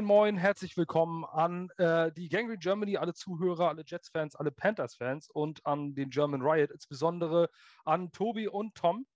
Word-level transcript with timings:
Moin, 0.00 0.06
moin, 0.06 0.36
herzlich 0.38 0.78
willkommen 0.78 1.26
an 1.26 1.68
äh, 1.76 2.10
die 2.12 2.30
Gangrene 2.30 2.56
Germany, 2.56 2.96
alle 2.96 3.12
Zuhörer, 3.12 3.68
alle 3.68 3.82
Jets-Fans, 3.84 4.34
alle 4.34 4.50
Panthers-Fans 4.50 5.28
und 5.28 5.66
an 5.66 5.94
den 5.94 6.08
German 6.08 6.40
Riot, 6.40 6.70
insbesondere 6.70 7.50
an 7.84 8.10
Tobi 8.10 8.48
und 8.48 8.74
Tom. 8.74 9.06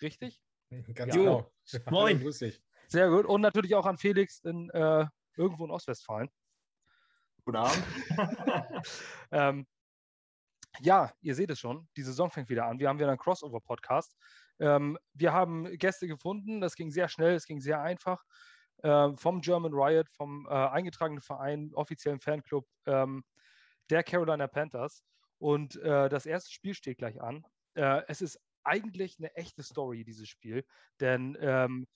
Richtig? 0.00 0.40
Ganz 0.94 1.16
ja. 1.16 1.22
genau. 1.22 1.52
Moin. 1.90 2.20
Grüß 2.20 2.38
dich. 2.38 2.62
Sehr 2.86 3.08
gut. 3.08 3.26
Und 3.26 3.40
natürlich 3.40 3.74
auch 3.74 3.84
an 3.84 3.98
Felix 3.98 4.38
in 4.44 4.70
äh, 4.70 5.06
irgendwo 5.34 5.64
in 5.64 5.72
Ostwestfalen. 5.72 6.30
Guten 7.44 7.56
Abend. 7.56 7.82
ähm, 9.32 9.66
ja, 10.78 11.12
ihr 11.20 11.34
seht 11.34 11.50
es 11.50 11.58
schon, 11.58 11.88
die 11.96 12.02
Saison 12.02 12.30
fängt 12.30 12.48
wieder 12.48 12.66
an. 12.66 12.78
Wir 12.78 12.88
haben 12.88 12.98
wieder 13.00 13.08
einen 13.08 13.18
Crossover-Podcast. 13.18 14.14
Ähm, 14.60 14.96
wir 15.14 15.32
haben 15.32 15.64
Gäste 15.78 16.06
gefunden, 16.06 16.60
das 16.60 16.76
ging 16.76 16.92
sehr 16.92 17.08
schnell, 17.08 17.34
es 17.34 17.46
ging 17.46 17.60
sehr 17.60 17.82
einfach 17.82 18.22
vom 18.82 19.40
German 19.40 19.72
Riot, 19.72 20.08
vom 20.10 20.46
äh, 20.46 20.50
eingetragenen 20.50 21.20
Verein, 21.20 21.70
offiziellen 21.74 22.20
Fanclub 22.20 22.66
ähm, 22.86 23.22
der 23.90 24.02
Carolina 24.02 24.48
Panthers. 24.48 25.04
Und 25.38 25.76
äh, 25.76 26.08
das 26.08 26.26
erste 26.26 26.52
Spiel 26.52 26.74
steht 26.74 26.98
gleich 26.98 27.20
an. 27.20 27.44
Äh, 27.74 28.02
es 28.08 28.22
ist 28.22 28.40
eigentlich 28.64 29.18
eine 29.18 29.34
echte 29.34 29.62
Story, 29.62 30.04
dieses 30.04 30.28
Spiel, 30.28 30.64
denn 31.00 31.36
ähm, 31.40 31.86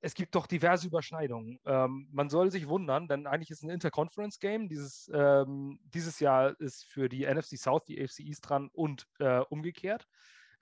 es 0.00 0.14
gibt 0.14 0.34
doch 0.34 0.46
diverse 0.46 0.88
Überschneidungen. 0.88 1.60
Ähm, 1.64 2.08
man 2.10 2.28
soll 2.28 2.50
sich 2.50 2.68
wundern, 2.68 3.06
denn 3.06 3.26
eigentlich 3.26 3.50
ist 3.50 3.58
es 3.58 3.62
ein 3.62 3.70
Interconference-Game. 3.70 4.68
Dieses, 4.68 5.08
ähm, 5.14 5.78
dieses 5.84 6.18
Jahr 6.18 6.58
ist 6.60 6.84
für 6.84 7.08
die 7.08 7.24
NFC 7.24 7.56
South 7.56 7.84
die 7.84 8.02
AFC 8.02 8.20
East 8.20 8.48
dran 8.48 8.68
und 8.72 9.06
äh, 9.20 9.38
umgekehrt. 9.48 10.08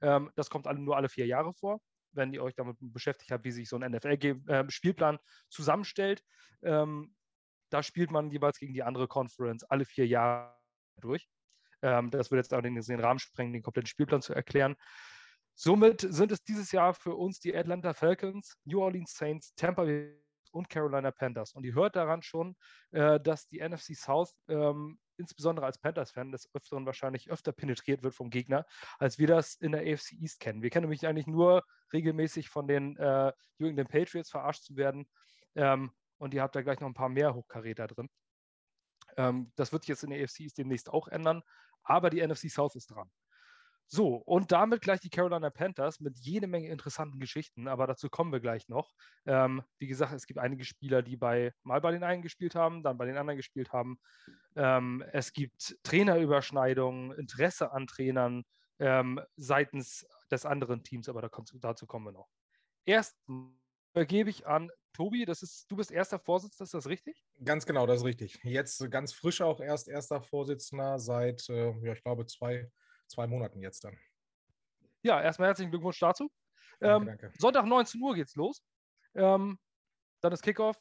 Ähm, 0.03 0.31
das 0.35 0.51
kommt 0.51 0.67
alle, 0.67 0.79
nur 0.79 0.97
alle 0.97 1.09
vier 1.09 1.27
Jahre 1.27 1.55
vor 1.55 1.81
wenn 2.13 2.33
ihr 2.33 2.43
euch 2.43 2.55
damit 2.55 2.77
beschäftigt 2.81 3.31
habt, 3.31 3.45
wie 3.45 3.53
sich 3.53 3.69
so 3.69 3.77
ein 3.77 3.91
NFL-Spielplan 3.91 5.17
äh, 5.17 5.19
zusammenstellt. 5.49 6.23
Ähm, 6.63 7.15
da 7.71 7.83
spielt 7.83 8.11
man 8.11 8.31
jeweils 8.31 8.59
gegen 8.59 8.75
die 8.75 8.83
andere 8.83 9.09
Conference 9.09 9.65
alle 9.65 9.85
vier 9.85 10.07
Jahre 10.07 10.55
durch. 11.01 11.29
Ähm, 11.83 12.11
das 12.11 12.31
würde 12.31 12.41
jetzt 12.41 12.53
allerdings 12.53 12.87
den 12.87 13.01
Rahmen 13.01 13.19
sprengen, 13.19 13.53
den 13.53 13.63
kompletten 13.63 13.89
Spielplan 13.89 14.23
zu 14.23 14.35
erklären. 14.35 14.77
Somit 15.55 16.01
sind 16.01 16.33
es 16.33 16.43
dieses 16.43 16.73
Jahr 16.73 16.95
für 16.95 17.15
uns 17.15 17.41
die 17.41 17.55
Atlanta 17.55 17.93
Falcons, 17.93 18.57
New 18.65 18.81
Orleans 18.81 19.15
Saints, 19.15 19.55
Tampa 19.55 19.85
Bay 19.85 20.19
und 20.53 20.69
Carolina 20.69 21.11
Panthers. 21.11 21.53
Und 21.53 21.65
ihr 21.65 21.75
hört 21.75 21.97
daran 21.97 22.23
schon, 22.23 22.57
äh, 22.91 23.21
dass 23.21 23.47
die 23.49 23.61
NFC 23.61 23.95
South 23.95 24.35
ähm, 24.49 24.99
insbesondere 25.21 25.67
als 25.67 25.79
Panthers-Fan 25.79 26.33
des 26.33 26.53
Öfteren 26.55 26.87
wahrscheinlich 26.87 27.31
öfter 27.31 27.53
penetriert 27.53 28.03
wird 28.03 28.15
vom 28.15 28.31
Gegner, 28.31 28.67
als 28.99 29.19
wir 29.19 29.27
das 29.27 29.55
in 29.55 29.73
der 29.73 29.83
AFC 29.83 30.13
East 30.21 30.41
kennen. 30.41 30.63
Wir 30.63 30.71
kennen 30.71 30.85
nämlich 30.85 31.07
eigentlich 31.07 31.27
nur 31.27 31.65
regelmäßig 31.93 32.49
von 32.49 32.67
den 32.67 32.97
äh, 32.97 33.33
New 33.59 33.69
England 33.69 33.91
Patriots 33.91 34.31
verarscht 34.31 34.65
zu 34.65 34.77
werden. 34.77 35.09
Ähm, 35.55 35.93
und 36.19 36.35
ihr 36.35 36.43
habt 36.43 36.57
da 36.57 36.63
gleich 36.63 36.81
noch 36.81 36.89
ein 36.89 36.95
paar 36.95 37.09
mehr 37.09 37.35
Hochkaräter 37.35 37.87
drin. 37.87 38.09
Ähm, 39.17 39.53
das 39.57 39.73
wird 39.73 39.83
sich 39.83 39.89
jetzt 39.89 40.05
in 40.05 40.11
der 40.11 40.23
AFC 40.23 40.41
East 40.41 40.59
demnächst 40.59 40.91
auch 40.91 41.09
ändern, 41.09 41.43
aber 41.83 42.11
die 42.11 42.27
NFC 42.27 42.51
South 42.51 42.75
ist 42.75 42.89
dran. 42.89 43.11
So, 43.93 44.15
und 44.15 44.53
damit 44.53 44.83
gleich 44.83 45.01
die 45.01 45.11
Carolina 45.11 45.51
Panthers 45.51 45.99
mit 45.99 46.17
jede 46.17 46.47
Menge 46.47 46.69
interessanten 46.69 47.19
Geschichten, 47.19 47.67
aber 47.67 47.89
dazu 47.89 48.09
kommen 48.09 48.31
wir 48.31 48.39
gleich 48.39 48.69
noch. 48.69 48.93
Ähm, 49.27 49.65
wie 49.79 49.89
gesagt, 49.89 50.13
es 50.13 50.27
gibt 50.29 50.39
einige 50.39 50.65
Spieler, 50.65 51.03
die 51.03 51.17
bei, 51.17 51.53
mal 51.65 51.81
bei 51.81 51.91
den 51.91 52.05
einen 52.05 52.23
gespielt 52.23 52.55
haben, 52.55 52.85
dann 52.85 52.99
bei 52.99 53.07
den 53.07 53.17
anderen 53.17 53.37
gespielt 53.37 53.73
haben. 53.73 53.99
Ähm, 54.55 55.03
es 55.11 55.33
gibt 55.33 55.77
Trainerüberschneidungen, 55.83 57.19
Interesse 57.19 57.73
an 57.73 57.89
Trainern 57.89 58.45
ähm, 58.79 59.21
seitens 59.35 60.07
des 60.31 60.47
anderen 60.47 60.85
Teams, 60.85 61.09
aber 61.09 61.29
dazu 61.61 61.87
kommen 61.89 62.07
wir 62.07 62.13
noch. 62.13 62.29
Erst 62.85 63.17
gebe 64.07 64.31
ich 64.31 64.47
an 64.47 64.71
Tobi, 64.93 65.25
das 65.25 65.43
ist, 65.43 65.69
du 65.69 65.75
bist 65.75 65.91
erster 65.91 66.21
Vorsitzender, 66.21 66.63
ist 66.63 66.75
das 66.75 66.87
richtig? 66.87 67.25
Ganz 67.45 67.67
genau, 67.67 67.87
das 67.87 67.99
ist 67.99 68.05
richtig. 68.05 68.39
Jetzt 68.45 68.89
ganz 68.93 69.13
frisch 69.13 69.41
auch 69.41 69.61
erst 69.61 69.89
erster 69.89 70.23
Vorsitzender 70.23 71.01
seit, 71.01 71.49
äh, 71.49 71.73
ja, 71.85 71.93
ich 71.93 72.03
glaube, 72.05 72.27
zwei 72.27 72.71
zwei 73.11 73.27
Monaten 73.27 73.61
jetzt 73.61 73.85
dann. 73.85 73.99
Ja, 75.03 75.21
erstmal 75.21 75.49
herzlichen 75.49 75.71
Glückwunsch 75.71 75.99
dazu. 75.99 76.31
Danke, 76.79 77.11
ähm, 77.11 77.19
danke. 77.19 77.33
Sonntag 77.39 77.67
19 77.67 78.01
Uhr 78.01 78.15
geht's 78.15 78.35
los. 78.37 78.63
Ähm, 79.15 79.59
dann 80.21 80.33
ist 80.33 80.43
Kickoff. 80.43 80.77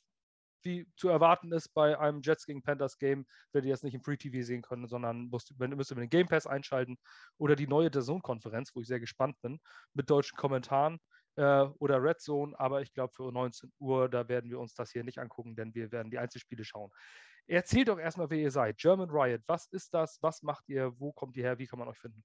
Wie 0.61 0.85
zu 0.97 1.07
erwarten 1.07 1.53
ist 1.53 1.69
bei 1.69 1.97
einem 1.97 2.21
Jets 2.21 2.45
gegen 2.45 2.61
Panthers 2.61 2.97
Game, 2.97 3.25
werdet 3.53 3.67
ihr 3.67 3.71
jetzt 3.71 3.83
nicht 3.85 3.93
im 3.93 4.03
Free 4.03 4.17
TV 4.17 4.45
sehen 4.45 4.61
können, 4.61 4.87
sondern 4.87 5.29
müsst, 5.29 5.57
müsst 5.57 5.91
ihr 5.91 5.95
den 5.95 6.09
Game 6.09 6.27
Pass 6.27 6.47
einschalten 6.47 6.97
oder 7.37 7.55
die 7.55 7.67
neue 7.67 7.91
Zone-Konferenz, 7.91 8.75
wo 8.75 8.81
ich 8.81 8.87
sehr 8.87 8.99
gespannt 8.99 9.41
bin, 9.41 9.61
mit 9.93 10.09
deutschen 10.09 10.35
Kommentaren 10.35 10.99
äh, 11.37 11.61
oder 11.79 12.03
Red 12.03 12.19
Zone. 12.19 12.59
Aber 12.59 12.81
ich 12.81 12.91
glaube, 12.91 13.13
für 13.13 13.31
19 13.31 13.71
Uhr, 13.79 14.09
da 14.09 14.27
werden 14.27 14.49
wir 14.49 14.59
uns 14.59 14.73
das 14.73 14.91
hier 14.91 15.05
nicht 15.05 15.19
angucken, 15.19 15.55
denn 15.55 15.73
wir 15.73 15.93
werden 15.93 16.11
die 16.11 16.19
Einzelspiele 16.19 16.65
schauen. 16.65 16.91
Erzählt 17.49 17.87
doch 17.87 17.97
erstmal, 17.97 18.29
wer 18.29 18.37
ihr 18.37 18.51
seid. 18.51 18.77
German 18.77 19.09
Riot, 19.09 19.41
was 19.47 19.65
ist 19.67 19.91
das? 19.91 20.19
Was 20.21 20.43
macht 20.43 20.69
ihr? 20.69 20.93
Wo 20.99 21.11
kommt 21.11 21.35
ihr 21.35 21.43
her? 21.43 21.57
Wie 21.57 21.65
kann 21.65 21.79
man 21.79 21.87
euch 21.87 21.97
finden? 21.97 22.23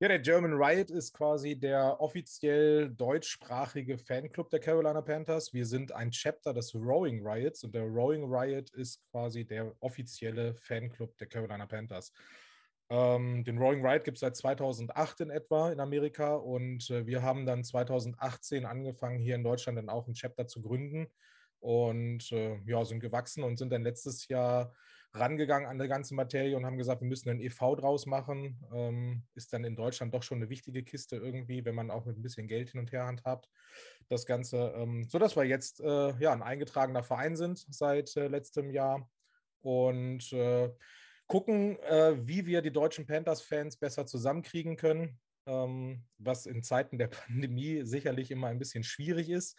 Ja, 0.00 0.08
der 0.08 0.18
German 0.18 0.52
Riot 0.52 0.90
ist 0.90 1.14
quasi 1.14 1.58
der 1.58 1.98
offiziell 1.98 2.90
deutschsprachige 2.90 3.96
Fanclub 3.96 4.50
der 4.50 4.60
Carolina 4.60 5.00
Panthers. 5.00 5.54
Wir 5.54 5.64
sind 5.64 5.92
ein 5.92 6.10
Chapter 6.10 6.52
des 6.52 6.74
Rowing 6.74 7.26
Riots 7.26 7.64
und 7.64 7.74
der 7.74 7.84
Rowing 7.84 8.30
Riot 8.30 8.68
ist 8.70 9.02
quasi 9.10 9.46
der 9.46 9.74
offizielle 9.80 10.54
Fanclub 10.54 11.16
der 11.16 11.26
Carolina 11.26 11.64
Panthers. 11.64 12.12
Ähm, 12.90 13.44
den 13.44 13.56
Rowing 13.56 13.84
Riot 13.84 14.04
gibt 14.04 14.18
es 14.18 14.20
seit 14.20 14.36
2008 14.36 15.20
in 15.22 15.30
etwa 15.30 15.72
in 15.72 15.80
Amerika 15.80 16.34
und 16.34 16.90
äh, 16.90 17.06
wir 17.06 17.22
haben 17.22 17.46
dann 17.46 17.64
2018 17.64 18.66
angefangen, 18.66 19.18
hier 19.18 19.36
in 19.36 19.42
Deutschland 19.42 19.78
dann 19.78 19.88
auch 19.88 20.06
ein 20.06 20.14
Chapter 20.14 20.46
zu 20.46 20.60
gründen 20.60 21.08
und 21.60 22.30
äh, 22.32 22.58
ja, 22.66 22.84
sind 22.84 23.00
gewachsen 23.00 23.44
und 23.44 23.56
sind 23.58 23.70
dann 23.72 23.82
letztes 23.82 24.28
Jahr 24.28 24.72
rangegangen 25.14 25.68
an 25.68 25.78
die 25.78 25.88
ganze 25.88 26.14
Materie 26.14 26.56
und 26.56 26.66
haben 26.66 26.76
gesagt, 26.76 27.00
wir 27.00 27.08
müssen 27.08 27.30
ein 27.30 27.40
EV 27.40 27.76
draus 27.76 28.06
machen. 28.06 28.60
Ähm, 28.72 29.22
ist 29.34 29.52
dann 29.52 29.64
in 29.64 29.76
Deutschland 29.76 30.14
doch 30.14 30.22
schon 30.22 30.38
eine 30.38 30.50
wichtige 30.50 30.82
Kiste 30.82 31.16
irgendwie, 31.16 31.64
wenn 31.64 31.74
man 31.74 31.90
auch 31.90 32.04
mit 32.04 32.18
ein 32.18 32.22
bisschen 32.22 32.46
Geld 32.46 32.70
hin 32.70 32.80
und 32.80 32.92
her 32.92 33.06
handhabt. 33.06 33.48
Das 34.08 34.26
Ganze, 34.26 34.74
ähm, 34.76 35.04
sodass 35.08 35.36
wir 35.36 35.44
jetzt 35.44 35.80
äh, 35.80 36.14
ja, 36.18 36.32
ein 36.32 36.42
eingetragener 36.42 37.02
Verein 37.02 37.36
sind 37.36 37.64
seit 37.70 38.14
äh, 38.16 38.28
letztem 38.28 38.70
Jahr 38.70 39.08
und 39.60 40.32
äh, 40.32 40.70
gucken, 41.26 41.78
äh, 41.80 42.14
wie 42.26 42.46
wir 42.46 42.62
die 42.62 42.72
deutschen 42.72 43.06
Panthers-Fans 43.06 43.78
besser 43.78 44.06
zusammenkriegen 44.06 44.76
können. 44.76 45.18
Ähm, 45.46 46.04
was 46.18 46.44
in 46.44 46.62
Zeiten 46.62 46.98
der 46.98 47.08
Pandemie 47.28 47.82
sicherlich 47.82 48.30
immer 48.30 48.48
ein 48.48 48.58
bisschen 48.58 48.84
schwierig 48.84 49.30
ist. 49.30 49.58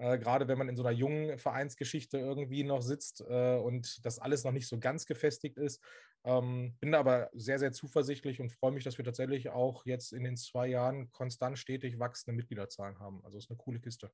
Äh, 0.00 0.18
gerade 0.18 0.48
wenn 0.48 0.56
man 0.56 0.70
in 0.70 0.76
so 0.76 0.82
einer 0.82 0.96
jungen 0.96 1.36
Vereinsgeschichte 1.36 2.18
irgendwie 2.18 2.64
noch 2.64 2.80
sitzt 2.80 3.20
äh, 3.28 3.56
und 3.56 4.04
das 4.06 4.18
alles 4.18 4.44
noch 4.44 4.52
nicht 4.52 4.66
so 4.66 4.78
ganz 4.78 5.04
gefestigt 5.04 5.58
ist. 5.58 5.84
Ähm, 6.24 6.74
bin 6.80 6.94
aber 6.94 7.28
sehr, 7.34 7.58
sehr 7.58 7.70
zuversichtlich 7.72 8.40
und 8.40 8.50
freue 8.50 8.72
mich, 8.72 8.82
dass 8.82 8.96
wir 8.96 9.04
tatsächlich 9.04 9.50
auch 9.50 9.84
jetzt 9.84 10.14
in 10.14 10.24
den 10.24 10.38
zwei 10.38 10.68
Jahren 10.68 11.10
konstant 11.12 11.58
stetig 11.58 11.98
wachsende 11.98 12.34
Mitgliederzahlen 12.34 12.98
haben. 12.98 13.22
Also 13.24 13.36
ist 13.36 13.50
eine 13.50 13.58
coole 13.58 13.78
Kiste. 13.78 14.10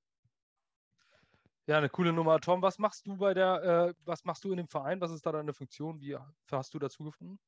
Ja, 1.69 1.79
eine 1.79 1.89
coole 1.89 2.13
Nummer. 2.13 2.41
Tom, 2.41 2.63
was 2.63 2.79
machst 2.79 3.07
du 3.07 3.17
bei 3.17 3.33
der, 3.33 3.63
äh, 3.63 3.95
was 4.05 4.25
machst 4.25 4.43
du 4.43 4.51
in 4.51 4.57
dem 4.57 4.69
Verein? 4.69 5.01
Was 5.01 5.13
ist 5.13 5.25
da 5.25 5.31
deine 5.31 5.55
Funktion? 5.55 6.01
Wie 6.01 6.17
hast 6.51 6.75
du 6.75 6.81
dazu 6.81 7.05
gefunden? 7.05 7.39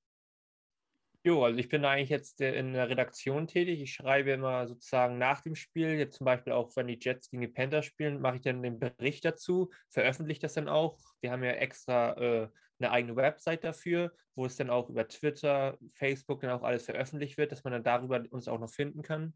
Jo, 1.28 1.44
also 1.44 1.58
ich 1.58 1.68
bin 1.68 1.84
eigentlich 1.84 2.08
jetzt 2.08 2.40
in 2.40 2.72
der 2.72 2.88
Redaktion 2.88 3.46
tätig. 3.46 3.82
Ich 3.82 3.92
schreibe 3.92 4.30
immer 4.30 4.66
sozusagen 4.66 5.18
nach 5.18 5.42
dem 5.42 5.56
Spiel, 5.56 5.90
jetzt 5.98 6.16
zum 6.16 6.24
Beispiel 6.24 6.54
auch, 6.54 6.74
wenn 6.74 6.86
die 6.86 6.98
Jets 6.98 7.28
gegen 7.28 7.42
die 7.42 7.48
Panthers 7.48 7.84
spielen, 7.84 8.22
mache 8.22 8.36
ich 8.36 8.40
dann 8.40 8.62
den 8.62 8.78
Bericht 8.78 9.26
dazu, 9.26 9.68
veröffentliche 9.90 10.40
das 10.40 10.54
dann 10.54 10.70
auch. 10.70 10.96
Wir 11.20 11.30
haben 11.30 11.44
ja 11.44 11.50
extra 11.50 12.12
äh, 12.16 12.48
eine 12.78 12.90
eigene 12.92 13.14
Website 13.14 13.62
dafür, 13.62 14.10
wo 14.36 14.46
es 14.46 14.56
dann 14.56 14.70
auch 14.70 14.88
über 14.88 15.06
Twitter, 15.06 15.76
Facebook 15.96 16.40
dann 16.40 16.52
auch 16.52 16.62
alles 16.62 16.86
veröffentlicht 16.86 17.36
wird, 17.36 17.52
dass 17.52 17.62
man 17.62 17.74
dann 17.74 17.84
darüber 17.84 18.24
uns 18.30 18.48
auch 18.48 18.58
noch 18.58 18.70
finden 18.70 19.02
kann. 19.02 19.34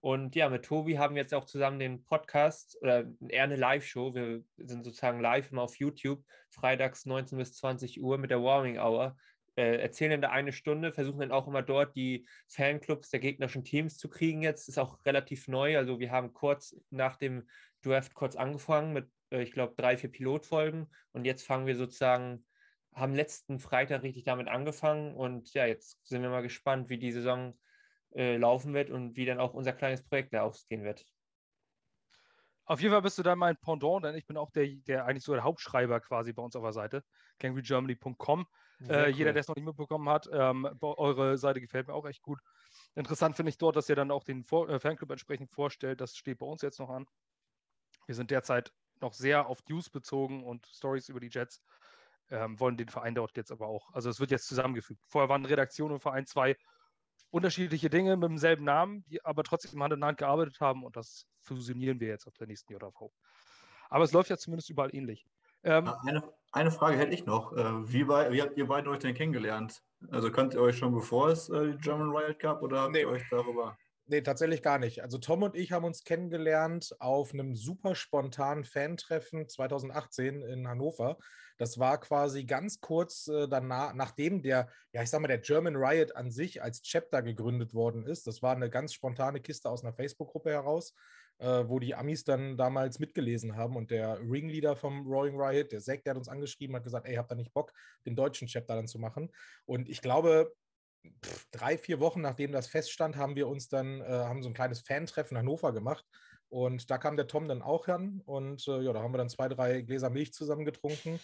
Und 0.00 0.34
ja, 0.34 0.48
mit 0.48 0.64
Tobi 0.64 0.98
haben 0.98 1.14
wir 1.14 1.22
jetzt 1.22 1.34
auch 1.34 1.44
zusammen 1.44 1.78
den 1.78 2.02
Podcast 2.02 2.76
oder 2.82 3.04
eher 3.28 3.44
eine 3.44 3.54
Live-Show. 3.54 4.16
Wir 4.16 4.42
sind 4.56 4.82
sozusagen 4.82 5.20
live 5.20 5.52
immer 5.52 5.62
auf 5.62 5.76
YouTube, 5.76 6.24
freitags 6.48 7.06
19 7.06 7.38
bis 7.38 7.54
20 7.54 8.02
Uhr 8.02 8.18
mit 8.18 8.32
der 8.32 8.42
Warming 8.42 8.80
Hour 8.80 9.16
äh, 9.56 9.76
erzählen 9.76 10.12
in 10.12 10.20
der 10.20 10.32
eine 10.32 10.52
Stunde, 10.52 10.92
versuchen 10.92 11.20
dann 11.20 11.32
auch 11.32 11.46
immer 11.46 11.62
dort 11.62 11.96
die 11.96 12.26
Fanclubs 12.48 13.10
der 13.10 13.20
gegnerischen 13.20 13.64
Teams 13.64 13.98
zu 13.98 14.08
kriegen. 14.08 14.42
Jetzt 14.42 14.68
ist 14.68 14.78
auch 14.78 15.04
relativ 15.04 15.48
neu. 15.48 15.76
Also 15.76 16.00
wir 16.00 16.10
haben 16.10 16.32
kurz 16.32 16.76
nach 16.90 17.16
dem 17.16 17.48
Draft 17.82 18.14
kurz 18.14 18.36
angefangen 18.36 18.92
mit, 18.92 19.10
äh, 19.30 19.42
ich 19.42 19.52
glaube, 19.52 19.74
drei, 19.76 19.96
vier 19.96 20.10
Pilotfolgen 20.10 20.90
und 21.12 21.24
jetzt 21.24 21.44
fangen 21.44 21.66
wir 21.66 21.76
sozusagen, 21.76 22.44
haben 22.94 23.14
letzten 23.14 23.58
Freitag 23.58 24.02
richtig 24.02 24.24
damit 24.24 24.48
angefangen 24.48 25.14
und 25.14 25.52
ja, 25.54 25.66
jetzt 25.66 25.98
sind 26.06 26.22
wir 26.22 26.30
mal 26.30 26.42
gespannt, 26.42 26.88
wie 26.88 26.98
die 26.98 27.12
Saison 27.12 27.56
äh, 28.14 28.36
laufen 28.36 28.74
wird 28.74 28.90
und 28.90 29.16
wie 29.16 29.24
dann 29.24 29.38
auch 29.38 29.54
unser 29.54 29.72
kleines 29.72 30.02
Projekt 30.02 30.34
da 30.34 30.42
ausgehen 30.42 30.82
wird. 30.82 31.06
Auf 32.70 32.80
jeden 32.80 32.92
Fall 32.92 33.02
bist 33.02 33.18
du 33.18 33.24
dann 33.24 33.36
mein 33.36 33.56
Pendant, 33.56 34.04
denn 34.04 34.14
ich 34.14 34.28
bin 34.28 34.36
auch 34.36 34.52
der, 34.52 34.64
der 34.86 35.04
eigentlich 35.04 35.24
so 35.24 35.34
der 35.34 35.42
Hauptschreiber 35.42 35.98
quasi 35.98 36.32
bei 36.32 36.40
uns 36.40 36.54
auf 36.54 36.62
der 36.62 36.72
Seite, 36.72 37.02
gangregermany.com. 37.40 38.46
Äh, 38.82 38.84
cool. 38.84 39.08
Jeder, 39.08 39.32
der 39.32 39.40
es 39.40 39.48
noch 39.48 39.56
nicht 39.56 39.64
mitbekommen 39.64 40.08
hat, 40.08 40.28
ähm, 40.32 40.78
eure 40.80 41.36
Seite 41.36 41.60
gefällt 41.60 41.88
mir 41.88 41.94
auch 41.94 42.06
echt 42.06 42.22
gut. 42.22 42.38
Interessant 42.94 43.34
finde 43.34 43.50
ich 43.50 43.58
dort, 43.58 43.74
dass 43.74 43.88
ihr 43.88 43.96
dann 43.96 44.12
auch 44.12 44.22
den 44.22 44.44
Vor 44.44 44.68
äh, 44.68 44.78
Fanclub 44.78 45.10
entsprechend 45.10 45.50
vorstellt. 45.50 46.00
Das 46.00 46.14
steht 46.14 46.38
bei 46.38 46.46
uns 46.46 46.62
jetzt 46.62 46.78
noch 46.78 46.90
an. 46.90 47.06
Wir 48.06 48.14
sind 48.14 48.30
derzeit 48.30 48.72
noch 49.00 49.14
sehr 49.14 49.48
auf 49.48 49.58
News 49.68 49.90
bezogen 49.90 50.44
und 50.44 50.64
Stories 50.68 51.08
über 51.08 51.18
die 51.18 51.30
Jets. 51.32 51.64
Ähm, 52.30 52.60
wollen 52.60 52.76
den 52.76 52.88
Verein 52.88 53.16
dort 53.16 53.36
jetzt 53.36 53.50
aber 53.50 53.66
auch. 53.66 53.92
Also 53.92 54.10
es 54.10 54.20
wird 54.20 54.30
jetzt 54.30 54.46
zusammengefügt. 54.46 55.00
Vorher 55.08 55.28
waren 55.28 55.44
Redaktion 55.44 55.90
und 55.90 55.98
Verein 55.98 56.24
zwei 56.24 56.56
unterschiedliche 57.30 57.90
Dinge 57.90 58.16
mit 58.16 58.30
demselben 58.30 58.64
Namen, 58.64 59.04
die 59.08 59.24
aber 59.24 59.42
trotzdem 59.44 59.82
Hand 59.82 59.94
in 59.94 60.04
Hand 60.04 60.18
gearbeitet 60.18 60.60
haben 60.60 60.84
und 60.84 60.96
das 60.96 61.26
fusionieren 61.40 62.00
wir 62.00 62.08
jetzt 62.08 62.26
auf 62.26 62.36
der 62.36 62.46
nächsten 62.46 62.72
JV. 62.72 63.10
Aber 63.88 64.04
es 64.04 64.12
läuft 64.12 64.30
ja 64.30 64.36
zumindest 64.36 64.70
überall 64.70 64.94
ähnlich. 64.94 65.26
Ähm, 65.62 65.92
eine, 66.06 66.22
eine 66.52 66.70
Frage 66.70 66.96
hätte 66.96 67.12
ich 67.12 67.26
noch. 67.26 67.52
Äh, 67.52 67.92
wie, 67.92 68.04
bei, 68.04 68.32
wie 68.32 68.40
habt 68.40 68.56
ihr 68.56 68.66
beide 68.66 68.88
euch 68.90 69.00
denn 69.00 69.14
kennengelernt? 69.14 69.82
Also 70.10 70.30
kanntet 70.30 70.58
ihr 70.58 70.62
euch 70.62 70.78
schon 70.78 70.94
bevor 70.94 71.28
es 71.28 71.50
äh, 71.50 71.72
die 71.72 71.78
German 71.78 72.16
Riot 72.16 72.38
gab 72.38 72.62
oder 72.62 72.82
habt 72.82 72.92
nee. 72.92 73.00
ihr 73.00 73.08
euch 73.08 73.22
darüber? 73.30 73.76
Nee, 74.10 74.22
tatsächlich 74.22 74.60
gar 74.60 74.80
nicht. 74.80 75.04
Also 75.04 75.18
Tom 75.18 75.44
und 75.44 75.54
ich 75.54 75.70
haben 75.70 75.84
uns 75.84 76.02
kennengelernt 76.02 76.96
auf 76.98 77.32
einem 77.32 77.54
super 77.54 77.94
spontanen 77.94 78.64
Fan-Treffen 78.64 79.48
2018 79.48 80.42
in 80.42 80.66
Hannover. 80.66 81.16
Das 81.58 81.78
war 81.78 82.00
quasi 82.00 82.42
ganz 82.42 82.80
kurz 82.80 83.28
äh, 83.28 83.46
danach, 83.46 83.94
nachdem 83.94 84.42
der, 84.42 84.68
ja, 84.92 85.04
ich 85.04 85.10
sag 85.10 85.20
mal, 85.20 85.28
der 85.28 85.38
German 85.38 85.76
Riot 85.76 86.16
an 86.16 86.32
sich 86.32 86.60
als 86.60 86.82
Chapter 86.82 87.22
gegründet 87.22 87.72
worden 87.72 88.04
ist. 88.04 88.26
Das 88.26 88.42
war 88.42 88.56
eine 88.56 88.68
ganz 88.68 88.94
spontane 88.94 89.38
Kiste 89.38 89.70
aus 89.70 89.84
einer 89.84 89.92
Facebook-Gruppe 89.92 90.50
heraus, 90.50 90.92
äh, 91.38 91.62
wo 91.68 91.78
die 91.78 91.94
Amis 91.94 92.24
dann 92.24 92.56
damals 92.56 92.98
mitgelesen 92.98 93.54
haben. 93.54 93.76
Und 93.76 93.92
der 93.92 94.18
Ringleader 94.18 94.74
vom 94.74 95.06
Roaring 95.06 95.40
Riot, 95.40 95.70
der 95.70 95.82
Zack, 95.82 96.02
der 96.02 96.14
hat 96.14 96.18
uns 96.18 96.28
angeschrieben, 96.28 96.74
hat 96.74 96.82
gesagt, 96.82 97.06
ey, 97.06 97.14
habt 97.14 97.30
ihr 97.30 97.36
nicht 97.36 97.54
Bock, 97.54 97.72
den 98.06 98.16
deutschen 98.16 98.48
Chapter 98.48 98.74
dann 98.74 98.88
zu 98.88 98.98
machen? 98.98 99.30
Und 99.66 99.88
ich 99.88 100.02
glaube, 100.02 100.52
drei, 101.50 101.78
vier 101.78 102.00
Wochen 102.00 102.20
nachdem 102.20 102.52
das 102.52 102.68
feststand, 102.68 103.16
haben 103.16 103.36
wir 103.36 103.48
uns 103.48 103.68
dann, 103.68 104.00
äh, 104.00 104.04
haben 104.04 104.42
so 104.42 104.48
ein 104.48 104.54
kleines 104.54 104.80
Fan-Treffen 104.80 105.34
in 105.34 105.38
Hannover 105.38 105.72
gemacht. 105.72 106.04
Und 106.48 106.90
da 106.90 106.98
kam 106.98 107.16
der 107.16 107.28
Tom 107.28 107.46
dann 107.46 107.62
auch 107.62 107.86
ran 107.86 108.22
und 108.24 108.66
äh, 108.66 108.80
ja, 108.80 108.92
da 108.92 109.02
haben 109.02 109.12
wir 109.14 109.18
dann 109.18 109.28
zwei, 109.28 109.48
drei 109.48 109.82
Gläser 109.82 110.10
Milch 110.10 110.32
zusammen 110.32 110.64
getrunken 110.64 111.20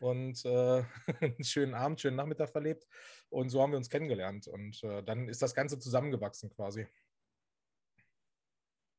und 0.00 0.44
äh, 0.44 0.84
einen 1.20 1.44
schönen 1.44 1.74
Abend, 1.74 2.00
schönen 2.00 2.16
Nachmittag 2.16 2.50
verlebt. 2.50 2.86
Und 3.28 3.50
so 3.50 3.60
haben 3.60 3.72
wir 3.72 3.76
uns 3.76 3.90
kennengelernt. 3.90 4.46
Und 4.46 4.82
äh, 4.84 5.02
dann 5.02 5.28
ist 5.28 5.42
das 5.42 5.54
Ganze 5.54 5.78
zusammengewachsen 5.78 6.50
quasi. 6.50 6.86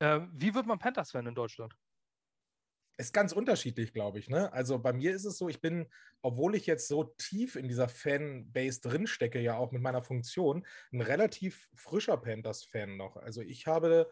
Ähm, 0.02 0.32
wie 0.34 0.54
wird 0.54 0.66
man 0.66 0.80
Panthers-Fan 0.80 1.28
in 1.28 1.36
Deutschland? 1.36 1.74
Ist 3.00 3.14
ganz 3.14 3.32
unterschiedlich, 3.32 3.94
glaube 3.94 4.20
ich. 4.20 4.30
Ne? 4.30 4.52
Also 4.52 4.78
bei 4.78 4.92
mir 4.92 5.16
ist 5.16 5.24
es 5.24 5.38
so, 5.38 5.48
ich 5.48 5.62
bin, 5.62 5.88
obwohl 6.22 6.56
ich 6.56 6.66
jetzt 6.66 6.90
so 6.90 7.06
tief 7.06 7.56
in 7.56 7.70
dieser 7.70 7.88
Fanbase 7.88 8.82
drinstecke, 8.82 9.40
ja 9.40 9.56
auch 9.56 9.72
mit 9.72 9.82
meiner 9.82 10.04
Funktion, 10.04 10.66
ein 10.92 11.02
relativ 11.02 11.70
frischer 11.76 12.18
Panthers-Fan 12.18 12.98
noch. 12.98 13.16
Also 13.16 13.42
ich 13.42 13.68
habe 13.68 14.12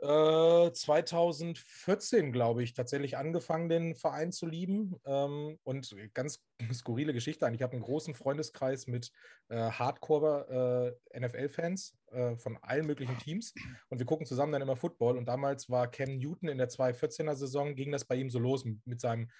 2014, 0.00 2.26
äh, 2.26 2.30
glaube 2.30 2.62
ich, 2.62 2.74
tatsächlich 2.74 3.16
angefangen, 3.16 3.68
den 3.68 3.94
Verein 3.94 4.32
zu 4.32 4.46
lieben. 4.46 4.96
Ähm, 5.06 5.58
und 5.62 5.94
ganz 6.14 6.42
skurrile 6.72 7.12
Geschichte 7.12 7.48
Ich 7.54 7.62
habe 7.62 7.74
einen 7.74 7.82
großen 7.82 8.14
Freundeskreis 8.14 8.86
mit 8.86 9.10
äh, 9.48 9.56
Hardcore-NFL-Fans 9.56 11.96
äh, 12.10 12.36
von 12.36 12.56
allen 12.62 12.86
möglichen 12.86 13.18
Teams. 13.18 13.52
Und 13.88 13.98
wir 13.98 14.06
gucken 14.06 14.26
zusammen 14.26 14.52
dann 14.52 14.62
immer 14.62 14.76
Football. 14.76 15.16
Und 15.16 15.26
damals 15.26 15.68
war 15.70 15.90
Cam 15.90 16.16
Newton 16.16 16.48
in 16.48 16.58
der 16.58 16.68
2014er-Saison, 16.68 17.74
ging 17.74 17.90
das 17.92 18.04
bei 18.04 18.16
ihm 18.16 18.30
so 18.30 18.38
los 18.38 18.64
mit 18.84 19.00
seinem 19.00 19.30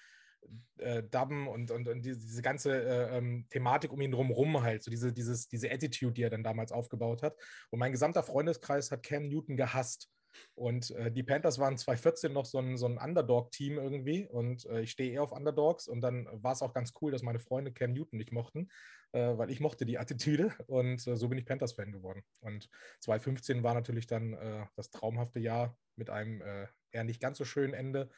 äh, 0.78 1.02
Dubben 1.02 1.48
und, 1.48 1.70
und, 1.70 1.88
und 1.88 2.04
diese, 2.04 2.20
diese 2.20 2.42
ganze 2.42 2.82
äh, 2.82 3.18
ähm, 3.18 3.46
Thematik 3.50 3.92
um 3.92 4.00
ihn 4.00 4.12
drumherum 4.12 4.62
halt, 4.62 4.82
so 4.82 4.90
diese, 4.90 5.12
dieses, 5.12 5.48
diese 5.48 5.70
Attitude, 5.70 6.12
die 6.12 6.22
er 6.22 6.30
dann 6.30 6.42
damals 6.42 6.72
aufgebaut 6.72 7.22
hat. 7.22 7.36
Und 7.70 7.78
mein 7.78 7.92
gesamter 7.92 8.22
Freundeskreis 8.22 8.90
hat 8.90 9.02
Cam 9.02 9.28
Newton 9.28 9.56
gehasst. 9.56 10.08
Und 10.54 10.90
äh, 10.92 11.10
die 11.10 11.22
Panthers 11.22 11.58
waren 11.58 11.76
2014 11.76 12.32
noch 12.32 12.44
so 12.44 12.58
ein, 12.58 12.76
so 12.76 12.86
ein 12.86 12.98
Underdog-Team 12.98 13.78
irgendwie 13.78 14.26
und 14.26 14.66
äh, 14.66 14.82
ich 14.82 14.90
stehe 14.90 15.12
eher 15.12 15.22
auf 15.22 15.32
Underdogs 15.32 15.88
und 15.88 16.00
dann 16.00 16.28
war 16.32 16.52
es 16.52 16.62
auch 16.62 16.72
ganz 16.72 16.92
cool, 17.00 17.12
dass 17.12 17.22
meine 17.22 17.40
Freunde 17.40 17.72
Cam 17.72 17.92
Newton 17.92 18.18
nicht 18.18 18.32
mochten, 18.32 18.68
äh, 19.12 19.36
weil 19.36 19.50
ich 19.50 19.60
mochte 19.60 19.86
die 19.86 19.98
Attitüde 19.98 20.54
und 20.66 21.06
äh, 21.06 21.16
so 21.16 21.28
bin 21.28 21.38
ich 21.38 21.46
Panthers-Fan 21.46 21.92
geworden. 21.92 22.22
Und 22.40 22.68
2015 23.00 23.62
war 23.62 23.74
natürlich 23.74 24.06
dann 24.06 24.34
äh, 24.34 24.66
das 24.76 24.90
traumhafte 24.90 25.40
Jahr 25.40 25.76
mit 25.96 26.10
einem 26.10 26.40
äh, 26.42 26.66
eher 26.90 27.04
nicht 27.04 27.20
ganz 27.20 27.38
so 27.38 27.44
schönen 27.44 27.74
Ende, 27.74 28.10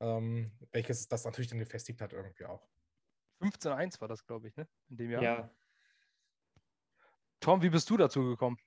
ähm, 0.00 0.52
welches 0.72 1.08
das 1.08 1.24
natürlich 1.24 1.50
dann 1.50 1.58
gefestigt 1.58 2.00
hat 2.00 2.12
irgendwie 2.12 2.44
auch. 2.44 2.66
15-1 3.40 4.00
war 4.00 4.08
das, 4.08 4.26
glaube 4.26 4.48
ich, 4.48 4.56
ne? 4.56 4.66
In 4.90 4.96
dem 4.96 5.10
Jahr. 5.10 5.22
Ja. 5.22 5.50
Tom, 7.40 7.62
wie 7.62 7.70
bist 7.70 7.88
du 7.88 7.96
dazu 7.96 8.24
gekommen? 8.24 8.58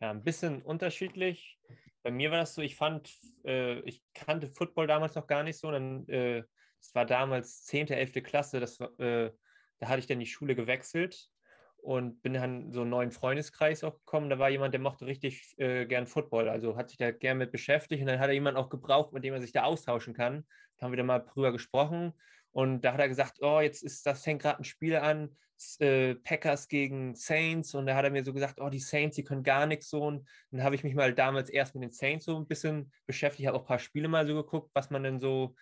Ja, 0.00 0.10
ein 0.10 0.24
bisschen 0.24 0.62
unterschiedlich 0.62 1.60
bei 2.02 2.10
mir 2.10 2.30
war 2.30 2.38
das 2.38 2.54
so, 2.54 2.62
ich 2.62 2.76
fand, 2.76 3.12
äh, 3.44 3.80
ich 3.80 4.02
kannte 4.14 4.48
Football 4.48 4.86
damals 4.86 5.14
noch 5.14 5.26
gar 5.26 5.42
nicht 5.42 5.58
so. 5.58 5.70
Dann, 5.70 6.08
äh, 6.08 6.44
das 6.80 6.94
war 6.94 7.04
damals 7.04 7.64
10., 7.64 7.92
11. 7.92 8.22
Klasse, 8.22 8.60
das, 8.60 8.80
äh, 8.80 9.30
da 9.78 9.88
hatte 9.88 10.00
ich 10.00 10.06
dann 10.06 10.18
die 10.20 10.26
Schule 10.26 10.54
gewechselt 10.54 11.28
und 11.76 12.22
bin 12.22 12.34
dann 12.34 12.72
so 12.72 12.82
einen 12.82 12.90
neuen 12.90 13.10
Freundeskreis 13.10 13.84
auch 13.84 13.98
gekommen. 13.98 14.30
Da 14.30 14.38
war 14.38 14.50
jemand, 14.50 14.74
der 14.74 14.80
mochte 14.80 15.06
richtig 15.06 15.54
äh, 15.58 15.86
gern 15.86 16.06
Football, 16.06 16.48
also 16.48 16.76
hat 16.76 16.88
sich 16.90 16.98
da 16.98 17.10
gern 17.10 17.38
mit 17.38 17.52
beschäftigt 17.52 18.00
und 18.00 18.06
dann 18.08 18.18
hat 18.18 18.28
er 18.28 18.34
jemanden 18.34 18.58
auch 18.58 18.70
gebraucht, 18.70 19.12
mit 19.12 19.24
dem 19.24 19.34
er 19.34 19.40
sich 19.40 19.52
da 19.52 19.64
austauschen 19.64 20.14
kann. 20.14 20.46
Da 20.78 20.86
haben 20.86 20.92
wir 20.92 20.96
dann 20.98 21.06
mal 21.06 21.20
drüber 21.20 21.52
gesprochen 21.52 22.14
und 22.52 22.82
da 22.82 22.92
hat 22.92 23.00
er 23.00 23.08
gesagt, 23.08 23.38
oh, 23.40 23.60
jetzt 23.60 23.82
ist 23.82 24.06
das 24.06 24.22
fängt 24.24 24.42
gerade 24.42 24.58
ein 24.58 24.64
Spiel 24.64 24.96
an, 24.96 25.36
äh, 25.78 26.14
Packers 26.14 26.68
gegen 26.68 27.14
Saints 27.14 27.74
und 27.74 27.86
da 27.86 27.94
hat 27.94 28.04
er 28.04 28.10
mir 28.10 28.24
so 28.24 28.32
gesagt, 28.32 28.60
oh, 28.60 28.70
die 28.70 28.78
Saints, 28.78 29.16
die 29.16 29.24
können 29.24 29.42
gar 29.42 29.66
nichts 29.66 29.90
so. 29.90 30.02
Und 30.02 30.26
dann 30.50 30.62
habe 30.62 30.74
ich 30.74 30.84
mich 30.84 30.94
mal 30.94 31.14
damals 31.14 31.50
erst 31.50 31.74
mit 31.74 31.84
den 31.84 31.92
Saints 31.92 32.24
so 32.24 32.36
ein 32.38 32.46
bisschen 32.46 32.92
beschäftigt, 33.06 33.46
habe 33.46 33.58
auch 33.58 33.62
ein 33.62 33.68
paar 33.68 33.78
Spiele 33.78 34.08
mal 34.08 34.26
so 34.26 34.34
geguckt, 34.34 34.70
was 34.74 34.90
man 34.90 35.02
denn 35.02 35.20
so 35.20 35.54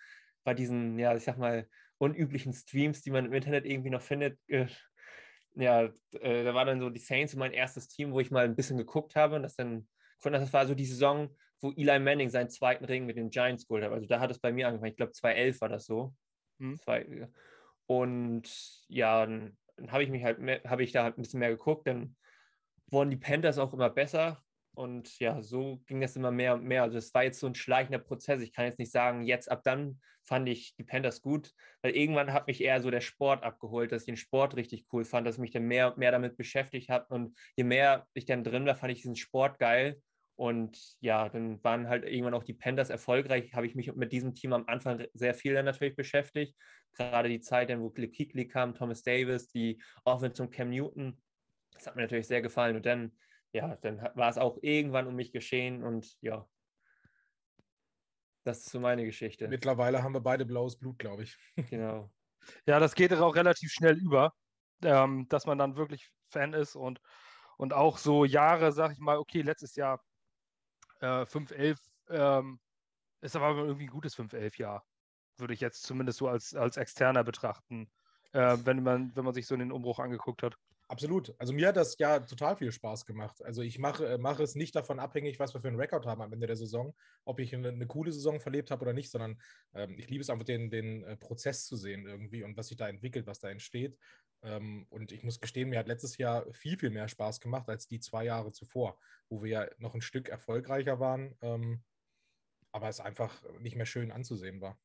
bei 0.43 0.53
diesen, 0.53 0.97
ja, 0.97 1.15
ich 1.15 1.23
sag 1.23 1.37
mal, 1.37 1.67
unüblichen 1.97 2.53
Streams, 2.53 3.01
die 3.01 3.11
man 3.11 3.25
im 3.25 3.33
Internet 3.33 3.65
irgendwie 3.65 3.89
noch 3.89 4.01
findet, 4.01 4.39
äh, 4.47 4.67
ja, 5.55 5.89
äh, 6.21 6.43
da 6.43 6.53
war 6.53 6.65
dann 6.65 6.79
so 6.79 6.89
die 6.89 6.99
Saints 6.99 7.35
mein 7.35 7.51
erstes 7.51 7.87
Team, 7.89 8.13
wo 8.13 8.19
ich 8.19 8.31
mal 8.31 8.45
ein 8.45 8.55
bisschen 8.55 8.77
geguckt 8.77 9.15
habe 9.15 9.35
und 9.35 9.43
das 9.43 9.55
dann, 9.55 9.87
das 10.23 10.53
war 10.53 10.65
so 10.65 10.75
die 10.75 10.85
Saison, 10.85 11.35
wo 11.61 11.71
Eli 11.75 11.99
Manning 11.99 12.29
seinen 12.29 12.49
zweiten 12.49 12.85
Ring 12.85 13.05
mit 13.05 13.17
den 13.17 13.29
Giants 13.29 13.67
geholt 13.67 13.83
hat. 13.83 13.91
Also 13.91 14.07
da 14.07 14.21
hat 14.21 14.31
es 14.31 14.39
bei 14.39 14.53
mir 14.53 14.67
angefangen. 14.67 14.91
Ich 14.91 14.97
glaube, 14.97 15.11
2011 15.11 15.59
war 15.59 15.69
das 15.69 15.85
so. 15.85 16.13
Hm. 16.59 16.75
Zwei, 16.75 17.29
und 17.87 18.83
ja, 18.87 19.25
dann 19.25 19.57
habe 19.87 20.03
ich 20.03 20.09
mich 20.09 20.23
halt, 20.23 20.39
habe 20.65 20.83
ich 20.83 20.91
da 20.91 21.03
halt 21.03 21.17
ein 21.17 21.21
bisschen 21.23 21.39
mehr 21.39 21.49
geguckt, 21.49 21.87
dann 21.87 22.17
wurden 22.91 23.09
die 23.09 23.17
Panthers 23.17 23.57
auch 23.57 23.73
immer 23.73 23.89
besser. 23.89 24.43
Und 24.73 25.19
ja, 25.19 25.41
so 25.41 25.81
ging 25.87 25.99
das 25.99 26.15
immer 26.15 26.31
mehr 26.31 26.53
und 26.53 26.63
mehr. 26.63 26.83
Also 26.83 26.97
es 26.97 27.13
war 27.13 27.23
jetzt 27.23 27.39
so 27.39 27.47
ein 27.47 27.55
schleichender 27.55 27.99
Prozess. 27.99 28.41
Ich 28.41 28.53
kann 28.53 28.65
jetzt 28.65 28.79
nicht 28.79 28.91
sagen, 28.91 29.23
jetzt 29.23 29.51
ab 29.51 29.63
dann 29.63 29.99
fand 30.23 30.47
ich 30.47 30.75
die 30.75 30.83
Panthers 30.83 31.21
gut, 31.21 31.53
weil 31.81 31.95
irgendwann 31.95 32.31
hat 32.31 32.47
mich 32.47 32.61
eher 32.61 32.79
so 32.81 32.91
der 32.91 33.01
Sport 33.01 33.43
abgeholt, 33.43 33.91
dass 33.91 34.03
ich 34.03 34.05
den 34.07 34.17
Sport 34.17 34.55
richtig 34.55 34.85
cool 34.93 35.03
fand, 35.03 35.27
dass 35.27 35.35
ich 35.35 35.41
mich 35.41 35.51
dann 35.51 35.63
mehr 35.63 35.87
und 35.91 35.97
mehr 35.97 36.11
damit 36.11 36.37
beschäftigt 36.37 36.89
habe. 36.89 37.13
Und 37.13 37.37
je 37.55 37.63
mehr 37.63 38.07
ich 38.13 38.25
dann 38.25 38.43
drin 38.43 38.65
war, 38.65 38.75
fand 38.75 38.91
ich 38.93 39.01
diesen 39.01 39.15
Sport 39.15 39.59
geil. 39.59 40.01
Und 40.39 40.95
ja, 41.01 41.27
dann 41.27 41.61
waren 41.65 41.89
halt 41.89 42.05
irgendwann 42.05 42.33
auch 42.33 42.45
die 42.45 42.53
Panthers 42.53 42.89
erfolgreich. 42.89 43.53
Habe 43.53 43.67
ich 43.67 43.75
mich 43.75 43.93
mit 43.93 44.13
diesem 44.13 44.35
Team 44.35 44.53
am 44.53 44.63
Anfang 44.67 45.05
sehr 45.13 45.33
viel 45.33 45.53
dann 45.53 45.65
natürlich 45.65 45.97
beschäftigt. 45.97 46.55
Gerade 46.93 47.27
die 47.27 47.41
Zeit, 47.41 47.69
dann, 47.69 47.81
wo 47.81 47.89
Keekly 47.89 48.47
kam, 48.47 48.73
Thomas 48.73 49.03
Davis, 49.03 49.49
die 49.49 49.81
Offense 50.05 50.41
und 50.41 50.51
Cam 50.51 50.69
Newton. 50.69 51.21
Das 51.73 51.87
hat 51.87 51.97
mir 51.97 52.03
natürlich 52.03 52.27
sehr 52.27 52.41
gefallen. 52.41 52.77
Und 52.77 52.85
dann, 52.85 53.11
ja, 53.51 53.75
dann 53.81 53.97
war 54.15 54.29
es 54.29 54.37
auch 54.37 54.57
irgendwann 54.61 55.07
um 55.07 55.15
mich 55.15 55.33
geschehen. 55.33 55.83
Und 55.83 56.15
ja, 56.21 56.47
das 58.45 58.59
ist 58.59 58.69
so 58.69 58.79
meine 58.79 59.03
Geschichte. 59.03 59.45
Mittlerweile 59.49 60.03
haben 60.03 60.13
wir 60.13 60.21
beide 60.21 60.45
blaues 60.45 60.79
Blut, 60.79 60.99
glaube 60.99 61.23
ich. 61.23 61.37
Genau. 61.69 62.13
Ja, 62.65 62.79
das 62.79 62.95
geht 62.95 63.13
auch 63.13 63.35
relativ 63.35 63.73
schnell 63.73 63.97
über, 63.97 64.33
ähm, 64.85 65.27
dass 65.27 65.45
man 65.45 65.57
dann 65.57 65.75
wirklich 65.75 66.09
Fan 66.29 66.53
ist 66.53 66.77
und, 66.77 67.01
und 67.57 67.73
auch 67.73 67.97
so 67.97 68.23
Jahre, 68.23 68.71
sag 68.71 68.93
ich 68.93 68.99
mal, 68.99 69.17
okay, 69.17 69.41
letztes 69.41 69.75
Jahr 69.75 70.01
äh, 70.99 71.25
5-11 71.25 71.77
ähm, 72.09 72.59
ist 73.21 73.35
aber 73.35 73.55
irgendwie 73.57 73.85
ein 73.85 73.91
gutes 73.91 74.15
5-11-Jahr, 74.17 74.85
würde 75.37 75.53
ich 75.53 75.59
jetzt 75.59 75.83
zumindest 75.83 76.19
so 76.19 76.27
als, 76.27 76.55
als 76.55 76.77
Externer 76.77 77.23
betrachten, 77.23 77.89
äh, 78.31 78.57
wenn, 78.63 78.83
man, 78.83 79.15
wenn 79.15 79.25
man 79.25 79.33
sich 79.33 79.47
so 79.47 79.55
den 79.55 79.71
Umbruch 79.71 79.99
angeguckt 79.99 80.43
hat. 80.43 80.57
Absolut. 80.89 81.35
Also 81.37 81.53
mir 81.53 81.67
hat 81.67 81.77
das 81.77 81.95
ja 81.99 82.19
total 82.19 82.55
viel 82.55 82.71
Spaß 82.71 83.05
gemacht. 83.05 83.43
Also 83.45 83.61
ich 83.61 83.77
mache, 83.77 84.07
äh, 84.07 84.17
mache 84.17 84.41
es 84.41 84.55
nicht 84.55 84.75
davon 84.75 84.99
abhängig, 84.99 85.37
was 85.37 85.53
wir 85.53 85.61
für 85.61 85.67
einen 85.67 85.79
Rekord 85.79 86.07
haben 86.07 86.23
am 86.23 86.33
Ende 86.33 86.47
der 86.47 86.55
Saison, 86.55 86.95
ob 87.25 87.39
ich 87.39 87.53
eine, 87.53 87.69
eine 87.69 87.85
coole 87.85 88.11
Saison 88.11 88.39
verlebt 88.39 88.71
habe 88.71 88.81
oder 88.81 88.93
nicht, 88.93 89.11
sondern 89.11 89.39
ähm, 89.75 89.95
ich 89.99 90.09
liebe 90.09 90.21
es 90.21 90.31
einfach, 90.31 90.45
den, 90.45 90.71
den 90.71 91.03
äh, 91.03 91.15
Prozess 91.15 91.67
zu 91.67 91.75
sehen 91.75 92.07
irgendwie 92.07 92.43
und 92.43 92.57
was 92.57 92.69
sich 92.69 92.77
da 92.77 92.89
entwickelt, 92.89 93.27
was 93.27 93.39
da 93.39 93.49
entsteht. 93.49 93.99
Ähm, 94.41 94.87
und 94.89 95.11
ich 95.11 95.23
muss 95.23 95.39
gestehen, 95.39 95.69
mir 95.69 95.79
hat 95.79 95.87
letztes 95.87 96.17
Jahr 96.17 96.51
viel, 96.53 96.77
viel 96.77 96.89
mehr 96.89 97.07
Spaß 97.07 97.41
gemacht 97.41 97.67
als 97.69 97.87
die 97.87 97.99
zwei 97.99 98.23
Jahre 98.23 98.51
zuvor, 98.51 98.97
wo 99.27 99.43
wir 99.43 99.49
ja 99.49 99.67
noch 99.77 99.93
ein 99.93 100.01
Stück 100.01 100.29
erfolgreicher 100.29 100.99
waren, 100.99 101.35
ähm, 101.41 101.83
aber 102.71 102.87
es 102.87 102.99
einfach 102.99 103.43
nicht 103.59 103.75
mehr 103.75 103.85
schön 103.85 104.11
anzusehen 104.11 104.61
war. 104.61 104.79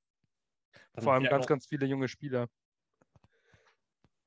Vor 0.98 1.12
allem 1.12 1.24
ganz, 1.24 1.46
ganz 1.46 1.66
viele 1.66 1.86
junge 1.86 2.08
Spieler. 2.08 2.48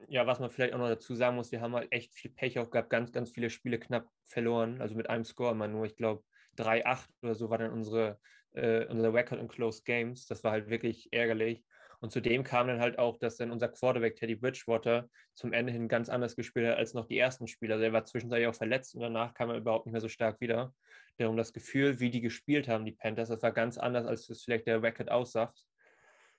Ja, 0.07 0.27
was 0.27 0.39
man 0.39 0.50
vielleicht 0.50 0.74
auch 0.74 0.79
noch 0.79 0.88
dazu 0.88 1.15
sagen 1.15 1.36
muss, 1.36 1.51
wir 1.51 1.60
haben 1.60 1.74
halt 1.74 1.91
echt 1.91 2.13
viel 2.13 2.31
Pech 2.31 2.60
auch 2.60 2.69
gehabt, 2.69 2.89
ganz, 2.89 3.12
ganz 3.12 3.31
viele 3.31 3.50
Spiele 3.50 3.79
knapp 3.79 4.10
verloren, 4.24 4.79
also 4.79 4.96
mit 4.96 5.10
einem 5.10 5.25
Score 5.25 5.51
immer 5.51 5.67
nur, 5.67 5.86
ich 5.86 5.96
glaube 5.96 6.24
3-8 6.55 7.07
oder 7.24 7.36
so 7.36 7.50
war 7.50 7.57
dann 7.57 7.72
unsere 7.72 8.19
äh, 8.57 8.86
unser 8.88 9.13
Record 9.13 9.39
in 9.39 9.48
Close 9.48 9.84
Games. 9.84 10.25
Das 10.25 10.43
war 10.43 10.51
halt 10.51 10.69
wirklich 10.69 11.12
ärgerlich. 11.12 11.63
Und 12.00 12.12
zudem 12.12 12.44
kam 12.44 12.68
dann 12.68 12.80
halt 12.80 13.00
auch, 13.00 13.18
dass 13.18 13.38
dann 13.38 13.50
unser 13.50 13.70
Quarterback 13.70 14.16
Teddy 14.16 14.36
Bridgewater 14.36 15.10
zum 15.34 15.51
Ende 15.51 15.72
hin 15.72 15.88
ganz 15.88 16.10
anders 16.10 16.36
gespielt 16.36 16.68
hat 16.68 16.77
als 16.77 16.94
noch 16.94 17.08
die 17.08 17.18
ersten 17.18 17.48
Spieler. 17.48 17.75
Also 17.75 17.86
er 17.86 17.94
war 17.94 18.06
zwischenzeitlich 18.06 18.48
auch 18.48 18.56
verletzt 18.56 18.94
und 18.96 19.01
danach 19.01 19.34
kam 19.34 19.50
er 19.50 19.58
überhaupt 19.58 19.88
nicht 19.88 19.94
mehr 19.94 20.01
so 20.01 20.08
stark 20.08 20.39
wieder. 20.39 20.74
Darum 21.18 21.38
das 21.38 21.54
Gefühl, 21.54 22.00
wie 22.00 22.12
die 22.12 22.22
gespielt 22.22 22.68
haben, 22.68 22.86
die 22.86 22.92
Panthers, 22.92 23.30
das 23.30 23.42
war 23.42 23.51
ganz 23.51 23.80
anders, 23.80 24.06
als 24.06 24.30
es 24.30 24.44
vielleicht 24.44 24.68
der 24.68 24.84
Record 24.84 25.10
aussagt. 25.10 25.66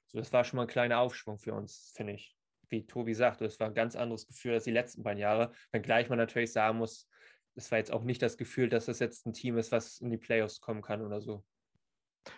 So, 0.06 0.18
das 0.18 0.32
war 0.32 0.44
schon 0.44 0.58
mal 0.58 0.62
ein 0.62 0.68
kleiner 0.68 1.00
Aufschwung 1.00 1.38
für 1.38 1.54
uns, 1.54 1.92
finde 1.96 2.14
ich. 2.14 2.36
Wie 2.70 2.86
Tobi 2.86 3.14
sagt, 3.14 3.40
das 3.40 3.58
war 3.58 3.66
ein 3.66 3.74
ganz 3.74 3.96
anderes 3.96 4.26
Gefühl 4.26 4.54
als 4.54 4.64
die 4.64 4.70
letzten 4.70 5.02
beiden 5.02 5.20
Jahre. 5.20 5.52
Wenngleich 5.72 6.08
man 6.08 6.18
natürlich 6.18 6.52
sagen 6.52 6.78
muss, 6.78 7.08
es 7.56 7.70
war 7.72 7.78
jetzt 7.78 7.92
auch 7.92 8.04
nicht 8.04 8.22
das 8.22 8.36
Gefühl, 8.36 8.68
dass 8.68 8.86
das 8.86 9.00
jetzt 9.00 9.26
ein 9.26 9.32
Team 9.32 9.58
ist, 9.58 9.72
was 9.72 9.98
in 9.98 10.10
die 10.10 10.18
Playoffs 10.18 10.60
kommen 10.60 10.82
kann 10.82 11.02
oder 11.02 11.20
so. 11.20 11.44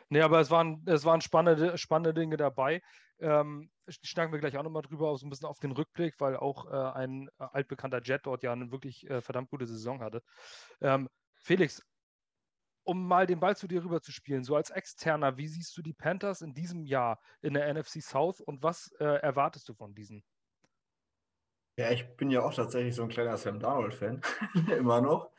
Nee, 0.09 0.23
aber 0.23 0.41
es 0.41 0.51
waren, 0.51 0.83
es 0.87 1.05
waren 1.05 1.21
spannende, 1.21 1.77
spannende 1.77 2.15
Dinge 2.15 2.37
dabei. 2.37 2.81
Ähm, 3.21 3.71
schnacken 3.89 4.33
wir 4.33 4.41
gleich 4.41 4.57
auch 4.57 4.63
nochmal 4.63 4.83
drüber, 4.83 5.17
so 5.17 5.27
ein 5.27 5.31
bisschen 5.31 5.49
auf 5.49 5.59
den 5.59 5.73
Rückblick, 5.73 6.21
weil 6.21 6.37
auch 6.37 6.67
äh, 6.71 6.99
ein 6.99 7.29
altbekannter 7.39 8.01
Jet 8.03 8.23
dort 8.25 8.43
ja 8.43 8.53
eine 8.53 8.71
wirklich 8.71 9.09
äh, 9.09 9.21
verdammt 9.21 9.51
gute 9.51 9.67
Saison 9.67 10.01
hatte. 10.01 10.23
Ähm, 10.81 11.09
Felix, 11.37 11.83
um 12.85 13.07
mal 13.07 13.27
den 13.27 13.41
Ball 13.41 13.57
zu 13.57 13.69
dir 13.69 13.85
rüber 13.85 14.01
zu 14.01 14.13
spielen, 14.13 14.45
so 14.45 14.57
als 14.57 14.71
Externer, 14.71 15.37
wie 15.37 15.49
siehst 15.49 15.77
du 15.77 15.83
die 15.83 15.93
Panthers 15.93 16.41
in 16.41 16.55
diesem 16.55 16.85
Jahr 16.85 17.21
in 17.43 17.55
der 17.55 17.73
NFC 17.73 18.03
South 18.03 18.41
und 18.41 18.63
was 18.63 18.91
äh, 18.99 19.05
erwartest 19.05 19.69
du 19.69 19.75
von 19.75 19.95
diesen? 19.95 20.25
Ja, 21.77 21.91
ich 21.91 22.07
bin 22.17 22.31
ja 22.31 22.43
auch 22.43 22.53
tatsächlich 22.53 22.95
so 22.95 23.03
ein 23.03 23.09
kleiner 23.09 23.37
Sam 23.37 23.59
Darnold-Fan, 23.59 24.21
immer 24.77 25.01
noch. 25.01 25.31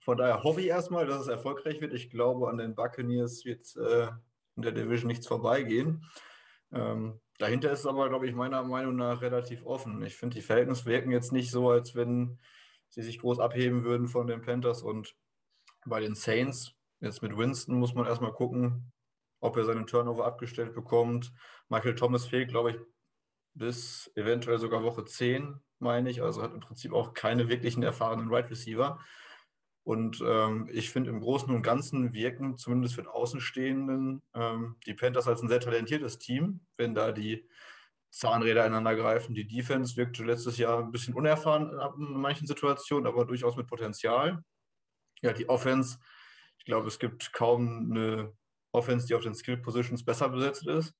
Von 0.00 0.16
daher 0.16 0.42
hoffe 0.42 0.60
ich 0.60 0.66
erstmal, 0.66 1.06
dass 1.06 1.22
es 1.22 1.28
erfolgreich 1.28 1.80
wird. 1.80 1.92
Ich 1.92 2.10
glaube, 2.10 2.48
an 2.48 2.58
den 2.58 2.74
Buccaneers 2.74 3.44
wird 3.44 3.74
äh, 3.76 4.08
in 4.56 4.62
der 4.62 4.72
Division 4.72 5.08
nichts 5.08 5.26
vorbeigehen. 5.26 6.04
Ähm, 6.72 7.20
dahinter 7.38 7.70
ist 7.70 7.80
es 7.80 7.86
aber, 7.86 8.08
glaube 8.08 8.26
ich, 8.26 8.34
meiner 8.34 8.62
Meinung 8.62 8.96
nach 8.96 9.20
relativ 9.20 9.64
offen. 9.64 10.02
Ich 10.02 10.16
finde, 10.16 10.34
die 10.34 10.42
Verhältnisse 10.42 10.86
wirken 10.86 11.10
jetzt 11.10 11.32
nicht 11.32 11.50
so, 11.50 11.70
als 11.70 11.94
wenn 11.94 12.38
sie 12.88 13.02
sich 13.02 13.18
groß 13.18 13.38
abheben 13.38 13.84
würden 13.84 14.08
von 14.08 14.26
den 14.26 14.42
Panthers 14.42 14.82
und 14.82 15.14
bei 15.86 16.00
den 16.00 16.14
Saints. 16.14 16.74
Jetzt 17.00 17.22
mit 17.22 17.36
Winston 17.36 17.78
muss 17.78 17.94
man 17.94 18.06
erstmal 18.06 18.32
gucken, 18.32 18.92
ob 19.40 19.56
er 19.56 19.64
seinen 19.64 19.86
Turnover 19.86 20.26
abgestellt 20.26 20.74
bekommt. 20.74 21.32
Michael 21.68 21.94
Thomas 21.94 22.26
fehlt, 22.26 22.48
glaube 22.48 22.70
ich, 22.72 22.76
bis 23.54 24.10
eventuell 24.14 24.58
sogar 24.58 24.82
Woche 24.82 25.04
10, 25.04 25.60
meine 25.78 26.10
ich. 26.10 26.22
Also 26.22 26.42
hat 26.42 26.54
im 26.54 26.60
Prinzip 26.60 26.92
auch 26.92 27.14
keine 27.14 27.48
wirklichen 27.48 27.82
erfahrenen 27.82 28.26
Wide 28.26 28.34
right 28.34 28.50
Receiver. 28.50 28.98
Und 29.88 30.22
ähm, 30.22 30.68
ich 30.70 30.90
finde, 30.90 31.08
im 31.08 31.18
Großen 31.18 31.48
und 31.48 31.62
Ganzen 31.62 32.12
wirken, 32.12 32.58
zumindest 32.58 32.94
für 32.94 33.00
den 33.00 33.08
Außenstehenden, 33.08 34.20
ähm, 34.34 34.76
die 34.84 34.92
Panthers 34.92 35.26
als 35.26 35.40
ein 35.40 35.48
sehr 35.48 35.60
talentiertes 35.60 36.18
Team, 36.18 36.60
wenn 36.76 36.94
da 36.94 37.10
die 37.10 37.48
Zahnräder 38.10 38.66
ineinander 38.66 38.94
greifen. 38.94 39.34
Die 39.34 39.48
Defense 39.48 39.96
wirkte 39.96 40.24
letztes 40.24 40.58
Jahr 40.58 40.80
ein 40.80 40.92
bisschen 40.92 41.14
unerfahren 41.14 41.70
in 41.96 42.20
manchen 42.20 42.46
Situationen, 42.46 43.06
aber 43.06 43.24
durchaus 43.24 43.56
mit 43.56 43.66
Potenzial. 43.66 44.44
Ja, 45.22 45.32
die 45.32 45.48
Offense, 45.48 45.98
ich 46.58 46.66
glaube, 46.66 46.88
es 46.88 46.98
gibt 46.98 47.32
kaum 47.32 47.90
eine 47.90 48.34
Offense, 48.72 49.06
die 49.06 49.14
auf 49.14 49.22
den 49.22 49.34
Skill 49.34 49.56
Positions 49.56 50.04
besser 50.04 50.28
besetzt 50.28 50.66
ist. 50.66 50.94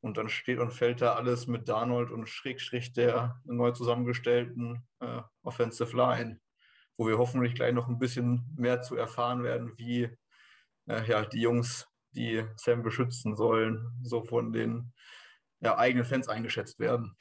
Und 0.00 0.16
dann 0.16 0.30
steht 0.30 0.60
und 0.60 0.72
fällt 0.72 1.02
da 1.02 1.12
alles 1.12 1.46
mit 1.46 1.68
Darnold 1.68 2.10
und 2.10 2.26
Schrägstrich 2.26 2.94
der 2.94 3.38
neu 3.44 3.72
zusammengestellten 3.72 4.82
äh, 5.00 5.20
Offensive 5.42 5.94
Line 5.94 6.40
wo 6.96 7.06
wir 7.06 7.18
hoffentlich 7.18 7.54
gleich 7.54 7.72
noch 7.72 7.88
ein 7.88 7.98
bisschen 7.98 8.44
mehr 8.56 8.82
zu 8.82 8.96
erfahren 8.96 9.42
werden, 9.42 9.72
wie 9.76 10.10
äh, 10.86 11.04
ja, 11.08 11.24
die 11.24 11.40
Jungs, 11.40 11.88
die 12.10 12.44
Sam 12.56 12.82
beschützen 12.82 13.36
sollen, 13.36 13.98
so 14.02 14.22
von 14.22 14.52
den 14.52 14.92
ja, 15.60 15.78
eigenen 15.78 16.04
Fans 16.04 16.28
eingeschätzt 16.28 16.78
werden. 16.78 17.16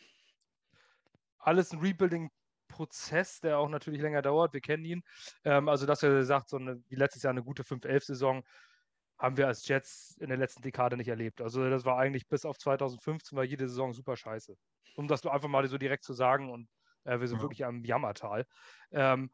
Alles 1.38 1.72
ein 1.72 1.80
Rebuilding-Prozess, 1.80 3.40
der 3.40 3.58
auch 3.58 3.70
natürlich 3.70 4.02
länger 4.02 4.22
dauert. 4.22 4.54
Wir 4.54 4.62
kennen 4.62 4.84
ihn. 4.84 5.04
Ähm, 5.44 5.70
also, 5.70 5.86
dass 5.86 6.04
er 6.04 6.24
sagt, 6.24 6.50
so 6.50 6.58
eine, 6.58 6.84
wie 6.90 6.96
letztes 6.96 7.24
Jahr 7.24 7.32
eine 7.32 7.44
gute 7.44 7.64
5-11-Saison 7.64 8.44
haben 9.22 9.38
wir 9.38 9.48
als 9.48 9.68
Jets 9.68 10.18
in 10.20 10.30
der 10.30 10.38
letzten 10.38 10.64
Dekade 10.64 10.98
nicht 10.98 11.08
erlebt. 11.08 11.42
Also 11.42 11.70
das 11.70 11.86
war 11.86 12.00
eigentlich 12.00 12.28
bis 12.28 12.44
auf 12.44 12.58
2015 12.58 13.38
war 13.38 13.44
jede 13.44 13.68
Saison 13.68 13.94
super 13.94 14.18
scheiße. 14.18 14.58
Um 14.96 15.08
das 15.08 15.26
einfach 15.26 15.48
mal 15.48 15.66
so 15.68 15.78
direkt 15.78 16.04
zu 16.04 16.14
sagen 16.14 16.50
und 16.50 16.68
äh, 17.04 17.20
wir 17.20 17.28
sind 17.28 17.38
ja. 17.38 17.44
wirklich 17.44 17.64
am 17.64 17.84
Jammertal. 17.84 18.48
Ähm, 18.92 19.30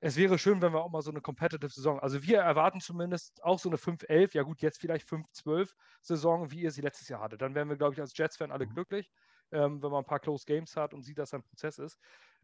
es 0.00 0.16
wäre 0.16 0.38
schön, 0.38 0.62
wenn 0.62 0.72
wir 0.72 0.82
auch 0.82 0.90
mal 0.90 1.02
so 1.02 1.10
eine 1.10 1.20
Competitive 1.20 1.70
Saison, 1.70 1.98
also 2.00 2.22
wir 2.22 2.38
erwarten 2.38 2.80
zumindest 2.80 3.42
auch 3.42 3.58
so 3.58 3.68
eine 3.68 3.76
5-11, 3.76 4.34
ja 4.34 4.42
gut, 4.42 4.60
jetzt 4.62 4.78
vielleicht 4.78 5.08
5-12 5.08 5.72
Saison, 6.02 6.50
wie 6.50 6.60
ihr 6.60 6.70
sie 6.70 6.82
letztes 6.82 7.08
Jahr 7.08 7.20
hattet. 7.20 7.42
Dann 7.42 7.54
wären 7.54 7.68
wir, 7.68 7.76
glaube 7.76 7.94
ich, 7.94 8.00
als 8.00 8.16
Jets-Fan 8.16 8.52
alle 8.52 8.66
mhm. 8.66 8.74
glücklich, 8.74 9.10
ähm, 9.52 9.82
wenn 9.82 9.90
man 9.90 10.02
ein 10.02 10.06
paar 10.06 10.20
Close 10.20 10.44
Games 10.46 10.76
hat 10.76 10.94
und 10.94 11.02
sieht, 11.02 11.18
dass 11.18 11.34
ein 11.34 11.42
Prozess 11.42 11.78
ist. 11.78 11.98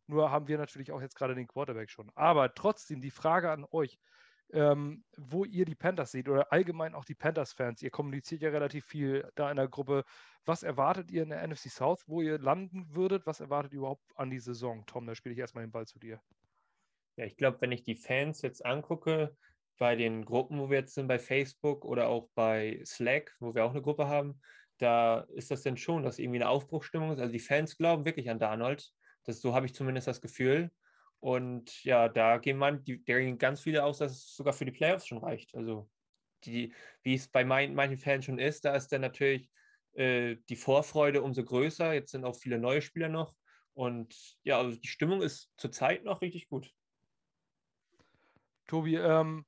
Nur 0.07 0.31
haben 0.31 0.49
wir 0.49 0.59
natürlich 0.59 0.93
auch 0.93 1.01
jetzt 1.01 1.15
gerade 1.15 1.35
den 1.35 1.47
Quarterback 1.47 1.91
schon. 1.91 2.11
Aber 2.15 2.55
trotzdem 2.55 3.01
die 3.01 3.11
Frage 3.11 3.51
an 3.51 3.65
euch, 3.71 3.99
ähm, 4.53 5.05
wo 5.17 5.45
ihr 5.45 5.65
die 5.65 5.75
Panthers 5.75 6.11
seht 6.11 6.29
oder 6.29 6.53
allgemein 6.53 6.95
auch 6.95 7.05
die 7.05 7.15
Panthers-Fans. 7.15 7.83
Ihr 7.83 7.91
kommuniziert 7.91 8.43
ja 8.43 8.51
relativ 8.51 8.85
viel 8.85 9.31
da 9.35 9.51
in 9.51 9.57
der 9.57 9.69
Gruppe. 9.69 10.05
Was 10.45 10.63
erwartet 10.63 11.11
ihr 11.11 11.23
in 11.23 11.31
der 11.31 11.47
NFC 11.47 11.71
South, 11.71 12.03
wo 12.07 12.21
ihr 12.21 12.39
landen 12.39 12.95
würdet? 12.95 13.27
Was 13.27 13.41
erwartet 13.41 13.73
ihr 13.73 13.79
überhaupt 13.79 14.05
an 14.17 14.31
die 14.31 14.41
Saison? 14.41 14.85
Tom, 14.87 15.07
da 15.07 15.15
spiele 15.15 15.33
ich 15.33 15.39
erstmal 15.39 15.65
den 15.65 15.73
Ball 15.73 15.87
zu 15.87 15.99
dir. 15.99 16.21
Ja, 17.17 17.25
ich 17.25 17.37
glaube, 17.37 17.61
wenn 17.61 17.73
ich 17.73 17.83
die 17.83 17.97
Fans 17.97 18.43
jetzt 18.43 18.65
angucke, 18.65 19.37
bei 19.79 19.97
den 19.97 20.25
Gruppen, 20.25 20.61
wo 20.61 20.71
wir 20.71 20.79
jetzt 20.79 20.95
sind, 20.95 21.09
bei 21.09 21.19
Facebook 21.19 21.85
oder 21.85 22.09
auch 22.09 22.29
bei 22.35 22.81
Slack, 22.85 23.35
wo 23.41 23.55
wir 23.55 23.65
auch 23.65 23.73
eine 23.73 23.83
Gruppe 23.83 24.07
haben, 24.07 24.41
da 24.79 25.21
ist 25.35 25.51
das 25.51 25.63
denn 25.63 25.77
schon, 25.77 26.03
dass 26.03 26.19
irgendwie 26.19 26.39
eine 26.39 26.49
Aufbruchstimmung 26.49 27.13
ist. 27.13 27.19
Also 27.19 27.33
die 27.33 27.41
Fans 27.41 27.77
glauben 27.77 28.05
wirklich 28.05 28.31
an 28.31 28.39
Darnold. 28.39 28.93
Das, 29.25 29.41
so 29.41 29.55
habe 29.55 29.67
ich 29.67 29.75
zumindest 29.75 30.07
das 30.07 30.21
Gefühl. 30.21 30.71
Und 31.21 31.85
ja, 31.85 32.09
da 32.09 32.39
gehen 32.39 32.59
man, 32.59 32.85
die, 32.85 33.05
da 33.05 33.19
gehen 33.19 33.39
ganz 33.39 33.61
viele 33.61 33.85
aus, 33.85 33.99
dass 33.99 34.13
es 34.13 34.37
sogar 34.37 34.53
für 34.53 34.65
die 34.65 34.73
Playoffs 34.73 35.07
schon 35.07 35.19
reicht. 35.19 35.55
Also 35.55 35.89
die, 36.45 36.73
wie 37.03 37.15
es 37.15 37.29
bei 37.29 37.45
mein, 37.45 37.75
manchen 37.75 37.99
Fans 37.99 38.25
schon 38.25 38.39
ist, 38.39 38.65
da 38.65 38.75
ist 38.75 38.89
dann 38.89 39.01
natürlich 39.01 39.51
äh, 39.95 40.37
die 40.49 40.57
Vorfreude 40.57 41.23
umso 41.23 41.45
größer. 41.45 41.93
Jetzt 41.93 42.13
sind 42.13 42.25
auch 42.25 42.37
viele 42.37 42.59
neue 42.59 42.83
Spieler 42.83 43.09
noch. 43.09 43.35
Und 43.75 44.15
ja, 44.43 44.59
also 44.59 44.79
die 44.79 44.89
Stimmung 44.89 45.23
ist 45.23 45.53
zurzeit 45.57 46.05
noch 46.05 46.23
richtig 46.23 46.49
gut. 46.49 46.73
Tobi, 48.73 48.97
ähm, 48.97 49.45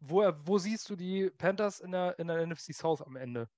wo, 0.00 0.22
wo, 0.44 0.58
siehst 0.58 0.90
du 0.90 0.96
die 0.96 1.30
Panthers 1.30 1.80
in 1.80 1.92
der, 1.92 2.18
in 2.18 2.28
der 2.28 2.46
NFC 2.46 2.74
South 2.74 3.00
am 3.00 3.16
Ende? 3.16 3.48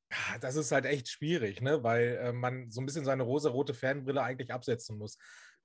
Das 0.41 0.55
ist 0.55 0.71
halt 0.71 0.85
echt 0.85 1.09
schwierig, 1.09 1.61
ne? 1.61 1.83
weil 1.83 2.19
äh, 2.23 2.33
man 2.33 2.71
so 2.71 2.81
ein 2.81 2.87
bisschen 2.87 3.05
seine 3.05 3.25
rosa-rote 3.25 3.75
Fanbrille 3.75 4.23
eigentlich 4.23 4.53
absetzen 4.53 4.97
muss. 4.97 5.19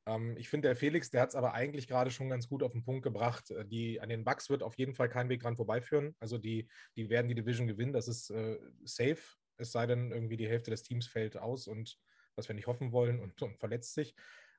Ähm, 0.07 0.35
ich 0.37 0.49
finde, 0.49 0.69
der 0.69 0.75
Felix, 0.75 1.11
der 1.11 1.21
hat 1.21 1.29
es 1.29 1.35
aber 1.35 1.53
eigentlich 1.53 1.87
gerade 1.87 2.09
schon 2.09 2.29
ganz 2.29 2.47
gut 2.47 2.63
auf 2.63 2.71
den 2.71 2.83
Punkt 2.83 3.03
gebracht. 3.03 3.51
Äh, 3.51 3.63
die, 3.63 4.01
an 4.01 4.09
den 4.09 4.23
Bucks 4.23 4.49
wird 4.49 4.63
auf 4.63 4.75
jeden 4.79 4.95
Fall 4.95 5.07
kein 5.07 5.29
Weg 5.29 5.43
dran 5.43 5.55
vorbeiführen. 5.55 6.15
Also 6.19 6.39
die, 6.39 6.67
die 6.95 7.11
werden 7.11 7.27
die 7.27 7.35
Division 7.35 7.67
gewinnen, 7.67 7.93
das 7.93 8.07
ist 8.07 8.31
äh, 8.31 8.57
safe. 8.85 9.21
Es 9.57 9.71
sei 9.71 9.85
denn, 9.85 10.11
irgendwie 10.11 10.37
die 10.37 10.49
Hälfte 10.49 10.71
des 10.71 10.81
Teams 10.81 11.05
fällt 11.05 11.37
aus 11.37 11.67
und 11.67 11.99
was 12.35 12.47
wir 12.47 12.55
nicht 12.55 12.65
hoffen 12.65 12.91
wollen 12.91 13.19
und, 13.19 13.39
und 13.39 13.59
verletzt 13.59 13.93
sich. 13.93 14.15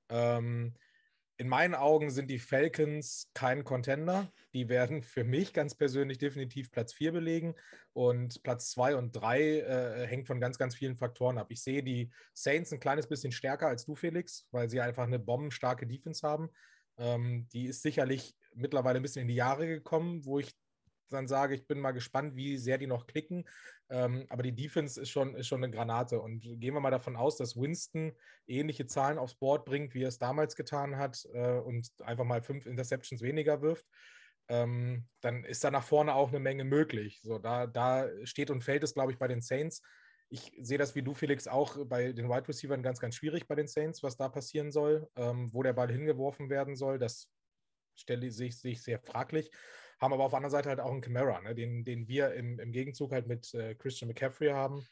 Ähm, 0.08 0.76
in 1.36 1.48
meinen 1.48 1.74
Augen 1.74 2.10
sind 2.10 2.30
die 2.30 2.38
Falcons 2.38 3.30
kein 3.34 3.64
Contender. 3.64 4.32
Die 4.52 4.68
werden 4.68 5.02
für 5.02 5.24
mich 5.24 5.52
ganz 5.52 5.74
persönlich 5.74 6.18
definitiv 6.18 6.70
Platz 6.70 6.92
4 6.92 7.12
belegen. 7.12 7.54
Und 7.92 8.42
Platz 8.42 8.70
2 8.70 8.96
und 8.96 9.12
3 9.12 9.40
äh, 9.40 10.06
hängt 10.06 10.26
von 10.26 10.40
ganz, 10.40 10.58
ganz 10.58 10.74
vielen 10.74 10.96
Faktoren 10.96 11.38
ab. 11.38 11.48
Ich 11.50 11.62
sehe 11.62 11.82
die 11.82 12.10
Saints 12.32 12.72
ein 12.72 12.80
kleines 12.80 13.08
bisschen 13.08 13.32
stärker 13.32 13.66
als 13.66 13.84
du, 13.84 13.94
Felix, 13.96 14.46
weil 14.52 14.70
sie 14.70 14.80
einfach 14.80 15.04
eine 15.04 15.18
bombenstarke 15.18 15.86
Defense 15.86 16.26
haben. 16.26 16.50
Ähm, 16.98 17.48
die 17.52 17.66
ist 17.66 17.82
sicherlich 17.82 18.36
mittlerweile 18.54 19.00
ein 19.00 19.02
bisschen 19.02 19.22
in 19.22 19.28
die 19.28 19.34
Jahre 19.34 19.66
gekommen, 19.66 20.24
wo 20.24 20.38
ich 20.38 20.54
dann 21.14 21.26
sage, 21.28 21.54
ich 21.54 21.66
bin 21.66 21.80
mal 21.80 21.92
gespannt, 21.92 22.36
wie 22.36 22.58
sehr 22.58 22.78
die 22.78 22.86
noch 22.86 23.06
klicken. 23.06 23.44
Ähm, 23.90 24.26
aber 24.28 24.42
die 24.42 24.54
Defense 24.54 25.00
ist 25.00 25.10
schon, 25.10 25.34
ist 25.34 25.46
schon 25.46 25.62
eine 25.62 25.72
Granate. 25.74 26.20
Und 26.20 26.42
gehen 26.42 26.74
wir 26.74 26.80
mal 26.80 26.90
davon 26.90 27.16
aus, 27.16 27.36
dass 27.36 27.56
Winston 27.56 28.12
ähnliche 28.46 28.86
Zahlen 28.86 29.18
aufs 29.18 29.34
Board 29.34 29.64
bringt, 29.64 29.94
wie 29.94 30.02
er 30.02 30.08
es 30.08 30.18
damals 30.18 30.56
getan 30.56 30.96
hat 30.96 31.26
äh, 31.32 31.58
und 31.58 31.90
einfach 32.02 32.24
mal 32.24 32.42
fünf 32.42 32.66
Interceptions 32.66 33.22
weniger 33.22 33.62
wirft. 33.62 33.86
Ähm, 34.48 35.06
dann 35.20 35.44
ist 35.44 35.64
da 35.64 35.70
nach 35.70 35.84
vorne 35.84 36.14
auch 36.14 36.28
eine 36.28 36.40
Menge 36.40 36.64
möglich. 36.64 37.20
So, 37.22 37.38
da, 37.38 37.66
da 37.66 38.08
steht 38.24 38.50
und 38.50 38.62
fällt 38.62 38.84
es, 38.84 38.94
glaube 38.94 39.12
ich, 39.12 39.18
bei 39.18 39.28
den 39.28 39.40
Saints. 39.40 39.82
Ich 40.28 40.52
sehe 40.60 40.78
das 40.78 40.94
wie 40.94 41.02
du, 41.02 41.14
Felix, 41.14 41.46
auch 41.46 41.76
bei 41.86 42.12
den 42.12 42.28
Wide 42.28 42.48
Receivers 42.48 42.82
ganz, 42.82 42.98
ganz 43.00 43.14
schwierig 43.14 43.46
bei 43.46 43.54
den 43.54 43.68
Saints, 43.68 44.02
was 44.02 44.16
da 44.16 44.28
passieren 44.28 44.72
soll, 44.72 45.08
ähm, 45.16 45.52
wo 45.52 45.62
der 45.62 45.72
Ball 45.72 45.90
hingeworfen 45.90 46.50
werden 46.50 46.76
soll. 46.76 46.98
Das 46.98 47.30
stelle 47.94 48.26
ich, 48.26 48.36
sehe 48.36 48.76
sehr 48.76 48.98
fraglich 48.98 49.50
haben 50.04 50.12
aber 50.12 50.24
auf 50.24 50.30
der 50.30 50.38
anderen 50.38 50.52
Seite 50.52 50.68
halt 50.68 50.80
auch 50.80 50.92
einen 50.92 51.00
Camara, 51.00 51.40
ne, 51.40 51.54
den, 51.54 51.84
den 51.84 52.06
wir 52.06 52.34
im, 52.34 52.60
im 52.60 52.72
Gegenzug 52.72 53.12
halt 53.12 53.26
mit 53.26 53.52
äh, 53.54 53.74
Christian 53.74 54.08
McCaffrey 54.08 54.50
haben. 54.50 54.86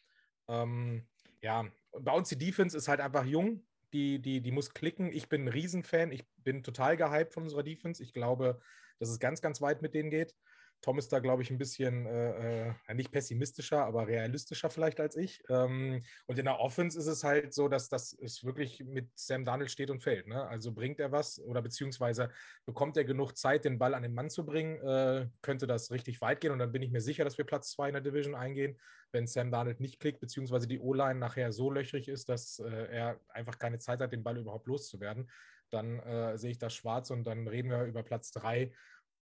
Ähm, 0.48 1.06
ja, 1.40 1.66
bei 2.00 2.12
uns 2.12 2.28
die 2.28 2.38
Defense 2.38 2.76
ist 2.76 2.88
halt 2.88 3.00
einfach 3.00 3.24
jung, 3.24 3.64
die, 3.92 4.20
die, 4.20 4.40
die 4.40 4.50
muss 4.50 4.72
klicken. 4.72 5.12
Ich 5.12 5.28
bin 5.28 5.44
ein 5.44 5.48
Riesenfan, 5.48 6.12
ich 6.12 6.24
bin 6.38 6.62
total 6.62 6.96
gehypt 6.96 7.34
von 7.34 7.44
unserer 7.44 7.62
Defense. 7.62 8.02
Ich 8.02 8.12
glaube, 8.12 8.60
dass 8.98 9.10
es 9.10 9.18
ganz, 9.18 9.42
ganz 9.42 9.60
weit 9.60 9.82
mit 9.82 9.94
denen 9.94 10.10
geht. 10.10 10.34
Tom 10.82 10.98
ist 10.98 11.12
da, 11.12 11.20
glaube 11.20 11.42
ich, 11.42 11.50
ein 11.50 11.58
bisschen 11.58 12.06
äh, 12.06 12.68
äh, 12.70 12.94
nicht 12.94 13.12
pessimistischer, 13.12 13.84
aber 13.84 14.08
realistischer 14.08 14.68
vielleicht 14.68 14.98
als 14.98 15.16
ich. 15.16 15.40
Ähm, 15.48 16.02
und 16.26 16.38
in 16.38 16.44
der 16.44 16.58
Offense 16.58 16.98
ist 16.98 17.06
es 17.06 17.22
halt 17.22 17.54
so, 17.54 17.68
dass 17.68 17.88
das 17.88 18.12
es 18.20 18.44
wirklich 18.44 18.84
mit 18.84 19.08
Sam 19.14 19.44
Darnold 19.44 19.70
steht 19.70 19.90
und 19.90 20.02
fällt. 20.02 20.26
Ne? 20.26 20.44
Also 20.48 20.72
bringt 20.72 20.98
er 20.98 21.12
was 21.12 21.40
oder 21.40 21.62
beziehungsweise 21.62 22.30
bekommt 22.66 22.96
er 22.96 23.04
genug 23.04 23.36
Zeit, 23.36 23.64
den 23.64 23.78
Ball 23.78 23.94
an 23.94 24.02
den 24.02 24.12
Mann 24.12 24.28
zu 24.28 24.44
bringen, 24.44 24.76
äh, 24.82 25.28
könnte 25.40 25.68
das 25.68 25.92
richtig 25.92 26.20
weit 26.20 26.40
gehen. 26.40 26.50
Und 26.50 26.58
dann 26.58 26.72
bin 26.72 26.82
ich 26.82 26.90
mir 26.90 27.00
sicher, 27.00 27.22
dass 27.22 27.38
wir 27.38 27.44
Platz 27.44 27.70
zwei 27.70 27.88
in 27.88 27.94
der 27.94 28.02
Division 28.02 28.34
eingehen, 28.34 28.76
wenn 29.12 29.28
Sam 29.28 29.52
Darnold 29.52 29.78
nicht 29.78 30.00
klickt, 30.00 30.18
beziehungsweise 30.18 30.66
die 30.66 30.80
O-Line 30.80 31.20
nachher 31.20 31.52
so 31.52 31.70
löchrig 31.70 32.08
ist, 32.08 32.28
dass 32.28 32.58
äh, 32.58 32.88
er 32.90 33.20
einfach 33.28 33.58
keine 33.60 33.78
Zeit 33.78 34.00
hat, 34.00 34.12
den 34.12 34.24
Ball 34.24 34.36
überhaupt 34.36 34.66
loszuwerden. 34.66 35.30
Dann 35.70 36.00
äh, 36.00 36.36
sehe 36.36 36.50
ich 36.50 36.58
das 36.58 36.74
schwarz 36.74 37.10
und 37.10 37.24
dann 37.24 37.46
reden 37.46 37.70
wir 37.70 37.84
über 37.84 38.02
Platz 38.02 38.32
drei 38.32 38.72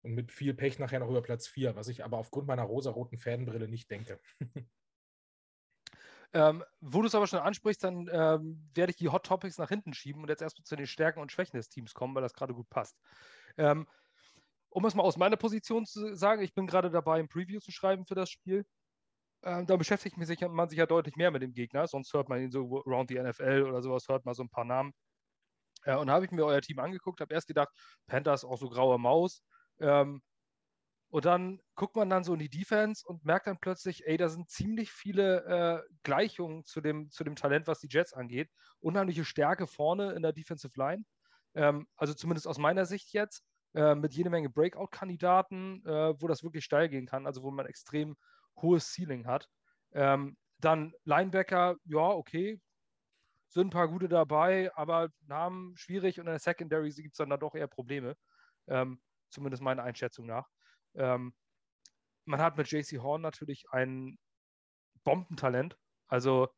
und 0.02 0.12
mit 0.12 0.32
viel 0.32 0.54
Pech 0.54 0.78
nachher 0.78 1.00
noch 1.00 1.10
über 1.10 1.22
Platz 1.22 1.46
4, 1.46 1.76
was 1.76 1.88
ich 1.88 2.04
aber 2.04 2.18
aufgrund 2.18 2.46
meiner 2.46 2.62
rosaroten 2.62 3.18
Fanbrille 3.18 3.68
nicht 3.68 3.90
denke. 3.90 4.20
Ähm, 6.32 6.62
wo 6.80 7.00
du 7.00 7.08
es 7.08 7.14
aber 7.16 7.26
schon 7.26 7.40
ansprichst, 7.40 7.82
dann 7.82 8.08
ähm, 8.12 8.70
werde 8.74 8.90
ich 8.90 8.96
die 8.96 9.08
Hot 9.08 9.26
Topics 9.26 9.58
nach 9.58 9.68
hinten 9.68 9.94
schieben 9.94 10.22
und 10.22 10.28
jetzt 10.28 10.42
erstmal 10.42 10.64
zu 10.64 10.76
den 10.76 10.86
Stärken 10.86 11.18
und 11.18 11.32
Schwächen 11.32 11.56
des 11.56 11.68
Teams 11.68 11.92
kommen, 11.92 12.14
weil 12.14 12.22
das 12.22 12.34
gerade 12.34 12.54
gut 12.54 12.70
passt. 12.70 12.96
Ähm, 13.56 13.88
um 14.68 14.84
es 14.84 14.94
mal 14.94 15.02
aus 15.02 15.16
meiner 15.16 15.36
Position 15.36 15.86
zu 15.86 16.14
sagen, 16.14 16.42
ich 16.42 16.54
bin 16.54 16.68
gerade 16.68 16.90
dabei, 16.90 17.18
ein 17.18 17.28
Preview 17.28 17.58
zu 17.58 17.72
schreiben 17.72 18.06
für 18.06 18.14
das 18.14 18.30
Spiel. 18.30 18.64
Ähm, 19.42 19.66
da 19.66 19.76
beschäftigt 19.76 20.16
man 20.18 20.26
sich, 20.26 20.40
man 20.40 20.68
sich 20.68 20.78
ja 20.78 20.86
deutlich 20.86 21.16
mehr 21.16 21.32
mit 21.32 21.42
dem 21.42 21.52
Gegner, 21.52 21.88
sonst 21.88 22.12
hört 22.12 22.28
man 22.28 22.40
ihn 22.40 22.52
so 22.52 22.80
around 22.86 23.10
die 23.10 23.18
NFL 23.18 23.64
oder 23.66 23.82
sowas, 23.82 24.06
hört 24.08 24.24
man 24.24 24.34
so 24.34 24.44
ein 24.44 24.50
paar 24.50 24.64
Namen. 24.64 24.92
Äh, 25.82 25.96
und 25.96 26.06
da 26.06 26.12
habe 26.12 26.24
ich 26.24 26.30
mir 26.30 26.44
euer 26.44 26.60
Team 26.60 26.78
angeguckt, 26.78 27.20
habe 27.20 27.34
erst 27.34 27.48
gedacht, 27.48 27.70
Panthers 28.06 28.44
auch 28.44 28.58
so 28.58 28.68
graue 28.68 28.98
Maus, 28.98 29.42
ähm, 29.80 30.22
und 31.10 31.24
dann 31.24 31.60
guckt 31.74 31.96
man 31.96 32.08
dann 32.08 32.22
so 32.22 32.32
in 32.32 32.38
die 32.38 32.48
Defense 32.48 33.04
und 33.06 33.24
merkt 33.24 33.48
dann 33.48 33.58
plötzlich, 33.58 34.06
ey, 34.06 34.16
da 34.16 34.28
sind 34.28 34.48
ziemlich 34.48 34.92
viele 34.92 35.44
äh, 35.44 35.94
Gleichungen 36.04 36.64
zu 36.64 36.80
dem, 36.80 37.10
zu 37.10 37.24
dem 37.24 37.34
Talent, 37.34 37.66
was 37.66 37.80
die 37.80 37.88
Jets 37.90 38.12
angeht. 38.12 38.48
Unheimliche 38.78 39.24
Stärke 39.24 39.66
vorne 39.66 40.12
in 40.12 40.22
der 40.22 40.32
Defensive 40.32 40.78
Line. 40.78 41.04
Ähm, 41.54 41.88
also 41.96 42.14
zumindest 42.14 42.46
aus 42.46 42.58
meiner 42.58 42.86
Sicht 42.86 43.12
jetzt, 43.12 43.42
äh, 43.74 43.96
mit 43.96 44.14
jede 44.14 44.30
Menge 44.30 44.50
Breakout-Kandidaten, 44.50 45.84
äh, 45.84 46.20
wo 46.20 46.28
das 46.28 46.44
wirklich 46.44 46.64
steil 46.64 46.88
gehen 46.88 47.06
kann, 47.06 47.26
also 47.26 47.42
wo 47.42 47.50
man 47.50 47.66
extrem 47.66 48.16
hohes 48.56 48.92
Ceiling 48.94 49.26
hat. 49.26 49.48
Ähm, 49.92 50.36
dann 50.58 50.92
Linebacker, 51.04 51.76
ja, 51.84 52.08
okay, 52.08 52.60
sind 53.48 53.68
ein 53.68 53.70
paar 53.70 53.88
gute 53.88 54.08
dabei, 54.08 54.70
aber 54.76 55.08
Namen 55.26 55.76
schwierig 55.76 56.20
und 56.20 56.26
in 56.26 56.32
der 56.32 56.38
Secondary 56.38 56.90
gibt 56.90 57.14
es 57.14 57.18
dann 57.18 57.30
da 57.30 57.36
doch 57.36 57.56
eher 57.56 57.66
Probleme. 57.66 58.14
Ähm, 58.68 59.00
zumindest 59.30 59.62
meiner 59.62 59.82
Einschätzung 59.82 60.26
nach. 60.26 60.48
Ähm, 60.94 61.34
man 62.24 62.40
hat 62.40 62.56
mit 62.56 62.70
JC 62.70 63.00
Horn 63.00 63.22
natürlich 63.22 63.64
ein 63.70 64.18
Bombentalent. 65.04 65.76
Also 66.08 66.48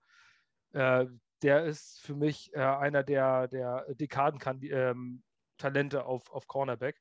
äh, 0.72 1.06
der 1.42 1.64
ist 1.64 2.00
für 2.00 2.14
mich 2.14 2.52
äh, 2.54 2.60
einer 2.60 3.02
der, 3.02 3.48
der 3.48 3.86
Dekaden-Talente 3.94 5.96
ähm, 5.96 6.02
auf, 6.02 6.30
auf 6.30 6.46
Cornerback. 6.46 7.00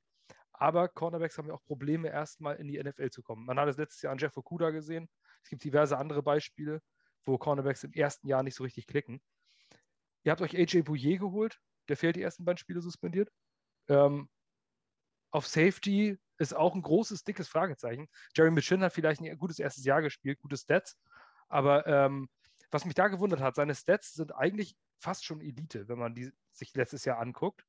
Aber 0.54 0.90
Cornerbacks 0.90 1.38
haben 1.38 1.48
ja 1.48 1.54
auch 1.54 1.64
Probleme, 1.64 2.10
erstmal 2.10 2.58
in 2.58 2.68
die 2.68 2.82
NFL 2.82 3.10
zu 3.10 3.24
kommen. 3.24 3.46
Man 3.46 3.60
hat 3.60 3.68
es 3.68 3.78
letztes 3.78 4.02
Jahr 4.04 4.14
an 4.14 4.20
Jeff 4.20 4.38
Okuda 4.38 4.70
gesehen. 4.70 5.10
Es 5.44 5.50
gibt 5.50 5.64
diverse 5.64 5.98
andere 5.98 6.22
Beispiele, 6.22 6.82
wo 7.26 7.38
Cornerbacks 7.38 7.84
im 7.84 7.94
ersten 7.94 8.28
Jahr 8.28 8.44
nicht 8.44 8.56
so 8.56 8.64
richtig 8.64 8.88
klicken. 8.88 9.22
Ihr 10.24 10.32
habt 10.32 10.42
euch 10.42 10.56
AJ 10.56 10.84
Bouye 10.84 11.18
geholt. 11.18 11.60
Der 11.90 11.98
fehlt 11.98 12.16
die 12.16 12.22
ersten 12.22 12.46
beiden 12.46 12.60
Spiele 12.60 12.82
suspendiert. 12.82 13.30
Ähm, 13.88 14.30
auf 15.32 15.48
Safety 15.48 16.18
ist 16.38 16.56
auch 16.56 16.76
ein 16.76 16.82
großes, 16.82 17.24
dickes 17.24 17.48
Fragezeichen. 17.48 18.08
Jerry 18.36 18.52
Michin 18.52 18.84
hat 18.84 18.94
vielleicht 18.94 19.22
ein 19.22 19.38
gutes 19.38 19.60
erstes 19.60 19.86
Jahr 19.86 20.02
gespielt, 20.02 20.40
gute 20.40 20.58
Stats, 20.58 20.98
aber 21.48 21.86
ähm, 21.88 22.30
was 22.72 22.86
mich 22.86 22.96
da 22.96 23.08
gewundert 23.08 23.42
hat, 23.42 23.56
seine 23.56 23.76
Stats 23.76 24.14
sind 24.14 24.34
eigentlich 24.36 24.76
fast 25.00 25.26
schon 25.26 25.42
Elite, 25.42 25.88
wenn 25.88 26.00
man 26.00 26.16
die 26.16 26.32
sich 26.52 26.74
letztes 26.76 27.06
Jahr 27.06 27.20
anguckt. 27.20 27.66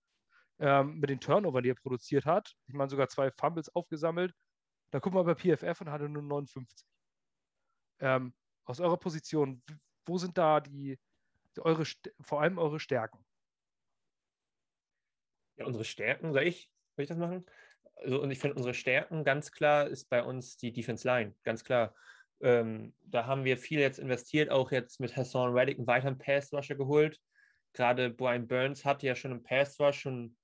Ähm, 0.58 1.00
mit 1.00 1.10
den 1.10 1.18
Turnovern, 1.18 1.64
die 1.64 1.70
er 1.70 1.74
produziert 1.74 2.24
hat. 2.24 2.54
Ich 2.66 2.74
meine, 2.74 2.88
sogar 2.88 3.08
zwei 3.08 3.32
Fumbles 3.32 3.68
aufgesammelt. 3.74 4.32
Da 4.92 5.00
gucken 5.00 5.18
wir 5.18 5.24
bei 5.24 5.34
PFF 5.34 5.80
und 5.80 5.90
hatte 5.90 6.08
nur 6.08 6.22
59. 6.22 6.86
Ähm, 8.00 8.34
aus 8.64 8.78
eurer 8.78 8.98
Position, 8.98 9.62
wo 10.06 10.18
sind 10.18 10.38
da 10.38 10.60
die, 10.60 11.00
eure, 11.58 11.84
vor 12.20 12.42
allem 12.42 12.58
eure 12.58 12.78
Stärken? 12.78 13.24
Ja, 15.56 15.66
unsere 15.66 15.84
Stärken, 15.84 16.32
soll 16.32 16.44
ich? 16.44 16.70
Soll 17.02 17.16
ich 17.16 17.20
das 17.20 17.28
machen? 17.30 17.44
Also, 17.96 18.22
und 18.22 18.30
ich 18.30 18.38
finde, 18.38 18.56
unsere 18.56 18.74
Stärken 18.74 19.24
ganz 19.24 19.50
klar 19.50 19.88
ist 19.88 20.08
bei 20.08 20.22
uns 20.22 20.56
die 20.56 20.72
Defense 20.72 21.06
Line, 21.06 21.34
ganz 21.42 21.64
klar. 21.64 21.94
Ähm, 22.40 22.94
da 23.04 23.26
haben 23.26 23.44
wir 23.44 23.56
viel 23.56 23.80
jetzt 23.80 23.98
investiert, 23.98 24.50
auch 24.50 24.72
jetzt 24.72 25.00
mit 25.00 25.16
Hassan 25.16 25.52
Reddick 25.52 25.78
einen 25.78 25.86
weiteren 25.86 26.18
Pass-Rusher 26.18 26.76
geholt. 26.76 27.20
Gerade 27.72 28.10
Brian 28.10 28.46
Burns 28.46 28.84
hatte 28.84 29.06
ja 29.06 29.14
schon 29.14 29.32
im 29.32 29.42
Pass-Rush 29.42 30.00
schon 30.00 30.36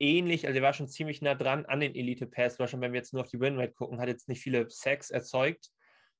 ähnlich, 0.00 0.46
also 0.46 0.58
er 0.58 0.62
war 0.62 0.72
schon 0.72 0.88
ziemlich 0.88 1.22
nah 1.22 1.34
dran 1.34 1.66
an 1.66 1.80
den 1.80 1.94
Elite-Pass-Rushern. 1.94 2.80
Wenn 2.80 2.92
wir 2.92 2.98
jetzt 2.98 3.12
nur 3.12 3.22
auf 3.22 3.28
die 3.28 3.40
Winrate 3.40 3.72
gucken, 3.72 4.00
hat 4.00 4.08
jetzt 4.08 4.28
nicht 4.28 4.42
viele 4.42 4.68
Sacks 4.68 5.10
erzeugt. 5.10 5.70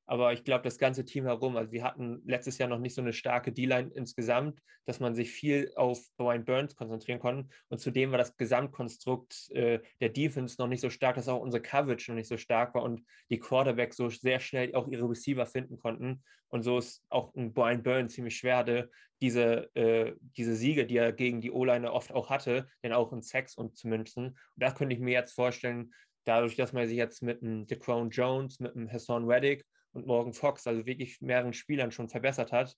Aber 0.06 0.32
ich 0.32 0.44
glaube, 0.44 0.62
das 0.62 0.78
ganze 0.78 1.04
Team 1.04 1.24
herum, 1.24 1.56
also 1.56 1.72
wir 1.72 1.82
hatten 1.82 2.20
letztes 2.26 2.58
Jahr 2.58 2.68
noch 2.68 2.78
nicht 2.78 2.94
so 2.94 3.00
eine 3.00 3.12
starke 3.12 3.52
D-Line 3.52 3.90
insgesamt, 3.94 4.60
dass 4.84 5.00
man 5.00 5.14
sich 5.14 5.30
viel 5.30 5.72
auf 5.76 6.00
Brian 6.16 6.44
Burns 6.44 6.76
konzentrieren 6.76 7.20
konnte. 7.20 7.48
Und 7.68 7.78
zudem 7.78 8.10
war 8.10 8.18
das 8.18 8.36
Gesamtkonstrukt 8.36 9.50
äh, 9.52 9.80
der 10.00 10.10
Defense 10.10 10.56
noch 10.58 10.68
nicht 10.68 10.80
so 10.80 10.90
stark, 10.90 11.16
dass 11.16 11.28
auch 11.28 11.40
unsere 11.40 11.62
Coverage 11.62 12.10
noch 12.10 12.16
nicht 12.16 12.28
so 12.28 12.36
stark 12.36 12.74
war 12.74 12.82
und 12.82 13.02
die 13.30 13.38
Quarterbacks 13.38 13.96
so 13.96 14.10
sehr 14.10 14.40
schnell 14.40 14.74
auch 14.74 14.88
ihre 14.88 15.08
Receiver 15.08 15.46
finden 15.46 15.78
konnten. 15.78 16.22
Und 16.48 16.62
so 16.62 16.78
ist 16.78 17.02
auch 17.08 17.34
ein 17.34 17.52
Brian 17.52 17.82
Burns 17.82 18.14
ziemlich 18.14 18.36
schwer 18.36 18.88
diese, 19.20 19.74
äh, 19.74 20.12
diese 20.36 20.54
Siege, 20.54 20.86
die 20.86 20.98
er 20.98 21.12
gegen 21.12 21.40
die 21.40 21.50
O-Line 21.50 21.90
oft 21.90 22.12
auch 22.12 22.28
hatte, 22.28 22.68
denn 22.82 22.92
auch 22.92 23.12
in 23.12 23.22
Sex 23.22 23.56
und 23.56 23.76
zumindest. 23.76 24.18
Und 24.18 24.36
da 24.56 24.70
könnte 24.70 24.94
ich 24.94 25.00
mir 25.00 25.12
jetzt 25.12 25.32
vorstellen, 25.32 25.92
dadurch, 26.24 26.56
dass 26.56 26.72
man 26.72 26.86
sich 26.86 26.96
jetzt 26.96 27.22
mit 27.22 27.42
einem 27.42 27.66
DeCrone 27.66 28.10
Jones, 28.10 28.60
mit 28.60 28.76
einem 28.76 28.90
Hassan 28.90 29.24
Reddick 29.24 29.64
und 29.94 30.06
Morgan 30.06 30.32
Fox, 30.32 30.66
also 30.66 30.86
wirklich 30.86 31.20
mehreren 31.20 31.52
Spielern 31.52 31.90
schon 31.90 32.08
verbessert 32.08 32.52
hat, 32.52 32.76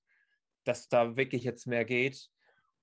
dass 0.65 0.89
da 0.89 1.17
wirklich 1.17 1.45
jetzt 1.45 1.67
mehr 1.67 1.85
geht. 1.85 2.29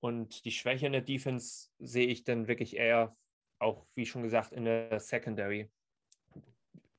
Und 0.00 0.44
die 0.44 0.50
Schwäche 0.50 0.86
in 0.86 0.92
der 0.92 1.00
Defense 1.00 1.70
sehe 1.78 2.06
ich 2.06 2.24
dann 2.24 2.46
wirklich 2.48 2.76
eher, 2.76 3.16
auch 3.58 3.86
wie 3.94 4.06
schon 4.06 4.22
gesagt, 4.22 4.52
in 4.52 4.64
der 4.64 5.00
Secondary. 5.00 5.70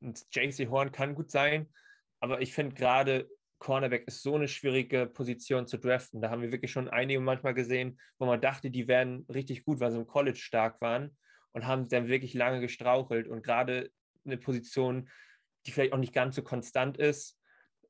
Und 0.02 0.26
JC 0.32 0.69
Horn 0.69 0.91
kann 0.91 1.15
gut 1.15 1.30
sein, 1.30 1.71
aber 2.19 2.41
ich 2.41 2.54
finde 2.54 2.76
gerade 2.76 3.30
Cornerback 3.60 4.08
ist 4.08 4.21
so 4.21 4.36
eine 4.36 4.48
schwierige 4.48 5.08
Position 5.08 5.67
zu 5.67 5.78
draften. 5.78 6.21
Da 6.21 6.30
haben 6.30 6.41
wir 6.41 6.52
wirklich 6.52 6.71
schon 6.71 6.89
einige 6.89 7.19
manchmal 7.19 7.54
gesehen, 7.54 8.00
wo 8.17 8.26
man 8.26 8.41
dachte, 8.41 8.69
die 8.69 8.88
wären 8.88 9.26
richtig 9.30 9.63
gut, 9.63 9.80
weil 9.80 9.91
sie 9.91 9.98
im 9.98 10.08
College 10.08 10.38
stark 10.38 10.82
waren 10.82 11.15
und 11.52 11.65
haben 11.65 11.88
dann 11.88 12.08
wirklich 12.08 12.34
lange 12.34 12.60
gestrauchelt. 12.60 13.28
Und 13.28 13.43
gerade 13.43 13.91
eine 14.26 14.38
Position, 14.38 15.10
die 15.65 15.71
vielleicht 15.71 15.93
auch 15.93 15.97
nicht 15.97 16.13
ganz 16.13 16.36
so 16.36 16.43
konstant 16.43 16.97
ist, 16.97 17.39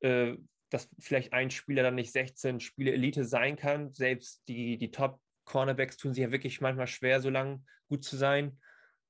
äh, 0.02 0.36
dass 0.70 0.90
vielleicht 1.00 1.34
ein 1.34 1.52
Spieler 1.52 1.84
dann 1.84 1.96
nicht 1.96 2.12
16 2.12 2.60
Spiele 2.60 2.92
Elite 2.92 3.24
sein 3.24 3.56
kann. 3.56 3.94
Selbst 3.94 4.48
die, 4.48 4.78
die 4.78 4.92
Top-Cornerbacks 4.92 5.98
tun 5.98 6.14
sich 6.14 6.24
ja 6.24 6.32
wirklich 6.32 6.62
manchmal 6.62 6.88
schwer, 6.88 7.22
so 7.22 7.30
lange 7.30 7.64
gut 7.88 8.04
zu 8.04 8.18
sein. 8.18 8.60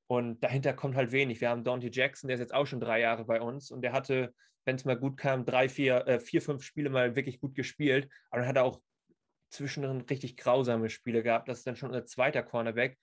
Und 0.08 0.44
dahinter 0.44 0.74
kommt 0.74 0.96
halt 0.96 1.12
wenig. 1.12 1.42
Wir 1.42 1.50
haben 1.50 1.64
Dante 1.64 1.90
Jackson, 1.92 2.28
der 2.28 2.36
ist 2.36 2.42
jetzt 2.42 2.54
auch 2.54 2.68
schon 2.68 2.80
drei 2.80 3.00
Jahre 3.00 3.26
bei 3.26 3.42
uns 3.42 3.72
und 3.72 3.82
der 3.82 3.94
hatte, 3.94 4.34
wenn 4.66 4.76
es 4.76 4.86
mal 4.86 4.98
gut 4.98 5.18
kam, 5.18 5.46
drei, 5.46 5.70
vier, 5.70 6.08
äh, 6.08 6.20
vier, 6.20 6.42
fünf 6.42 6.64
Spiele 6.64 6.90
mal 6.90 7.16
wirklich 7.16 7.40
gut 7.40 7.56
gespielt. 7.56 8.10
Aber 8.30 8.42
dann 8.42 8.50
hat 8.50 8.58
er 8.58 8.64
auch 8.64 8.82
zwischendrin 9.50 10.02
richtig 10.02 10.38
grausame 10.38 10.90
Spiele 10.90 11.24
gehabt. 11.24 11.48
Das 11.48 11.60
ist 11.60 11.68
dann 11.68 11.76
schon 11.76 11.90
unser 11.90 12.06
zweiter 12.06 12.44
Cornerback. 12.44 13.00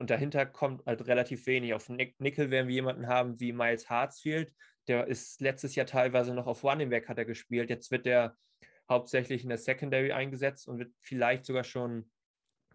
Und 0.00 0.08
dahinter 0.08 0.46
kommt 0.46 0.84
halt 0.86 1.06
relativ 1.06 1.46
wenig. 1.46 1.74
Auf 1.74 1.90
Nickel 1.90 2.50
werden 2.50 2.68
wir 2.68 2.74
jemanden 2.74 3.06
haben 3.06 3.38
wie 3.38 3.52
Miles 3.52 3.90
Hartsfield, 3.90 4.50
der 4.88 5.06
ist 5.06 5.40
letztes 5.42 5.74
Jahr 5.74 5.86
teilweise 5.86 6.34
noch 6.34 6.46
auf 6.46 6.64
Running 6.64 6.88
Back 6.88 7.08
hat 7.08 7.18
er 7.18 7.26
gespielt. 7.26 7.68
Jetzt 7.68 7.90
wird 7.90 8.06
er 8.06 8.34
hauptsächlich 8.88 9.42
in 9.42 9.50
der 9.50 9.58
Secondary 9.58 10.10
eingesetzt 10.10 10.66
und 10.66 10.78
wird 10.78 10.92
vielleicht 11.00 11.44
sogar 11.44 11.64
schon 11.64 12.10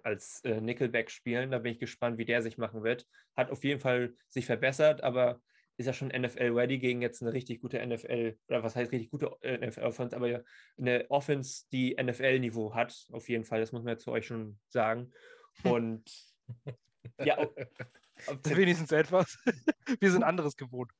als 0.04 0.42
äh, 0.46 0.62
Nickelback 0.62 1.10
spielen. 1.10 1.50
Da 1.50 1.58
bin 1.58 1.74
ich 1.74 1.80
gespannt, 1.80 2.20
wie 2.20 2.26
der 2.26 2.44
sich 2.44 2.60
machen 2.60 2.84
wird. 2.84 3.08
Hat 3.36 3.50
auf 3.50 3.64
jeden 3.64 3.82
Fall 3.82 4.14
sich 4.30 4.46
verbessert, 4.46 5.04
aber 5.04 5.42
ist 5.78 5.88
ja 5.88 5.94
schon 5.94 6.08
NFL-ready 6.08 6.78
gegen 6.78 7.02
jetzt 7.02 7.22
eine 7.22 7.34
richtig 7.34 7.60
gute 7.60 7.86
NFL, 7.86 8.38
oder 8.48 8.64
was 8.64 8.76
heißt 8.76 8.92
richtig 8.94 9.10
gute 9.10 9.36
äh, 9.42 9.66
NFL-Offense, 9.66 10.16
aber 10.16 10.44
eine 10.78 11.10
Offense, 11.10 11.66
die 11.74 11.98
NFL-Niveau 12.02 12.76
hat, 12.76 13.08
auf 13.12 13.28
jeden 13.28 13.44
Fall. 13.44 13.60
Das 13.60 13.72
muss 13.72 13.84
man 13.84 13.94
jetzt 13.94 14.04
zu 14.04 14.12
euch 14.12 14.28
schon 14.28 14.60
sagen. 14.70 15.12
Und 15.64 16.10
ja, 17.24 17.38
wenigstens 18.44 18.92
etwas. 18.92 19.38
Wir 20.00 20.12
sind 20.12 20.24
anderes 20.24 20.56
gewohnt 20.56 20.92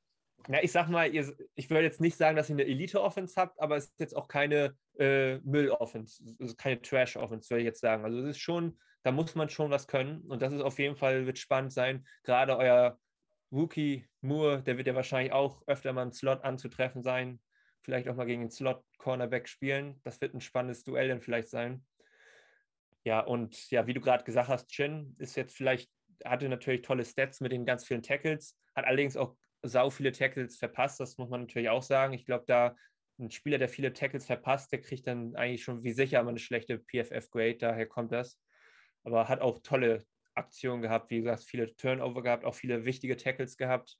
ja, 0.48 0.62
ich 0.62 0.72
sag 0.72 0.88
mal, 0.88 1.12
ihr, 1.12 1.34
ich 1.54 1.70
würde 1.70 1.84
jetzt 1.84 2.00
nicht 2.00 2.16
sagen, 2.16 2.36
dass 2.36 2.48
ihr 2.48 2.54
eine 2.54 2.66
Elite-Offense 2.66 3.34
habt, 3.40 3.60
aber 3.60 3.76
es 3.76 3.86
ist 3.86 4.00
jetzt 4.00 4.16
auch 4.16 4.28
keine 4.28 4.76
äh, 4.98 5.38
Müll-Offense, 5.38 6.22
also 6.40 6.54
keine 6.54 6.80
Trash-Offense, 6.80 7.50
würde 7.50 7.62
ich 7.62 7.66
jetzt 7.66 7.80
sagen. 7.80 8.04
Also 8.04 8.20
es 8.20 8.26
ist 8.26 8.38
schon, 8.38 8.78
da 9.02 9.12
muss 9.12 9.34
man 9.34 9.48
schon 9.48 9.70
was 9.70 9.88
können 9.88 10.20
und 10.22 10.42
das 10.42 10.52
ist 10.52 10.60
auf 10.60 10.78
jeden 10.78 10.96
Fall, 10.96 11.26
wird 11.26 11.38
spannend 11.38 11.72
sein. 11.72 12.06
Gerade 12.22 12.56
euer 12.56 12.98
Wookie 13.50 14.08
Moore, 14.20 14.62
der 14.62 14.76
wird 14.76 14.86
ja 14.86 14.94
wahrscheinlich 14.94 15.32
auch 15.32 15.62
öfter 15.66 15.92
mal 15.92 16.02
im 16.02 16.12
Slot 16.12 16.42
anzutreffen 16.44 17.02
sein. 17.02 17.40
Vielleicht 17.82 18.08
auch 18.08 18.16
mal 18.16 18.26
gegen 18.26 18.42
den 18.42 18.50
Slot-Cornerback 18.50 19.48
spielen. 19.48 20.00
Das 20.04 20.20
wird 20.20 20.34
ein 20.34 20.40
spannendes 20.40 20.82
Duell 20.84 21.08
dann 21.08 21.20
vielleicht 21.20 21.48
sein. 21.48 21.84
Ja, 23.04 23.20
und 23.20 23.70
ja, 23.70 23.86
wie 23.86 23.94
du 23.94 24.00
gerade 24.00 24.24
gesagt 24.24 24.48
hast, 24.48 24.68
Chin 24.68 25.14
ist 25.18 25.36
jetzt 25.36 25.56
vielleicht, 25.56 25.88
hatte 26.24 26.48
natürlich 26.48 26.82
tolle 26.82 27.04
Stats 27.04 27.40
mit 27.40 27.52
den 27.52 27.64
ganz 27.64 27.84
vielen 27.84 28.02
Tackles, 28.02 28.58
hat 28.74 28.84
allerdings 28.84 29.16
auch 29.16 29.36
sau 29.62 29.90
viele 29.90 30.12
Tackles 30.12 30.56
verpasst, 30.56 31.00
das 31.00 31.18
muss 31.18 31.28
man 31.28 31.42
natürlich 31.42 31.68
auch 31.68 31.82
sagen. 31.82 32.12
Ich 32.12 32.24
glaube, 32.24 32.44
da 32.46 32.76
ein 33.18 33.30
Spieler, 33.30 33.58
der 33.58 33.68
viele 33.68 33.92
Tackles 33.92 34.26
verpasst, 34.26 34.72
der 34.72 34.80
kriegt 34.80 35.06
dann 35.06 35.34
eigentlich 35.36 35.64
schon 35.64 35.82
wie 35.82 35.92
sicher 35.92 36.20
immer 36.20 36.30
eine 36.30 36.38
schlechte 36.38 36.78
PFF-Grade, 36.78 37.56
daher 37.56 37.86
kommt 37.86 38.12
das. 38.12 38.38
Aber 39.04 39.28
hat 39.28 39.40
auch 39.40 39.60
tolle 39.62 40.04
Aktionen 40.34 40.82
gehabt, 40.82 41.10
wie 41.10 41.22
gesagt, 41.22 41.44
viele 41.44 41.74
Turnover 41.76 42.22
gehabt, 42.22 42.44
auch 42.44 42.54
viele 42.54 42.84
wichtige 42.84 43.16
Tackles 43.16 43.56
gehabt. 43.56 43.98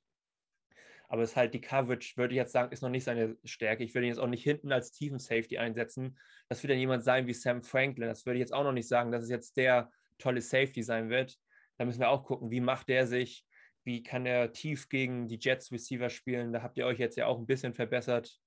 Aber 1.09 1.23
es 1.23 1.31
ist 1.31 1.35
halt 1.37 1.53
die 1.53 1.61
Coverage, 1.61 2.17
würde 2.17 2.33
ich 2.33 2.37
jetzt 2.37 2.51
sagen, 2.51 2.71
ist 2.71 2.81
noch 2.81 2.89
nicht 2.89 3.05
seine 3.05 3.37
Stärke. 3.45 3.83
Ich 3.83 3.93
würde 3.95 4.07
ihn 4.07 4.11
jetzt 4.11 4.19
auch 4.19 4.27
nicht 4.27 4.43
hinten 4.43 4.71
als 4.71 4.91
tiefen 4.91 5.19
Safety 5.19 5.57
einsetzen. 5.57 6.19
Das 6.49 6.61
wird 6.61 6.71
dann 6.71 6.79
jemand 6.79 7.03
sein 7.03 7.27
wie 7.27 7.33
Sam 7.33 7.63
Franklin. 7.63 8.09
Das 8.09 8.25
würde 8.25 8.37
ich 8.37 8.41
jetzt 8.41 8.53
auch 8.53 8.65
noch 8.65 8.73
nicht 8.73 8.89
sagen, 8.89 9.11
dass 9.11 9.23
es 9.23 9.29
jetzt 9.29 9.55
der 9.55 9.89
tolle 10.17 10.41
Safety 10.41 10.83
sein 10.83 11.09
wird. 11.09 11.39
Da 11.77 11.85
müssen 11.85 11.99
wir 11.99 12.09
auch 12.09 12.23
gucken, 12.23 12.51
wie 12.51 12.61
macht 12.61 12.89
der 12.89 13.07
sich, 13.07 13.45
wie 13.83 14.03
kann 14.03 14.25
er 14.25 14.51
tief 14.51 14.89
gegen 14.89 15.27
die 15.27 15.39
Jets 15.39 15.71
Receiver 15.71 16.09
spielen. 16.09 16.51
Da 16.51 16.61
habt 16.61 16.77
ihr 16.77 16.85
euch 16.85 16.99
jetzt 16.99 17.17
ja 17.17 17.27
auch 17.27 17.39
ein 17.39 17.45
bisschen 17.45 17.73
verbessert. 17.73 18.39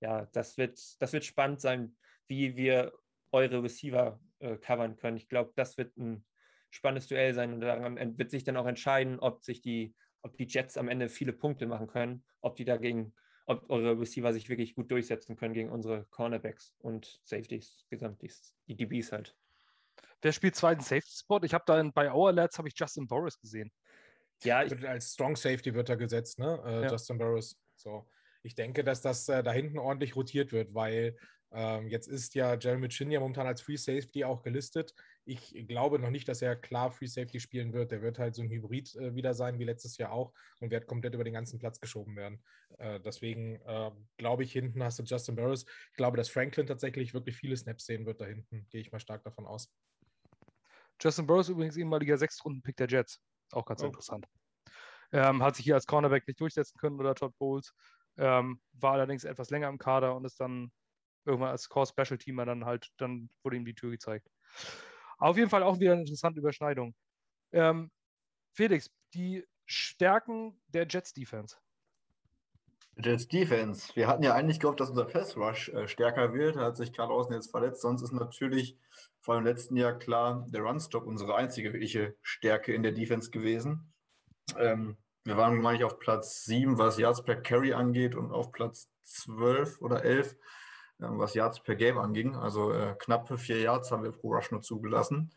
Ja, 0.00 0.26
das 0.32 0.56
wird, 0.56 0.80
das 1.00 1.12
wird 1.12 1.24
spannend 1.24 1.60
sein, 1.60 1.96
wie 2.28 2.56
wir 2.56 2.92
eure 3.32 3.62
Receiver 3.62 4.20
äh, 4.38 4.56
covern 4.56 4.96
können. 4.96 5.16
Ich 5.16 5.28
glaube, 5.28 5.52
das 5.56 5.76
wird 5.76 5.96
ein 5.96 6.24
spannendes 6.70 7.08
Duell 7.08 7.34
sein 7.34 7.52
und 7.52 7.60
daran 7.60 8.18
wird 8.18 8.30
sich 8.30 8.44
dann 8.44 8.56
auch 8.56 8.66
entscheiden, 8.66 9.20
ob 9.20 9.44
sich 9.44 9.60
die, 9.60 9.94
ob 10.22 10.36
die 10.36 10.46
Jets 10.46 10.76
am 10.76 10.88
Ende 10.88 11.08
viele 11.08 11.32
Punkte 11.32 11.66
machen 11.66 11.86
können, 11.86 12.24
ob 12.40 12.56
die 12.56 12.64
dagegen, 12.64 13.14
ob 13.46 13.68
eure 13.70 13.98
Receiver 13.98 14.32
sich 14.32 14.48
wirklich 14.48 14.74
gut 14.74 14.90
durchsetzen 14.90 15.36
können 15.36 15.54
gegen 15.54 15.70
unsere 15.70 16.06
Cornerbacks 16.10 16.74
und 16.78 17.20
Safeties, 17.24 17.86
gesamt 17.90 18.22
die, 18.22 18.32
die 18.66 18.76
DBs 18.76 19.12
halt. 19.12 19.36
Wer 20.24 20.32
spielt 20.32 20.56
zweiten 20.56 20.80
Safety 20.80 21.12
Spot? 21.14 21.42
Ich 21.42 21.52
habe 21.52 21.64
da 21.66 21.78
in, 21.78 21.92
bei 21.92 22.10
Our 22.10 22.32
Lads 22.32 22.56
habe 22.56 22.68
ich 22.68 22.74
Justin 22.74 23.06
Boris 23.06 23.38
gesehen. 23.38 23.70
Ja, 24.42 24.64
ich, 24.64 24.88
als 24.88 25.12
Strong 25.12 25.36
Safety 25.36 25.74
wird 25.74 25.90
er 25.90 25.98
gesetzt, 25.98 26.38
ne? 26.38 26.62
Äh, 26.64 26.82
ja. 26.84 26.90
Justin 26.90 27.18
Boris. 27.18 27.60
So. 27.76 28.08
Ich 28.42 28.54
denke, 28.54 28.84
dass 28.84 29.02
das 29.02 29.28
äh, 29.28 29.42
da 29.42 29.52
hinten 29.52 29.78
ordentlich 29.78 30.16
rotiert 30.16 30.50
wird, 30.50 30.72
weil 30.72 31.18
ähm, 31.52 31.88
jetzt 31.88 32.06
ist 32.06 32.34
ja 32.34 32.54
Jeremy 32.54 32.88
Chin 32.88 33.10
ja 33.10 33.20
momentan 33.20 33.46
als 33.46 33.60
Free 33.60 33.76
Safety 33.76 34.24
auch 34.24 34.42
gelistet. 34.42 34.94
Ich 35.26 35.54
glaube 35.68 35.98
noch 35.98 36.08
nicht, 36.08 36.26
dass 36.26 36.40
er 36.40 36.56
klar 36.56 36.90
Free 36.90 37.06
Safety 37.06 37.38
spielen 37.38 37.74
wird. 37.74 37.92
Der 37.92 38.00
wird 38.00 38.18
halt 38.18 38.34
so 38.34 38.40
ein 38.40 38.50
Hybrid 38.50 38.96
äh, 38.96 39.14
wieder 39.14 39.34
sein, 39.34 39.58
wie 39.58 39.64
letztes 39.64 39.98
Jahr 39.98 40.10
auch, 40.10 40.32
und 40.60 40.70
wird 40.70 40.86
komplett 40.86 41.14
über 41.14 41.24
den 41.24 41.34
ganzen 41.34 41.58
Platz 41.58 41.80
geschoben 41.80 42.16
werden. 42.16 42.42
Äh, 42.78 42.98
deswegen 43.00 43.60
äh, 43.66 43.90
glaube 44.16 44.42
ich, 44.42 44.52
hinten 44.52 44.82
hast 44.82 44.98
du 44.98 45.02
Justin 45.02 45.36
Burris. 45.36 45.66
Ich 45.90 45.96
glaube, 45.98 46.16
dass 46.16 46.30
Franklin 46.30 46.66
tatsächlich 46.66 47.12
wirklich 47.12 47.36
viele 47.36 47.58
Snaps 47.58 47.84
sehen 47.84 48.06
wird 48.06 48.22
da 48.22 48.24
hinten. 48.24 48.66
Gehe 48.70 48.80
ich 48.80 48.90
mal 48.90 49.00
stark 49.00 49.22
davon 49.22 49.46
aus. 49.46 49.70
Justin 51.00 51.26
Burris 51.26 51.48
übrigens 51.48 51.76
ehemaliger 51.76 52.16
Sechstrunden-Pick 52.16 52.76
der 52.76 52.88
Jets. 52.88 53.20
Auch 53.52 53.64
ganz 53.64 53.82
oh. 53.82 53.86
interessant. 53.86 54.26
Ähm, 55.12 55.42
hat 55.42 55.56
sich 55.56 55.64
hier 55.64 55.74
als 55.74 55.86
Cornerback 55.86 56.26
nicht 56.26 56.40
durchsetzen 56.40 56.78
können 56.78 56.98
oder 56.98 57.14
Todd 57.14 57.36
Bowles. 57.38 57.72
Ähm, 58.16 58.60
war 58.72 58.92
allerdings 58.92 59.24
etwas 59.24 59.50
länger 59.50 59.68
im 59.68 59.78
Kader 59.78 60.16
und 60.16 60.24
ist 60.24 60.40
dann 60.40 60.72
irgendwann 61.24 61.50
als 61.50 61.68
Core 61.68 61.86
Special 61.86 62.18
Teamer 62.18 62.46
dann 62.46 62.64
halt, 62.64 62.90
dann 62.98 63.30
wurde 63.42 63.56
ihm 63.56 63.64
die 63.64 63.74
Tür 63.74 63.90
gezeigt. 63.90 64.28
Auf 65.18 65.36
jeden 65.36 65.50
Fall 65.50 65.62
auch 65.62 65.78
wieder 65.78 65.92
eine 65.92 66.02
interessante 66.02 66.40
Überschneidung. 66.40 66.94
Ähm, 67.52 67.90
Felix, 68.52 68.90
die 69.14 69.46
Stärken 69.66 70.60
der 70.68 70.86
Jets 70.88 71.12
Defense. 71.12 71.56
Jets 72.96 73.28
Defense. 73.28 73.94
Wir 73.94 74.06
hatten 74.06 74.22
ja 74.22 74.34
eigentlich 74.34 74.60
gehofft, 74.60 74.80
dass 74.80 74.90
unser 74.90 75.04
Pass 75.04 75.36
Rush 75.36 75.68
äh, 75.70 75.88
stärker 75.88 76.32
wird. 76.32 76.56
Da 76.56 76.66
hat 76.66 76.76
sich 76.76 76.92
Karl 76.92 77.10
Außen 77.10 77.34
jetzt 77.34 77.50
verletzt. 77.50 77.82
Sonst 77.82 78.02
ist 78.02 78.12
natürlich 78.12 78.76
vor 79.20 79.34
dem 79.34 79.44
letzten 79.44 79.76
Jahr 79.76 79.98
klar 79.98 80.46
der 80.50 80.62
Runstop 80.62 81.06
unsere 81.06 81.34
einzige 81.34 81.72
wirkliche 81.72 82.14
Stärke 82.22 82.72
in 82.72 82.82
der 82.82 82.92
Defense 82.92 83.30
gewesen. 83.30 83.92
Ähm, 84.58 84.96
wir 85.24 85.36
waren, 85.36 85.60
meine 85.60 85.78
ich, 85.78 85.84
auf 85.84 85.98
Platz 85.98 86.44
7, 86.44 86.78
was 86.78 86.98
Yards 86.98 87.24
per 87.24 87.36
Carry 87.36 87.72
angeht 87.72 88.14
und 88.14 88.30
auf 88.30 88.52
Platz 88.52 88.90
12 89.02 89.80
oder 89.80 90.04
11 90.04 90.36
ähm, 91.00 91.18
was 91.18 91.34
Yards 91.34 91.60
per 91.60 91.76
Game 91.76 91.98
anging. 91.98 92.36
Also 92.36 92.72
äh, 92.72 92.94
knappe 92.98 93.38
vier 93.38 93.60
Yards 93.60 93.90
haben 93.90 94.02
wir 94.02 94.12
pro 94.12 94.34
Rush 94.34 94.50
nur 94.50 94.62
zugelassen. 94.62 95.32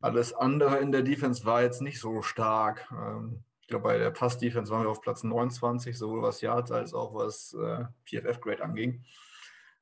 Alles 0.00 0.32
andere 0.32 0.78
in 0.78 0.92
der 0.92 1.02
Defense 1.02 1.44
war 1.44 1.62
jetzt 1.62 1.82
nicht 1.82 2.00
so 2.00 2.22
stark. 2.22 2.88
Ähm, 2.92 3.44
glaube, 3.70 3.84
bei 3.84 3.98
der 3.98 4.10
Pass-Defense 4.10 4.70
waren 4.70 4.82
wir 4.82 4.90
auf 4.90 5.00
Platz 5.00 5.22
29, 5.22 5.96
sowohl 5.96 6.22
was 6.22 6.42
Yards 6.42 6.70
als 6.70 6.92
auch 6.92 7.14
was 7.14 7.54
äh, 7.54 7.84
PFF-Grade 8.04 8.62
anging. 8.62 9.04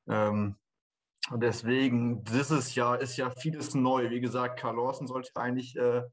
Ähm, 0.07 0.55
deswegen, 1.31 2.23
dieses 2.23 2.75
Jahr 2.75 3.01
ist 3.01 3.17
ja 3.17 3.29
vieles 3.29 3.75
neu. 3.75 4.09
Wie 4.09 4.21
gesagt, 4.21 4.59
Carl 4.59 4.77
Lawson 4.77 5.07
sollte 5.07 5.35
eigentlich 5.35 5.75
äh, 5.75 6.03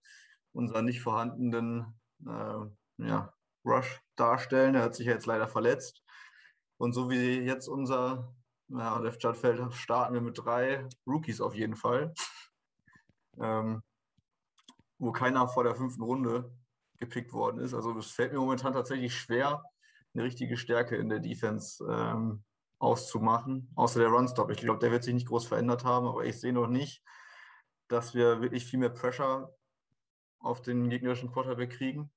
unseren 0.52 0.86
nicht 0.86 1.00
vorhandenen 1.00 1.94
äh, 2.26 3.06
ja, 3.06 3.32
Rush 3.64 4.00
darstellen. 4.16 4.74
Er 4.74 4.82
hat 4.82 4.94
sich 4.94 5.06
jetzt 5.06 5.26
leider 5.26 5.46
verletzt. 5.46 6.02
Und 6.78 6.92
so 6.92 7.10
wie 7.10 7.40
jetzt 7.40 7.68
unser 7.68 8.34
ja, 8.68 8.98
Left 8.98 9.20
Stadtfeld 9.20 9.72
starten 9.74 10.14
wir 10.14 10.20
mit 10.20 10.38
drei 10.38 10.88
Rookies 11.06 11.40
auf 11.40 11.54
jeden 11.54 11.76
Fall. 11.76 12.12
Ähm, 13.38 13.82
wo 14.98 15.12
keiner 15.12 15.46
vor 15.46 15.64
der 15.64 15.74
fünften 15.74 16.02
Runde 16.02 16.50
gepickt 16.98 17.32
worden 17.32 17.60
ist. 17.60 17.74
Also 17.74 17.96
es 17.98 18.10
fällt 18.10 18.32
mir 18.32 18.38
momentan 18.38 18.72
tatsächlich 18.72 19.14
schwer, 19.14 19.62
eine 20.14 20.24
richtige 20.24 20.56
Stärke 20.56 20.96
in 20.96 21.08
der 21.08 21.20
Defense 21.20 21.84
ähm, 21.88 22.44
auszumachen, 22.78 23.70
außer 23.74 24.00
der 24.00 24.08
Runstop. 24.08 24.50
Ich 24.50 24.58
glaube, 24.58 24.80
der 24.80 24.90
wird 24.90 25.04
sich 25.04 25.14
nicht 25.14 25.28
groß 25.28 25.46
verändert 25.46 25.84
haben, 25.84 26.06
aber 26.06 26.24
ich 26.24 26.40
sehe 26.40 26.52
noch 26.52 26.68
nicht, 26.68 27.02
dass 27.88 28.14
wir 28.14 28.40
wirklich 28.40 28.64
viel 28.64 28.78
mehr 28.78 28.90
Pressure 28.90 29.54
auf 30.38 30.62
den 30.62 30.88
gegnerischen 30.90 31.30
Quarterback 31.30 31.70
kriegen. 31.70 32.10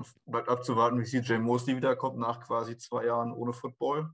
Es 0.00 0.14
bleibt 0.24 0.48
abzuwarten, 0.48 1.00
wie 1.00 1.04
CJ 1.04 1.34
Mosley 1.38 1.76
wiederkommt 1.76 2.18
nach 2.18 2.40
quasi 2.40 2.76
zwei 2.76 3.06
Jahren 3.06 3.32
ohne 3.32 3.52
Football. 3.52 4.10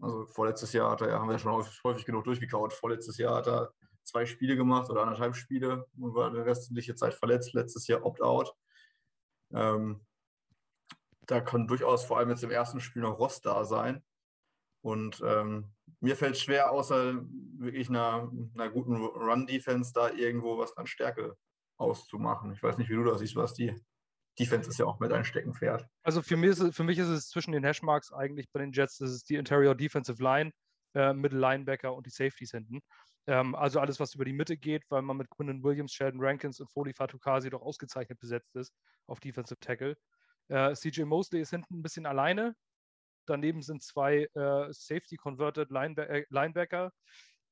Also 0.00 0.26
vorletztes 0.26 0.72
Jahr 0.72 0.90
hat 0.90 1.00
er, 1.00 1.18
haben 1.18 1.30
wir 1.30 1.38
schon 1.38 1.52
häufig, 1.52 1.80
häufig 1.84 2.04
genug 2.04 2.24
durchgekaut. 2.24 2.72
Vorletztes 2.72 3.16
Jahr 3.18 3.36
hat 3.36 3.46
er 3.46 3.72
zwei 4.02 4.26
Spiele 4.26 4.56
gemacht 4.56 4.90
oder 4.90 5.02
anderthalb 5.02 5.34
Spiele 5.34 5.86
und 5.98 6.14
war 6.14 6.30
der 6.30 6.44
restliche 6.44 6.94
Zeit 6.94 7.14
verletzt. 7.14 7.54
Letztes 7.54 7.86
Jahr 7.86 8.04
Opt-out. 8.04 8.54
Ähm, 9.54 10.00
da 11.26 11.40
kann 11.40 11.66
durchaus 11.66 12.04
vor 12.04 12.18
allem 12.18 12.30
jetzt 12.30 12.44
im 12.44 12.50
ersten 12.50 12.80
Spiel 12.80 13.02
noch 13.02 13.18
Rost 13.18 13.46
da 13.46 13.64
sein. 13.64 14.02
Und 14.82 15.22
ähm, 15.24 15.72
mir 16.00 16.16
fällt 16.16 16.36
schwer, 16.36 16.72
außer 16.72 17.14
wirklich 17.58 17.88
einer, 17.88 18.30
einer 18.54 18.70
guten 18.70 18.96
Run-Defense 18.96 19.92
da 19.94 20.10
irgendwo 20.10 20.58
was 20.58 20.76
an 20.76 20.86
Stärke 20.86 21.36
auszumachen. 21.78 22.52
Ich 22.52 22.62
weiß 22.62 22.78
nicht, 22.78 22.90
wie 22.90 22.96
du 22.96 23.04
das 23.04 23.20
siehst, 23.20 23.36
was 23.36 23.54
die 23.54 23.80
Defense 24.38 24.68
ist 24.68 24.78
ja 24.78 24.86
auch 24.86 24.98
mit 24.98 25.12
ein 25.12 25.24
Steckenpferd. 25.24 25.86
Also 26.02 26.22
für 26.22 26.36
mich, 26.36 26.50
ist, 26.50 26.74
für 26.74 26.84
mich 26.84 26.98
ist 26.98 27.08
es 27.08 27.28
zwischen 27.28 27.52
den 27.52 27.64
Hashmarks 27.64 28.12
eigentlich 28.12 28.50
bei 28.50 28.60
den 28.60 28.72
Jets, 28.72 28.98
das 28.98 29.10
ist 29.10 29.28
die 29.28 29.36
Interior 29.36 29.74
Defensive 29.74 30.22
Line, 30.22 30.52
äh, 30.94 31.12
Middle 31.12 31.38
Linebacker 31.38 31.94
und 31.94 32.06
die 32.06 32.10
Safeties 32.10 32.52
hinten. 32.52 32.80
Ähm, 33.26 33.54
also 33.54 33.80
alles, 33.80 34.00
was 34.00 34.14
über 34.14 34.24
die 34.24 34.32
Mitte 34.32 34.56
geht, 34.56 34.84
weil 34.90 35.02
man 35.02 35.16
mit 35.16 35.30
Quinnen 35.30 35.62
Williams, 35.62 35.92
Sheldon 35.92 36.20
Rankins 36.22 36.60
und 36.60 36.70
Foley 36.70 36.92
Fatukasi 36.92 37.50
doch 37.50 37.62
ausgezeichnet 37.62 38.18
besetzt 38.18 38.54
ist 38.56 38.74
auf 39.06 39.20
Defensive 39.20 39.60
Tackle. 39.60 39.96
Äh, 40.48 40.74
CJ 40.74 41.02
Mosley 41.04 41.40
ist 41.40 41.50
hinten 41.50 41.78
ein 41.78 41.82
bisschen 41.82 42.06
alleine. 42.06 42.54
Daneben 43.26 43.62
sind 43.62 43.82
zwei 43.82 44.28
äh, 44.34 44.72
Safety-Converted 44.72 45.70
Linebacker, 45.70 46.10
äh, 46.10 46.24
Linebacker, 46.30 46.92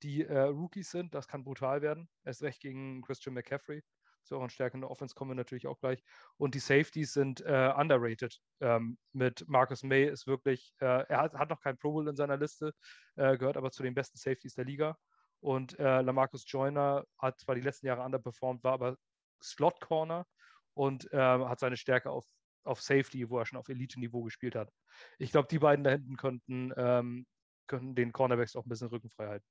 die 0.03 0.25
äh, 0.25 0.41
Rookies 0.41 0.91
sind. 0.91 1.15
Das 1.15 1.29
kann 1.29 1.45
brutal 1.45 1.83
werden. 1.83 2.09
Erst 2.25 2.43
recht 2.43 2.61
gegen 2.61 3.03
Christian 3.03 3.35
McCaffrey 3.35 3.83
zu 4.25 4.35
euren 4.35 4.51
Stärken 4.51 4.81
der 4.81 4.91
Offense 4.91 5.15
kommen 5.15 5.31
wir 5.31 5.37
natürlich 5.37 5.69
auch 5.69 5.79
gleich. 5.79 6.03
Und 6.37 6.55
die 6.55 6.59
Safeties 6.59 7.13
sind 7.13 7.41
äh, 7.43 7.73
underrated. 7.77 8.39
Ähm, 8.61 8.99
mit 9.13 9.49
Marcus 9.49 9.85
May 9.85 10.07
ist 10.07 10.27
wirklich, 10.27 10.75
äh, 10.81 11.07
er 11.09 11.23
hat, 11.23 11.35
hat, 11.35 11.51
noch 11.51 11.61
kein 11.61 11.79
Pro 11.79 11.93
Bowl 11.93 12.09
in 12.09 12.17
seiner 12.17 12.37
Liste, 12.37 12.73
gehört 13.15 13.57
aber 13.57 13.71
zu 13.71 13.83
den 13.83 13.95
besten 13.95 14.19
Safeties 14.19 14.55
der 14.55 14.65
Liga. 14.65 14.97
Und 15.41 15.79
äh, 15.79 16.03
Lamarcus 16.03 16.45
Joyner 16.47 17.05
hat 17.19 17.39
zwar 17.41 17.55
die 17.55 17.63
letzten 17.63 17.87
Jahre 17.87 18.03
underperformed, 18.03 18.63
war 18.63 18.75
aber 18.75 18.97
Slot 19.43 19.81
Corner 19.81 20.27
und 20.75 21.09
ähm, 21.13 21.49
hat 21.49 21.61
seine 21.61 21.77
Stärke 21.77 22.11
auf, 22.11 22.27
auf 22.65 22.83
Safety, 22.83 23.29
wo 23.31 23.39
er 23.39 23.47
schon 23.47 23.59
auf 23.59 23.69
Elite-Niveau 23.69 24.23
gespielt 24.23 24.55
hat. 24.55 24.71
Ich 25.19 25.33
glaube, 25.33 25.49
die 25.49 25.59
beiden 25.59 25.83
da 25.83 25.91
hinten 25.91 26.17
könnten, 26.17 26.73
ähm, 26.77 27.27
könnten 27.67 27.95
den 27.95 28.13
Cornerbacks 28.13 28.55
auch 28.55 28.67
ein 28.67 28.69
bisschen 28.69 28.89
rückenfrei 28.89 29.29
halten. 29.29 29.47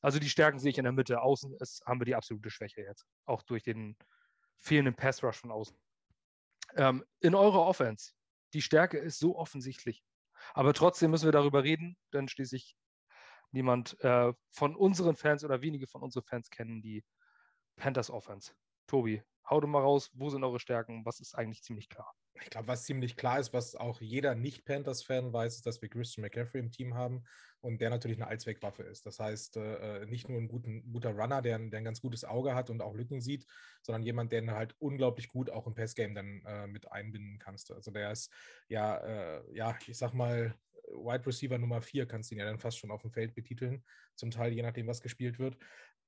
Also 0.00 0.18
die 0.18 0.28
Stärken 0.28 0.58
sehe 0.58 0.70
ich 0.70 0.78
in 0.78 0.84
der 0.84 0.92
Mitte. 0.92 1.20
Außen 1.20 1.54
ist, 1.60 1.84
haben 1.86 2.00
wir 2.00 2.06
die 2.06 2.14
absolute 2.14 2.50
Schwäche 2.50 2.80
jetzt. 2.80 3.06
Auch 3.26 3.42
durch 3.42 3.62
den 3.62 3.96
fehlenden 4.58 4.94
Pass 4.94 5.22
Rush 5.22 5.36
von 5.36 5.50
außen. 5.50 5.76
Ähm, 6.76 7.04
in 7.20 7.34
eurer 7.34 7.66
Offense, 7.66 8.12
die 8.54 8.62
Stärke 8.62 8.98
ist 8.98 9.18
so 9.18 9.36
offensichtlich. 9.36 10.02
Aber 10.54 10.72
trotzdem 10.72 11.10
müssen 11.10 11.26
wir 11.26 11.32
darüber 11.32 11.64
reden, 11.64 11.96
denn 12.12 12.28
schließlich 12.28 12.76
niemand 13.56 13.98
äh, 14.04 14.32
von 14.50 14.76
unseren 14.76 15.16
Fans 15.16 15.42
oder 15.42 15.62
wenige 15.62 15.86
von 15.86 16.02
unseren 16.02 16.24
Fans 16.24 16.50
kennen 16.50 16.82
die 16.82 17.02
Panthers 17.76 18.10
Offense. 18.10 18.52
Tobi, 18.86 19.22
hau 19.48 19.60
doch 19.60 19.68
mal 19.68 19.80
raus, 19.80 20.10
wo 20.14 20.28
sind 20.30 20.44
eure 20.44 20.60
Stärken? 20.60 21.04
Was 21.04 21.20
ist 21.20 21.34
eigentlich 21.34 21.62
ziemlich 21.62 21.88
klar? 21.88 22.12
Ich 22.42 22.50
glaube, 22.50 22.68
was 22.68 22.84
ziemlich 22.84 23.16
klar 23.16 23.40
ist, 23.40 23.54
was 23.54 23.74
auch 23.74 24.02
jeder 24.02 24.34
Nicht-Panthers-Fan 24.34 25.32
weiß, 25.32 25.56
ist, 25.56 25.66
dass 25.66 25.80
wir 25.80 25.88
Christian 25.88 26.22
McCaffrey 26.22 26.60
im 26.60 26.70
Team 26.70 26.94
haben 26.94 27.24
und 27.60 27.80
der 27.80 27.88
natürlich 27.88 28.18
eine 28.18 28.26
Allzweckwaffe 28.26 28.82
ist. 28.82 29.06
Das 29.06 29.18
heißt, 29.18 29.56
äh, 29.56 30.02
äh 30.02 30.06
nicht 30.06 30.28
nur 30.28 30.38
ein 30.38 30.48
guten, 30.48 30.92
guter 30.92 31.12
Runner, 31.12 31.40
der, 31.40 31.58
der, 31.58 31.78
ein 31.78 31.84
ganz 31.84 32.02
gutes 32.02 32.24
Auge 32.24 32.54
hat 32.54 32.68
und 32.68 32.82
auch 32.82 32.94
Lücken 32.94 33.22
sieht, 33.22 33.46
sondern 33.82 34.02
jemand, 34.02 34.32
der 34.32 34.46
halt 34.54 34.74
unglaublich 34.78 35.28
gut 35.28 35.48
auch 35.48 35.66
im 35.66 35.74
Passgame 35.74 36.12
dann 36.12 36.42
äh, 36.44 36.66
mit 36.66 36.92
einbinden 36.92 37.38
kannst. 37.38 37.72
Also 37.72 37.90
der 37.90 38.12
ist 38.12 38.30
ja, 38.68 38.98
äh, 38.98 39.56
ja, 39.56 39.74
ich 39.86 39.96
sag 39.96 40.12
mal, 40.12 40.54
Wide 40.96 41.26
Receiver 41.26 41.58
Nummer 41.58 41.82
4 41.82 42.06
kannst 42.06 42.30
du 42.30 42.34
ihn 42.34 42.40
ja 42.40 42.44
dann 42.44 42.58
fast 42.58 42.78
schon 42.78 42.90
auf 42.90 43.02
dem 43.02 43.12
Feld 43.12 43.34
betiteln, 43.34 43.84
zum 44.14 44.30
Teil 44.30 44.52
je 44.52 44.62
nachdem, 44.62 44.86
was 44.86 45.00
gespielt 45.00 45.38
wird. 45.38 45.56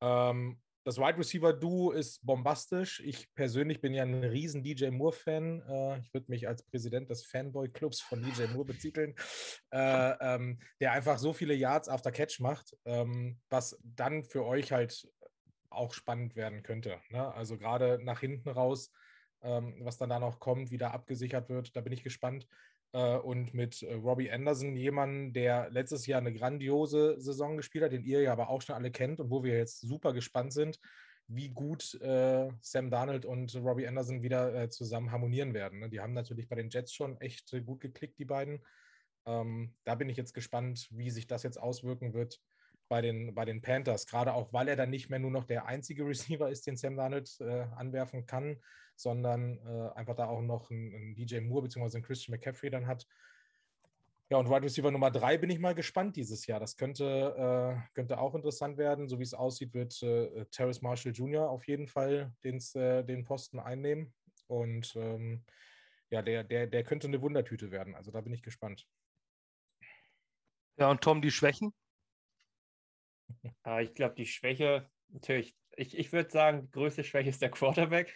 Ähm, 0.00 0.60
das 0.88 0.96
Wide 0.96 1.18
Receiver 1.18 1.52
Duo 1.52 1.90
ist 1.90 2.24
bombastisch. 2.24 3.00
Ich 3.00 3.34
persönlich 3.34 3.82
bin 3.82 3.92
ja 3.92 4.04
ein 4.04 4.24
riesen 4.24 4.62
DJ 4.62 4.88
Moore-Fan. 4.88 5.62
Äh, 5.68 5.98
ich 5.98 6.14
würde 6.14 6.30
mich 6.30 6.48
als 6.48 6.62
Präsident 6.62 7.10
des 7.10 7.26
Fanboy-Clubs 7.26 8.00
von 8.00 8.22
DJ 8.22 8.46
Moore 8.54 8.64
betiteln, 8.64 9.14
äh, 9.70 10.12
ähm, 10.20 10.58
der 10.80 10.92
einfach 10.92 11.18
so 11.18 11.34
viele 11.34 11.52
Yards 11.52 11.90
after 11.90 12.10
Catch 12.10 12.40
macht, 12.40 12.74
ähm, 12.86 13.38
was 13.50 13.78
dann 13.82 14.24
für 14.24 14.46
euch 14.46 14.72
halt 14.72 15.06
auch 15.68 15.92
spannend 15.92 16.36
werden 16.36 16.62
könnte. 16.62 16.98
Ne? 17.10 17.34
Also 17.34 17.58
gerade 17.58 17.98
nach 18.02 18.20
hinten 18.20 18.48
raus, 18.48 18.90
ähm, 19.42 19.76
was 19.80 19.98
dann 19.98 20.08
da 20.08 20.18
noch 20.18 20.40
kommt, 20.40 20.70
wie 20.70 20.78
da 20.78 20.92
abgesichert 20.92 21.50
wird, 21.50 21.76
da 21.76 21.82
bin 21.82 21.92
ich 21.92 22.02
gespannt. 22.02 22.46
Äh, 22.92 23.16
und 23.18 23.54
mit 23.54 23.82
äh, 23.82 23.94
Robbie 23.94 24.30
Anderson, 24.30 24.76
jemanden, 24.76 25.32
der 25.32 25.70
letztes 25.70 26.06
Jahr 26.06 26.20
eine 26.20 26.32
grandiose 26.32 27.20
Saison 27.20 27.56
gespielt 27.56 27.84
hat, 27.84 27.92
den 27.92 28.04
ihr 28.04 28.22
ja 28.22 28.32
aber 28.32 28.48
auch 28.48 28.62
schon 28.62 28.74
alle 28.74 28.90
kennt 28.90 29.20
und 29.20 29.30
wo 29.30 29.44
wir 29.44 29.56
jetzt 29.56 29.80
super 29.80 30.12
gespannt 30.12 30.52
sind, 30.52 30.78
wie 31.26 31.50
gut 31.50 32.00
äh, 32.00 32.48
Sam 32.62 32.90
Darnold 32.90 33.26
und 33.26 33.54
Robbie 33.56 33.86
Anderson 33.86 34.22
wieder 34.22 34.54
äh, 34.54 34.70
zusammen 34.70 35.12
harmonieren 35.12 35.52
werden. 35.52 35.80
Ne? 35.80 35.90
Die 35.90 36.00
haben 36.00 36.14
natürlich 36.14 36.48
bei 36.48 36.56
den 36.56 36.70
Jets 36.70 36.94
schon 36.94 37.20
echt 37.20 37.52
äh, 37.52 37.60
gut 37.60 37.80
geklickt, 37.80 38.18
die 38.18 38.24
beiden. 38.24 38.64
Ähm, 39.26 39.74
da 39.84 39.94
bin 39.94 40.08
ich 40.08 40.16
jetzt 40.16 40.32
gespannt, 40.32 40.88
wie 40.90 41.10
sich 41.10 41.26
das 41.26 41.42
jetzt 41.42 41.58
auswirken 41.58 42.14
wird 42.14 42.40
bei 42.88 43.02
den, 43.02 43.34
bei 43.34 43.44
den 43.44 43.60
Panthers, 43.60 44.06
gerade 44.06 44.32
auch, 44.32 44.54
weil 44.54 44.68
er 44.68 44.76
dann 44.76 44.88
nicht 44.88 45.10
mehr 45.10 45.18
nur 45.18 45.30
noch 45.30 45.44
der 45.44 45.66
einzige 45.66 46.06
Receiver 46.06 46.48
ist, 46.48 46.66
den 46.66 46.78
Sam 46.78 46.96
Darnold 46.96 47.38
anwerfen 47.76 48.24
kann, 48.24 48.56
sondern 48.98 49.58
äh, 49.58 49.90
einfach 49.94 50.14
da 50.14 50.26
auch 50.26 50.42
noch 50.42 50.70
einen, 50.70 51.14
DJ 51.14 51.40
Moore 51.40 51.62
bzw. 51.62 51.96
einen 51.96 52.04
Christian 52.04 52.36
McCaffrey 52.36 52.70
dann 52.70 52.86
hat. 52.86 53.06
Ja, 54.30 54.36
und 54.36 54.50
Wide 54.50 54.62
Receiver 54.62 54.90
Nummer 54.90 55.10
drei 55.10 55.38
bin 55.38 55.48
ich 55.48 55.58
mal 55.58 55.74
gespannt 55.74 56.16
dieses 56.16 56.46
Jahr. 56.46 56.60
Das 56.60 56.76
könnte, 56.76 57.80
äh, 57.84 57.94
könnte 57.94 58.18
auch 58.18 58.34
interessant 58.34 58.76
werden. 58.76 59.08
So 59.08 59.18
wie 59.18 59.22
es 59.22 59.32
aussieht, 59.32 59.72
wird 59.72 60.02
äh, 60.02 60.44
Terrace 60.46 60.82
Marshall 60.82 61.12
Jr. 61.12 61.48
auf 61.48 61.66
jeden 61.66 61.86
Fall 61.86 62.34
den, 62.44 62.60
äh, 62.74 63.04
den 63.04 63.24
Posten 63.24 63.58
einnehmen. 63.58 64.12
Und 64.46 64.94
ähm, 64.96 65.44
ja, 66.10 66.20
der, 66.20 66.44
der, 66.44 66.66
der 66.66 66.84
könnte 66.84 67.06
eine 67.06 67.22
Wundertüte 67.22 67.70
werden. 67.70 67.94
Also 67.94 68.10
da 68.10 68.20
bin 68.20 68.32
ich 68.32 68.42
gespannt. 68.42 68.86
Ja, 70.76 70.90
und 70.90 71.00
Tom, 71.00 71.22
die 71.22 71.30
Schwächen? 71.30 71.72
Ah, 73.62 73.80
ich 73.80 73.94
glaube, 73.94 74.14
die 74.14 74.26
Schwäche, 74.26 74.90
natürlich, 75.08 75.56
ich, 75.76 75.96
ich 75.96 76.12
würde 76.12 76.30
sagen, 76.30 76.62
die 76.62 76.70
größte 76.70 77.04
Schwäche 77.04 77.30
ist 77.30 77.42
der 77.42 77.50
Quarterback. 77.50 78.14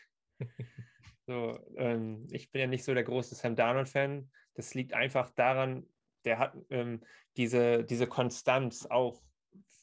so, 1.26 1.58
ähm, 1.76 2.26
ich 2.30 2.50
bin 2.50 2.60
ja 2.60 2.66
nicht 2.66 2.84
so 2.84 2.94
der 2.94 3.04
große 3.04 3.34
Sam 3.34 3.56
Darnold-Fan. 3.56 4.30
Das 4.54 4.74
liegt 4.74 4.92
einfach 4.92 5.30
daran, 5.30 5.86
der 6.24 6.38
hat 6.38 6.56
ähm, 6.70 7.00
diese, 7.36 7.84
diese 7.84 8.06
Konstanz 8.06 8.86
auch, 8.86 9.22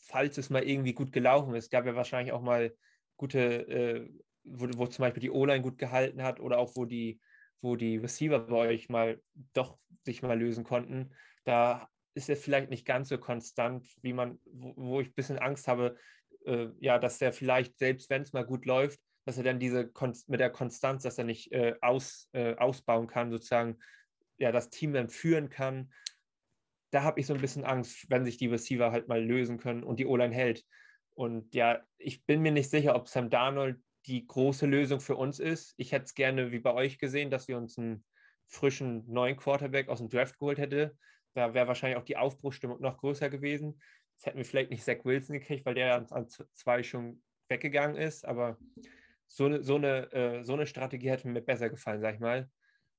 falls 0.07 0.37
es 0.37 0.49
mal 0.49 0.63
irgendwie 0.63 0.93
gut 0.93 1.11
gelaufen 1.11 1.55
ist. 1.55 1.71
Gab 1.71 1.85
ja 1.85 1.95
wahrscheinlich 1.95 2.33
auch 2.33 2.41
mal 2.41 2.73
gute, 3.17 3.39
äh, 3.39 4.09
wo, 4.43 4.67
wo 4.77 4.87
zum 4.87 5.03
Beispiel 5.03 5.21
die 5.21 5.31
O-Line 5.31 5.61
gut 5.61 5.77
gehalten 5.77 6.23
hat 6.23 6.39
oder 6.39 6.57
auch 6.57 6.75
wo 6.75 6.85
die, 6.85 7.19
wo 7.61 7.75
die 7.75 7.97
Receiver 7.97 8.39
bei 8.39 8.69
euch 8.69 8.89
mal 8.89 9.21
doch 9.53 9.77
sich 10.03 10.21
mal 10.21 10.39
lösen 10.39 10.63
konnten. 10.63 11.11
Da 11.43 11.89
ist 12.13 12.29
er 12.29 12.37
vielleicht 12.37 12.69
nicht 12.69 12.85
ganz 12.85 13.09
so 13.09 13.17
konstant, 13.17 13.87
wie 14.01 14.13
man, 14.13 14.39
wo, 14.45 14.73
wo 14.75 15.01
ich 15.01 15.09
ein 15.09 15.15
bisschen 15.15 15.39
Angst 15.39 15.67
habe, 15.67 15.97
äh, 16.45 16.67
ja, 16.79 16.99
dass 16.99 17.21
er 17.21 17.33
vielleicht, 17.33 17.77
selbst 17.77 18.09
wenn 18.09 18.21
es 18.21 18.33
mal 18.33 18.45
gut 18.45 18.65
läuft, 18.65 18.99
dass 19.29 19.37
er 19.37 19.43
dann 19.43 19.59
diese 19.59 19.91
mit 20.25 20.39
der 20.39 20.49
Konstanz, 20.49 21.03
dass 21.03 21.19
er 21.19 21.23
nicht 21.23 21.51
äh, 21.51 21.75
aus, 21.81 22.29
äh, 22.33 22.55
ausbauen 22.55 23.05
kann, 23.05 23.29
sozusagen, 23.29 23.77
ja, 24.39 24.51
das 24.51 24.71
Team 24.71 24.91
dann 24.91 25.07
führen 25.07 25.51
kann. 25.51 25.93
Da 26.89 27.03
habe 27.03 27.19
ich 27.19 27.27
so 27.27 27.35
ein 27.35 27.41
bisschen 27.41 27.63
Angst, 27.63 28.09
wenn 28.09 28.25
sich 28.25 28.37
die 28.37 28.47
Receiver 28.47 28.91
halt 28.91 29.07
mal 29.07 29.23
lösen 29.23 29.59
können 29.59 29.83
und 29.83 29.99
die 29.99 30.07
O-Line 30.07 30.33
hält. 30.33 30.65
Und 31.13 31.53
ja, 31.53 31.79
ich 31.99 32.25
bin 32.25 32.41
mir 32.41 32.51
nicht 32.51 32.71
sicher, 32.71 32.95
ob 32.95 33.07
Sam 33.07 33.29
Darnold 33.29 33.77
die 34.07 34.25
große 34.25 34.65
Lösung 34.65 34.99
für 34.99 35.15
uns 35.15 35.39
ist. 35.39 35.75
Ich 35.77 35.91
hätte 35.91 36.05
es 36.05 36.15
gerne 36.15 36.51
wie 36.51 36.59
bei 36.59 36.73
euch 36.73 36.97
gesehen, 36.97 37.29
dass 37.29 37.47
wir 37.47 37.57
uns 37.57 37.77
einen 37.77 38.03
frischen 38.47 39.03
neuen 39.05 39.37
Quarterback 39.37 39.89
aus 39.89 39.99
dem 39.99 40.09
Draft 40.09 40.39
geholt 40.39 40.57
hätten. 40.57 40.97
Da 41.35 41.53
wäre 41.53 41.67
wahrscheinlich 41.67 41.99
auch 41.99 42.05
die 42.05 42.17
Aufbruchstimmung 42.17 42.81
noch 42.81 42.97
größer 42.97 43.29
gewesen. 43.29 43.79
Jetzt 44.15 44.25
hätten 44.25 44.37
wir 44.39 44.45
vielleicht 44.45 44.71
nicht 44.71 44.83
Zach 44.83 45.05
Wilson 45.05 45.33
gekriegt, 45.33 45.67
weil 45.67 45.75
der 45.75 46.03
an, 46.09 46.27
zwei 46.55 46.81
schon 46.81 47.21
weggegangen 47.49 47.97
ist. 47.97 48.25
Aber 48.25 48.57
so, 49.29 49.61
so, 49.61 49.75
eine, 49.75 50.11
äh, 50.11 50.43
so 50.43 50.53
eine 50.53 50.65
Strategie 50.65 51.09
hätte 51.09 51.27
mir 51.27 51.41
besser 51.41 51.69
gefallen, 51.69 52.01
sag 52.01 52.15
ich 52.15 52.19
mal. 52.19 52.49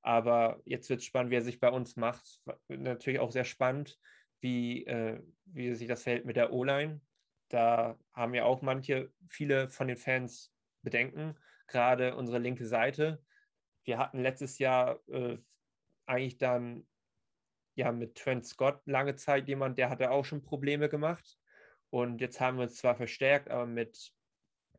Aber 0.01 0.61
jetzt 0.65 0.89
wird 0.89 1.01
es 1.01 1.05
spannend, 1.05 1.29
wie 1.29 1.35
er 1.35 1.41
sich 1.41 1.59
bei 1.59 1.69
uns 1.69 1.95
macht. 1.95 2.41
Natürlich 2.69 3.19
auch 3.19 3.31
sehr 3.31 3.43
spannend, 3.43 3.99
wie, 4.39 4.85
äh, 4.85 5.21
wie 5.45 5.75
sich 5.75 5.87
das 5.87 6.03
verhält 6.03 6.25
mit 6.25 6.37
der 6.37 6.51
O-Line. 6.51 7.01
Da 7.49 7.99
haben 8.13 8.33
ja 8.33 8.45
auch 8.45 8.61
manche, 8.61 9.11
viele 9.29 9.69
von 9.69 9.87
den 9.87 9.97
Fans 9.97 10.53
Bedenken, 10.81 11.37
gerade 11.67 12.15
unsere 12.15 12.39
linke 12.39 12.65
Seite. 12.65 13.21
Wir 13.83 13.97
hatten 13.97 14.21
letztes 14.21 14.57
Jahr 14.57 14.99
äh, 15.09 15.37
eigentlich 16.05 16.37
dann 16.37 16.87
ja 17.75 17.91
mit 17.91 18.15
Trent 18.15 18.45
Scott 18.45 18.81
lange 18.85 19.15
Zeit 19.15 19.47
jemand, 19.47 19.77
der 19.77 19.89
hatte 19.89 20.11
auch 20.11 20.25
schon 20.25 20.41
Probleme 20.41 20.89
gemacht. 20.89 21.37
Und 21.89 22.21
jetzt 22.21 22.39
haben 22.39 22.57
wir 22.57 22.63
uns 22.63 22.77
zwar 22.77 22.95
verstärkt, 22.95 23.49
aber 23.49 23.65
mit 23.65 24.13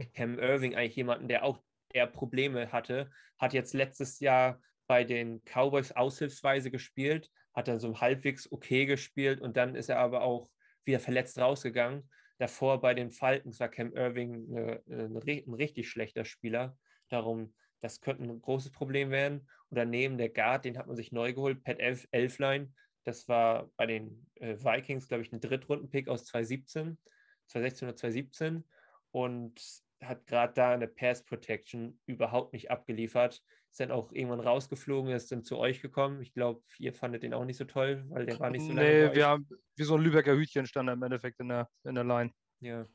Cam 0.06 0.38
Irving 0.38 0.74
eigentlich 0.74 0.96
jemanden, 0.96 1.28
der 1.28 1.44
auch 1.44 1.62
eher 1.92 2.06
Probleme 2.06 2.72
hatte, 2.72 3.10
hat 3.38 3.52
jetzt 3.52 3.74
letztes 3.74 4.20
Jahr 4.20 4.60
bei 4.86 5.04
den 5.04 5.42
Cowboys 5.44 5.92
aushilfsweise 5.92 6.70
gespielt, 6.70 7.30
hat 7.54 7.68
dann 7.68 7.78
so 7.78 8.00
halbwegs 8.00 8.50
okay 8.50 8.86
gespielt 8.86 9.40
und 9.40 9.56
dann 9.56 9.74
ist 9.74 9.88
er 9.88 9.98
aber 9.98 10.22
auch 10.22 10.50
wieder 10.84 11.00
verletzt 11.00 11.38
rausgegangen. 11.38 12.08
Davor 12.38 12.80
bei 12.80 12.94
den 12.94 13.10
Falcons 13.10 13.60
war 13.60 13.68
Cam 13.68 13.92
Irving 13.94 14.56
eine, 14.56 14.82
ein 14.88 15.54
richtig 15.54 15.88
schlechter 15.88 16.24
Spieler. 16.24 16.76
Darum, 17.08 17.54
das 17.80 18.00
könnte 18.00 18.24
ein 18.24 18.40
großes 18.40 18.72
Problem 18.72 19.10
werden. 19.10 19.48
Und 19.68 19.76
daneben 19.76 20.18
der 20.18 20.28
Guard, 20.28 20.64
den 20.64 20.78
hat 20.78 20.86
man 20.86 20.96
sich 20.96 21.12
neu 21.12 21.34
geholt, 21.34 21.62
Pat 21.62 21.78
Elf, 21.78 22.08
Elfline. 22.10 22.72
Das 23.04 23.28
war 23.28 23.70
bei 23.76 23.86
den 23.86 24.26
äh, 24.36 24.56
Vikings, 24.56 25.08
glaube 25.08 25.22
ich, 25.22 25.32
ein 25.32 25.40
Drittrunden-Pick 25.40 26.08
aus 26.08 26.24
2017, 26.26 26.98
2016 27.46 27.88
oder 27.88 27.96
2017 27.96 28.64
und 29.10 29.81
hat 30.02 30.26
gerade 30.26 30.52
da 30.54 30.72
eine 30.72 30.88
Pass 30.88 31.24
Protection 31.24 31.98
überhaupt 32.06 32.52
nicht 32.52 32.70
abgeliefert. 32.70 33.42
Ist 33.70 33.80
dann 33.80 33.90
auch 33.90 34.12
irgendwann 34.12 34.40
rausgeflogen, 34.40 35.12
ist 35.12 35.32
dann 35.32 35.44
zu 35.44 35.58
euch 35.58 35.80
gekommen. 35.80 36.20
Ich 36.20 36.34
glaube, 36.34 36.62
ihr 36.78 36.92
fandet 36.92 37.22
den 37.22 37.32
auch 37.32 37.44
nicht 37.44 37.56
so 37.56 37.64
toll, 37.64 38.04
weil 38.08 38.26
der 38.26 38.38
war 38.38 38.50
nicht 38.50 38.66
so 38.66 38.72
lange. 38.72 39.08
Nee, 39.08 39.14
wir 39.14 39.26
haben 39.26 39.48
wie 39.76 39.84
so 39.84 39.94
ein 39.94 40.02
Lübecker 40.02 40.34
Hütchen 40.34 40.66
stand 40.66 40.88
er 40.88 40.94
im 40.94 41.02
Endeffekt 41.02 41.40
in 41.40 41.48
der, 41.48 41.70
in 41.84 41.94
der 41.94 42.04
Line. 42.04 42.32
Ja, 42.60 42.86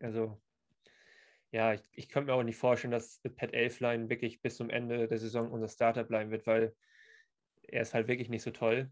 also 0.00 0.40
ja, 1.52 1.74
ich, 1.74 1.82
ich 1.92 2.08
könnte 2.08 2.32
mir 2.32 2.34
auch 2.34 2.42
nicht 2.42 2.56
vorstellen, 2.56 2.92
dass 2.92 3.20
Pat 3.36 3.52
Elfline 3.52 4.08
wirklich 4.08 4.40
bis 4.40 4.56
zum 4.56 4.70
Ende 4.70 5.06
der 5.06 5.18
Saison 5.18 5.52
unser 5.52 5.68
Starter 5.68 6.02
bleiben 6.02 6.30
wird, 6.30 6.46
weil 6.46 6.74
er 7.62 7.82
ist 7.82 7.94
halt 7.94 8.08
wirklich 8.08 8.30
nicht 8.30 8.42
so 8.42 8.50
toll. 8.50 8.90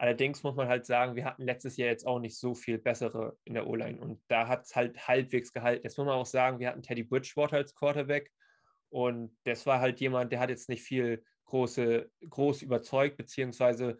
Allerdings 0.00 0.44
muss 0.44 0.54
man 0.54 0.68
halt 0.68 0.86
sagen, 0.86 1.16
wir 1.16 1.24
hatten 1.24 1.42
letztes 1.42 1.76
Jahr 1.76 1.88
jetzt 1.88 2.06
auch 2.06 2.20
nicht 2.20 2.38
so 2.38 2.54
viel 2.54 2.78
bessere 2.78 3.36
in 3.44 3.54
der 3.54 3.66
O-Line 3.66 4.00
und 4.00 4.22
da 4.28 4.46
hat 4.46 4.64
es 4.64 4.76
halt 4.76 5.08
halbwegs 5.08 5.52
gehalten. 5.52 5.82
Jetzt 5.82 5.98
muss 5.98 6.06
man 6.06 6.14
auch 6.14 6.26
sagen, 6.26 6.60
wir 6.60 6.68
hatten 6.68 6.82
Teddy 6.82 7.02
Bridgewater 7.02 7.56
als 7.56 7.74
Quarterback 7.74 8.30
und 8.90 9.36
das 9.42 9.66
war 9.66 9.80
halt 9.80 9.98
jemand, 10.00 10.30
der 10.30 10.38
hat 10.38 10.50
jetzt 10.50 10.68
nicht 10.68 10.82
viel 10.82 11.24
große, 11.46 12.08
groß 12.28 12.62
überzeugt, 12.62 13.16
beziehungsweise 13.16 13.98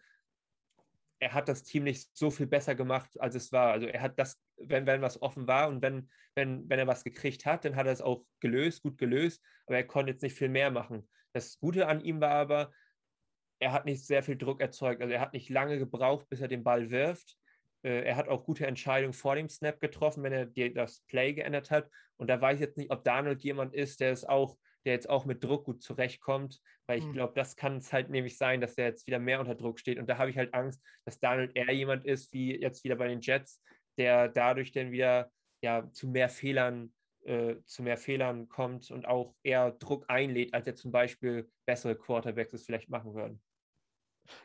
er 1.18 1.34
hat 1.34 1.48
das 1.48 1.64
Team 1.64 1.82
nicht 1.82 2.16
so 2.16 2.30
viel 2.30 2.46
besser 2.46 2.76
gemacht, 2.76 3.20
als 3.20 3.34
es 3.34 3.50
war. 3.50 3.72
Also 3.72 3.88
er 3.88 4.00
hat 4.00 4.20
das, 4.20 4.40
wenn, 4.56 4.87
wenn 4.87 5.02
was 5.02 5.20
offen 5.20 5.48
war 5.48 5.68
und 5.68 5.82
wenn, 5.82 6.08
wenn, 6.37 6.68
wenn 6.68 6.78
er 6.78 6.87
was 6.87 7.02
gekriegt 7.02 7.44
hat, 7.44 7.64
dann 7.64 7.74
hat 7.74 7.87
er 7.87 7.92
es 7.92 8.02
auch 8.02 8.24
gelöst, 8.38 8.82
gut 8.82 8.98
gelöst, 8.98 9.42
aber 9.66 9.76
er 9.76 9.84
konnte 9.84 10.12
jetzt 10.12 10.22
nicht 10.22 10.38
viel 10.38 10.48
mehr 10.48 10.70
machen. 10.70 11.08
Das 11.32 11.58
Gute 11.58 11.88
an 11.88 12.00
ihm 12.00 12.20
war 12.20 12.30
aber, 12.30 12.72
er 13.58 13.72
hat 13.72 13.84
nicht 13.84 14.04
sehr 14.04 14.22
viel 14.22 14.36
Druck 14.36 14.60
erzeugt. 14.60 15.02
Also 15.02 15.12
er 15.12 15.20
hat 15.20 15.32
nicht 15.32 15.48
lange 15.48 15.78
gebraucht, 15.78 16.28
bis 16.28 16.40
er 16.40 16.48
den 16.48 16.64
Ball 16.64 16.90
wirft. 16.90 17.36
Äh, 17.82 18.04
er 18.04 18.16
hat 18.16 18.28
auch 18.28 18.44
gute 18.44 18.66
Entscheidungen 18.66 19.12
vor 19.12 19.34
dem 19.34 19.48
Snap 19.48 19.80
getroffen, 19.80 20.22
wenn 20.22 20.32
er 20.32 20.46
das 20.70 21.00
Play 21.08 21.32
geändert 21.34 21.70
hat. 21.70 21.88
Und 22.16 22.28
da 22.28 22.40
weiß 22.40 22.56
ich 22.56 22.60
jetzt 22.60 22.76
nicht, 22.76 22.90
ob 22.90 23.04
Donald 23.04 23.42
jemand 23.42 23.74
ist, 23.74 24.00
der 24.00 24.12
es 24.12 24.24
auch, 24.24 24.56
der 24.84 24.92
jetzt 24.92 25.08
auch 25.08 25.24
mit 25.24 25.42
Druck 25.42 25.64
gut 25.64 25.82
zurechtkommt, 25.82 26.60
weil 26.86 26.98
ich 26.98 27.04
mhm. 27.04 27.12
glaube, 27.12 27.32
das 27.34 27.56
kann 27.56 27.76
es 27.76 27.92
halt 27.92 28.10
nämlich 28.10 28.38
sein, 28.38 28.60
dass 28.60 28.78
er 28.78 28.86
jetzt 28.86 29.06
wieder 29.06 29.18
mehr 29.18 29.40
unter 29.40 29.54
Druck 29.54 29.78
steht. 29.78 29.98
Und 29.98 30.08
da 30.08 30.18
habe 30.18 30.30
ich 30.30 30.38
halt 30.38 30.54
Angst, 30.54 30.82
dass 31.04 31.20
Donald 31.20 31.54
eher 31.56 31.72
jemand 31.72 32.04
ist, 32.04 32.32
wie 32.32 32.60
jetzt 32.60 32.84
wieder 32.84 32.96
bei 32.96 33.08
den 33.08 33.20
Jets, 33.20 33.62
der 33.98 34.28
dadurch 34.28 34.72
dann 34.72 34.92
wieder 34.92 35.30
ja 35.62 35.90
zu 35.90 36.08
mehr 36.08 36.28
Fehlern 36.28 36.92
äh, 37.24 37.56
zu 37.66 37.82
mehr 37.82 37.98
Fehlern 37.98 38.48
kommt 38.48 38.90
und 38.90 39.06
auch 39.06 39.34
eher 39.42 39.72
Druck 39.72 40.04
einlädt, 40.08 40.54
als 40.54 40.66
er 40.66 40.74
zum 40.74 40.92
Beispiel 40.92 41.50
bessere 41.66 41.96
Quarterbacks 41.96 42.54
es 42.54 42.64
vielleicht 42.64 42.88
machen 42.88 43.12
würden. 43.14 43.42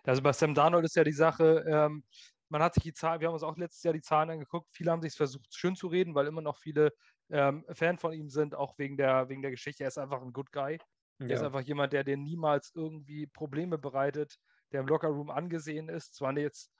Also 0.03 0.21
bei 0.21 0.33
Sam 0.33 0.53
Darnold 0.53 0.85
ist 0.85 0.95
ja 0.95 1.03
die 1.03 1.11
Sache, 1.11 1.63
ähm, 1.67 2.03
man 2.49 2.61
hat 2.61 2.75
sich 2.75 2.83
die 2.83 2.93
Zahlen, 2.93 3.19
wir 3.19 3.27
haben 3.27 3.33
uns 3.33 3.43
auch 3.43 3.57
letztes 3.57 3.83
Jahr 3.83 3.93
die 3.93 4.01
Zahlen 4.01 4.29
angeguckt, 4.29 4.69
viele 4.71 4.91
haben 4.91 5.01
sich 5.01 5.13
versucht, 5.15 5.53
schön 5.53 5.75
zu 5.75 5.87
reden, 5.87 6.13
weil 6.13 6.27
immer 6.27 6.41
noch 6.41 6.57
viele 6.57 6.93
ähm, 7.29 7.65
Fan 7.71 7.97
von 7.97 8.13
ihm 8.13 8.29
sind, 8.29 8.53
auch 8.55 8.77
wegen 8.77 8.95
der, 8.95 9.27
wegen 9.29 9.41
der 9.41 9.51
Geschichte. 9.51 9.83
Er 9.83 9.87
ist 9.87 9.97
einfach 9.97 10.21
ein 10.21 10.33
Good 10.33 10.51
Guy. 10.51 10.77
Ja. 11.19 11.27
Er 11.27 11.35
ist 11.35 11.43
einfach 11.43 11.61
jemand, 11.61 11.93
der 11.93 12.03
dir 12.03 12.17
niemals 12.17 12.71
irgendwie 12.75 13.27
Probleme 13.27 13.77
bereitet, 13.77 14.37
der 14.71 14.81
im 14.81 14.87
Lockerroom 14.87 15.29
angesehen 15.29 15.89
ist. 15.89 16.15
Zwar 16.15 16.37
jetzt, 16.37 16.71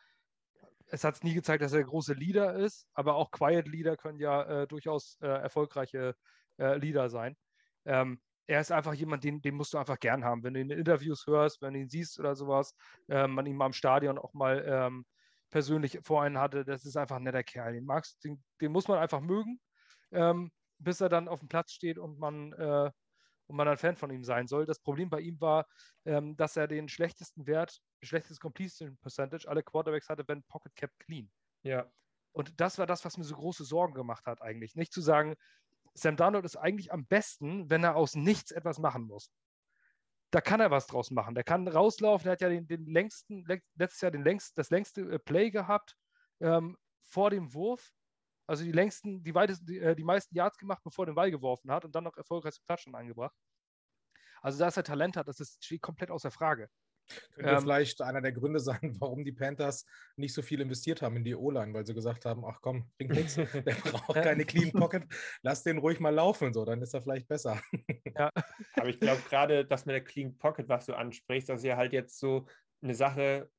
es 0.88 1.04
hat 1.04 1.16
es 1.16 1.24
nie 1.24 1.34
gezeigt, 1.34 1.64
dass 1.64 1.74
er 1.74 1.80
der 1.80 1.88
große 1.88 2.14
Leader 2.14 2.56
ist, 2.56 2.88
aber 2.94 3.16
auch 3.16 3.32
Quiet 3.32 3.68
Leader 3.68 3.98
können 3.98 4.20
ja 4.20 4.44
äh, 4.44 4.68
durchaus 4.68 5.18
äh, 5.22 5.28
erfolgreiche 5.28 6.16
äh, 6.58 6.78
Leader 6.78 7.10
sein. 7.10 7.36
Ähm, 7.86 8.22
er 8.48 8.60
ist 8.60 8.72
einfach 8.72 8.94
jemand, 8.94 9.24
den, 9.24 9.42
den 9.42 9.56
musst 9.56 9.74
du 9.74 9.78
einfach 9.78 10.00
gern 10.00 10.24
haben. 10.24 10.44
Wenn 10.44 10.54
du 10.54 10.62
ihn 10.62 10.70
in 10.70 10.80
Interviews 10.80 11.26
hörst, 11.28 11.62
wenn 11.62 11.74
du 11.74 11.80
ihn 11.80 11.90
siehst 11.90 12.20
oder 12.20 12.36
sowas, 12.36 12.76
ähm, 13.10 13.32
man 13.32 13.46
ihn 13.46 13.56
mal 13.56 13.68
im 13.68 13.74
Stadion 13.74 14.18
auch 14.18 14.34
mal 14.34 14.64
ähm, 14.68 15.06
persönlich 15.50 16.00
vor 16.04 16.24
einen 16.24 16.38
hatte, 16.38 16.66
das 16.66 16.86
ist 16.86 16.98
einfach 16.98 17.18
ein 17.18 17.24
netter 17.24 17.44
Kerl. 17.44 17.74
Den 17.74 17.86
magst, 17.86 18.24
den, 18.24 18.44
den 18.60 18.72
muss 18.72 18.88
man 18.88 19.00
einfach 19.00 19.22
mögen, 19.22 19.60
ähm, 20.12 20.52
bis 20.80 21.00
er 21.00 21.10
dann 21.10 21.28
auf 21.28 21.40
dem 21.40 21.48
Platz 21.48 21.72
steht 21.72 21.98
und 21.98 22.20
man, 22.20 22.54
äh, 22.54 22.92
und 23.48 23.56
man 23.56 23.68
ein 23.68 23.78
Fan 23.78 23.96
von 23.96 24.12
ihm 24.12 24.24
sein 24.24 24.48
soll. 24.48 24.66
Das 24.66 24.80
Problem 24.80 25.10
bei 25.10 25.22
ihm 25.22 25.40
war, 25.40 25.66
ähm, 26.06 26.36
dass 26.36 26.58
er 26.58 26.68
den 26.68 26.90
schlechtesten 26.90 27.46
Wert, 27.46 27.80
schlechtestes 28.02 28.40
Completion 28.40 28.98
Percentage 28.98 29.48
alle 29.48 29.64
Quarterbacks 29.64 30.10
hatte, 30.10 30.24
wenn 30.28 30.44
Pocket 30.44 30.76
Cap 30.76 30.92
clean. 31.00 31.32
Ja. 31.62 31.90
Und 32.34 32.60
das 32.60 32.80
war 32.80 32.88
das, 32.88 33.06
was 33.06 33.18
mir 33.18 33.24
so 33.24 33.36
große 33.36 33.64
Sorgen 33.64 33.94
gemacht 33.94 34.26
hat, 34.26 34.42
eigentlich. 34.42 34.76
Nicht 34.76 34.92
zu 34.92 35.02
sagen, 35.02 35.36
Sam 35.96 36.16
Darnold 36.16 36.46
ist 36.46 36.56
eigentlich 36.56 36.92
am 36.92 37.06
besten, 37.06 37.70
wenn 37.70 37.84
er 37.84 37.96
aus 37.96 38.16
nichts 38.16 38.52
etwas 38.52 38.80
machen 38.80 39.04
muss. 39.04 39.32
Da 40.32 40.42
kann 40.42 40.60
er 40.60 40.72
was 40.72 40.88
draus 40.88 41.12
machen. 41.12 41.36
Der 41.36 41.44
kann 41.44 41.68
rauslaufen. 41.68 42.28
Er 42.28 42.32
hat 42.34 42.42
ja 42.42 42.50
den, 42.50 42.68
den 42.68 42.86
längsten, 42.86 43.46
letztes 43.76 44.02
Jahr 44.02 44.12
den 44.12 44.24
längst, 44.24 44.58
das 44.58 44.72
längste 44.72 45.02
äh, 45.02 45.20
Play 45.20 45.52
gehabt 45.52 45.96
ähm, 46.42 46.76
vor 47.06 47.30
dem 47.30 47.54
Wurf. 47.54 47.94
Also 48.48 48.64
die 48.64 48.72
längsten, 48.72 49.24
die, 49.24 49.36
weitesten, 49.36 49.66
die, 49.68 49.80
äh, 49.80 49.96
die 49.96 50.04
meisten 50.04 50.36
Yards 50.36 50.58
gemacht, 50.58 50.82
bevor 50.84 51.06
er 51.06 51.12
den 51.12 51.16
Ball 51.16 51.30
geworfen 51.30 51.72
hat 51.72 51.86
und 51.86 51.94
dann 51.94 52.04
noch 52.04 52.18
erfolgreich 52.18 52.56
zum 52.56 52.66
Touchdown 52.66 52.96
eingebracht. 52.96 53.36
Also, 54.42 54.60
dass 54.60 54.76
er 54.76 54.84
Talent 54.84 55.16
hat, 55.16 55.28
das 55.28 55.40
ist, 55.40 55.64
steht 55.64 55.82
komplett 55.82 56.12
außer 56.12 56.32
Frage. 56.32 56.70
Könnte 57.36 57.52
ähm, 57.52 57.62
vielleicht 57.62 58.02
einer 58.02 58.22
der 58.22 58.32
Gründe 58.32 58.60
sein, 58.60 58.80
warum 59.00 59.24
die 59.24 59.32
Panthers 59.32 59.86
nicht 60.16 60.34
so 60.34 60.42
viel 60.42 60.62
investiert 60.62 61.02
haben 61.02 61.18
in 61.18 61.24
die 61.24 61.36
O-Line, 61.36 61.74
weil 61.74 61.86
sie 61.86 61.94
gesagt 61.94 62.26
haben, 62.26 62.44
ach 62.46 62.60
komm, 62.62 62.90
bringt 62.98 63.14
nichts, 63.14 63.36
der 63.54 63.76
braucht 63.76 64.16
keine 64.16 64.46
Clean 64.46 64.72
Pocket, 64.72 65.04
lass 65.42 65.64
den 65.64 65.78
ruhig 65.78 66.00
mal 66.00 66.14
laufen, 66.14 66.54
so, 66.54 66.66
dann 66.66 66.82
ist 66.82 66.94
er 66.94 67.02
vielleicht 67.02 67.28
besser. 67.28 67.62
Ja. 68.16 68.30
Aber 68.76 68.90
ich 68.90 69.00
glaube 69.00 69.22
gerade, 69.28 69.66
dass 69.66 69.88
mit 69.88 69.96
der 69.96 70.04
Clean 70.04 70.38
Pocket, 70.38 70.70
was 70.70 70.86
du 70.86 70.94
ansprichst, 70.94 71.50
dass 71.50 71.64
ihr 71.64 71.78
halt 71.78 71.94
jetzt 71.94 72.20
so 72.20 72.46
eine 72.84 72.94
Sache, 72.94 73.50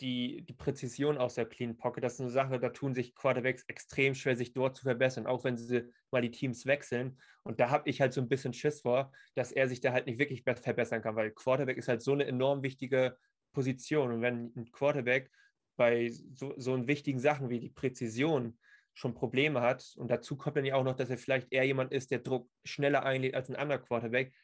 die, 0.00 0.42
die 0.42 0.52
Präzision 0.52 1.18
aus 1.18 1.34
der 1.34 1.46
Clean 1.46 1.76
Pocket, 1.76 2.04
das 2.04 2.14
ist 2.14 2.20
eine 2.20 2.30
Sache, 2.30 2.60
da 2.60 2.70
tun 2.70 2.94
sich 2.94 3.14
Quarterbacks 3.14 3.64
extrem 3.64 4.14
schwer, 4.14 4.36
sich 4.36 4.52
dort 4.52 4.76
zu 4.76 4.82
verbessern, 4.82 5.26
auch 5.26 5.44
wenn 5.44 5.56
sie 5.56 5.92
mal 6.10 6.22
die 6.22 6.30
Teams 6.30 6.66
wechseln. 6.66 7.18
Und 7.42 7.60
da 7.60 7.70
habe 7.70 7.88
ich 7.88 8.00
halt 8.00 8.12
so 8.12 8.20
ein 8.20 8.28
bisschen 8.28 8.52
Schiss 8.52 8.80
vor, 8.82 9.12
dass 9.34 9.52
er 9.52 9.68
sich 9.68 9.80
da 9.80 9.92
halt 9.92 10.06
nicht 10.06 10.18
wirklich 10.18 10.42
verbessern 10.42 11.02
kann, 11.02 11.16
weil 11.16 11.32
Quarterback 11.32 11.76
ist 11.76 11.88
halt 11.88 12.02
so 12.02 12.12
eine 12.12 12.26
enorm 12.26 12.62
wichtige 12.62 13.16
Position. 13.52 14.12
Und 14.12 14.22
wenn 14.22 14.52
ein 14.56 14.70
Quarterback 14.70 15.30
bei 15.76 16.10
so, 16.10 16.54
so 16.56 16.86
wichtigen 16.86 17.18
Sachen 17.18 17.50
wie 17.50 17.60
die 17.60 17.70
Präzision 17.70 18.58
schon 18.94 19.14
Probleme 19.14 19.60
hat 19.60 19.94
und 19.96 20.10
dazu 20.10 20.36
kommt 20.36 20.56
dann 20.56 20.64
ja 20.64 20.74
auch 20.74 20.84
noch, 20.84 20.96
dass 20.96 21.10
er 21.10 21.18
vielleicht 21.18 21.52
eher 21.52 21.64
jemand 21.64 21.92
ist, 21.92 22.10
der 22.10 22.18
Druck 22.18 22.50
schneller 22.64 23.04
einlädt 23.04 23.34
als 23.34 23.48
ein 23.48 23.56
anderer 23.56 23.78
Quarterback, 23.78 24.34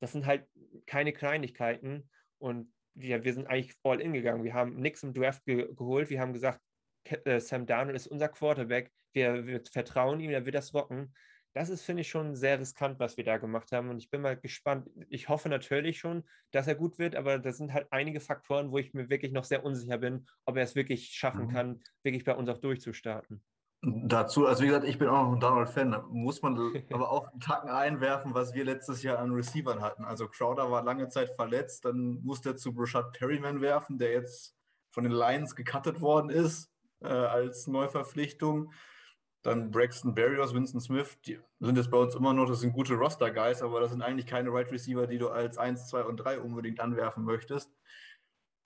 das 0.00 0.12
sind 0.12 0.26
halt 0.26 0.46
keine 0.86 1.12
Kleinigkeiten. 1.12 2.08
Und 2.38 2.72
wir, 2.94 3.24
wir 3.24 3.34
sind 3.34 3.46
eigentlich 3.46 3.76
all 3.82 4.00
in 4.00 4.12
gegangen. 4.12 4.44
Wir 4.44 4.54
haben 4.54 4.76
nichts 4.76 5.02
im 5.02 5.12
Draft 5.12 5.44
ge 5.44 5.72
geholt. 5.74 6.10
Wir 6.10 6.20
haben 6.20 6.32
gesagt, 6.32 6.60
äh, 7.04 7.40
Sam 7.40 7.66
Darnold 7.66 7.96
ist 7.96 8.06
unser 8.06 8.28
Quarterback. 8.28 8.90
Wir, 9.12 9.46
wir 9.46 9.62
vertrauen 9.70 10.20
ihm, 10.20 10.30
er 10.30 10.44
wird 10.44 10.54
das 10.54 10.74
rocken. 10.74 11.14
Das 11.52 11.68
ist, 11.68 11.84
finde 11.84 12.00
ich, 12.00 12.08
schon 12.08 12.34
sehr 12.34 12.58
riskant, 12.58 12.98
was 12.98 13.16
wir 13.16 13.22
da 13.22 13.38
gemacht 13.38 13.70
haben. 13.70 13.88
Und 13.88 13.98
ich 13.98 14.10
bin 14.10 14.20
mal 14.20 14.36
gespannt. 14.36 14.90
Ich 15.08 15.28
hoffe 15.28 15.48
natürlich 15.48 16.00
schon, 16.00 16.24
dass 16.50 16.66
er 16.66 16.74
gut 16.74 16.98
wird, 16.98 17.14
aber 17.14 17.38
das 17.38 17.58
sind 17.58 17.72
halt 17.72 17.86
einige 17.90 18.18
Faktoren, 18.18 18.72
wo 18.72 18.78
ich 18.78 18.92
mir 18.92 19.08
wirklich 19.08 19.30
noch 19.30 19.44
sehr 19.44 19.64
unsicher 19.64 19.98
bin, 19.98 20.26
ob 20.46 20.56
er 20.56 20.64
es 20.64 20.74
wirklich 20.74 21.10
schaffen 21.10 21.46
mhm. 21.46 21.50
kann, 21.50 21.80
wirklich 22.02 22.24
bei 22.24 22.34
uns 22.34 22.48
auch 22.48 22.58
durchzustarten. 22.58 23.40
Dazu, 23.86 24.46
also 24.46 24.62
wie 24.62 24.68
gesagt, 24.68 24.86
ich 24.86 24.98
bin 24.98 25.08
auch 25.08 25.24
noch 25.24 25.32
ein 25.32 25.40
Donald-Fan. 25.40 26.04
Muss 26.10 26.40
man 26.40 26.56
aber 26.92 27.10
auch 27.10 27.30
einen 27.30 27.40
Tacken 27.40 27.68
einwerfen, 27.68 28.32
was 28.32 28.54
wir 28.54 28.64
letztes 28.64 29.02
Jahr 29.02 29.18
an 29.18 29.32
Receivern 29.32 29.82
hatten. 29.82 30.04
Also 30.04 30.26
Crowder 30.26 30.70
war 30.70 30.82
lange 30.82 31.08
Zeit 31.08 31.30
verletzt, 31.34 31.84
dann 31.84 32.20
musste 32.22 32.50
er 32.50 32.56
zu 32.56 32.72
Brashad 32.72 33.12
Perryman 33.12 33.60
werfen, 33.60 33.98
der 33.98 34.12
jetzt 34.12 34.56
von 34.90 35.04
den 35.04 35.12
Lions 35.12 35.54
gecuttet 35.54 36.00
worden 36.00 36.30
ist 36.30 36.70
äh, 37.02 37.08
als 37.08 37.66
Neuverpflichtung. 37.66 38.72
Dann 39.42 39.70
Braxton 39.70 40.14
Berrios, 40.14 40.54
Winston 40.54 40.80
Smith, 40.80 41.18
die 41.26 41.38
sind 41.60 41.76
jetzt 41.76 41.90
bei 41.90 41.98
uns 41.98 42.14
immer 42.14 42.32
noch, 42.32 42.46
das 42.46 42.60
sind 42.60 42.72
gute 42.72 42.94
Roster-Guys, 42.94 43.60
aber 43.60 43.80
das 43.80 43.90
sind 43.90 44.00
eigentlich 44.00 44.26
keine 44.26 44.50
Right 44.50 44.72
Receiver, 44.72 45.06
die 45.06 45.18
du 45.18 45.28
als 45.28 45.58
1, 45.58 45.88
2 45.88 46.04
und 46.04 46.16
3 46.16 46.40
unbedingt 46.40 46.80
anwerfen 46.80 47.24
möchtest. 47.24 47.70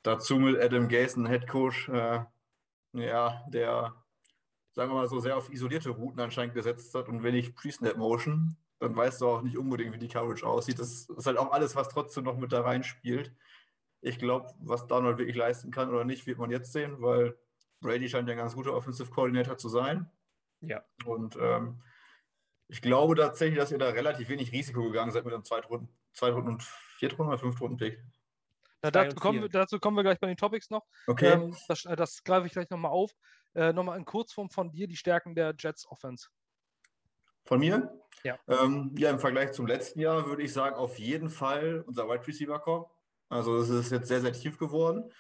Dazu 0.04 0.38
mit 0.38 0.62
Adam 0.62 0.86
Gase, 0.86 1.20
ein 1.20 1.26
Head 1.26 1.48
Coach, 1.48 1.88
äh, 1.88 2.20
ja, 2.92 3.44
der 3.48 3.96
sagen 4.78 4.92
wir 4.92 4.94
mal 4.94 5.08
so, 5.08 5.18
sehr 5.18 5.36
auf 5.36 5.52
isolierte 5.52 5.90
Routen 5.90 6.20
anscheinend 6.20 6.54
gesetzt 6.54 6.94
hat 6.94 7.08
und 7.08 7.24
wenig 7.24 7.56
Pre-Snap-Motion, 7.56 8.56
dann 8.78 8.94
weißt 8.94 9.20
du 9.20 9.26
auch 9.26 9.42
nicht 9.42 9.58
unbedingt, 9.58 9.92
wie 9.92 9.98
die 9.98 10.06
Coverage 10.06 10.46
aussieht. 10.46 10.78
Das 10.78 11.08
ist 11.08 11.26
halt 11.26 11.36
auch 11.36 11.50
alles, 11.50 11.74
was 11.74 11.88
trotzdem 11.88 12.22
noch 12.22 12.36
mit 12.36 12.52
da 12.52 12.60
reinspielt. 12.60 13.34
Ich 14.02 14.20
glaube, 14.20 14.54
was 14.60 14.86
Donald 14.86 15.18
wirklich 15.18 15.34
leisten 15.34 15.72
kann 15.72 15.88
oder 15.88 16.04
nicht, 16.04 16.28
wird 16.28 16.38
man 16.38 16.52
jetzt 16.52 16.72
sehen, 16.72 17.02
weil 17.02 17.36
Brady 17.80 18.08
scheint 18.08 18.28
ja 18.28 18.34
ein 18.34 18.38
ganz 18.38 18.54
guter 18.54 18.72
Offensive 18.72 19.10
Coordinator 19.10 19.58
zu 19.58 19.68
sein. 19.68 20.08
Ja. 20.60 20.84
Und 21.04 21.36
ähm, 21.40 21.82
ich 22.68 22.80
glaube 22.80 23.16
tatsächlich, 23.16 23.58
dass 23.58 23.72
ihr 23.72 23.78
da 23.78 23.88
relativ 23.88 24.28
wenig 24.28 24.52
Risiko 24.52 24.84
gegangen 24.84 25.10
seid 25.10 25.24
mit 25.24 25.34
einem 25.34 25.42
Zweitrunden, 25.42 25.88
Zweitrunden 26.12 26.52
und 26.52 26.62
Viertrunden 26.62 27.32
oder 27.32 27.40
Fünftrunden-Pick. 27.40 28.00
Na, 28.82 28.92
dazu, 28.92 29.16
kommen 29.16 29.42
wir, 29.42 29.48
dazu 29.48 29.80
kommen 29.80 29.96
wir 29.96 30.04
gleich 30.04 30.20
bei 30.20 30.28
den 30.28 30.36
Topics 30.36 30.70
noch. 30.70 30.86
Okay. 31.08 31.32
Ähm, 31.32 31.56
das, 31.66 31.82
das 31.82 32.22
greife 32.22 32.46
ich 32.46 32.52
gleich 32.52 32.70
nochmal 32.70 32.92
auf. 32.92 33.10
Äh, 33.58 33.72
nochmal 33.72 33.98
in 33.98 34.04
Kurzform 34.04 34.50
von 34.50 34.70
dir 34.70 34.86
die 34.86 34.94
Stärken 34.94 35.34
der 35.34 35.52
Jets 35.58 35.84
Offense. 35.90 36.28
Von 37.44 37.58
mir? 37.58 37.92
Ja. 38.22 38.38
Ähm, 38.46 38.94
ja, 38.96 39.10
im 39.10 39.18
Vergleich 39.18 39.50
zum 39.50 39.66
letzten 39.66 39.98
Jahr 39.98 40.26
würde 40.26 40.44
ich 40.44 40.52
sagen, 40.52 40.76
auf 40.76 40.96
jeden 41.00 41.28
Fall 41.28 41.82
unser 41.88 42.08
Wide 42.08 42.24
Receiver 42.24 42.60
Core. 42.60 42.88
Also 43.28 43.56
es 43.56 43.68
ist 43.68 43.90
jetzt 43.90 44.06
sehr, 44.06 44.20
sehr 44.20 44.32
tief 44.32 44.58
geworden. 44.58 45.10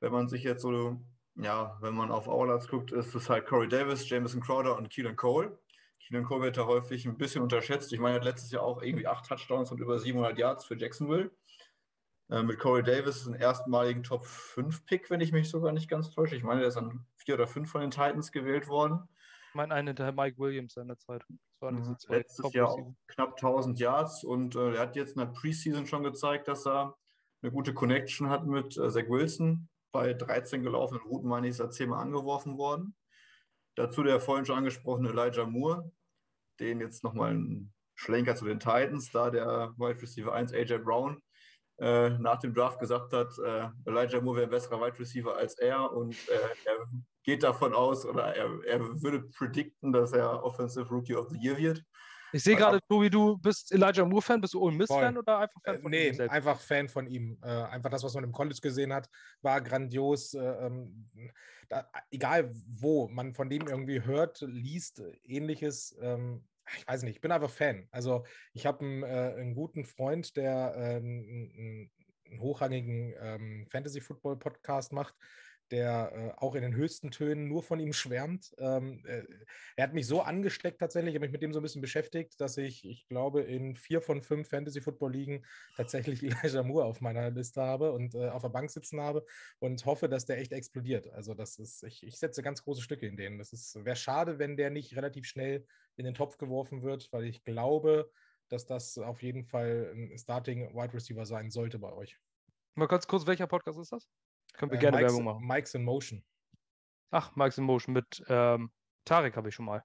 Wenn 0.00 0.12
man 0.12 0.28
sich 0.28 0.42
jetzt 0.42 0.60
so, 0.60 1.00
ja, 1.36 1.78
wenn 1.80 1.94
man 1.94 2.10
auf 2.10 2.28
Outlets 2.28 2.68
guckt, 2.68 2.92
ist 2.92 3.14
es 3.14 3.30
halt 3.30 3.46
Corey 3.46 3.68
Davis, 3.68 4.06
Jameson 4.06 4.42
Crowder 4.42 4.76
und 4.76 4.90
Keelan 4.90 5.16
Cole. 5.16 5.58
Keelan 5.98 6.24
Cole 6.24 6.42
wird 6.42 6.58
da 6.58 6.66
häufig 6.66 7.06
ein 7.06 7.16
bisschen 7.16 7.42
unterschätzt. 7.42 7.90
Ich 7.94 8.00
meine, 8.00 8.16
er 8.16 8.20
hat 8.20 8.26
letztes 8.26 8.50
Jahr 8.50 8.64
auch 8.64 8.82
irgendwie 8.82 9.06
acht 9.06 9.24
Touchdowns 9.24 9.72
und 9.72 9.80
über 9.80 9.98
700 9.98 10.36
Yards 10.36 10.66
für 10.66 10.76
Jacksonville. 10.76 11.30
Äh, 12.30 12.42
mit 12.42 12.58
Corey 12.58 12.82
Davis 12.82 13.26
einen 13.26 13.40
erstmaligen 13.40 14.02
Top 14.02 14.26
5 14.26 14.84
Pick, 14.84 15.08
wenn 15.08 15.22
ich 15.22 15.32
mich 15.32 15.48
sogar 15.48 15.72
nicht 15.72 15.88
ganz 15.88 16.10
täusche. 16.10 16.36
Ich 16.36 16.42
meine, 16.42 16.60
der 16.60 16.68
ist 16.68 16.76
an 16.76 17.06
vier 17.28 17.34
oder 17.34 17.46
fünf 17.46 17.70
von 17.70 17.82
den 17.82 17.90
Titans 17.90 18.32
gewählt 18.32 18.68
worden. 18.68 19.06
Ich 19.50 19.54
meine, 19.54 19.74
eine 19.74 19.94
der 19.94 20.12
Mike 20.12 20.38
Williams 20.38 20.72
seiner 20.72 20.98
Zeit. 20.98 21.22
Das 21.28 21.60
waren 21.60 21.76
diese 21.76 21.90
mhm. 21.90 21.96
Letztes 22.08 22.52
Jahr 22.54 22.94
knapp 23.06 23.32
1000 23.32 23.78
Yards 23.78 24.24
und 24.24 24.56
äh, 24.56 24.76
er 24.76 24.80
hat 24.80 24.96
jetzt 24.96 25.14
in 25.14 25.18
der 25.18 25.26
Preseason 25.26 25.86
schon 25.86 26.02
gezeigt, 26.04 26.48
dass 26.48 26.66
er 26.66 26.96
eine 27.42 27.52
gute 27.52 27.74
Connection 27.74 28.30
hat 28.30 28.46
mit 28.46 28.78
äh, 28.78 28.88
Zach 28.88 29.08
Wilson. 29.08 29.68
Bei 29.92 30.14
13 30.14 30.62
gelaufenen 30.62 31.02
Routen, 31.02 31.28
meine 31.28 31.46
ich, 31.46 31.52
ist 31.52 31.60
er 31.60 31.70
zehnmal 31.70 32.00
angeworfen 32.00 32.56
worden. 32.56 32.94
Dazu 33.74 34.02
der 34.02 34.20
vorhin 34.20 34.46
schon 34.46 34.56
angesprochene 34.56 35.10
Elijah 35.10 35.44
Moore, 35.44 35.92
den 36.60 36.80
jetzt 36.80 37.04
nochmal 37.04 37.34
ein 37.34 37.74
Schlenker 37.94 38.36
zu 38.36 38.46
den 38.46 38.58
Titans, 38.58 39.10
da 39.10 39.30
der 39.30 39.74
Wide 39.76 40.00
Receiver 40.00 40.32
1 40.32 40.54
AJ 40.54 40.78
Brown 40.78 41.22
äh, 41.78 42.10
nach 42.10 42.38
dem 42.40 42.54
Draft 42.54 42.80
gesagt 42.80 43.12
hat, 43.12 43.30
äh, 43.38 43.68
Elijah 43.88 44.20
Moore 44.20 44.38
wäre 44.38 44.46
ein 44.46 44.50
besserer 44.50 44.80
Wide 44.80 44.98
Receiver 44.98 45.36
als 45.36 45.58
er 45.58 45.92
und 45.92 46.14
äh, 46.28 46.34
er 46.64 46.86
geht 47.22 47.42
davon 47.42 47.74
aus 47.74 48.04
oder 48.04 48.34
er, 48.34 48.50
er 48.64 48.80
würde 49.02 49.20
predikten, 49.20 49.92
dass 49.92 50.12
er 50.12 50.42
Offensive 50.42 50.88
Rookie 50.88 51.14
of 51.14 51.28
the 51.30 51.38
Year 51.38 51.56
wird. 51.56 51.84
Ich 52.32 52.42
sehe 52.42 52.56
gerade, 52.56 52.78
Tobi, 52.88 53.08
du 53.08 53.38
bist 53.38 53.72
Elijah 53.72 54.04
Moore-Fan, 54.04 54.40
bist 54.40 54.52
du 54.52 54.60
Ole 54.60 54.76
Miss-Fan 54.76 55.16
oder 55.16 55.38
einfach 55.38 55.62
Fan 55.64 55.76
äh, 55.76 55.78
von 55.80 55.90
nee, 55.90 56.08
ihm? 56.08 56.16
Nee, 56.16 56.28
einfach 56.28 56.60
Fan 56.60 56.88
von 56.88 57.06
ihm. 57.06 57.38
Äh, 57.42 57.46
einfach 57.46 57.90
das, 57.90 58.02
was 58.04 58.14
man 58.14 58.24
im 58.24 58.32
College 58.32 58.58
gesehen 58.60 58.92
hat, 58.92 59.08
war 59.40 59.60
grandios. 59.60 60.34
Äh, 60.34 60.40
ähm, 60.40 61.08
da, 61.68 61.90
egal 62.10 62.52
wo 62.66 63.08
man 63.08 63.34
von 63.34 63.48
dem 63.48 63.66
irgendwie 63.66 64.02
hört, 64.02 64.40
liest, 64.42 65.02
ähnliches, 65.24 65.96
ähm, 66.00 66.44
ich 66.76 66.86
weiß 66.86 67.02
nicht, 67.02 67.16
ich 67.16 67.20
bin 67.20 67.32
einfach 67.32 67.50
Fan. 67.50 67.88
Also 67.90 68.24
ich 68.52 68.66
habe 68.66 68.84
einen, 68.84 69.02
äh, 69.02 69.34
einen, 69.38 69.54
guten 69.54 69.84
Freund, 69.84 70.36
der 70.36 70.74
äh, 70.76 70.96
einen, 70.96 71.90
hochrangigen 72.38 73.14
ähm, 73.20 73.66
Fantasy-Football-Podcast 73.70 74.92
macht. 74.92 75.14
der 75.70 76.12
äh, 76.14 76.42
auch 76.42 76.54
in 76.54 76.62
den 76.62 76.74
höchsten 76.74 77.10
Tönen 77.10 77.46
nur 77.46 77.62
von 77.62 77.78
ihm 77.78 77.92
schwärmt. 77.92 78.54
Ähm, 78.56 79.02
äh, 79.04 79.22
er 79.76 79.84
hat 79.84 79.92
mich 79.92 80.06
so 80.06 80.22
angesteckt 80.22 80.78
tatsächlich, 80.80 81.12
ich 81.12 81.16
habe 81.16 81.26
mich 81.26 81.32
mit 81.32 81.42
dem 81.42 81.52
so 81.52 81.60
ein 81.60 81.62
bisschen 81.62 81.82
beschäftigt, 81.82 82.40
dass 82.40 82.56
ich, 82.56 82.86
ich 82.86 83.06
glaube, 83.06 83.42
in 83.42 83.76
vier 83.76 84.00
von 84.00 84.22
fünf 84.22 84.48
Fantasy-Football-Ligen 84.48 85.44
tatsächlich 85.76 86.22
Elijah 86.42 86.62
Moore 86.62 86.86
auf 86.86 87.02
meiner 87.02 87.30
Liste 87.30 87.60
habe 87.60 87.92
und 87.92 88.14
äh, 88.14 88.28
auf 88.28 88.40
der 88.40 88.48
Bank 88.48 88.70
sitzen 88.70 88.98
habe 89.00 89.26
und 89.58 89.84
hoffe, 89.84 90.08
dass 90.08 90.24
der 90.24 90.38
echt 90.38 90.52
explodiert. 90.52 91.12
Also 91.12 91.34
das 91.34 91.58
ist, 91.58 91.82
ich, 91.82 92.02
ich 92.02 92.18
setze 92.18 92.42
ganz 92.42 92.62
große 92.62 92.80
Stücke 92.80 93.06
in 93.06 93.18
denen. 93.18 93.36
Das 93.36 93.52
wäre 93.84 93.96
schade, 93.96 94.38
wenn 94.38 94.56
der 94.56 94.70
nicht 94.70 94.96
relativ 94.96 95.26
schnell 95.26 95.66
in 95.98 96.04
den 96.04 96.14
Topf 96.14 96.38
geworfen 96.38 96.82
wird, 96.82 97.12
weil 97.12 97.24
ich 97.24 97.44
glaube, 97.44 98.10
dass 98.48 98.66
das 98.66 98.96
auf 98.98 99.22
jeden 99.22 99.44
Fall 99.44 99.92
ein 99.94 100.16
Starting 100.16 100.74
Wide 100.74 100.94
Receiver 100.94 101.26
sein 101.26 101.50
sollte 101.50 101.78
bei 101.78 101.92
euch. 101.92 102.18
Mal 102.76 102.86
ganz 102.86 103.06
kurz, 103.06 103.26
welcher 103.26 103.46
Podcast 103.46 103.78
ist 103.78 103.92
das? 103.92 104.08
Können 104.54 104.70
wir 104.70 104.78
äh, 104.78 104.80
gerne 104.80 104.96
Mike's, 104.96 105.12
Werbung 105.12 105.24
machen. 105.24 105.46
Mike's 105.46 105.74
in 105.74 105.84
Motion. 105.84 106.24
Ach, 107.10 107.34
Mike's 107.34 107.58
in 107.58 107.64
Motion 107.64 107.92
mit 107.94 108.24
ähm, 108.28 108.70
Tarek 109.04 109.36
habe 109.36 109.48
ich 109.48 109.54
schon 109.54 109.64
mal 109.64 109.82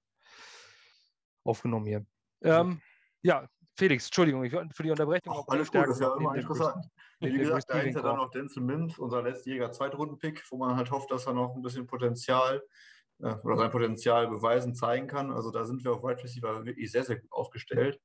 aufgenommen 1.44 1.86
hier. 1.86 2.06
Ähm, 2.42 2.80
ja, 3.22 3.48
Felix, 3.76 4.06
Entschuldigung 4.06 4.48
für 4.72 4.82
die 4.84 4.90
Unterbrechung. 4.90 5.34
Ach, 5.36 5.44
alles 5.48 5.70
gut, 5.70 5.82
das 5.82 5.96
ist 5.96 6.00
ja 6.00 6.16
immer 6.16 6.36
interessant. 6.36 6.86
Wie 7.18 7.36
gesagt, 7.36 7.68
da 7.68 7.80
ist 7.80 7.96
ja 7.96 8.02
dann 8.02 8.16
noch 8.16 8.30
Denzel 8.30 8.62
Mims, 8.62 8.98
unser 8.98 9.22
letzter 9.22 9.50
Jäger 9.50 9.72
Zweitrunden-Pick, 9.72 10.44
wo 10.50 10.58
man 10.58 10.76
halt 10.76 10.90
hofft, 10.90 11.10
dass 11.10 11.26
er 11.26 11.32
noch 11.32 11.56
ein 11.56 11.62
bisschen 11.62 11.86
Potenzial 11.86 12.62
oder 13.42 13.56
sein 13.56 13.70
Potenzial 13.70 14.28
beweisen, 14.28 14.74
zeigen 14.74 15.06
kann. 15.06 15.32
Also 15.32 15.50
da 15.50 15.64
sind 15.64 15.84
wir 15.84 15.92
auf 15.92 16.02
Wide 16.02 16.22
Receiver 16.22 16.64
wirklich 16.64 16.90
sehr, 16.90 17.04
sehr 17.04 17.16
gut 17.16 17.32
aufgestellt. 17.32 18.00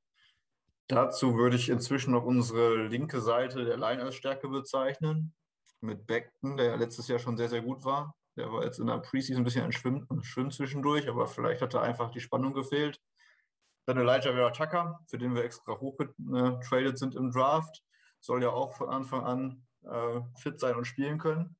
Dazu 0.88 1.36
würde 1.36 1.55
ich 1.55 1.70
inzwischen 1.70 2.13
noch 2.13 2.24
unsere 2.24 2.88
linke 2.88 3.22
Seite 3.22 3.65
der 3.65 3.78
Line 3.78 4.01
als 4.01 4.15
Stärke 4.15 4.47
bezeichnen 4.47 5.36
mit 5.82 6.07
Beckton, 6.07 6.57
der 6.57 6.78
letztes 6.78 7.07
Jahr 7.07 7.20
schon 7.20 7.38
sehr, 7.38 7.49
sehr 7.49 7.61
gut 7.61 7.86
war. 7.86 8.15
Der 8.38 8.51
war 8.51 8.63
jetzt 8.63 8.80
in 8.80 8.88
der 8.88 8.97
Preseason 8.97 9.41
ein 9.41 9.43
bisschen 9.43 9.65
ein 9.65 9.72
Schwimmen, 9.72 10.07
Schwimmen 10.24 10.51
zwischendurch, 10.51 11.07
aber 11.09 11.28
vielleicht 11.28 11.61
hat 11.61 11.74
da 11.74 11.82
einfach 11.82 12.11
die 12.11 12.22
Spannung 12.22 12.53
gefehlt. 12.53 12.99
Dann 13.86 13.97
Elijah 13.97 14.34
Vera 14.34 14.51
Tucker, 14.51 14.99
für 15.07 15.17
den 15.17 15.36
wir 15.36 15.43
extra 15.43 15.78
hochgetradet 15.80 16.97
sind 16.97 17.15
im 17.15 17.32
Draft. 17.32 17.84
Soll 18.20 18.43
ja 18.43 18.49
auch 18.49 18.74
von 18.74 18.89
Anfang 18.89 19.24
an 19.24 19.67
äh, 19.84 20.22
fit 20.38 20.59
sein 20.59 20.76
und 20.76 20.86
spielen 20.86 21.17
können. 21.17 21.55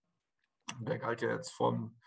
Der 0.80 1.00
galt 1.00 1.22
ja 1.22 1.30
jetzt 1.30 1.52
vom 1.52 1.99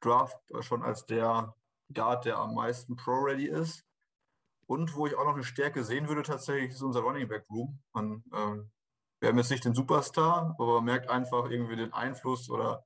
Draft 0.00 0.38
schon 0.60 0.82
als 0.82 1.06
der 1.06 1.54
Guard, 1.92 2.24
der 2.24 2.38
am 2.38 2.54
meisten 2.54 2.96
Pro-Ready 2.96 3.46
ist. 3.46 3.84
Und 4.66 4.94
wo 4.94 5.06
ich 5.06 5.14
auch 5.14 5.24
noch 5.24 5.34
eine 5.34 5.44
Stärke 5.44 5.82
sehen 5.82 6.08
würde, 6.08 6.22
tatsächlich 6.22 6.72
ist 6.72 6.82
unser 6.82 7.00
Running 7.00 7.28
Back 7.28 7.46
Room. 7.50 7.80
Man 7.92 8.22
ähm, 8.34 8.70
wir 9.20 9.30
haben 9.30 9.38
jetzt 9.38 9.50
nicht 9.50 9.64
den 9.64 9.74
Superstar, 9.74 10.54
aber 10.58 10.74
man 10.76 10.84
merkt 10.84 11.10
einfach 11.10 11.50
irgendwie 11.50 11.76
den 11.76 11.92
Einfluss 11.92 12.48
oder 12.50 12.84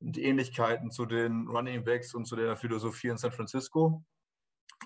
die 0.00 0.24
Ähnlichkeiten 0.24 0.90
zu 0.90 1.06
den 1.06 1.48
Running 1.48 1.84
Backs 1.84 2.14
und 2.14 2.26
zu 2.26 2.36
der 2.36 2.56
Philosophie 2.56 3.08
in 3.08 3.16
San 3.16 3.32
Francisco, 3.32 4.04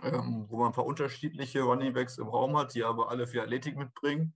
ähm, 0.03 0.47
wo 0.49 0.59
man 0.59 0.69
ein 0.69 0.75
paar 0.75 0.87
unterschiedliche 0.87 1.63
Running 1.63 1.93
Backs 1.93 2.19
im 2.19 2.29
Raum 2.29 2.57
hat, 2.57 2.75
die 2.75 2.85
aber 2.85 3.09
alle 3.09 3.27
viel 3.27 3.41
Athletik 3.41 3.77
mitbringen. 3.77 4.35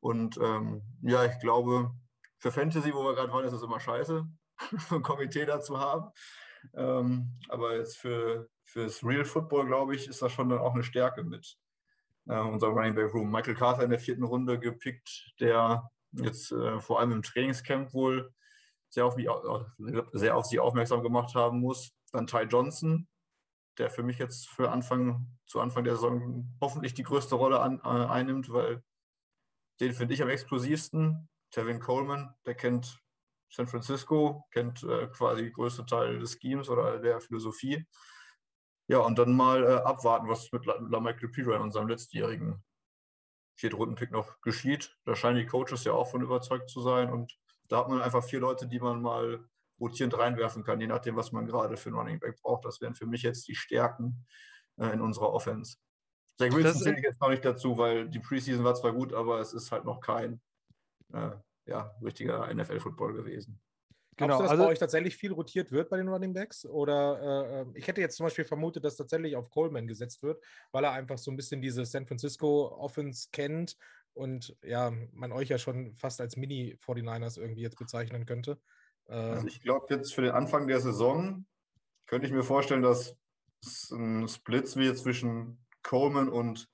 Und 0.00 0.38
ähm, 0.38 0.82
ja, 1.02 1.24
ich 1.24 1.38
glaube, 1.38 1.92
für 2.38 2.50
Fantasy, 2.50 2.92
wo 2.92 3.04
wir 3.04 3.14
gerade 3.14 3.32
waren, 3.32 3.44
ist 3.44 3.52
es 3.52 3.62
immer 3.62 3.78
scheiße, 3.78 4.26
ein 4.90 5.02
Komitee 5.02 5.44
dazu 5.44 5.78
haben. 5.78 6.10
Ähm, 6.74 7.38
aber 7.48 7.76
jetzt 7.76 7.96
für 7.96 8.48
fürs 8.68 9.02
Real 9.02 9.24
Football, 9.24 9.66
glaube 9.66 9.94
ich, 9.94 10.08
ist 10.08 10.20
das 10.20 10.32
schon 10.32 10.50
dann 10.50 10.58
auch 10.58 10.74
eine 10.74 10.82
Stärke 10.82 11.24
mit 11.24 11.58
äh, 12.26 12.38
unser 12.38 12.68
Running 12.68 12.94
Back 12.94 13.14
Room. 13.14 13.30
Michael 13.30 13.54
Carter 13.54 13.82
in 13.82 13.90
der 13.90 13.98
vierten 13.98 14.24
Runde 14.24 14.58
gepickt, 14.58 15.32
der 15.40 15.90
jetzt 16.12 16.52
äh, 16.52 16.78
vor 16.78 17.00
allem 17.00 17.12
im 17.12 17.22
Trainingscamp 17.22 17.94
wohl 17.94 18.32
sehr 18.90 19.06
auf, 19.06 19.16
mich, 19.16 19.28
sehr 20.12 20.36
auf 20.36 20.46
sie 20.46 20.60
aufmerksam 20.60 21.02
gemacht 21.02 21.34
haben 21.34 21.60
muss. 21.60 21.92
Dann 22.12 22.26
Ty 22.26 22.42
Johnson, 22.42 23.08
der 23.78 23.90
für 23.90 24.02
mich 24.02 24.18
jetzt 24.18 24.48
für 24.48 24.70
Anfang, 24.70 25.26
zu 25.46 25.60
Anfang 25.60 25.84
der 25.84 25.94
Saison 25.94 26.54
hoffentlich 26.60 26.94
die 26.94 27.02
größte 27.02 27.34
Rolle 27.34 27.60
an, 27.60 27.80
äh, 27.82 27.88
einnimmt, 27.88 28.52
weil 28.52 28.82
den 29.80 29.92
finde 29.92 30.14
ich 30.14 30.22
am 30.22 30.28
explosivsten. 30.28 31.28
Tevin 31.50 31.80
Coleman, 31.80 32.34
der 32.44 32.54
kennt 32.54 33.00
San 33.50 33.66
Francisco, 33.66 34.46
kennt 34.50 34.82
äh, 34.82 35.08
quasi 35.08 35.42
den 35.42 35.52
größten 35.52 35.86
Teil 35.86 36.18
des 36.18 36.38
Schemes 36.40 36.68
oder 36.68 36.98
der 36.98 37.20
Philosophie. 37.20 37.86
Ja, 38.88 38.98
und 38.98 39.18
dann 39.18 39.36
mal 39.36 39.64
äh, 39.64 39.76
abwarten, 39.76 40.28
was 40.28 40.50
mit 40.52 40.64
LaMichael 40.66 41.28
Pirine, 41.28 41.60
unserem 41.60 41.88
letztjährigen 41.88 42.62
Viertrunden-Pick 43.56 44.10
noch 44.10 44.40
geschieht. 44.40 44.96
Da 45.04 45.14
scheinen 45.14 45.38
die 45.38 45.46
Coaches 45.46 45.84
ja 45.84 45.92
auch 45.92 46.10
von 46.10 46.22
überzeugt 46.22 46.70
zu 46.70 46.80
sein. 46.80 47.10
Und 47.10 47.36
da 47.68 47.78
hat 47.78 47.88
man 47.88 48.00
einfach 48.00 48.24
vier 48.24 48.40
Leute, 48.40 48.66
die 48.66 48.80
man 48.80 49.02
mal 49.02 49.44
rotierend 49.80 50.16
reinwerfen 50.18 50.64
kann, 50.64 50.80
je 50.80 50.86
nachdem, 50.86 51.16
was 51.16 51.32
man 51.32 51.46
gerade 51.46 51.76
für 51.76 51.90
einen 51.90 51.98
Running 51.98 52.20
Back 52.20 52.40
braucht. 52.42 52.64
Das 52.64 52.80
wären 52.80 52.94
für 52.94 53.06
mich 53.06 53.22
jetzt 53.22 53.46
die 53.48 53.54
Stärken 53.54 54.26
äh, 54.76 54.88
in 54.88 55.00
unserer 55.00 55.32
Offense. 55.32 55.76
Zach 56.38 56.52
Wilson 56.52 56.80
zähle 56.80 56.98
ich 56.98 57.04
jetzt 57.04 57.20
noch 57.20 57.30
nicht 57.30 57.44
dazu, 57.44 57.78
weil 57.78 58.08
die 58.08 58.20
Preseason 58.20 58.64
war 58.64 58.74
zwar 58.74 58.92
gut, 58.92 59.12
aber 59.12 59.40
es 59.40 59.52
ist 59.52 59.72
halt 59.72 59.84
noch 59.84 60.00
kein 60.00 60.40
äh, 61.12 61.30
ja, 61.68 61.94
richtiger 62.02 62.52
NFL-Football 62.52 63.14
gewesen. 63.14 63.60
Glaubst 64.16 64.32
genau, 64.32 64.38
du, 64.38 64.42
dass 64.42 64.50
also, 64.50 64.64
bei 64.64 64.70
euch 64.70 64.78
tatsächlich 64.78 65.16
viel 65.16 65.32
rotiert 65.32 65.70
wird 65.70 65.90
bei 65.90 65.96
den 65.96 66.08
Running 66.08 66.34
Backs? 66.34 66.66
Oder 66.66 67.66
äh, 67.72 67.78
ich 67.78 67.86
hätte 67.86 68.00
jetzt 68.00 68.16
zum 68.16 68.26
Beispiel 68.26 68.44
vermutet, 68.44 68.84
dass 68.84 68.96
tatsächlich 68.96 69.36
auf 69.36 69.48
Coleman 69.48 69.86
gesetzt 69.86 70.24
wird, 70.24 70.42
weil 70.72 70.82
er 70.82 70.92
einfach 70.92 71.18
so 71.18 71.30
ein 71.30 71.36
bisschen 71.36 71.62
diese 71.62 71.84
San 71.84 72.06
Francisco 72.06 72.68
Offense 72.76 73.28
kennt 73.30 73.76
und 74.14 74.56
ja, 74.62 74.92
man 75.12 75.30
euch 75.30 75.48
ja 75.48 75.58
schon 75.58 75.94
fast 75.94 76.20
als 76.20 76.36
Mini-49ers 76.36 77.38
irgendwie 77.38 77.62
jetzt 77.62 77.78
bezeichnen 77.78 78.26
könnte. 78.26 78.60
Äh, 79.06 79.14
also 79.14 79.46
ich 79.46 79.62
glaube 79.62 79.86
jetzt 79.90 80.12
für 80.12 80.22
den 80.22 80.32
Anfang 80.32 80.66
der 80.66 80.80
Saison 80.80 81.46
könnte 82.06 82.26
ich 82.26 82.32
mir 82.32 82.42
vorstellen, 82.42 82.82
dass 82.82 83.16
es 83.62 83.92
ein 83.92 84.26
Splits 84.26 84.76
wird 84.76 84.98
zwischen 84.98 85.64
Coleman 85.82 86.28
und 86.28 86.68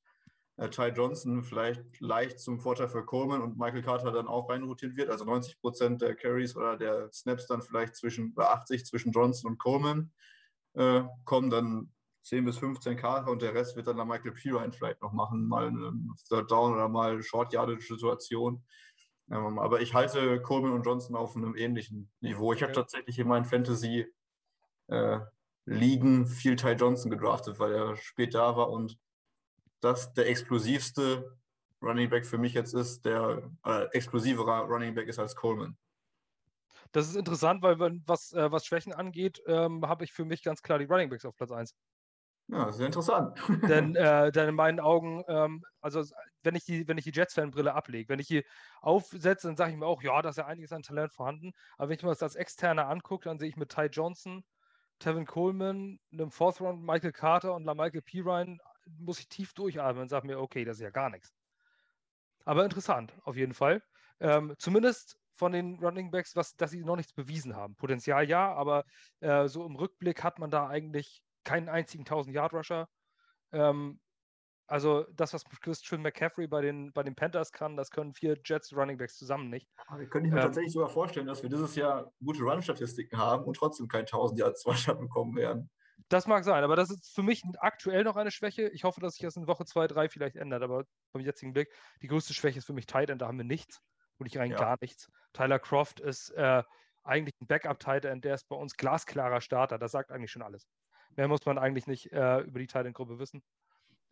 äh, 0.56 0.68
Ty 0.68 0.88
Johnson 0.88 1.42
vielleicht 1.42 2.00
leicht 2.00 2.40
zum 2.40 2.60
Vorteil 2.60 2.88
für 2.88 3.04
Coleman 3.04 3.42
und 3.42 3.58
Michael 3.58 3.82
Carter 3.82 4.12
dann 4.12 4.28
auch 4.28 4.48
reinrotiert 4.48 4.96
wird. 4.96 5.10
Also 5.10 5.24
90 5.24 5.60
Prozent 5.60 6.02
der 6.02 6.14
Carries 6.14 6.56
oder 6.56 6.76
der 6.76 7.12
Snaps 7.12 7.46
dann 7.46 7.62
vielleicht 7.62 7.96
zwischen 7.96 8.34
bei 8.34 8.46
80 8.46 8.86
zwischen 8.86 9.12
Johnson 9.12 9.52
und 9.52 9.58
Coleman 9.58 10.12
äh, 10.74 11.02
kommen 11.24 11.50
dann 11.50 11.92
10 12.22 12.44
bis 12.44 12.58
15 12.58 12.96
Carter 12.96 13.30
und 13.30 13.42
der 13.42 13.54
Rest 13.54 13.76
wird 13.76 13.86
dann 13.86 13.96
der 13.96 14.06
Michael 14.06 14.32
Pirine 14.32 14.72
vielleicht 14.72 15.02
noch 15.02 15.12
machen, 15.12 15.46
mal 15.46 15.66
eine 15.66 15.92
Third 16.28 16.50
Down 16.50 16.72
oder 16.72 16.88
mal 16.88 17.22
Short 17.22 17.52
Yardage 17.52 17.84
Situation. 17.86 18.64
Ähm, 19.30 19.58
aber 19.58 19.80
ich 19.80 19.94
halte 19.94 20.40
Coleman 20.42 20.72
und 20.72 20.84
Johnson 20.84 21.16
auf 21.16 21.36
einem 21.36 21.56
ähnlichen 21.56 22.10
Niveau. 22.20 22.52
Ich 22.52 22.62
habe 22.62 22.72
tatsächlich 22.72 23.18
in 23.18 23.28
meinen 23.28 23.44
Fantasy 23.44 24.06
äh, 24.88 25.20
Ligen 25.66 26.26
viel 26.26 26.56
Ty 26.56 26.72
Johnson 26.72 27.10
gedraftet, 27.10 27.58
weil 27.58 27.72
er 27.72 27.96
spät 27.96 28.34
da 28.34 28.56
war 28.56 28.70
und 28.70 28.98
das 29.84 30.12
der 30.14 30.28
explosivste 30.28 31.36
Running 31.82 32.08
Back 32.08 32.26
für 32.26 32.38
mich 32.38 32.54
jetzt 32.54 32.74
ist, 32.74 33.04
der 33.04 33.50
äh, 33.64 33.84
explosiverer 33.92 34.62
Running 34.62 34.94
Back 34.94 35.08
ist 35.08 35.18
als 35.18 35.36
Coleman. 35.36 35.76
Das 36.92 37.08
ist 37.08 37.16
interessant, 37.16 37.62
weil 37.62 37.78
was, 38.06 38.32
äh, 38.32 38.50
was 38.50 38.64
Schwächen 38.64 38.92
angeht, 38.92 39.42
ähm, 39.46 39.86
habe 39.86 40.04
ich 40.04 40.12
für 40.12 40.24
mich 40.24 40.42
ganz 40.42 40.62
klar 40.62 40.78
die 40.78 40.84
Running 40.86 41.10
Backs 41.10 41.24
auf 41.24 41.36
Platz 41.36 41.50
1. 41.50 41.74
Ja, 42.48 42.70
sehr 42.72 42.86
interessant. 42.86 43.38
denn, 43.68 43.96
äh, 43.96 44.30
denn 44.30 44.50
in 44.50 44.54
meinen 44.54 44.78
Augen, 44.78 45.24
ähm, 45.28 45.64
also 45.80 46.04
wenn 46.42 46.54
ich 46.54 46.64
die, 46.64 46.86
wenn 46.86 46.98
ich 46.98 47.04
die 47.04 47.12
Jets-Fan-Brille 47.12 47.74
ablege, 47.74 48.08
wenn 48.08 48.20
ich 48.20 48.28
die 48.28 48.44
aufsetze, 48.80 49.48
dann 49.48 49.56
sage 49.56 49.72
ich 49.72 49.76
mir 49.78 49.86
auch, 49.86 50.02
ja, 50.02 50.20
da 50.20 50.28
ist 50.28 50.36
ja 50.36 50.46
einiges 50.46 50.72
an 50.72 50.82
Talent 50.82 51.12
vorhanden. 51.12 51.52
Aber 51.78 51.88
wenn 51.88 51.96
ich 51.96 52.02
mir 52.02 52.10
das 52.10 52.22
als 52.22 52.36
Externer 52.36 52.88
angucke, 52.88 53.28
dann 53.28 53.38
sehe 53.38 53.48
ich 53.48 53.56
mit 53.56 53.70
Ty 53.70 53.86
Johnson, 53.86 54.44
Tevin 54.98 55.26
Coleman, 55.26 55.98
einem 56.12 56.30
Fourth 56.30 56.60
Round 56.60 56.82
Michael 56.82 57.12
Carter 57.12 57.54
und 57.54 57.64
La 57.64 57.74
Michael 57.74 58.02
Pirine 58.02 58.58
muss 58.86 59.20
ich 59.20 59.28
tief 59.28 59.52
durchatmen 59.54 60.02
und 60.02 60.08
sage 60.08 60.26
mir, 60.26 60.38
okay, 60.38 60.64
das 60.64 60.76
ist 60.76 60.82
ja 60.82 60.90
gar 60.90 61.10
nichts. 61.10 61.32
Aber 62.44 62.64
interessant, 62.64 63.12
auf 63.24 63.36
jeden 63.36 63.54
Fall. 63.54 63.82
Ähm, 64.20 64.54
zumindest 64.58 65.18
von 65.36 65.52
den 65.52 65.78
Running 65.80 66.10
Backs, 66.10 66.36
was, 66.36 66.54
dass 66.56 66.70
sie 66.70 66.84
noch 66.84 66.96
nichts 66.96 67.12
bewiesen 67.12 67.56
haben. 67.56 67.74
Potenzial 67.76 68.28
ja, 68.28 68.52
aber 68.54 68.84
äh, 69.20 69.48
so 69.48 69.64
im 69.66 69.76
Rückblick 69.76 70.22
hat 70.22 70.38
man 70.38 70.50
da 70.50 70.68
eigentlich 70.68 71.22
keinen 71.44 71.68
einzigen 71.68 72.04
1000-Yard-Rusher. 72.04 72.88
Ähm, 73.52 74.00
also 74.66 75.04
das, 75.14 75.34
was 75.34 75.44
Christian 75.44 76.00
McCaffrey 76.02 76.46
bei 76.46 76.62
den, 76.62 76.92
bei 76.92 77.02
den 77.02 77.14
Panthers 77.14 77.52
kann, 77.52 77.76
das 77.76 77.90
können 77.90 78.14
vier 78.14 78.38
Jets 78.42 78.74
Running 78.74 78.96
Backs 78.96 79.16
zusammen 79.16 79.50
nicht. 79.50 79.68
Aber 79.86 80.00
wir 80.00 80.08
können 80.08 80.30
mir 80.30 80.36
ähm, 80.36 80.42
tatsächlich 80.42 80.72
sogar 80.72 80.88
vorstellen, 80.88 81.26
dass 81.26 81.42
wir 81.42 81.50
dieses 81.50 81.74
Jahr 81.76 82.12
gute 82.24 82.42
Run-Statistiken 82.42 83.18
haben 83.18 83.44
und 83.44 83.56
trotzdem 83.56 83.88
kein 83.88 84.02
1000 84.02 84.40
Yards 84.40 84.66
Rusher 84.66 84.94
bekommen 84.94 85.36
werden. 85.36 85.70
Das 86.08 86.26
mag 86.26 86.44
sein, 86.44 86.64
aber 86.64 86.76
das 86.76 86.90
ist 86.90 87.14
für 87.14 87.22
mich 87.22 87.42
aktuell 87.58 88.04
noch 88.04 88.16
eine 88.16 88.30
Schwäche. 88.30 88.68
Ich 88.68 88.84
hoffe, 88.84 89.00
dass 89.00 89.14
sich 89.14 89.22
das 89.22 89.36
in 89.36 89.46
Woche 89.46 89.64
2, 89.64 89.86
3 89.86 90.08
vielleicht 90.08 90.36
ändert, 90.36 90.62
aber 90.62 90.84
beim 91.12 91.22
jetzigen 91.22 91.52
Blick, 91.52 91.72
die 92.02 92.08
größte 92.08 92.34
Schwäche 92.34 92.58
ist 92.58 92.66
für 92.66 92.72
mich 92.72 92.86
Tight 92.86 93.10
End, 93.10 93.22
da 93.22 93.28
haben 93.28 93.38
wir 93.38 93.44
nichts. 93.44 93.80
Und 94.18 94.26
ich 94.26 94.38
rein 94.38 94.50
ja. 94.50 94.58
gar 94.58 94.76
nichts. 94.80 95.10
Tyler 95.32 95.58
Croft 95.58 96.00
ist 96.00 96.30
äh, 96.30 96.62
eigentlich 97.02 97.34
ein 97.40 97.46
Backup-Tight 97.46 98.04
End, 98.04 98.24
der 98.24 98.34
ist 98.34 98.48
bei 98.48 98.56
uns 98.56 98.76
glasklarer 98.76 99.40
Starter. 99.40 99.78
Das 99.78 99.92
sagt 99.92 100.12
eigentlich 100.12 100.30
schon 100.30 100.42
alles. 100.42 100.66
Mehr 101.16 101.28
muss 101.28 101.44
man 101.46 101.58
eigentlich 101.58 101.86
nicht 101.86 102.12
äh, 102.12 102.40
über 102.40 102.58
die 102.58 102.66
Tight 102.66 102.86
End-Gruppe 102.86 103.18
wissen. 103.18 103.42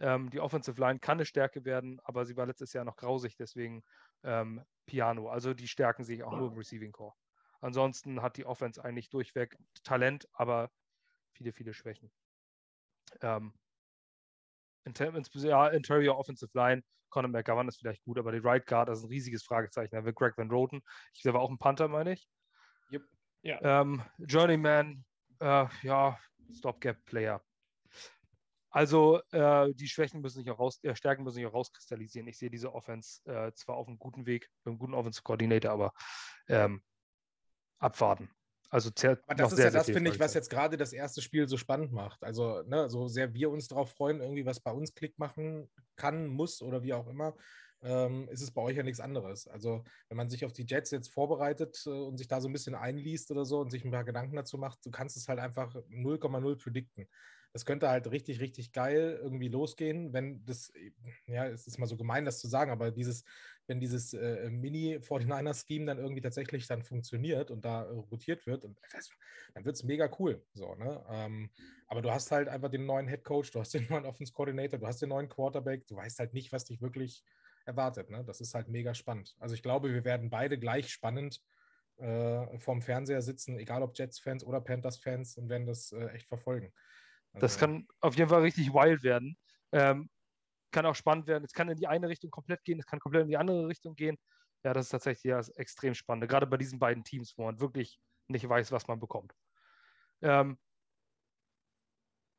Ähm, 0.00 0.30
die 0.30 0.40
Offensive 0.40 0.80
Line 0.80 0.98
kann 0.98 1.18
eine 1.18 1.26
Stärke 1.26 1.64
werden, 1.64 2.00
aber 2.04 2.24
sie 2.24 2.36
war 2.36 2.46
letztes 2.46 2.72
Jahr 2.72 2.84
noch 2.84 2.96
grausig, 2.96 3.36
deswegen 3.36 3.84
ähm, 4.24 4.62
Piano. 4.86 5.28
Also 5.28 5.54
die 5.54 5.68
Stärken 5.68 6.04
sehe 6.04 6.16
ich 6.16 6.24
auch 6.24 6.36
nur 6.36 6.50
im 6.50 6.56
Receiving 6.56 6.92
Core. 6.92 7.14
Ansonsten 7.60 8.22
hat 8.22 8.36
die 8.36 8.44
Offense 8.44 8.84
eigentlich 8.84 9.08
durchweg 9.08 9.56
Talent, 9.84 10.28
aber 10.32 10.70
viele, 11.32 11.52
viele 11.52 11.74
Schwächen. 11.74 12.10
Ähm, 13.20 13.52
ja, 14.84 15.68
Interior 15.68 16.18
Offensive 16.18 16.50
Line, 16.54 16.82
Conor 17.10 17.30
McGovern 17.30 17.68
ist 17.68 17.78
vielleicht 17.78 18.02
gut, 18.04 18.18
aber 18.18 18.32
die 18.32 18.38
Right 18.38 18.66
Guard 18.66 18.88
ist 18.88 19.02
ein 19.02 19.08
riesiges 19.08 19.44
Fragezeichen. 19.44 19.94
Da 19.94 20.04
wird 20.04 20.16
Greg 20.16 20.36
Van 20.36 20.50
Roten. 20.50 20.82
Ich 21.12 21.22
glaube 21.22 21.38
auch 21.38 21.50
ein 21.50 21.58
Panther, 21.58 21.88
meine 21.88 22.14
ich. 22.14 22.28
Yep. 22.90 23.02
Ja. 23.42 23.80
Ähm, 23.80 24.02
Journeyman, 24.18 25.04
äh, 25.40 25.66
ja, 25.82 26.18
Stopgap-Player. 26.52 27.42
Also 28.70 29.20
äh, 29.32 29.72
die 29.74 29.86
Schwächen 29.86 30.22
müssen 30.22 30.38
sich 30.38 30.50
auch 30.50 30.58
raus, 30.58 30.82
äh, 30.82 30.96
Stärken 30.96 31.24
müssen 31.24 31.36
sich 31.36 31.46
auch 31.46 31.52
rauskristallisieren. 31.52 32.26
Ich 32.28 32.38
sehe 32.38 32.50
diese 32.50 32.72
Offense 32.72 33.22
äh, 33.26 33.52
zwar 33.52 33.76
auf 33.76 33.86
einem 33.86 33.98
guten 33.98 34.24
Weg, 34.24 34.48
mit 34.64 34.72
einem 34.72 34.78
guten 34.78 34.94
Offense-Coordinator, 34.94 35.70
aber 35.70 35.92
ähm, 36.48 36.82
abwarten. 37.78 38.30
Also 38.72 38.90
Aber 39.26 39.34
das 39.34 39.52
ist 39.52 39.56
sehr, 39.56 39.66
ja 39.66 39.70
das, 39.70 39.86
finde 39.86 40.10
ich, 40.10 40.18
was 40.18 40.34
jetzt 40.34 40.50
gerade 40.50 40.76
das 40.76 40.92
erste 40.92 41.20
Spiel 41.22 41.48
so 41.48 41.56
spannend 41.56 41.92
macht. 41.92 42.24
Also, 42.24 42.62
ne, 42.62 42.88
so 42.88 43.06
sehr 43.06 43.34
wir 43.34 43.50
uns 43.50 43.68
darauf 43.68 43.90
freuen, 43.92 44.20
irgendwie 44.20 44.46
was 44.46 44.60
bei 44.60 44.72
uns 44.72 44.94
Klick 44.94 45.18
machen 45.18 45.70
kann, 45.96 46.26
muss 46.26 46.62
oder 46.62 46.82
wie 46.82 46.94
auch 46.94 47.06
immer, 47.06 47.36
ähm, 47.82 48.28
ist 48.30 48.40
es 48.40 48.50
bei 48.50 48.62
euch 48.62 48.76
ja 48.76 48.82
nichts 48.82 49.00
anderes. 49.00 49.46
Also, 49.46 49.84
wenn 50.08 50.16
man 50.16 50.30
sich 50.30 50.44
auf 50.44 50.52
die 50.52 50.64
Jets 50.66 50.90
jetzt 50.90 51.12
vorbereitet 51.12 51.82
äh, 51.86 51.90
und 51.90 52.16
sich 52.16 52.28
da 52.28 52.40
so 52.40 52.48
ein 52.48 52.52
bisschen 52.52 52.74
einliest 52.74 53.30
oder 53.30 53.44
so 53.44 53.60
und 53.60 53.70
sich 53.70 53.84
ein 53.84 53.90
paar 53.90 54.04
Gedanken 54.04 54.36
dazu 54.36 54.56
macht, 54.58 54.84
du 54.86 54.90
kannst 54.90 55.16
es 55.16 55.28
halt 55.28 55.38
einfach 55.38 55.74
0,0 55.88 56.56
predikten. 56.56 57.08
Das 57.52 57.66
könnte 57.66 57.88
halt 57.90 58.10
richtig, 58.10 58.40
richtig 58.40 58.72
geil 58.72 59.18
irgendwie 59.22 59.48
losgehen, 59.48 60.14
wenn 60.14 60.44
das, 60.46 60.72
ja, 61.26 61.46
es 61.46 61.66
ist 61.66 61.78
mal 61.78 61.86
so 61.86 61.98
gemein, 61.98 62.24
das 62.24 62.38
zu 62.38 62.48
sagen, 62.48 62.70
aber 62.70 62.90
dieses, 62.90 63.24
wenn 63.72 63.80
dieses 63.80 64.12
äh, 64.12 64.50
Mini-49er-Scheme 64.50 65.86
dann 65.86 65.96
irgendwie 65.96 66.20
tatsächlich 66.20 66.66
dann 66.66 66.82
funktioniert 66.82 67.50
und 67.50 67.64
da 67.64 67.84
äh, 67.84 67.88
rotiert 67.88 68.46
wird, 68.46 68.66
und 68.66 68.78
das, 68.92 69.08
dann 69.54 69.64
wird 69.64 69.76
es 69.76 69.82
mega 69.82 70.10
cool. 70.18 70.44
So, 70.52 70.74
ne? 70.74 71.02
Ähm, 71.08 71.48
aber 71.86 72.02
du 72.02 72.10
hast 72.10 72.30
halt 72.30 72.48
einfach 72.48 72.68
den 72.68 72.84
neuen 72.84 73.08
Head 73.08 73.24
Coach, 73.24 73.50
du 73.50 73.60
hast 73.60 73.72
den 73.74 73.86
neuen 73.88 74.04
Offense 74.04 74.30
Coordinator, 74.34 74.78
du 74.78 74.86
hast 74.86 75.00
den 75.00 75.08
neuen 75.08 75.30
Quarterback, 75.30 75.86
du 75.86 75.96
weißt 75.96 76.18
halt 76.18 76.34
nicht, 76.34 76.52
was 76.52 76.66
dich 76.66 76.82
wirklich 76.82 77.24
erwartet. 77.64 78.10
Ne? 78.10 78.22
Das 78.26 78.42
ist 78.42 78.54
halt 78.54 78.68
mega 78.68 78.92
spannend. 78.92 79.34
Also 79.38 79.54
ich 79.54 79.62
glaube, 79.62 79.90
wir 79.90 80.04
werden 80.04 80.28
beide 80.28 80.58
gleich 80.58 80.90
spannend 80.90 81.40
äh, 81.96 82.58
vorm 82.58 82.82
Fernseher 82.82 83.22
sitzen, 83.22 83.58
egal 83.58 83.82
ob 83.82 83.96
Jets-Fans 83.96 84.44
oder 84.44 84.60
Panthers-Fans, 84.60 85.38
und 85.38 85.48
werden 85.48 85.66
das 85.66 85.92
äh, 85.92 86.08
echt 86.08 86.28
verfolgen. 86.28 86.74
Das 87.32 87.54
also 87.54 87.60
kann 87.60 87.86
auf 88.00 88.16
jeden 88.16 88.28
Fall 88.28 88.42
richtig 88.42 88.74
wild 88.74 89.02
werden. 89.02 89.38
Ähm, 89.72 90.10
kann 90.72 90.86
auch 90.86 90.94
spannend 90.94 91.26
werden. 91.26 91.44
Es 91.44 91.52
kann 91.52 91.68
in 91.68 91.76
die 91.76 91.86
eine 91.86 92.08
Richtung 92.08 92.30
komplett 92.30 92.64
gehen, 92.64 92.78
es 92.80 92.86
kann 92.86 92.98
komplett 92.98 93.22
in 93.22 93.28
die 93.28 93.36
andere 93.36 93.68
Richtung 93.68 93.94
gehen. 93.94 94.18
Ja, 94.64 94.72
das 94.72 94.86
ist 94.86 94.90
tatsächlich 94.90 95.24
ja, 95.24 95.40
extrem 95.56 95.94
spannend. 95.94 96.28
Gerade 96.28 96.46
bei 96.46 96.56
diesen 96.56 96.78
beiden 96.78 97.04
Teams, 97.04 97.34
wo 97.36 97.44
man 97.44 97.60
wirklich 97.60 97.98
nicht 98.28 98.48
weiß, 98.48 98.72
was 98.72 98.86
man 98.86 99.00
bekommt. 99.00 99.32
Ähm, 100.22 100.58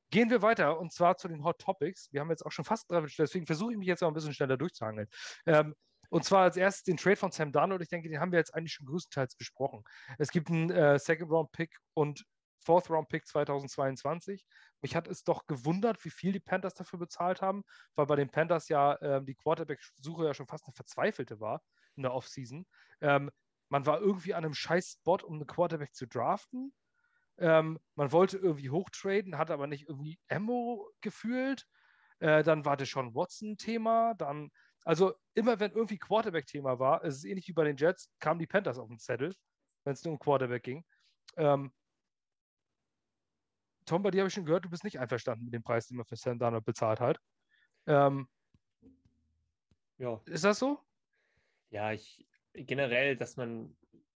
gehen 0.09 0.29
wir 0.29 0.41
weiter 0.41 0.79
und 0.79 0.93
zwar 0.93 1.17
zu 1.17 1.27
den 1.27 1.43
Hot 1.43 1.59
Topics. 1.59 2.07
Wir 2.11 2.21
haben 2.21 2.29
jetzt 2.29 2.45
auch 2.45 2.51
schon 2.51 2.65
fast 2.65 2.89
drei 2.89 3.01
deswegen 3.01 3.45
versuche 3.45 3.73
ich 3.73 3.77
mich 3.77 3.87
jetzt 3.87 4.01
mal 4.01 4.07
ein 4.07 4.13
bisschen 4.13 4.33
schneller 4.33 4.57
durchzuhangeln. 4.57 5.07
Ähm, 5.45 5.75
und 6.09 6.23
zwar 6.23 6.43
als 6.43 6.57
erstes 6.57 6.83
den 6.83 6.97
Trade 6.97 7.15
von 7.15 7.31
Sam 7.31 7.51
Darnold. 7.51 7.81
Ich 7.81 7.89
denke, 7.89 8.07
den 8.07 8.19
haben 8.19 8.31
wir 8.31 8.37
jetzt 8.37 8.53
eigentlich 8.53 8.73
schon 8.73 8.85
größtenteils 8.85 9.35
besprochen. 9.35 9.83
Es 10.19 10.29
gibt 10.29 10.49
einen 10.49 10.69
äh, 10.69 10.99
Second-Round-Pick 10.99 11.75
und 11.95 12.23
Fourth-Round-Pick 12.63 13.27
2022. 13.27 14.45
Mich 14.81 14.95
hat 14.95 15.07
es 15.07 15.23
doch 15.23 15.45
gewundert, 15.47 16.03
wie 16.05 16.09
viel 16.09 16.31
die 16.31 16.39
Panthers 16.39 16.73
dafür 16.73 16.99
bezahlt 16.99 17.41
haben, 17.41 17.63
weil 17.95 18.05
bei 18.05 18.15
den 18.15 18.29
Panthers 18.29 18.67
ja 18.69 18.99
ähm, 19.01 19.25
die 19.25 19.35
Quarterback-Suche 19.35 20.25
ja 20.25 20.33
schon 20.33 20.47
fast 20.47 20.65
eine 20.65 20.73
verzweifelte 20.73 21.39
war 21.39 21.61
in 21.95 22.03
der 22.03 22.13
Offseason. 22.13 22.65
Ähm, 23.01 23.29
man 23.69 23.85
war 23.85 23.99
irgendwie 23.99 24.33
an 24.33 24.45
einem 24.45 24.53
scheiß 24.53 24.99
Spot, 24.99 25.17
um 25.23 25.35
einen 25.35 25.47
Quarterback 25.47 25.93
zu 25.93 26.07
draften. 26.07 26.73
Ähm, 27.37 27.79
man 27.95 28.11
wollte 28.11 28.37
irgendwie 28.37 28.69
hochtraden, 28.69 29.37
hat 29.37 29.51
aber 29.51 29.67
nicht 29.67 29.87
irgendwie 29.87 30.19
Ammo 30.29 30.89
gefühlt. 31.01 31.65
Äh, 32.19 32.43
dann 32.43 32.65
war 32.65 32.77
das 32.77 32.89
schon 32.89 33.15
Watson-Thema. 33.15 34.13
Dann, 34.15 34.51
also 34.85 35.13
immer 35.33 35.59
wenn 35.59 35.71
irgendwie 35.71 35.97
Quarterback-Thema 35.97 36.79
war, 36.79 37.03
es 37.03 37.17
ist 37.17 37.25
ähnlich 37.25 37.47
wie 37.47 37.53
bei 37.53 37.63
den 37.63 37.77
Jets, 37.77 38.09
kamen 38.19 38.39
die 38.39 38.47
Panthers 38.47 38.77
auf 38.77 38.87
den 38.87 38.99
Zettel, 38.99 39.33
wenn 39.83 39.93
es 39.93 40.03
nur 40.03 40.13
um 40.13 40.19
Quarterback 40.19 40.63
ging. 40.63 40.85
Ähm, 41.37 41.73
Tom, 43.85 44.03
bei 44.03 44.11
dir 44.11 44.21
habe 44.21 44.27
ich 44.27 44.33
schon 44.33 44.45
gehört, 44.45 44.65
du 44.65 44.69
bist 44.69 44.83
nicht 44.83 44.99
einverstanden 44.99 45.45
mit 45.45 45.53
dem 45.53 45.63
Preis, 45.63 45.87
den 45.87 45.97
man 45.97 46.05
für 46.05 46.15
Sam 46.15 46.39
Darnold 46.39 46.65
bezahlt 46.65 46.99
hat. 46.99 47.19
Ähm, 47.87 48.27
ja. 49.97 50.21
Ist 50.25 50.43
das 50.43 50.59
so? 50.59 50.79
Ja, 51.69 51.91
ich 51.91 52.25
generell, 52.53 53.15
dass 53.15 53.35
man 53.35 53.75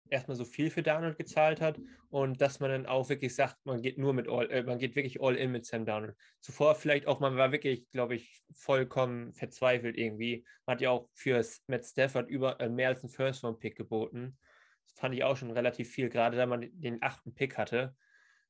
erstmal 0.10 0.38
so 0.38 0.46
viel 0.46 0.70
für 0.70 0.84
Darnold 0.84 1.18
gezahlt 1.18 1.62
hat 1.62 1.80
und 2.10 2.42
dass 2.42 2.60
man 2.60 2.70
dann 2.70 2.86
auch 2.86 3.10
wirklich 3.10 3.34
sagt, 3.36 3.66
man 3.66 3.82
geht 3.82 3.98
nur 3.98 4.14
mit 4.14 4.28
all, 4.28 4.50
äh, 4.52 4.64
man 4.64 4.78
geht 4.78 4.96
wirklich 4.96 5.22
all 5.22 5.36
in 5.36 5.52
mit 5.52 5.66
Sam 5.66 5.86
Darnold. 5.86 6.16
Zuvor 6.42 6.76
vielleicht 6.76 7.08
auch, 7.08 7.20
man 7.20 7.38
war 7.38 7.52
wirklich, 7.52 7.90
glaube 7.92 8.16
ich, 8.16 8.44
vollkommen 8.54 9.34
verzweifelt 9.34 9.98
irgendwie. 9.98 10.46
Man 10.66 10.76
hat 10.76 10.82
ja 10.82 10.92
auch 10.92 11.10
für 11.14 11.44
Matt 11.68 11.86
Stafford 11.86 12.30
über 12.30 12.60
äh, 12.60 12.70
mehr 12.70 12.90
als 12.90 13.04
einen 13.04 13.12
First 13.12 13.44
Round 13.44 13.60
Pick 13.60 13.76
geboten. 13.76 14.38
Das 14.88 15.00
fand 15.00 15.16
ich 15.16 15.24
auch 15.24 15.38
schon 15.38 15.52
relativ 15.52 15.90
viel, 15.90 16.10
gerade 16.10 16.38
da 16.38 16.46
man 16.46 16.70
den 16.72 17.02
achten 17.02 17.34
Pick 17.34 17.58
hatte. 17.58 17.96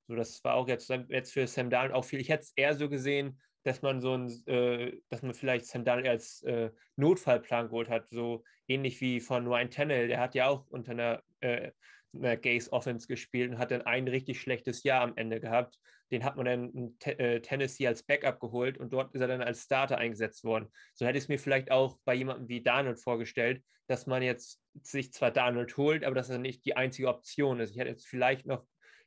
So, 0.08 0.16
das 0.16 0.43
war 0.43 0.56
auch 0.56 0.68
jetzt, 0.68 0.89
jetzt 1.10 1.34
für 1.34 1.47
Sam 1.47 1.70
Darnold 1.70 1.93
auch 1.93 2.06
viel. 2.06 2.20
Ich 2.20 2.30
hätte 2.30 2.43
es 2.43 2.53
eher 2.56 2.76
so 2.76 2.89
gesehen, 2.89 3.39
dass 3.64 3.82
man 3.82 3.99
so 3.99 4.16
ein, 4.16 4.30
äh, 4.47 4.97
dass 5.10 5.24
man 5.24 5.34
vielleicht 5.34 5.66
Sam 5.66 5.84
Darnold 5.84 6.08
als 6.08 6.43
äh, 6.43 6.70
Notfallplan 6.95 7.68
geholt 7.68 7.89
hat, 7.89 8.08
so 8.10 8.43
ähnlich 8.68 9.01
wie 9.01 9.20
von 9.20 9.47
Ryan 9.47 9.72
Tannehill. 9.72 10.08
Der 10.08 10.20
hat 10.20 10.36
ja 10.36 10.47
auch 10.47 10.68
unter 10.68 10.91
einer, 10.91 11.24
äh, 11.39 11.72
einer 12.14 12.38
Gaze 12.38 12.72
Offense 12.72 13.08
gespielt 13.08 13.51
und 13.51 13.58
hat 13.58 13.72
dann 13.72 13.82
ein 13.82 14.08
richtig 14.08 14.39
schlechtes 14.39 14.84
Jahr 14.84 15.01
am 15.01 15.14
Ende 15.18 15.39
gehabt. 15.39 15.80
Den 16.12 16.24
hat 16.24 16.36
man 16.36 16.45
dann 16.45 16.70
in 16.72 16.95
äh, 17.01 17.41
Tennessee 17.41 17.88
als 17.88 18.03
Backup 18.03 18.39
geholt 18.39 18.78
und 18.78 18.93
dort 18.93 19.16
ist 19.16 19.22
er 19.22 19.28
dann 19.28 19.41
als 19.41 19.64
Starter 19.64 19.97
eingesetzt 19.97 20.43
worden. 20.43 20.68
So 20.93 21.08
hätte 21.08 21.18
ich 21.18 21.24
es 21.24 21.28
mir 21.28 21.39
vielleicht 21.39 21.72
auch 21.72 21.97
bei 22.06 22.14
jemandem 22.14 22.47
wie 22.47 22.62
Darnold 22.62 23.01
vorgestellt, 23.01 23.64
dass 23.88 24.06
man 24.06 24.22
jetzt 24.22 24.62
sich 24.84 25.12
zwar 25.12 25.32
Darnold 25.32 25.76
holt, 25.78 26.03
aber 26.03 26.14
dass 26.14 26.30
er 26.30 26.38
nicht 26.38 26.64
die 26.66 26.76
einzige 26.78 27.08
Option 27.08 27.60
ist. 27.60 27.72
Ich 27.72 27.78
hätte 27.78 27.89
jetzt 27.89 28.06
vielleicht 28.08 28.45
noch 28.45 28.66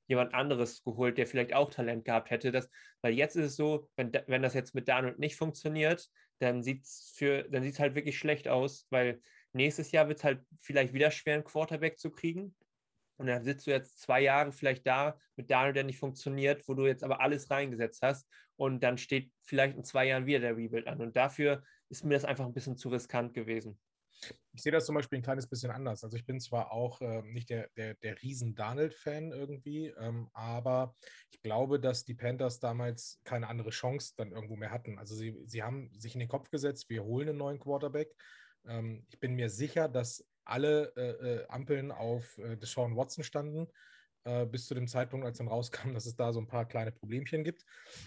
jemand 0.08 0.34
anderes 0.34 0.82
geholt, 0.82 1.18
der 1.18 1.26
vielleicht 1.26 1.54
auch 1.54 1.70
Talent 1.70 2.04
gehabt 2.04 2.30
hätte. 2.30 2.50
Das, 2.50 2.68
weil 3.02 3.12
jetzt 3.14 3.36
ist 3.36 3.44
es 3.44 3.56
so, 3.56 3.88
wenn, 3.96 4.12
wenn 4.26 4.42
das 4.42 4.54
jetzt 4.54 4.74
mit 4.74 4.88
Darnold 4.88 5.18
nicht 5.18 5.36
funktioniert, 5.36 6.08
dann 6.40 6.62
sieht 6.62 6.84
es 6.84 7.78
halt 7.78 7.94
wirklich 7.94 8.18
schlecht 8.18 8.48
aus, 8.48 8.86
weil 8.90 9.20
nächstes 9.52 9.92
Jahr 9.92 10.08
wird 10.08 10.18
es 10.18 10.24
halt 10.24 10.44
vielleicht 10.60 10.94
wieder 10.94 11.10
schwer, 11.10 11.34
einen 11.34 11.44
Quarterback 11.44 11.98
zu 11.98 12.10
kriegen. 12.10 12.54
Und 13.16 13.26
dann 13.26 13.42
sitzt 13.42 13.66
du 13.66 13.72
jetzt 13.72 14.00
zwei 14.00 14.20
Jahre 14.20 14.52
vielleicht 14.52 14.86
da 14.86 15.18
mit 15.36 15.50
Daniel, 15.50 15.72
der 15.72 15.84
nicht 15.84 15.98
funktioniert, 15.98 16.66
wo 16.68 16.74
du 16.74 16.86
jetzt 16.86 17.02
aber 17.02 17.20
alles 17.20 17.50
reingesetzt 17.50 18.00
hast. 18.02 18.28
Und 18.56 18.82
dann 18.82 18.96
steht 18.96 19.32
vielleicht 19.42 19.76
in 19.76 19.84
zwei 19.84 20.06
Jahren 20.06 20.26
wieder 20.26 20.40
der 20.40 20.56
Rebuild 20.56 20.86
an. 20.86 21.00
Und 21.00 21.16
dafür 21.16 21.64
ist 21.88 22.04
mir 22.04 22.14
das 22.14 22.24
einfach 22.24 22.46
ein 22.46 22.54
bisschen 22.54 22.76
zu 22.76 22.88
riskant 22.88 23.34
gewesen. 23.34 23.78
Ich 24.52 24.62
sehe 24.62 24.72
das 24.72 24.86
zum 24.86 24.94
Beispiel 24.94 25.18
ein 25.18 25.22
kleines 25.22 25.46
bisschen 25.46 25.70
anders. 25.70 26.02
Also 26.02 26.16
ich 26.16 26.26
bin 26.26 26.40
zwar 26.40 26.72
auch 26.72 27.00
äh, 27.00 27.22
nicht 27.22 27.50
der, 27.50 27.68
der, 27.76 27.94
der 27.94 28.20
Riesen-Darnold-Fan 28.20 29.32
irgendwie, 29.32 29.88
ähm, 29.98 30.28
aber 30.32 30.96
ich 31.30 31.40
glaube, 31.42 31.78
dass 31.78 32.04
die 32.04 32.14
Panthers 32.14 32.58
damals 32.58 33.20
keine 33.24 33.48
andere 33.48 33.70
Chance 33.70 34.14
dann 34.16 34.32
irgendwo 34.32 34.56
mehr 34.56 34.70
hatten. 34.70 34.98
Also 34.98 35.14
sie, 35.14 35.36
sie 35.44 35.62
haben 35.62 35.90
sich 35.96 36.14
in 36.14 36.20
den 36.20 36.28
Kopf 36.28 36.50
gesetzt, 36.50 36.90
wir 36.90 37.04
holen 37.04 37.28
einen 37.28 37.38
neuen 37.38 37.60
Quarterback. 37.60 38.14
Ähm, 38.66 39.06
ich 39.08 39.20
bin 39.20 39.34
mir 39.34 39.50
sicher, 39.50 39.88
dass 39.88 40.26
alle 40.44 40.92
äh, 40.96 41.42
äh, 41.42 41.46
Ampeln 41.48 41.92
auf 41.92 42.38
äh, 42.38 42.56
Deshaun 42.56 42.96
Watson 42.96 43.22
standen 43.22 43.68
äh, 44.24 44.46
bis 44.46 44.66
zu 44.66 44.74
dem 44.74 44.88
Zeitpunkt, 44.88 45.26
als 45.26 45.38
dann 45.38 45.48
rauskam, 45.48 45.94
dass 45.94 46.06
es 46.06 46.16
da 46.16 46.32
so 46.32 46.40
ein 46.40 46.48
paar 46.48 46.66
kleine 46.66 46.92
Problemchen 46.92 47.44
gibt 47.44 47.64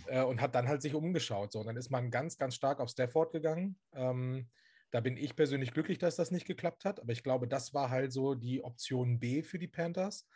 äh, 0.08 0.22
und 0.22 0.42
hat 0.42 0.56
dann 0.56 0.68
halt 0.68 0.82
sich 0.82 0.94
umgeschaut. 0.94 1.52
So, 1.52 1.60
und 1.60 1.68
dann 1.68 1.78
ist 1.78 1.90
man 1.90 2.12
ganz, 2.12 2.38
ganz 2.38 2.56
stark 2.56 2.80
auf 2.80 2.90
Stafford 2.90 3.32
gegangen. 3.32 3.80
Ähm, 3.94 4.50
da 4.92 5.00
bin 5.02 5.18
ich 5.18 5.36
persönlich 5.36 5.74
glücklich, 5.74 5.98
dass 6.00 6.16
das 6.18 6.32
nicht 6.32 6.46
geklappt 6.48 6.86
hat, 6.86 7.00
aber 7.00 7.12
ich 7.14 7.24
glaube, 7.24 7.48
das 7.48 7.74
war 7.74 7.90
halt 7.90 8.12
so 8.14 8.36
die 8.36 8.64
Option 8.64 9.20
B 9.20 9.44
für 9.44 9.60
die 9.60 9.68
Panthers. 9.68 10.28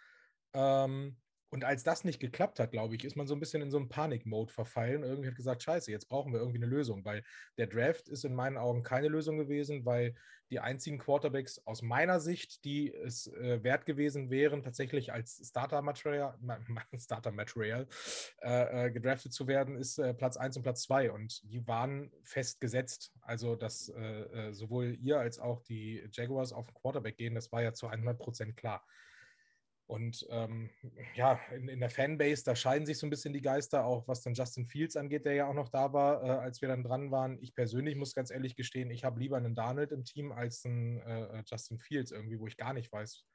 Ähm, 0.54 1.18
und 1.50 1.64
als 1.64 1.84
das 1.84 2.04
nicht 2.04 2.20
geklappt 2.20 2.60
hat, 2.60 2.72
glaube 2.72 2.96
ich, 2.96 3.04
ist 3.04 3.16
man 3.16 3.28
so 3.28 3.34
ein 3.34 3.40
bisschen 3.40 3.62
in 3.62 3.72
so 3.72 3.78
einen 3.78 3.90
Panik-Mode 3.90 4.52
verfallen. 4.52 5.04
Irgendwie 5.04 5.30
hat 5.30 5.36
gesagt, 5.36 5.64
scheiße, 5.64 5.92
jetzt 5.92 6.10
brauchen 6.10 6.34
wir 6.34 6.40
irgendwie 6.40 6.60
eine 6.60 6.66
Lösung, 6.66 7.06
weil 7.06 7.24
der 7.58 7.68
Draft 7.68 8.08
ist 8.10 8.26
in 8.26 8.34
meinen 8.34 8.58
Augen 8.58 8.84
keine 8.84 9.08
Lösung 9.08 9.38
gewesen, 9.38 9.86
weil 9.86 10.16
die 10.52 10.60
einzigen 10.60 11.00
Quarterbacks 11.00 11.66
aus 11.66 11.82
meiner 11.82 12.20
Sicht, 12.20 12.66
die 12.66 12.94
es 12.94 13.28
äh, 13.28 13.64
wert 13.64 13.86
gewesen 13.86 14.30
wären, 14.30 14.64
tatsächlich 14.64 15.12
als 15.12 15.42
Starter-Material 15.44 16.38
Starter 16.98 17.32
-Material, 17.32 17.88
äh, 18.42 18.88
äh, 18.88 18.92
gedraftet 18.92 19.34
zu 19.34 19.48
werden, 19.48 19.76
ist 19.76 19.98
äh, 19.98 20.14
Platz 20.14 20.38
1 20.38 20.58
und 20.58 20.64
Platz 20.64 20.84
2. 20.84 21.12
Und 21.12 21.42
die 21.52 21.66
waren 21.68 22.12
festgesetzt. 22.24 23.12
Also, 23.22 23.56
dass 23.56 23.90
äh, 23.90 24.02
äh, 24.02 24.54
sowohl 24.54 24.98
ihr 25.02 25.20
als 25.20 25.40
auch 25.40 25.62
die 25.62 26.08
Jaguars 26.12 26.54
auf 26.54 26.68
den 26.68 26.76
Quarterback 26.76 27.18
gehen, 27.18 27.34
das 27.34 27.52
war 27.52 27.64
ja 27.64 27.74
zu 27.74 27.88
100 27.88 28.20
Prozent 28.20 28.58
klar. 28.58 28.86
Und 29.88 30.26
ähm, 30.32 30.72
ja, 31.14 31.40
in, 31.52 31.68
in, 31.68 31.80
der 31.80 31.92
Fanbase, 31.92 32.44
da 32.44 32.56
scheiden 32.56 32.88
sich 32.88 32.98
so 32.98 33.06
ein 33.06 33.12
bisschen 33.12 33.34
die 33.34 33.42
Geister, 33.42 33.86
auch 33.86 34.08
was 34.08 34.24
dann 34.24 34.34
Justin 34.34 34.66
Fields 34.66 34.96
angeht, 34.96 35.26
der 35.26 35.34
ja 35.34 35.48
auch 35.48 35.54
noch 35.54 35.70
da 35.70 35.94
war, 35.94 36.24
äh, 36.24 36.30
als 36.30 36.62
wir 36.62 36.70
dann 36.70 36.84
dran 36.84 37.12
waren. 37.12 37.38
Ich 37.40 37.54
persönlich 37.54 37.96
muss 37.96 38.16
ganz 38.16 38.32
ehrlich 38.32 38.56
gestehen, 38.56 38.90
ich 38.90 39.04
habe 39.04 39.20
lieber 39.20 39.38
einen 39.38 39.54
Darnold 39.54 39.92
im 39.92 40.04
Team 40.04 40.32
als 40.32 40.66
einen 40.66 40.98
äh, 41.02 41.44
Justin 41.46 41.78
Fields 41.78 42.12
irgendwie, 42.12 42.40
wo 42.40 42.48
ich 42.48 42.58
gar 42.58 42.74
nicht 42.74 42.92
weiß, 42.92 43.26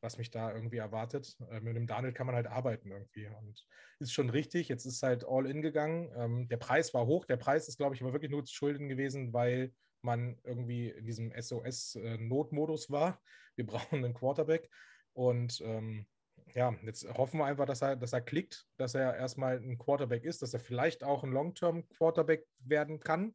was 0.00 0.16
mich 0.16 0.30
da 0.30 0.52
irgendwie 0.54 0.76
erwartet. 0.76 1.36
Äh, 1.50 1.60
mit 1.60 1.74
dem 1.74 1.88
Daniel 1.88 2.12
kann 2.12 2.26
man 2.26 2.36
halt 2.36 2.46
arbeiten 2.46 2.92
irgendwie. 2.92 3.26
Und 3.26 3.66
ist 3.98 4.12
schon 4.12 4.30
richtig. 4.30 4.68
Jetzt 4.68 4.86
ist 4.86 5.02
halt 5.02 5.24
all 5.26 5.46
in 5.46 5.60
gegangen. 5.60 6.12
Ähm, 6.16 6.48
der 6.48 6.58
Preis 6.58 6.94
war 6.94 7.06
hoch. 7.06 7.24
Der 7.24 7.36
Preis 7.36 7.66
ist, 7.66 7.78
glaube 7.78 7.96
ich, 7.96 8.02
aber 8.02 8.12
wirklich 8.12 8.30
nur 8.30 8.44
zu 8.44 8.54
schulden 8.54 8.88
gewesen, 8.88 9.32
weil 9.32 9.72
man 10.02 10.38
irgendwie 10.44 10.90
in 10.90 11.04
diesem 11.04 11.32
SOS-Notmodus 11.32 12.90
war. 12.90 13.20
Wir 13.56 13.66
brauchen 13.66 14.04
einen 14.04 14.14
Quarterback. 14.14 14.70
Und 15.16 15.62
ähm, 15.62 16.06
ja, 16.54 16.74
jetzt 16.82 17.08
hoffen 17.16 17.38
wir 17.38 17.46
einfach, 17.46 17.64
dass 17.64 17.80
er, 17.80 17.96
dass 17.96 18.12
er 18.12 18.20
klickt, 18.20 18.66
dass 18.76 18.94
er 18.94 19.16
erstmal 19.16 19.56
ein 19.56 19.78
Quarterback 19.78 20.24
ist, 20.24 20.42
dass 20.42 20.52
er 20.52 20.60
vielleicht 20.60 21.02
auch 21.02 21.24
ein 21.24 21.32
Long-Term-Quarterback 21.32 22.46
werden 22.58 23.00
kann. 23.00 23.34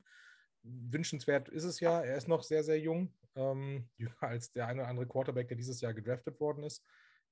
Wünschenswert 0.62 1.50
ist 1.50 1.64
es 1.64 1.80
ja. 1.80 2.00
Er 2.02 2.18
ist 2.18 2.28
noch 2.28 2.44
sehr, 2.44 2.64
sehr 2.64 2.80
jung, 2.80 3.12
ähm, 3.36 3.90
jünger 3.98 4.22
als 4.22 4.52
der 4.52 4.68
eine 4.68 4.82
oder 4.82 4.90
andere 4.90 5.08
Quarterback, 5.08 5.48
der 5.48 5.58
dieses 5.58 5.82
Jahr 5.82 5.96
gedraftet 5.96 6.40
worden 6.40 6.64
ist. 6.64 6.86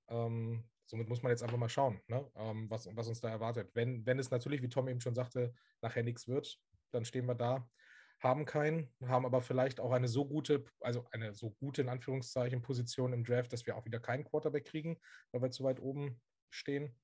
Ähm, 0.08 0.68
somit 0.88 1.08
muss 1.08 1.22
man 1.22 1.30
jetzt 1.30 1.44
einfach 1.44 1.58
mal 1.58 1.70
schauen, 1.70 2.02
ne? 2.08 2.28
ähm, 2.36 2.68
was, 2.72 2.90
was 2.96 3.08
uns 3.08 3.22
da 3.22 3.30
erwartet. 3.30 3.70
Wenn, 3.76 4.04
wenn 4.08 4.18
es 4.18 4.32
natürlich, 4.32 4.64
wie 4.64 4.70
Tom 4.70 4.88
eben 4.88 5.02
schon 5.02 5.14
sagte, 5.14 5.54
nachher 5.82 6.02
nichts 6.02 6.28
wird, 6.28 6.60
dann 6.92 7.06
stehen 7.06 7.28
wir 7.28 7.36
da 7.36 7.70
haben 8.20 8.46
keinen, 8.46 8.90
haben 9.06 9.26
aber 9.26 9.42
vielleicht 9.42 9.80
auch 9.80 9.92
eine 9.92 10.08
so 10.08 10.26
gute, 10.26 10.66
also 10.82 11.06
eine 11.12 11.34
so 11.34 11.52
gute 11.52 11.82
in 11.82 11.90
Anführungszeichen 11.90 12.62
Position 12.62 13.14
im 13.14 13.24
Draft, 13.24 13.54
dass 13.54 13.66
wir 13.66 13.78
auch 13.78 13.86
wieder 13.86 14.00
keinen 14.00 14.26
Quarterback 14.26 14.66
kriegen, 14.66 15.00
weil 15.32 15.42
wir 15.42 15.52
zu 15.52 15.64
weit 15.64 15.80
oben 15.80 16.22
stehen. 16.50 16.96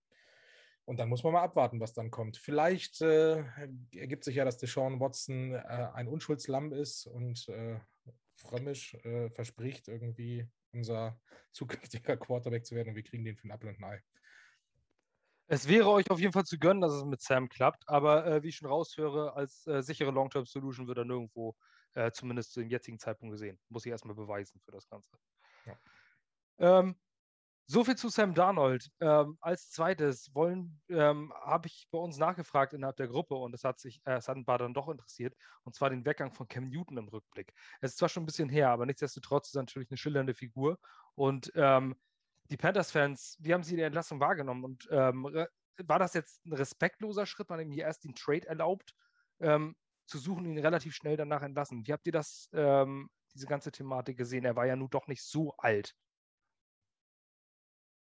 Und 0.84 1.00
dann 1.00 1.10
muss 1.10 1.24
man 1.24 1.34
mal 1.34 1.42
abwarten, 1.42 1.80
was 1.80 1.94
dann 1.94 2.12
kommt. 2.12 2.38
Vielleicht 2.38 3.02
äh, 3.02 3.44
ergibt 3.96 4.24
sich 4.24 4.36
ja, 4.36 4.46
dass 4.46 4.58
Deshaun 4.58 5.00
Watson 5.00 5.54
äh, 5.54 5.58
ein 5.94 6.08
Unschuldslamm 6.08 6.74
ist 6.74 7.08
und 7.08 7.48
äh, 7.50 7.80
frömmisch 8.36 8.94
äh, 9.04 9.30
verspricht, 9.32 9.88
irgendwie 9.88 10.48
unser 10.74 11.20
zukünftiger 11.52 12.18
Quarterback 12.18 12.66
zu 12.66 12.76
werden 12.76 12.90
und 12.90 12.96
wir 12.96 13.04
kriegen 13.04 13.24
den 13.24 13.36
für 13.36 13.48
ein 13.48 13.52
Apple 13.52 13.70
und 13.70 13.80
ein 13.80 13.84
Ei. 13.84 14.04
Es 15.48 15.68
wäre 15.68 15.90
euch 15.90 16.10
auf 16.10 16.20
jeden 16.20 16.34
Fall 16.34 16.46
zu 16.46 16.58
gönnen, 16.58 16.82
dass 16.82 16.94
es 16.94 17.04
mit 17.06 17.22
Sam 17.22 17.50
klappt, 17.50 17.88
aber 17.88 18.26
äh, 18.26 18.44
wie 18.44 18.50
ich 18.50 18.56
schon 18.56 18.68
raushöre, 18.68 19.36
als 19.36 19.68
äh, 19.68 19.84
sichere 19.84 20.12
Long-Term-Solution 20.12 20.88
wird 20.88 20.98
er 20.98 21.06
nirgendwo, 21.06 21.56
äh, 21.94 22.12
zumindest 22.12 22.54
zu 22.54 22.62
dem 22.62 22.70
jetzigen 22.70 22.98
Zeitpunkt 22.98 23.34
gesehen. 23.34 23.60
Muss 23.70 23.86
ich 23.86 23.92
erstmal 23.92 24.16
beweisen 24.16 24.60
für 24.66 24.72
das 24.72 24.88
Ganze. 24.90 25.18
Ja. 25.66 25.78
Ähm, 26.58 26.96
so 27.68 27.84
viel 27.84 27.96
zu 27.96 28.10
Sam 28.10 28.34
Darnold. 28.34 28.92
Ähm, 29.00 29.38
als 29.42 29.70
zweites 29.70 30.34
wollen, 30.34 30.82
ähm, 30.90 31.34
habe 31.44 31.68
ich 31.68 31.88
bei 31.92 31.98
uns 31.98 32.18
nachgefragt 32.18 32.74
innerhalb 32.74 32.98
der 32.98 33.08
Gruppe 33.08 33.36
und 33.36 33.54
es 33.54 33.64
hat 33.64 33.80
sich, 33.80 34.02
äh, 34.06 34.18
es 34.18 34.28
hat 34.28 34.38
ein 34.38 34.46
paar 34.46 34.60
dann 34.60 34.74
doch 34.74 34.88
interessiert, 34.90 35.36
und 35.64 35.76
zwar 35.76 35.90
den 35.90 36.06
Weggang 36.06 36.32
von 36.32 36.48
Cam 36.48 36.70
Newton 36.70 36.98
im 36.98 37.08
Rückblick. 37.08 37.54
Es 37.82 37.92
ist 37.92 37.98
zwar 37.98 38.10
schon 38.10 38.24
ein 38.24 38.28
bisschen 38.28 38.50
her, 38.50 38.70
aber 38.70 38.86
nichtsdestotrotz 38.86 39.48
ist 39.48 39.56
er 39.56 39.64
natürlich 39.64 39.90
eine 39.90 39.98
schillernde 39.98 40.34
Figur 40.34 40.78
und 41.16 41.52
ähm, 41.56 41.96
die 42.50 42.58
Panthers-Fans, 42.58 43.38
wie 43.40 43.54
haben 43.54 43.64
sie 43.64 43.76
die 43.76 43.82
Entlassung 43.82 44.20
wahrgenommen? 44.20 44.64
Und 44.64 44.88
ähm, 44.92 45.48
war 45.84 46.00
das 46.00 46.14
jetzt 46.14 46.46
ein 46.46 46.54
respektloser 46.54 47.26
Schritt, 47.26 47.50
man 47.50 47.60
ihm 47.60 47.72
hier 47.72 47.86
erst 47.86 48.04
den 48.04 48.16
Trade 48.16 48.48
erlaubt, 48.48 48.94
ähm, 49.40 49.76
zu 50.08 50.18
suchen, 50.18 50.46
ihn 50.46 50.60
relativ 50.60 50.94
schnell 50.94 51.18
danach 51.18 51.42
entlassen? 51.42 51.86
Wie 51.86 51.92
habt 51.92 52.06
ihr 52.06 52.12
das, 52.12 52.50
ähm, 52.54 53.10
diese 53.34 53.48
ganze 53.48 53.72
Thematik 53.72 54.18
gesehen? 54.18 54.46
Er 54.46 54.56
war 54.56 54.66
ja 54.66 54.76
nun 54.76 54.90
doch 54.90 55.08
nicht 55.08 55.24
so 55.24 55.56
alt. 55.58 55.96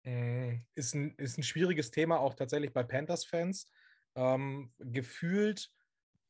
Äh, 0.04 0.62
ist 0.74 0.96
ein, 0.96 1.14
ist 1.18 1.38
ein 1.38 1.44
schwieriges 1.44 1.92
Thema 1.92 2.20
auch 2.20 2.34
tatsächlich 2.34 2.74
bei 2.74 2.84
Panthers-Fans. 2.84 3.72
Ähm, 4.16 4.74
gefühlt 4.80 5.72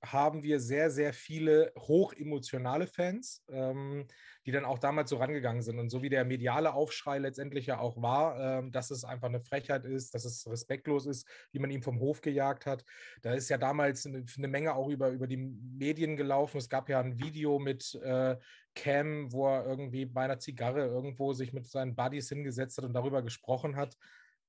haben 0.04 0.42
wir 0.42 0.60
sehr, 0.60 0.90
sehr 0.90 1.14
viele 1.14 1.72
hochemotionale 1.78 2.88
Fans, 2.88 3.44
ähm, 3.50 4.08
die 4.46 4.52
dann 4.52 4.66
auch 4.66 4.80
damals 4.80 5.12
so 5.12 5.18
rangegangen 5.18 5.62
sind. 5.62 5.78
Und 5.78 5.90
so 5.90 6.02
wie 6.02 6.10
der 6.10 6.26
mediale 6.26 6.74
Aufschrei 6.74 7.20
letztendlich 7.20 7.68
ja 7.68 7.80
auch 7.80 8.02
war, 8.02 8.40
ähm, 8.40 8.72
dass 8.72 8.90
es 8.90 9.04
einfach 9.04 9.28
eine 9.28 9.42
Frechheit 9.42 9.86
ist, 9.86 10.16
dass 10.16 10.26
es 10.26 10.50
respektlos 10.50 11.06
ist, 11.06 11.28
wie 11.52 11.60
man 11.60 11.70
ihn 11.70 11.84
vom 11.84 12.00
Hof 12.00 12.22
gejagt 12.22 12.66
hat. 12.66 12.84
Da 13.22 13.34
ist 13.34 13.50
ja 13.50 13.58
damals 13.58 14.06
eine, 14.06 14.26
eine 14.38 14.48
Menge 14.48 14.76
auch 14.76 14.90
über, 14.90 15.10
über 15.10 15.28
die 15.28 15.38
Medien 15.38 16.18
gelaufen. 16.18 16.58
Es 16.58 16.70
gab 16.70 16.90
ja 16.90 17.00
ein 17.00 17.20
Video 17.20 17.60
mit 17.60 17.94
äh, 18.04 18.38
Cam, 18.74 19.32
wo 19.32 19.48
er 19.48 19.66
irgendwie 19.66 20.06
bei 20.06 20.24
einer 20.24 20.40
Zigarre 20.40 20.86
irgendwo 20.86 21.34
sich 21.34 21.54
mit 21.54 21.68
seinen 21.68 21.96
Buddies 21.96 22.30
hingesetzt 22.30 22.78
hat 22.78 22.86
und 22.86 22.94
darüber 22.94 23.22
gesprochen 23.22 23.76
hat 23.76 23.98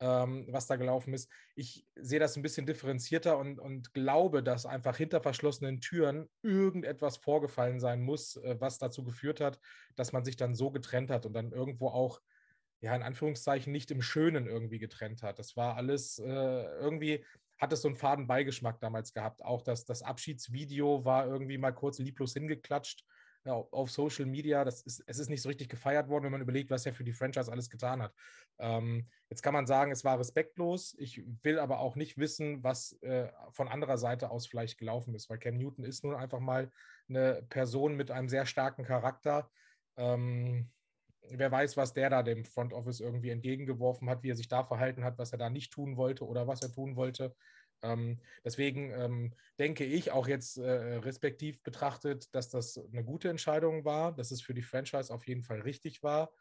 ähm, 0.03 0.47
was 0.51 0.67
da 0.67 0.77
gelaufen 0.77 1.15
ist. 1.15 1.31
Ich 1.55 1.87
sehe 1.95 2.19
das 2.19 2.37
ein 2.37 2.43
bisschen 2.43 2.67
differenzierter 2.67 3.39
und, 3.39 3.61
und 3.61 3.95
glaube, 3.95 4.43
dass 4.43 4.67
einfach 4.67 4.97
hinter 4.97 5.21
verschlossenen 5.21 5.81
Türen 5.81 6.29
irgendetwas 6.43 7.19
vorgefallen 7.19 7.79
sein 7.79 8.03
muss, 8.03 8.37
äh, 8.37 8.57
was 8.59 8.79
dazu 8.79 9.05
geführt 9.05 9.41
hat, 9.41 9.61
dass 9.95 10.13
man 10.13 10.25
sich 10.25 10.37
dann 10.37 10.57
so 10.57 10.73
getrennt 10.73 11.11
hat 11.11 11.25
und 11.25 11.35
dann 11.35 11.53
irgendwo 11.53 11.89
auch, 11.89 12.21
ja, 12.81 12.97
in 12.97 13.03
Anführungszeichen, 13.03 13.73
nicht 13.73 13.93
im 13.93 14.03
Schönen 14.03 14.49
irgendwie 14.49 14.81
getrennt 14.81 15.23
hat. 15.23 15.39
Das 15.39 15.57
war 15.57 15.77
alles 15.77 16.19
äh, 16.19 16.27
irgendwie, 16.27 17.25
hat 17.59 17.73
es 17.73 17.83
so 17.83 17.89
einen 17.89 17.97
faden 17.97 18.27
Beigeschmack 18.27 18.81
damals 18.81 19.13
gehabt. 19.13 19.45
Auch 19.45 19.63
das, 19.63 19.85
das 19.85 20.03
Abschiedsvideo 20.03 21.05
war 21.05 21.27
irgendwie 21.27 21.59
mal 21.59 21.73
kurz 21.73 22.01
lieblos 22.01 22.33
hingeklatscht 22.33 23.05
ja, 23.45 23.55
auf 23.55 23.91
Social 23.91 24.27
Media. 24.27 24.65
Das 24.65 24.83
ist, 24.83 25.03
es 25.07 25.19
ist 25.19 25.29
nicht 25.29 25.43
so 25.43 25.49
richtig 25.49 25.69
gefeiert 25.69 26.09
worden, 26.09 26.25
wenn 26.25 26.33
man 26.33 26.41
überlegt, 26.41 26.71
was 26.71 26.87
er 26.87 26.95
für 26.95 27.05
die 27.05 27.13
Franchise 27.13 27.51
alles 27.51 27.71
getan 27.71 28.03
hat. 28.03 28.15
Ähm, 28.59 29.09
jetzt 29.31 29.43
kann 29.43 29.55
man 29.55 29.67
sagen, 29.67 29.91
es 29.91 30.05
war 30.05 30.19
respektlos. 30.19 30.95
Ich 30.99 31.23
will 31.43 31.59
aber 31.59 31.81
auch 31.81 31.97
nicht 31.97 32.19
wissen, 32.19 32.63
was 32.63 32.93
äh, 33.03 33.29
von 33.51 33.69
anderer 33.69 33.99
Seite 33.99 34.31
aus 34.31 34.47
vielleicht 34.47 34.79
gelaufen 34.79 35.15
ist, 35.15 35.29
weil 35.29 35.39
Cam 35.39 35.57
Newton 35.57 35.85
ist 35.85 36.05
nun 36.05 36.15
einfach 36.15 36.41
mal 36.41 36.71
eine 37.09 37.43
Person 37.49 37.97
mit 37.97 38.11
einem 38.11 38.29
sehr 38.29 38.47
starken 38.47 38.85
Charakter. 38.85 39.51
Ähm, 39.97 40.71
wer 41.31 41.51
weiß, 41.51 41.77
was 41.77 41.93
der 41.93 42.11
da 42.11 42.23
dem 42.23 42.45
Front 42.45 42.73
Office 42.73 43.01
irgendwie 43.01 43.31
entgegengeworfen 43.31 44.09
hat, 44.09 44.23
wie 44.23 44.31
er 44.31 44.37
sich 44.37 44.49
da 44.49 44.65
verhalten 44.65 45.05
hat, 45.05 45.19
was 45.19 45.33
er 45.33 45.39
da 45.39 45.51
nicht 45.51 45.73
tun 45.73 45.97
wollte 45.97 46.27
oder 46.27 46.47
was 46.47 46.63
er 46.63 46.73
tun 46.73 46.97
wollte. 46.97 47.35
Ähm, 47.83 48.21
deswegen 48.45 48.91
ähm, 48.93 49.35
denke 49.59 49.85
ich 49.85 50.11
auch 50.11 50.29
jetzt 50.29 50.59
äh, 50.59 50.71
respektiv 50.71 51.63
betrachtet, 51.63 52.35
dass 52.35 52.49
das 52.49 52.79
eine 52.79 53.05
gute 53.05 53.29
Entscheidung 53.29 53.85
war, 53.85 54.13
dass 54.15 54.31
es 54.31 54.43
für 54.43 54.55
die 54.55 54.63
Franchise 54.63 55.13
auf 55.13 55.27
jeden 55.27 55.43
Fall 55.43 55.61
richtig 55.61 56.03
war. 56.03 56.33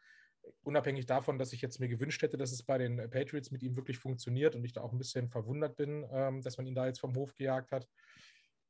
Unabhängig 0.62 1.06
davon, 1.06 1.38
dass 1.38 1.52
ich 1.52 1.62
jetzt 1.62 1.78
mir 1.78 1.88
gewünscht 1.88 2.22
hätte, 2.22 2.36
dass 2.36 2.52
es 2.52 2.62
bei 2.62 2.78
den 2.78 2.96
Patriots 3.10 3.50
mit 3.50 3.62
ihm 3.62 3.76
wirklich 3.76 3.98
funktioniert 3.98 4.54
und 4.54 4.64
ich 4.64 4.72
da 4.72 4.80
auch 4.80 4.92
ein 4.92 4.98
bisschen 4.98 5.28
verwundert 5.28 5.76
bin, 5.76 6.06
ähm, 6.12 6.42
dass 6.42 6.56
man 6.56 6.66
ihn 6.66 6.74
da 6.74 6.86
jetzt 6.86 7.00
vom 7.00 7.14
Hof 7.14 7.34
gejagt 7.34 7.70
hat. 7.72 7.88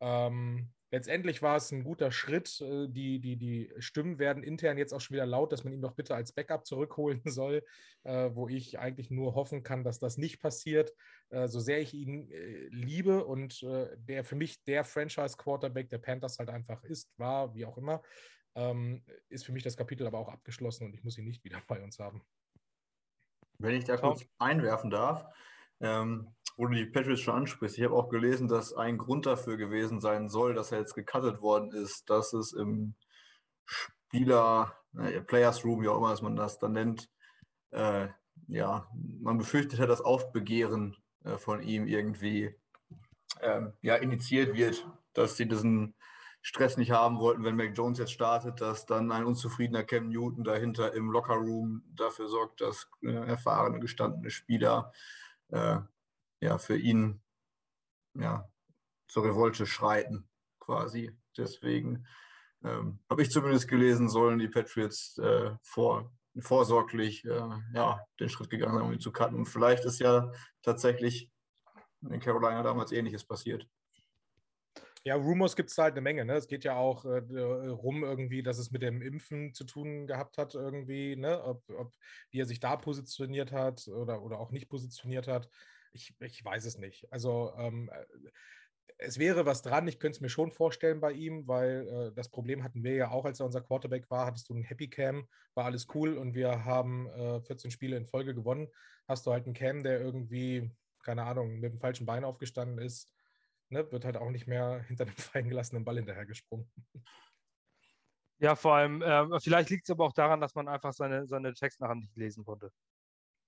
Ähm, 0.00 0.70
letztendlich 0.93 1.43
war 1.43 1.57
es 1.57 1.72
ein 1.72 1.82
guter 1.82 2.12
Schritt. 2.12 2.61
Äh, 2.61 2.86
die, 2.88 3.18
die, 3.18 3.36
die 3.36 3.72
Stimmen 3.78 4.20
werden 4.20 4.45
intern 4.45 4.78
jetzt 4.78 4.93
auch 4.93 5.01
schon 5.01 5.14
wieder 5.14 5.26
laut, 5.26 5.51
dass 5.51 5.64
man 5.64 5.72
ihn 5.72 5.82
doch 5.82 5.95
bitte 5.95 6.14
als 6.14 6.32
Backup 6.32 6.64
zurückholen 6.64 7.22
soll, 7.24 7.64
äh, 8.05 8.30
wo 8.32 8.47
ich 8.49 8.78
eigentlich 8.78 9.11
nur 9.11 9.34
hoffen 9.34 9.64
kann, 9.64 9.82
dass 9.82 9.99
das 9.99 10.18
nicht 10.18 10.40
passiert. 10.40 10.93
Äh, 11.30 11.49
so 11.49 11.59
sehr 11.59 11.80
ich 11.80 11.95
ihn 11.95 12.30
äh, 12.30 12.68
liebe 12.68 13.24
und 13.24 13.62
äh, 13.64 13.97
der 13.97 14.22
für 14.22 14.36
mich 14.36 14.62
der 14.64 14.84
Franchise-Quarterback 14.84 15.88
der 15.88 15.99
Panthers 15.99 16.38
halt 16.38 16.51
einfach 16.51 16.84
ist, 16.84 17.11
war, 17.18 17.55
wie 17.55 17.64
auch 17.64 17.78
immer, 17.78 18.03
ähm, 18.55 19.03
ist 19.28 19.45
für 19.45 19.53
mich 19.53 19.62
das 19.62 19.76
Kapitel 19.76 20.07
aber 20.07 20.18
auch 20.18 20.28
abgeschlossen 20.28 20.84
und 20.86 20.95
ich 20.95 21.03
muss 21.03 21.18
ihn 21.18 21.24
nicht 21.24 21.43
wieder 21.43 21.61
bei 21.66 21.82
uns 21.82 21.99
haben. 21.99 22.22
Wenn 23.59 23.74
ich 23.74 23.84
da 23.84 23.97
kurz 23.97 24.24
einwerfen 24.38 24.90
darf, 24.90 25.24
ähm, 25.80 26.34
wo 26.57 26.66
du 26.66 26.74
die 26.74 26.86
Patriots 26.86 27.20
schon 27.20 27.34
ansprichst, 27.34 27.78
ich 27.78 27.84
habe 27.84 27.94
auch 27.94 28.09
gelesen, 28.09 28.48
dass 28.48 28.74
ein 28.74 28.98
Grund 28.98 29.26
dafür 29.26 29.57
gewesen 29.57 30.00
sein 30.00 30.28
soll, 30.28 30.55
dass 30.55 30.72
er 30.72 30.78
jetzt 30.78 30.94
gecuttet 30.94 31.40
worden 31.40 31.72
ist, 31.72 32.09
dass 32.11 32.32
es 32.32 32.53
im 32.53 32.94
Spieler, 33.64 34.76
äh, 34.98 35.20
Players 35.20 35.64
Room, 35.64 35.82
wie 35.82 35.88
auch 35.88 35.96
immer 35.96 36.22
man 36.22 36.36
das 36.36 36.59
dann 36.59 36.72
nennt, 36.72 37.11
äh, 37.70 38.09
ja, 38.48 38.88
man 39.20 39.38
befürchtet 39.38 39.80
hat, 39.80 39.88
dass 39.88 40.00
Aufbegehren 40.00 40.96
äh, 41.24 41.38
von 41.38 41.62
ihm 41.62 41.86
irgendwie 41.86 42.55
ähm, 43.40 43.72
ja, 43.80 43.96
initiiert 43.96 44.55
wird, 44.55 44.86
dass 45.14 45.36
sie 45.36 45.48
diesen 45.48 45.94
Stress 46.42 46.76
nicht 46.76 46.90
haben 46.90 47.20
wollten, 47.20 47.44
wenn 47.44 47.57
Mac 47.57 47.72
Jones 47.74 47.98
jetzt 47.98 48.12
startet, 48.12 48.61
dass 48.61 48.84
dann 48.84 49.12
ein 49.12 49.24
unzufriedener 49.24 49.84
Cam 49.84 50.09
Newton 50.09 50.42
dahinter 50.42 50.92
im 50.92 51.11
Lockerroom 51.11 51.84
dafür 51.94 52.28
sorgt, 52.28 52.61
dass 52.61 52.88
äh, 53.03 53.12
erfahrene, 53.12 53.78
gestandene 53.78 54.30
Spieler 54.30 54.92
äh, 55.50 55.78
ja, 56.43 56.59
für 56.59 56.76
ihn 56.76 57.22
ja, 58.14 58.49
zur 59.09 59.24
Revolte 59.24 59.64
schreiten, 59.64 60.28
quasi. 60.59 61.16
Deswegen 61.36 62.07
ähm, 62.64 62.99
habe 63.09 63.22
ich 63.22 63.30
zumindest 63.30 63.68
gelesen, 63.68 64.09
sollen 64.09 64.38
die 64.38 64.49
Patriots 64.49 65.16
äh, 65.18 65.53
vor, 65.62 66.12
vorsorglich 66.40 67.24
äh, 67.24 67.49
ja, 67.74 68.05
den 68.18 68.28
Schritt 68.28 68.51
gegangen 68.51 68.74
sein, 68.74 68.82
um 68.82 68.93
ihn 68.93 69.01
zu 69.01 69.12
cutten. 69.12 69.38
Und 69.38 69.47
vielleicht 69.47 69.84
ist 69.84 70.01
ja 70.01 70.30
tatsächlich 70.62 71.30
in 72.03 72.20
Carolina 72.20 72.62
damals 72.62 72.90
ähnliches 72.90 73.24
passiert. 73.24 73.66
Ja, 75.05 75.16
Rumors 75.16 75.57
gibt 75.57 75.70
es 75.70 75.78
halt 75.78 75.95
eine 75.95 76.01
Menge. 76.01 76.24
Ne? 76.24 76.34
Es 76.34 76.47
geht 76.47 76.64
ja 76.64 76.76
auch 76.76 77.05
äh, 77.05 77.18
rum 77.18 78.05
irgendwie, 78.05 78.43
dass 78.43 78.59
es 78.59 78.70
mit 78.70 78.82
dem 78.82 79.03
Impfen 79.03 79.53
zu 79.53 79.64
tun 79.64 80.07
gehabt 80.07 80.38
hat 80.38 80.55
irgendwie, 80.55 81.16
ne? 81.16 81.43
ob, 81.43 81.68
ob 81.70 81.93
wie 82.30 82.40
er 82.40 82.47
sich 82.47 82.61
da 82.61 82.76
positioniert 82.76 83.53
hat 83.53 83.88
oder, 83.88 84.22
oder 84.22 84.38
auch 84.38 84.51
nicht 84.51 84.68
positioniert 84.68 85.26
hat 85.26 85.49
ich, 85.93 86.14
ich 86.20 86.45
weiß 86.45 86.64
es 86.64 86.78
nicht. 86.78 87.11
Also 87.12 87.53
ähm, 87.59 87.90
es 88.99 89.18
wäre 89.18 89.47
was 89.47 89.62
dran. 89.62 89.88
Ich 89.88 89.99
könnte 89.99 90.16
es 90.16 90.20
mir 90.20 90.28
schon 90.28 90.53
vorstellen 90.53 91.01
bei 91.01 91.12
ihm, 91.12 91.47
weil 91.47 91.88
äh, 91.88 92.14
das 92.14 92.28
Problem 92.28 92.62
hatten 92.62 92.82
wir 92.84 92.95
ja 92.95 93.11
auch, 93.11 93.24
als 93.24 93.40
er 93.40 93.47
unser 93.47 93.61
Quarterback 93.61 94.11
war. 94.11 94.26
Hattest 94.26 94.49
du 94.49 94.55
ein 94.55 94.62
Happy 94.62 94.88
Cam, 94.88 95.28
war 95.55 95.64
alles 95.64 95.86
cool 95.95 96.16
und 96.16 96.34
wir 96.34 96.64
haben 96.64 97.09
äh, 97.11 97.40
14 97.40 97.70
Spiele 97.70 97.97
in 97.97 98.07
Folge 98.07 98.34
gewonnen. 98.34 98.68
Hast 99.09 99.26
du 99.26 99.32
halt 99.32 99.47
einen 99.47 99.55
Cam, 99.55 99.82
der 99.82 100.01
irgendwie, 100.01 100.70
keine 101.03 101.24
Ahnung, 101.24 101.59
mit 101.59 101.72
dem 101.72 101.80
falschen 101.80 102.07
Bein 102.07 102.24
aufgestanden 102.24 102.78
ist, 102.78 103.12
ne, 103.68 103.90
wird 103.90 104.05
halt 104.05 104.16
auch 104.16 104.30
nicht 104.30 104.47
mehr 104.47 104.82
hinter 104.88 105.05
dem 105.05 105.16
fallen 105.16 105.49
gelassenen 105.49 105.84
Ball 105.84 105.97
hinterhergesprungen. 105.97 106.70
Ja, 108.38 108.57
vor 108.57 108.74
allem, 108.74 109.03
äh, 109.03 109.40
vielleicht 109.40 109.70
liegt 109.70 109.84
es 109.84 109.90
aber 109.90 110.05
auch 110.05 110.12
daran, 110.12 110.40
dass 110.40 110.55
man 110.55 110.66
einfach 110.68 110.93
seine, 110.93 111.26
seine 111.26 111.55
Texte 111.55 111.86
nicht 111.95 112.16
lesen 112.16 112.45
konnte. 112.45 112.72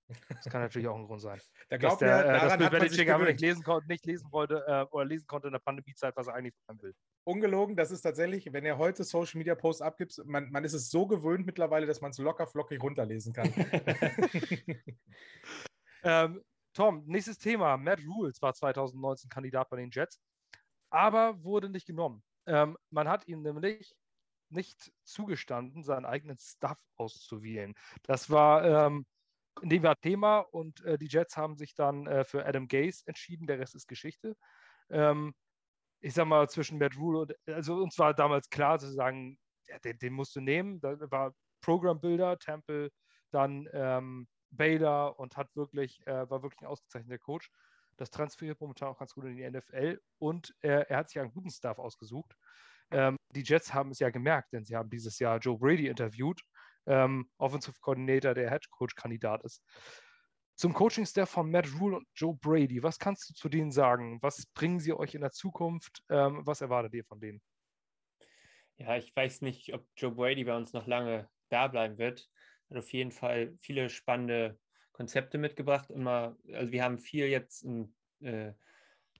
Das 0.07 0.45
kann 0.45 0.61
natürlich 0.61 0.87
auch 0.87 0.97
ein 0.97 1.05
Grund 1.05 1.21
sein. 1.21 1.39
Da 1.69 1.77
glaubt 1.77 2.01
der, 2.01 2.17
mir, 2.17 2.23
äh, 2.25 2.39
dass 2.39 2.57
Bill 2.57 3.09
aber 3.09 3.25
nicht 3.25 3.41
lesen, 3.41 3.63
konnte, 3.63 3.87
nicht 3.87 4.05
lesen 4.05 4.31
wollte 4.31 4.63
äh, 4.67 4.85
oder 4.91 5.05
lesen 5.05 5.25
konnte 5.25 5.47
in 5.47 5.53
der 5.53 5.59
Pandemiezeit, 5.59 6.15
was 6.15 6.27
er 6.27 6.35
eigentlich 6.35 6.53
sagen 6.67 6.81
will. 6.81 6.93
Ungelogen, 7.23 7.75
das 7.75 7.89
ist 7.89 8.01
tatsächlich, 8.01 8.53
wenn 8.53 8.65
er 8.65 8.77
heute 8.77 9.03
Social 9.03 9.39
Media 9.39 9.55
Posts 9.55 9.81
abgibt, 9.81 10.21
man, 10.25 10.51
man 10.51 10.63
ist 10.63 10.73
es 10.73 10.91
so 10.91 11.07
gewöhnt 11.07 11.45
mittlerweile, 11.45 11.87
dass 11.87 12.01
man 12.01 12.11
es 12.11 12.19
locker 12.19 12.45
flockig 12.45 12.83
runterlesen 12.83 13.33
kann. 13.33 13.51
ähm, 16.03 16.43
Tom, 16.75 17.03
nächstes 17.07 17.39
Thema. 17.39 17.77
Matt 17.77 17.99
Rules 18.05 18.41
war 18.41 18.53
2019 18.53 19.29
Kandidat 19.29 19.69
bei 19.69 19.77
den 19.77 19.89
Jets, 19.91 20.19
aber 20.91 21.41
wurde 21.43 21.69
nicht 21.69 21.87
genommen. 21.87 22.21
Ähm, 22.45 22.77
man 22.91 23.07
hat 23.07 23.27
ihm 23.27 23.41
nämlich 23.41 23.95
nicht 24.49 24.91
zugestanden, 25.03 25.83
seinen 25.83 26.05
eigenen 26.05 26.37
Stuff 26.37 26.77
auszuwählen. 26.97 27.73
Das 28.03 28.29
war 28.29 28.87
ähm, 28.87 29.05
dem 29.61 29.83
war 29.83 29.99
Thema 29.99 30.39
und 30.39 30.83
äh, 30.83 30.97
die 30.97 31.07
Jets 31.07 31.37
haben 31.37 31.55
sich 31.57 31.75
dann 31.75 32.07
äh, 32.07 32.23
für 32.23 32.45
Adam 32.45 32.67
Gase 32.67 33.03
entschieden. 33.05 33.47
Der 33.47 33.59
Rest 33.59 33.75
ist 33.75 33.87
Geschichte. 33.87 34.35
Ähm, 34.89 35.33
ich 36.01 36.13
sag 36.13 36.27
mal, 36.27 36.49
zwischen 36.49 36.77
Matt 36.77 36.97
Rule 36.97 37.19
und, 37.19 37.33
also 37.47 37.75
uns 37.75 37.97
war 37.97 38.13
damals 38.13 38.49
klar 38.49 38.79
zu 38.79 38.91
sagen, 38.91 39.37
ja, 39.67 39.79
den, 39.79 39.97
den, 39.97 40.13
musst 40.13 40.35
du 40.35 40.41
nehmen. 40.41 40.79
Da 40.81 40.99
war 41.11 41.33
Program 41.61 41.99
Builder, 41.99 42.37
Temple, 42.37 42.91
dann 43.31 43.67
ähm, 43.73 44.27
Bader 44.51 45.17
und 45.19 45.35
hat 45.37 45.55
wirklich, 45.55 46.05
äh, 46.05 46.29
war 46.29 46.43
wirklich 46.43 46.61
ein 46.61 46.67
ausgezeichneter 46.67 47.17
Coach. 47.17 47.49
Das 47.97 48.11
transferiert 48.11 48.59
momentan 48.59 48.89
auch 48.89 48.99
ganz 48.99 49.13
gut 49.13 49.25
in 49.25 49.37
die 49.37 49.49
NFL 49.49 49.99
und 50.19 50.53
er 50.61 50.85
hat 50.89 51.09
sich 51.09 51.19
einen 51.19 51.31
guten 51.31 51.49
Staff 51.49 51.79
ausgesucht. 51.79 52.35
Ähm, 52.91 53.17
die 53.31 53.41
Jets 53.41 53.73
haben 53.73 53.91
es 53.91 53.99
ja 53.99 54.09
gemerkt, 54.09 54.53
denn 54.53 54.65
sie 54.65 54.75
haben 54.75 54.89
dieses 54.89 55.17
Jahr 55.17 55.39
Joe 55.39 55.57
Brady 55.57 55.87
interviewt 55.87 56.41
ähm, 56.85 57.29
Offensive 57.37 57.79
Coordinator, 57.81 58.33
der 58.33 58.49
Head 58.49 58.69
Coach-Kandidat 58.69 59.43
ist. 59.43 59.63
Zum 60.55 60.73
Coaching-Staff 60.73 61.29
von 61.29 61.51
Matt 61.51 61.67
Rule 61.79 61.97
und 61.97 62.07
Joe 62.15 62.33
Brady, 62.33 62.81
was 62.81 62.97
kannst 62.97 63.29
du 63.29 63.33
zu 63.33 63.49
denen 63.49 63.71
sagen? 63.71 64.19
Was 64.21 64.45
bringen 64.53 64.79
sie 64.79 64.93
euch 64.93 65.13
in 65.13 65.21
der 65.21 65.31
Zukunft? 65.31 66.01
Ähm, 66.09 66.45
was 66.45 66.61
erwartet 66.61 66.93
ihr 66.93 67.03
von 67.03 67.19
denen? 67.19 67.41
Ja, 68.77 68.95
ich 68.95 69.13
weiß 69.15 69.41
nicht, 69.41 69.73
ob 69.73 69.85
Joe 69.97 70.11
Brady 70.11 70.45
bei 70.45 70.55
uns 70.55 70.71
noch 70.73 70.87
lange 70.87 71.29
da 71.49 71.67
bleiben 71.67 71.97
wird. 71.97 72.29
Hat 72.69 72.77
auf 72.77 72.91
jeden 72.93 73.11
Fall 73.11 73.57
viele 73.59 73.89
spannende 73.89 74.57
Konzepte 74.93 75.37
mitgebracht. 75.37 75.89
Immer, 75.91 76.37
also 76.53 76.71
wir 76.71 76.83
haben 76.83 76.99
viel 76.99 77.27
jetzt 77.27 77.63
in, 77.63 77.93
äh, 78.21 78.53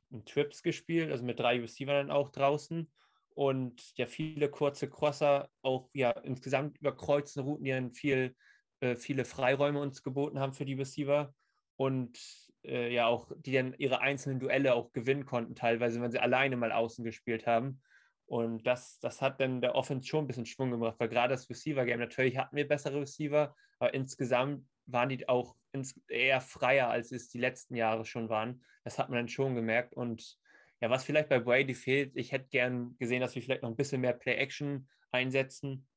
in 0.09 0.24
Trips 0.26 0.63
gespielt, 0.63 1.11
also 1.11 1.26
mit 1.26 1.39
drei 1.39 1.59
Receivern 1.59 2.11
auch 2.11 2.30
draußen 2.30 2.89
und 3.36 3.95
ja 3.97 4.07
viele 4.07 4.49
kurze 4.49 4.89
Crosser, 4.89 5.49
auch 5.61 5.89
ja 5.93 6.11
insgesamt 6.11 6.79
überkreuzende 6.79 7.47
Routen, 7.47 7.65
die 7.65 7.71
dann 7.71 7.93
viel, 7.93 8.36
äh, 8.79 8.95
viele 8.95 9.25
Freiräume 9.25 9.79
uns 9.79 10.01
geboten 10.01 10.39
haben 10.39 10.53
für 10.53 10.65
die 10.65 10.73
Receiver 10.73 11.33
und 11.75 12.17
äh, 12.63 12.93
ja 12.93 13.07
auch, 13.07 13.31
die 13.38 13.51
dann 13.51 13.75
ihre 13.77 13.99
einzelnen 13.99 14.39
Duelle 14.39 14.73
auch 14.73 14.93
gewinnen 14.93 15.25
konnten, 15.25 15.53
teilweise, 15.53 16.01
wenn 16.01 16.11
sie 16.11 16.19
alleine 16.19 16.55
mal 16.55 16.71
außen 16.71 17.03
gespielt 17.03 17.45
haben. 17.45 17.81
Und 18.25 18.65
das, 18.65 18.99
das 18.99 19.21
hat 19.21 19.39
dann 19.39 19.61
der 19.61 19.75
Offense 19.75 20.07
schon 20.07 20.23
ein 20.23 20.27
bisschen 20.27 20.47
Schwung 20.47 20.71
gebracht, 20.71 20.95
weil 20.97 21.09
gerade 21.09 21.33
das 21.33 21.49
Receiver-Game, 21.49 21.99
natürlich 21.99 22.38
hatten 22.38 22.55
wir 22.55 22.67
bessere 22.67 23.01
Receiver, 23.01 23.53
aber 23.79 23.93
insgesamt 23.93 24.65
waren 24.88 25.09
die 25.09 25.27
auch 25.27 25.55
ins, 25.73 25.99
eher 26.07 26.41
freier, 26.41 26.89
als 26.89 27.11
es 27.11 27.29
die 27.29 27.39
letzten 27.39 27.75
Jahre 27.75 28.05
schon 28.05 28.29
waren. 28.29 28.63
Das 28.83 28.97
hat 28.97 29.09
man 29.09 29.17
dann 29.17 29.27
schon 29.27 29.55
gemerkt. 29.55 29.93
Und 29.93 30.38
ja, 30.82 30.89
was 30.89 31.05
vielleicht 31.05 31.30
bei 31.30 31.39
Brady 31.39 31.73
fehlt, 31.73 32.15
ich 32.15 32.32
hätte 32.32 32.49
gern 32.49 32.97
gesehen, 32.97 33.21
dass 33.21 33.36
wir 33.36 33.41
vielleicht 33.41 33.61
noch 33.61 33.69
ein 33.69 33.76
bisschen 33.76 34.01
mehr 34.01 34.13
Play-Action 34.13 34.88
einsetzen. 35.11 35.88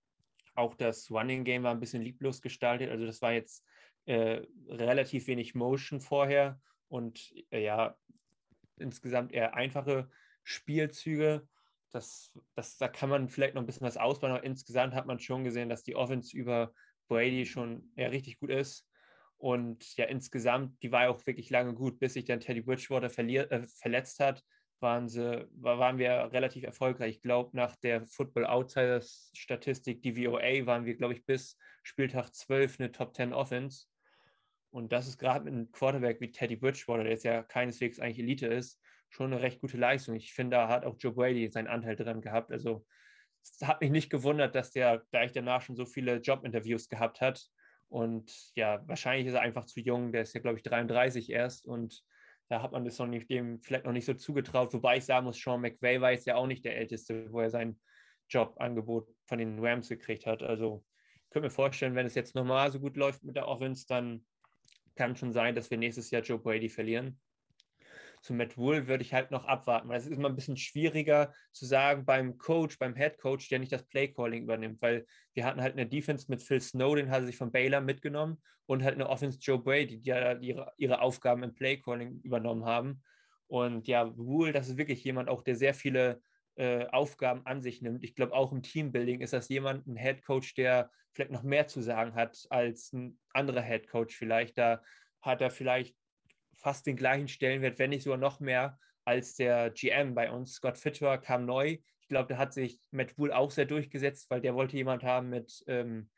Auch 0.55 0.75
das 0.75 1.11
Running 1.11 1.45
Game 1.45 1.63
war 1.63 1.73
ein 1.73 1.81
bisschen 1.81 2.03
lieblos 2.03 2.41
gestaltet. 2.41 2.91
Also 2.91 3.05
das 3.05 3.21
war 3.21 3.33
jetzt 3.33 3.65
äh, 4.07 4.43
relativ 4.69 5.27
wenig 5.27 5.55
Motion 5.55 6.01
vorher 6.01 6.61
und 6.89 7.33
äh, 7.51 7.63
ja, 7.63 7.97
insgesamt 8.77 9.33
eher 9.33 9.55
einfache 9.55 10.09
Spielzüge. 10.45 11.47
Das, 11.91 12.33
das, 12.55 12.77
da 12.77 12.89
kann 12.89 13.11
man 13.11 13.29
vielleicht 13.29 13.55
noch 13.55 13.63
ein 13.63 13.67
bisschen 13.67 13.87
was 13.87 13.97
ausbauen, 13.97 14.33
aber 14.33 14.45
insgesamt 14.45 14.95
hat 14.95 15.07
man 15.07 15.19
schon 15.19 15.45
gesehen, 15.45 15.69
dass 15.69 15.83
die 15.83 15.97
Offense 15.97 16.37
über 16.37 16.73
Brady 17.09 17.47
schon 17.47 17.91
ja, 17.97 18.09
richtig 18.09 18.39
gut 18.39 18.51
ist. 18.51 18.87
Und 19.39 19.97
ja, 19.97 20.05
insgesamt, 20.07 20.83
die 20.83 20.93
war 20.93 21.09
auch 21.09 21.25
wirklich 21.27 21.51
lange 21.51 21.75
gut, 21.75 21.99
bis 21.99 22.15
sich 22.15 22.25
dann 22.25 22.41
Teddy 22.41 22.61
Bridgewater 22.61 23.11
verliert, 23.11 23.51
äh, 23.51 23.63
verletzt 23.63 24.21
hat 24.21 24.45
waren, 24.81 25.09
sie, 25.09 25.47
waren 25.53 25.99
wir 25.99 26.31
relativ 26.33 26.65
erfolgreich. 26.65 27.17
Ich 27.17 27.23
glaube, 27.23 27.57
nach 27.57 27.77
der 27.77 28.07
Football 28.07 28.47
Outsiders 28.47 29.31
Statistik, 29.35 30.03
die 30.03 30.25
VOA, 30.25 30.67
waren 30.67 30.85
wir, 30.85 30.97
glaube 30.97 31.15
ich, 31.15 31.25
bis 31.25 31.57
Spieltag 31.83 32.35
12 32.35 32.81
eine 32.81 32.93
Top 32.93 33.15
10 33.15 33.33
Offense. 33.33 33.87
Und 34.71 34.93
das 34.93 35.09
ist 35.09 35.19
gerade 35.19 35.45
mit 35.45 35.55
einem 35.55 35.73
Quarterback 35.73 36.21
wie 36.21 36.31
Teddy 36.31 36.57
Bridgewater, 36.57 37.03
der 37.03 37.13
jetzt 37.13 37.25
ja 37.25 37.43
keineswegs 37.43 38.01
eigentlich 38.01 38.19
Elite 38.19 38.47
ist, 38.47 38.81
schon 39.09 39.33
eine 39.33 39.43
recht 39.43 39.61
gute 39.61 39.79
Leistung. 39.79 40.15
Ich 40.15 40.33
finde, 40.33 40.57
da 40.57 40.69
hat 40.69 40.85
auch 40.85 40.97
Joe 40.99 41.13
Brady 41.13 41.49
seinen 41.49 41.69
Anteil 41.69 41.97
dran 41.97 42.21
gehabt. 42.21 42.53
Also 42.53 42.85
es 43.43 43.67
hat 43.67 43.81
mich 43.81 43.91
nicht 43.91 44.11
gewundert, 44.11 44.55
dass 44.55 44.71
der 44.73 45.03
gleich 45.11 45.33
danach 45.33 45.63
schon 45.63 45.77
so 45.77 45.87
viele 45.87 46.17
Jobinterviews 46.17 46.89
gehabt 46.89 47.21
hat. 47.21 47.49
Und 47.89 48.31
ja, 48.55 48.83
wahrscheinlich 48.87 49.27
ist 49.27 49.35
er 49.35 49.41
einfach 49.41 49.65
zu 49.65 49.81
jung. 49.81 50.13
Der 50.13 50.23
ist 50.23 50.35
ja, 50.35 50.41
glaube 50.41 50.59
ich, 50.59 50.63
33 50.63 51.31
erst 51.31 51.67
und 51.67 52.03
da 52.49 52.63
hat 52.63 52.73
man 52.73 52.85
das 52.85 52.99
noch 52.99 53.07
nicht, 53.07 53.31
dem 53.31 53.61
vielleicht 53.61 53.85
noch 53.85 53.93
nicht 53.93 54.07
so 54.07 54.15
zugetraut. 54.15 54.73
Wobei 54.73 54.97
ich 54.97 55.05
sagen 55.05 55.27
muss, 55.27 55.39
Sean 55.39 55.61
McVay 55.61 56.01
war 56.01 56.13
jetzt 56.13 56.27
ja 56.27 56.37
auch 56.37 56.47
nicht 56.47 56.65
der 56.65 56.77
Älteste, 56.77 57.31
wo 57.33 57.41
er 57.41 57.51
sein 57.51 57.79
Jobangebot 58.29 59.09
von 59.27 59.39
den 59.39 59.59
Rams 59.65 59.89
gekriegt 59.89 60.27
hat. 60.27 60.43
Also 60.43 60.85
ich 61.15 61.31
könnte 61.31 61.47
mir 61.47 61.51
vorstellen, 61.51 61.95
wenn 61.95 62.07
es 62.07 62.15
jetzt 62.15 62.35
normal 62.35 62.73
so 62.73 62.81
gut 62.81 62.97
läuft 62.97 63.23
mit 63.23 63.37
der 63.37 63.49
Offense, 63.49 63.87
dann 63.87 64.25
kann 64.95 65.17
schon 65.17 65.33
sein, 65.33 65.55
dass 65.55 65.71
wir 65.71 65.79
nächstes 65.79 66.11
Jahr 66.11 66.23
Joe 66.23 66.39
Brady 66.39 66.69
verlieren 66.69 67.21
zu 68.23 68.35
Matt 68.35 68.57
Wool 68.57 68.87
würde 68.87 69.03
ich 69.03 69.15
halt 69.15 69.31
noch 69.31 69.45
abwarten, 69.45 69.89
weil 69.89 69.99
es 69.99 70.07
ist 70.07 70.13
immer 70.13 70.29
ein 70.29 70.35
bisschen 70.35 70.57
schwieriger 70.57 71.33
zu 71.53 71.67
sagen 71.67 72.05
beim 72.05 72.39
Coach, 72.39 72.79
beim 72.79 72.95
Head 72.95 73.19
Coach, 73.19 73.49
der 73.49 73.59
nicht 73.59 73.73
das 73.73 73.87
Play-Calling 73.87 74.43
übernimmt, 74.45 74.81
weil 74.83 75.07
wir 75.35 75.45
hatten 75.45 75.61
halt 75.61 75.75
eine 75.75 75.87
Defense 75.87 76.27
mit 76.29 76.43
Phil 76.43 76.61
Snow, 76.61 76.95
den 76.95 77.11
hat 77.11 77.23
er 77.23 77.27
sich 77.27 77.37
von 77.37 77.53
Baylor 77.53 77.81
mitgenommen 77.81 78.43
und 78.67 78.83
halt 78.83 78.95
eine 78.95 79.09
Offense 79.09 79.39
Joe 79.41 79.59
Brady, 79.59 79.99
die 79.99 80.09
ja 80.09 80.39
ihre, 80.39 80.73
ihre 80.77 81.01
Aufgaben 81.01 81.43
im 81.43 81.55
Play-Calling 81.55 82.21
übernommen 82.23 82.65
haben. 82.65 83.03
Und 83.47 83.89
ja, 83.89 84.17
Wool, 84.17 84.53
das 84.53 84.69
ist 84.69 84.77
wirklich 84.77 85.03
jemand 85.05 85.29
auch, 85.29 85.43
der 85.43 85.57
sehr 85.57 85.73
viele 85.73 86.21
äh, 86.57 86.87
Aufgaben 86.89 87.47
an 87.47 87.63
sich 87.63 87.83
nimmt. 87.83 88.05
Ich 88.05 88.15
glaube, 88.15 88.35
auch 88.35 88.53
im 88.53 88.63
Teambuilding 88.63 89.21
ist 89.21 89.33
das 89.33 89.49
jemand, 89.49 89.87
ein 89.87 89.97
Head 89.97 90.23
Coach, 90.25 90.55
der 90.55 90.91
vielleicht 91.13 91.31
noch 91.31 91.43
mehr 91.43 91.67
zu 91.67 91.81
sagen 91.81 92.15
hat 92.15 92.47
als 92.51 92.93
ein 92.93 93.19
anderer 93.33 93.63
Head 93.63 93.89
Coach 93.89 94.15
vielleicht. 94.17 94.59
Da 94.59 94.83
hat 95.23 95.41
er 95.41 95.51
vielleicht 95.51 95.97
fast 96.59 96.87
den 96.87 96.97
gleichen 96.97 97.29
Stellenwert, 97.29 97.79
wenn 97.79 97.91
nicht 97.91 98.03
sogar 98.03 98.19
noch 98.19 98.41
mehr, 98.41 98.79
als 99.05 99.35
der 99.37 99.71
GM 99.71 100.15
bei 100.15 100.31
uns. 100.31 100.55
Scott 100.55 100.77
Fitter 100.77 101.19
kam 101.19 101.47
neu. 101.47 101.79
Ich 102.01 102.09
glaube, 102.09 102.29
da 102.29 102.39
hat 102.39 102.53
sich 102.53 102.81
Matt 102.91 103.17
Wool 103.19 103.33
auch 103.33 103.51
sehr 103.51 103.65
durchgesetzt, 103.65 104.31
weil 104.31 104.41
der 104.41 104.55
wollte 104.55 104.77
jemand 104.77 105.03
haben 105.03 105.31
mit, 105.31 105.65
ähm, 105.67 106.11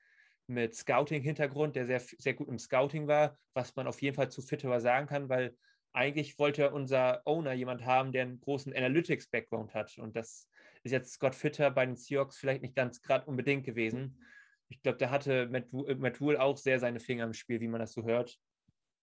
mit 0.47 0.75
Scouting-Hintergrund, 0.75 1.77
der 1.77 1.87
sehr, 1.87 2.01
sehr 2.01 2.35
gut 2.35 2.49
im 2.49 2.59
Scouting 2.59 3.07
war, 3.07 3.39
was 3.55 3.77
man 3.77 3.87
auf 3.87 4.03
jeden 4.03 4.17
Fall 4.17 4.31
zu 4.31 4.43
Fitterer 4.43 4.81
sagen 4.81 5.07
kann, 5.07 5.29
weil 5.29 5.57
eigentlich 5.93 6.39
wollte 6.39 6.71
unser 6.71 7.23
Owner 7.27 7.53
jemand 7.53 7.85
haben, 7.85 8.13
der 8.13 8.23
einen 8.23 8.41
großen 8.41 8.75
Analytics-Background 8.75 9.75
hat. 9.75 9.99
Und 9.99 10.17
das 10.17 10.49
ist 10.83 10.93
jetzt 10.93 11.13
Scott 11.13 11.35
Fitter 11.35 11.71
bei 11.71 11.87
den 11.87 11.97
Seahawks 11.97 12.39
vielleicht 12.39 12.63
nicht 12.63 12.77
ganz 12.77 13.03
gerade 13.03 13.27
unbedingt 13.27 13.65
gewesen. 13.65 14.21
Ich 14.69 14.83
glaube, 14.83 14.99
da 14.99 15.11
hatte 15.11 15.49
Matt, 15.49 15.73
Matt 15.73 16.21
Wool 16.21 16.37
auch 16.37 16.57
sehr 16.57 16.79
seine 16.79 17.01
Finger 17.01 17.25
im 17.25 17.35
Spiel, 17.35 17.61
wie 17.61 17.69
man 17.69 17.81
das 17.81 17.93
so 17.93 18.05
hört. 18.05 18.39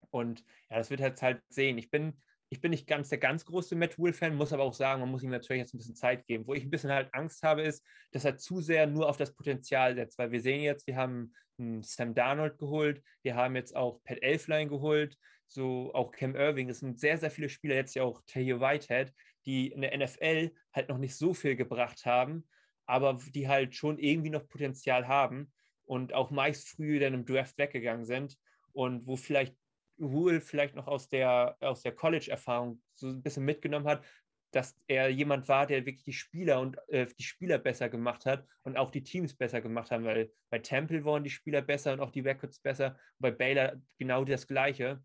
Und 0.10 0.44
ja, 0.70 0.78
das 0.78 0.90
wird 0.90 1.00
jetzt 1.00 1.22
halt 1.22 1.42
sehen. 1.50 1.78
Ich 1.78 1.90
bin, 1.90 2.22
ich 2.50 2.62
bin 2.62 2.72
nicht 2.72 2.88
ganz 2.88 3.10
der 3.10 3.18
ganz 3.18 3.46
große 3.46 3.76
Matt 3.76 3.98
Wool-Fan, 4.00 4.36
muss 4.36 4.54
aber 4.54 4.64
auch 4.64 4.74
sagen, 4.74 5.02
man 5.02 5.12
muss 5.12 5.24
ihm 5.24 5.30
natürlich 5.30 5.62
jetzt 5.62 5.74
ein 5.74 5.80
bisschen 5.80 5.96
Zeit 5.96 6.26
geben. 6.26 6.48
Wo 6.48 6.54
ich 6.54 6.64
ein 6.64 6.70
bisschen 6.70 6.92
halt 6.92 7.14
Angst 7.14 7.44
habe, 7.44 7.64
ist, 7.64 7.86
dass 8.12 8.26
er 8.26 8.38
zu 8.38 8.62
sehr 8.62 8.88
nur 8.88 9.10
auf 9.10 9.18
das 9.18 9.34
Potenzial 9.34 9.96
setzt, 9.96 10.18
weil 10.18 10.32
wir 10.32 10.42
sehen 10.42 10.62
jetzt, 10.62 10.88
wir 10.88 10.96
haben 10.96 11.34
Sam 11.82 12.14
Darnold 12.14 12.58
geholt, 12.58 13.02
wir 13.24 13.36
haben 13.36 13.56
jetzt 13.56 13.76
auch 13.76 14.02
Pat 14.04 14.22
Elfline 14.22 14.70
geholt, 14.70 15.18
so 15.48 15.94
auch 15.94 16.12
Cam 16.12 16.36
Irving. 16.36 16.70
Es 16.70 16.80
sind 16.80 17.00
sehr, 17.00 17.18
sehr 17.18 17.32
viele 17.32 17.50
Spieler, 17.50 17.76
jetzt 17.76 17.96
ja 17.96 18.04
auch 18.04 18.22
Tahir 18.28 18.60
Whitehead, 18.60 19.14
die 19.46 19.68
in 19.68 19.82
der 19.82 19.98
NFL 19.98 20.52
halt 20.74 20.90
noch 20.90 20.98
nicht 20.98 21.16
so 21.16 21.34
viel 21.34 21.56
gebracht 21.56 22.06
haben, 22.06 22.48
aber 22.86 23.18
die 23.34 23.48
halt 23.48 23.76
schon 23.76 23.98
irgendwie 23.98 24.30
noch 24.30 24.48
Potenzial 24.48 25.08
haben 25.08 25.52
und 25.86 26.14
auch 26.14 26.32
meist 26.32 26.70
früh 26.70 27.00
dann 27.00 27.14
im 27.14 27.26
Draft 27.26 27.58
weggegangen 27.58 28.06
sind 28.06 28.38
und 28.74 29.08
wo 29.08 29.16
vielleicht 29.16 29.56
Rule 30.00 30.42
vielleicht 30.42 30.76
noch 30.76 30.88
aus 30.88 31.10
der, 31.10 31.58
aus 31.60 31.82
der 31.82 31.94
College-Erfahrung 31.94 32.82
so 32.96 33.08
ein 33.08 33.22
bisschen 33.22 33.46
mitgenommen 33.46 33.88
hat, 33.88 34.04
dass 34.52 34.76
er 34.88 35.10
jemand 35.10 35.48
war, 35.50 35.68
der 35.68 35.86
wirklich 35.86 36.04
die 36.04 36.14
Spieler 36.14 36.62
und 36.62 36.78
äh, 36.90 37.06
die 37.18 37.24
Spieler 37.24 37.58
besser 37.58 37.90
gemacht 37.90 38.26
hat 38.26 38.46
und 38.64 38.78
auch 38.78 38.92
die 38.92 39.04
Teams 39.04 39.36
besser 39.36 39.62
gemacht 39.62 39.92
haben, 39.92 40.06
weil 40.06 40.32
bei 40.50 40.60
Temple 40.60 41.04
waren 41.04 41.24
die 41.24 41.30
Spieler 41.30 41.62
besser 41.62 41.94
und 41.94 42.00
auch 42.00 42.12
die 42.12 42.22
Records 42.22 42.60
besser. 42.60 42.92
Und 42.92 43.20
bei 43.20 43.32
Baylor 43.32 43.74
genau 43.98 44.24
das 44.24 44.48
Gleiche. 44.48 45.04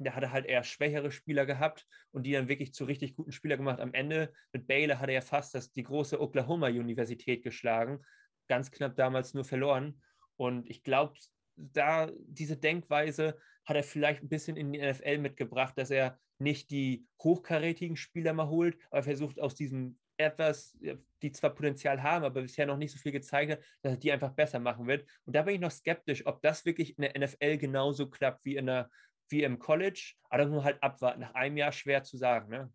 Da 0.00 0.14
hat 0.14 0.22
er 0.22 0.30
halt 0.30 0.46
eher 0.46 0.62
schwächere 0.62 1.10
Spieler 1.10 1.44
gehabt 1.44 1.84
und 2.12 2.22
die 2.22 2.30
dann 2.30 2.46
wirklich 2.46 2.72
zu 2.72 2.84
richtig 2.84 3.16
guten 3.16 3.32
Spielern 3.32 3.58
gemacht. 3.58 3.80
Am 3.80 3.94
Ende 3.94 4.32
mit 4.52 4.68
Baylor 4.68 5.00
hat 5.00 5.10
er 5.10 5.22
fast 5.22 5.56
das, 5.56 5.72
die 5.72 5.82
große 5.82 6.20
Oklahoma-Universität 6.20 7.42
geschlagen. 7.42 8.04
Ganz 8.46 8.70
knapp 8.70 8.94
damals 8.94 9.34
nur 9.34 9.44
verloren. 9.44 10.00
Und 10.36 10.70
ich 10.70 10.84
glaube, 10.84 11.18
da 11.58 12.10
diese 12.26 12.56
Denkweise 12.56 13.36
hat 13.64 13.76
er 13.76 13.82
vielleicht 13.82 14.22
ein 14.22 14.28
bisschen 14.28 14.56
in 14.56 14.72
die 14.72 14.80
NFL 14.80 15.18
mitgebracht, 15.18 15.76
dass 15.76 15.90
er 15.90 16.18
nicht 16.38 16.70
die 16.70 17.06
hochkarätigen 17.22 17.96
Spieler 17.96 18.32
mal 18.32 18.48
holt, 18.48 18.78
aber 18.90 19.02
versucht 19.02 19.40
aus 19.40 19.54
diesem 19.54 19.98
etwas, 20.16 20.76
die 21.22 21.32
zwar 21.32 21.54
Potenzial 21.54 22.02
haben, 22.02 22.24
aber 22.24 22.42
bisher 22.42 22.66
noch 22.66 22.76
nicht 22.76 22.92
so 22.92 22.98
viel 22.98 23.12
gezeigt 23.12 23.52
hat, 23.52 23.60
dass 23.82 23.92
er 23.92 23.98
die 23.98 24.12
einfach 24.12 24.32
besser 24.32 24.58
machen 24.58 24.86
wird. 24.86 25.08
Und 25.24 25.36
da 25.36 25.42
bin 25.42 25.54
ich 25.54 25.60
noch 25.60 25.70
skeptisch, 25.70 26.26
ob 26.26 26.42
das 26.42 26.64
wirklich 26.64 26.98
in 26.98 27.02
der 27.02 27.18
NFL 27.18 27.56
genauso 27.58 28.10
klappt 28.10 28.44
wie 28.44 28.56
in 28.56 28.66
der 28.66 28.90
wie 29.30 29.42
im 29.42 29.58
College, 29.58 30.14
aber 30.30 30.46
nur 30.46 30.64
halt 30.64 30.82
abwarten. 30.82 31.20
Nach 31.20 31.34
einem 31.34 31.56
Jahr 31.56 31.72
schwer 31.72 32.02
zu 32.02 32.16
sagen. 32.16 32.48
Ne? 32.48 32.72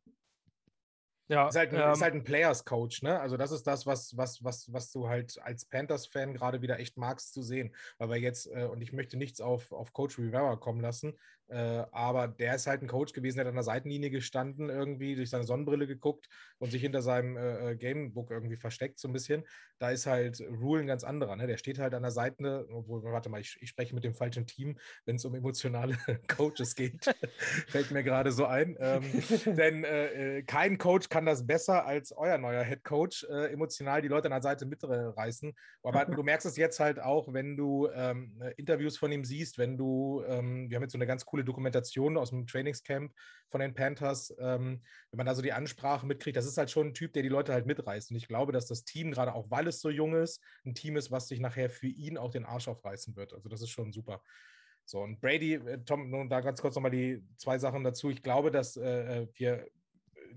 Ja, 1.30 1.48
ist 1.48 1.56
halt, 1.56 1.74
ein, 1.74 1.80
ähm, 1.80 1.94
ist 1.94 2.02
halt 2.02 2.14
ein 2.14 2.24
Players-Coach, 2.24 3.02
ne? 3.02 3.20
Also 3.20 3.38
das 3.38 3.52
ist 3.52 3.66
das, 3.66 3.86
was, 3.86 4.18
was, 4.18 4.44
was, 4.44 4.72
was 4.74 4.92
du 4.92 5.08
halt 5.08 5.40
als 5.42 5.66
Panthers-Fan 5.66 6.34
gerade 6.34 6.62
wieder 6.62 6.80
echt 6.80 6.98
magst 6.98 7.34
zu 7.34 7.42
sehen. 7.42 7.74
Weil 7.98 8.10
wir 8.10 8.18
jetzt, 8.18 8.48
äh, 8.48 8.66
und 8.66 8.82
ich 8.82 8.92
möchte 8.92 9.18
nichts 9.18 9.40
auf, 9.40 9.72
auf 9.72 9.94
Coach 9.94 10.18
Rivera 10.20 10.58
kommen 10.58 10.82
lassen, 10.82 11.18
aber 11.54 12.28
der 12.28 12.56
ist 12.56 12.68
halt 12.68 12.82
ein 12.82 12.88
Coach 12.88 13.14
gewesen, 13.14 13.38
der 13.38 13.46
hat 13.46 13.50
an 13.50 13.56
der 13.56 13.64
Seitenlinie 13.64 14.10
gestanden, 14.10 14.70
irgendwie 14.70 15.16
durch 15.16 15.30
seine 15.30 15.44
Sonnenbrille 15.44 15.88
geguckt 15.88 16.28
und 16.58 16.72
sich 16.72 16.82
hinter 16.82 17.02
seinem 17.02 17.38
äh, 17.38 17.72
äh 17.72 17.76
Gamebook 17.76 18.32
irgendwie 18.32 18.58
versteckt, 18.58 19.00
so 19.00 19.08
ein 19.08 19.14
bisschen. 19.14 19.44
Da 19.80 19.92
ist 19.92 20.06
halt 20.06 20.42
Rule 20.42 20.82
ein 20.82 20.88
ganz 20.88 21.04
anderer. 21.04 21.36
Ne? 21.36 21.48
Der 21.48 21.58
steht 21.58 21.80
halt 21.80 21.94
an 21.94 22.04
der 22.04 22.12
Seite, 22.12 22.68
obwohl, 22.72 23.04
warte 23.04 23.30
mal, 23.30 23.42
ich, 23.42 23.58
ich 23.62 23.70
spreche 23.70 23.94
mit 23.94 24.04
dem 24.04 24.14
falschen 24.14 24.48
Team, 24.48 24.78
wenn 25.06 25.18
es 25.18 25.26
um 25.26 25.36
emotionale 25.36 25.98
Coaches 26.28 26.76
geht. 26.76 27.06
Fällt 27.68 27.92
mir 27.92 28.04
gerade 28.04 28.32
so 28.32 28.46
ein. 28.46 28.78
Ähm, 28.80 29.04
denn 29.58 29.84
äh, 29.84 30.38
äh, 30.38 30.44
kein 30.44 30.78
Coach 30.78 31.10
kann 31.10 31.26
das 31.26 31.46
besser 31.46 31.86
als 31.86 32.12
euer 32.16 32.38
neuer 32.38 32.64
Head 32.64 32.84
Coach, 32.84 33.26
äh, 33.30 33.52
emotional 33.52 34.02
die 34.02 34.08
Leute 34.08 34.28
an 34.28 34.32
der 34.32 34.42
Seite 34.42 34.66
mitreißen. 34.66 35.54
Aber 35.84 36.06
du 36.06 36.24
merkst 36.24 36.46
es 36.46 36.58
jetzt 36.58 36.80
halt 36.80 37.00
auch, 37.00 37.34
wenn 37.34 37.58
du 37.58 37.90
ähm, 37.94 38.42
Interviews 38.58 38.98
von 38.98 39.12
ihm 39.12 39.26
siehst, 39.26 39.58
wenn 39.58 39.78
du, 39.78 40.24
ähm, 40.28 40.70
wir 40.70 40.78
haben 40.78 40.84
jetzt 40.84 40.94
so 40.94 40.98
eine 40.98 41.08
ganz 41.08 41.26
coole 41.26 41.43
Dokumentation 41.44 42.18
aus 42.18 42.30
dem 42.30 42.48
Trainingscamp 42.48 43.14
von 43.50 43.62
den 43.62 43.74
Panthers, 43.74 44.34
ähm, 44.40 44.82
wenn 45.12 45.18
man 45.18 45.26
da 45.26 45.36
so 45.36 45.42
die 45.42 45.54
Ansprache 45.54 46.06
mitkriegt, 46.06 46.38
das 46.38 46.46
ist 46.46 46.58
halt 46.58 46.72
schon 46.72 46.88
ein 46.88 46.94
Typ, 46.94 47.14
der 47.14 47.24
die 47.24 47.30
Leute 47.30 47.54
halt 47.54 47.66
mitreißt. 47.66 48.12
Und 48.12 48.18
ich 48.18 48.28
glaube, 48.28 48.52
dass 48.52 48.68
das 48.68 48.84
Team, 48.84 49.12
gerade 49.12 49.34
auch 49.34 49.50
weil 49.50 49.68
es 49.68 49.80
so 49.80 49.90
jung 49.90 50.16
ist, 50.16 50.42
ein 50.66 50.76
Team 50.76 50.98
ist, 50.98 51.12
was 51.12 51.28
sich 51.28 51.40
nachher 51.40 51.70
für 51.70 51.88
ihn 51.88 52.18
auch 52.18 52.32
den 52.32 52.46
Arsch 52.46 52.68
aufreißen 52.68 53.16
wird. 53.16 53.34
Also 53.34 53.50
das 53.50 53.62
ist 53.62 53.70
schon 53.70 53.92
super. 53.92 54.22
So, 54.86 55.02
und 55.02 55.22
Brady, 55.22 55.54
äh, 55.54 55.80
Tom, 55.86 56.10
nun 56.10 56.30
da 56.30 56.42
ganz 56.42 56.62
kurz 56.62 56.76
nochmal 56.76 56.92
die 56.92 57.24
zwei 57.38 57.58
Sachen 57.58 57.84
dazu. 57.84 58.10
Ich 58.10 58.22
glaube, 58.22 58.52
dass 58.52 58.76
äh, 58.76 59.22
äh 59.22 59.28
wir 59.36 59.68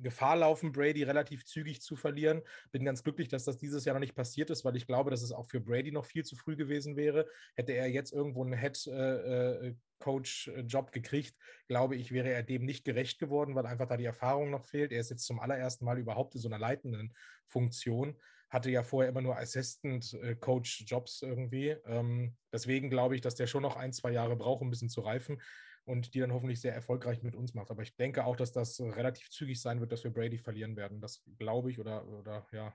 Gefahr 0.03 0.37
laufen, 0.37 0.73
Brady 0.73 1.03
relativ 1.03 1.45
zügig 1.45 1.81
zu 1.81 1.97
verlieren. 1.97 2.43
Bin 2.73 2.85
ganz 2.85 3.03
glücklich, 3.03 3.29
dass 3.29 3.45
das 3.45 3.59
dieses 3.59 3.85
Jahr 3.85 3.95
noch 3.95 4.01
nicht 4.01 4.15
passiert 4.15 4.51
ist, 4.51 4.65
weil 4.65 4.77
ich 4.77 4.87
glaube, 4.87 5.11
dass 5.11 5.23
es 5.23 5.33
auch 5.33 5.47
für 5.47 5.61
Brady 5.61 5.93
noch 5.93 6.05
viel 6.05 6.25
zu 6.25 6.37
früh 6.37 6.57
gewesen 6.57 6.97
wäre. 6.97 7.27
Hätte 7.55 7.73
er 7.73 7.89
jetzt 7.89 8.13
irgendwo 8.13 8.45
einen 8.45 8.59
Head 8.59 8.87
äh, 8.87 9.69
äh 9.69 9.75
Coach-Job 10.07 10.93
gekriegt, 10.93 11.37
glaube 11.67 11.97
ich, 11.97 12.13
wäre 12.13 12.31
er 12.31 12.45
dem 12.45 12.65
nicht 12.65 12.85
gerecht 12.85 13.19
geworden, 13.19 13.57
weil 13.57 13.67
einfach 13.67 13.89
da 13.89 13.97
die 13.97 14.05
Erfahrung 14.05 14.51
noch 14.51 14.65
fehlt. 14.65 14.93
Er 14.93 15.01
ist 15.01 15.11
jetzt 15.11 15.27
zum 15.27 15.41
allerersten 15.41 15.85
Mal 15.85 15.99
überhaupt 15.99 16.37
in 16.37 16.41
so 16.41 16.49
einer 16.49 16.61
leitenden 16.61 17.13
Funktion 17.47 18.17
hatte 18.49 18.71
ja 18.71 18.85
vorher 18.85 19.11
immer 19.11 19.23
nur 19.23 19.37
Assistant-Coach-Jobs 19.37 21.23
irgendwie. 21.23 21.71
Ähm, 21.85 22.37
deswegen 22.53 22.91
glaube 22.91 23.17
ich, 23.17 23.21
dass 23.21 23.35
der 23.35 23.49
schon 23.49 23.63
noch 23.63 23.75
ein, 23.75 23.93
zwei 23.93 24.13
Jahre 24.13 24.37
braucht, 24.37 24.63
um 24.63 24.69
ein 24.69 24.71
bisschen 24.71 24.89
zu 24.89 25.01
reifen 25.01 25.43
und 25.85 26.15
die 26.15 26.21
dann 26.21 26.33
hoffentlich 26.33 26.61
sehr 26.61 26.73
erfolgreich 26.73 27.23
mit 27.23 27.35
uns 27.35 27.55
macht. 27.55 27.73
Aber 27.73 27.83
ich 27.83 27.97
denke 27.97 28.25
auch, 28.25 28.37
dass 28.37 28.53
das 28.53 28.81
relativ 28.81 29.31
zügig 29.31 29.61
sein 29.61 29.81
wird, 29.81 29.91
dass 29.91 30.05
wir 30.05 30.13
Brady 30.13 30.39
verlieren 30.39 30.77
werden. 30.77 31.01
Das 31.01 31.25
glaube 31.39 31.71
ich 31.71 31.81
oder, 31.81 32.07
oder 32.07 32.47
ja, 32.53 32.73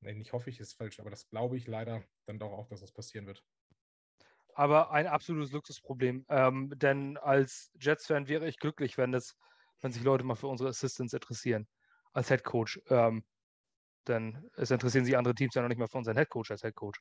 nee, 0.00 0.14
nicht 0.14 0.34
hoffe 0.34 0.50
ich, 0.50 0.60
ist 0.60 0.74
falsch, 0.74 1.00
aber 1.00 1.10
das 1.10 1.28
glaube 1.28 1.56
ich 1.56 1.66
leider 1.66 2.04
dann 2.26 2.38
doch 2.38 2.52
auch, 2.52 2.68
dass 2.68 2.80
das 2.80 2.92
passieren 2.92 3.26
wird. 3.26 3.42
Aber 4.54 4.90
ein 4.92 5.06
absolutes 5.06 5.52
Luxusproblem. 5.52 6.24
Ähm, 6.28 6.72
denn 6.76 7.16
als 7.18 7.70
Jets-Fan 7.80 8.28
wäre 8.28 8.48
ich 8.48 8.58
glücklich, 8.58 8.96
wenn, 8.98 9.12
das, 9.12 9.36
wenn 9.80 9.92
sich 9.92 10.02
Leute 10.02 10.24
mal 10.24 10.36
für 10.36 10.48
unsere 10.48 10.70
Assistants 10.70 11.12
interessieren, 11.12 11.66
als 12.12 12.28
Head 12.28 12.44
Coach. 12.44 12.80
Ähm, 12.88 13.24
denn 14.06 14.50
es 14.56 14.70
interessieren 14.70 15.04
sich 15.04 15.16
andere 15.16 15.34
Teams 15.34 15.54
ja 15.54 15.62
noch 15.62 15.68
nicht 15.68 15.78
mal 15.78 15.88
für 15.88 15.98
unseren 15.98 16.16
Head 16.16 16.28
Coach 16.28 16.50
als 16.50 16.62
Head 16.62 16.74
Coach. 16.74 17.00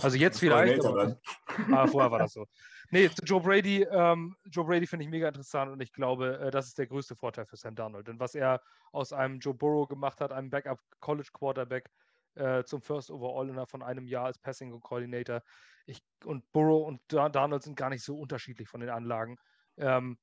Also 0.00 0.16
jetzt 0.16 0.38
vielleicht. 0.38 0.84
Aber, 0.84 1.18
ah, 1.72 1.86
vorher 1.86 2.10
war 2.10 2.20
das 2.20 2.32
so. 2.32 2.46
Nee, 2.90 3.10
Joe 3.24 3.40
Brady, 3.40 3.82
ähm, 3.90 4.36
Joe 4.44 4.64
Brady 4.64 4.86
finde 4.86 5.04
ich 5.04 5.10
mega 5.10 5.26
interessant 5.28 5.72
und 5.72 5.80
ich 5.80 5.92
glaube, 5.92 6.38
äh, 6.38 6.50
das 6.50 6.68
ist 6.68 6.78
der 6.78 6.86
größte 6.86 7.16
Vorteil 7.16 7.46
für 7.46 7.56
Sam 7.56 7.74
Darnold. 7.74 8.06
Denn 8.06 8.20
was 8.20 8.34
er 8.34 8.60
aus 8.92 9.12
einem 9.12 9.40
Joe 9.40 9.54
Burrow 9.54 9.88
gemacht 9.88 10.20
hat, 10.20 10.32
einem 10.32 10.50
Backup 10.50 10.78
College 11.00 11.30
Quarterback 11.32 11.90
äh, 12.34 12.64
zum 12.64 12.82
First 12.82 13.10
Overall 13.10 13.48
innerhalb 13.48 13.70
von 13.70 13.82
einem 13.82 14.06
Jahr 14.06 14.26
als 14.26 14.38
Passing 14.38 14.78
Coordinator. 14.80 15.42
Ich, 15.86 16.02
und 16.24 16.50
Burrow 16.52 16.86
und 16.86 17.00
Darnold 17.08 17.62
sind 17.62 17.76
gar 17.76 17.90
nicht 17.90 18.04
so 18.04 18.18
unterschiedlich 18.18 18.68
von 18.68 18.80
den 18.80 18.90
Anlagen. 18.90 19.36
Ähm, 19.76 20.18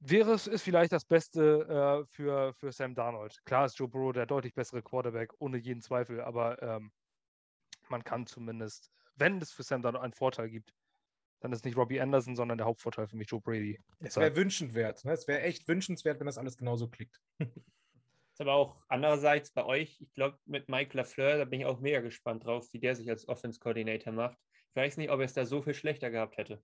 wäre 0.00 0.32
es 0.32 0.46
ist 0.46 0.62
vielleicht 0.62 0.92
das 0.92 1.04
Beste 1.04 2.04
äh, 2.04 2.06
für, 2.06 2.54
für 2.54 2.72
Sam 2.72 2.94
Darnold. 2.94 3.40
Klar 3.44 3.66
ist 3.66 3.78
Joe 3.78 3.88
Burrow 3.88 4.12
der 4.12 4.26
deutlich 4.26 4.54
bessere 4.54 4.82
Quarterback, 4.82 5.32
ohne 5.38 5.58
jeden 5.58 5.80
Zweifel, 5.80 6.20
aber 6.20 6.60
ähm, 6.62 6.92
man 7.88 8.04
kann 8.04 8.26
zumindest, 8.26 8.90
wenn 9.16 9.40
es 9.40 9.52
für 9.52 9.62
Sam 9.62 9.82
dann 9.82 9.96
einen 9.96 10.12
Vorteil 10.12 10.50
gibt, 10.50 10.74
dann 11.40 11.52
ist 11.52 11.64
nicht 11.64 11.76
Robbie 11.76 12.00
Anderson, 12.00 12.36
sondern 12.36 12.56
der 12.56 12.66
Hauptvorteil 12.66 13.06
für 13.06 13.16
mich 13.16 13.30
Joe 13.30 13.40
Brady. 13.40 13.78
Es 14.00 14.16
wäre 14.16 14.34
wünschenswert. 14.34 15.04
Ne? 15.04 15.12
Es 15.12 15.28
wäre 15.28 15.42
echt 15.42 15.68
wünschenswert, 15.68 16.18
wenn 16.18 16.26
das 16.26 16.38
alles 16.38 16.56
genauso 16.56 16.88
klickt. 16.88 17.20
ist 18.34 18.40
aber 18.40 18.54
auch 18.54 18.76
andererseits 18.88 19.52
bei 19.52 19.64
euch, 19.64 20.00
ich 20.00 20.12
glaube, 20.12 20.36
mit 20.44 20.68
Mike 20.68 20.96
LaFleur, 20.96 21.38
da 21.38 21.44
bin 21.44 21.60
ich 21.60 21.66
auch 21.66 21.78
mega 21.78 22.00
gespannt 22.00 22.44
drauf, 22.44 22.66
wie 22.72 22.80
der 22.80 22.96
sich 22.96 23.08
als 23.08 23.28
Offense 23.28 23.60
Coordinator 23.60 24.12
macht. 24.12 24.36
Ich 24.70 24.76
weiß 24.76 24.96
nicht, 24.96 25.10
ob 25.10 25.20
er 25.20 25.26
es 25.26 25.34
da 25.34 25.46
so 25.46 25.62
viel 25.62 25.74
schlechter 25.74 26.10
gehabt 26.10 26.36
hätte. 26.36 26.60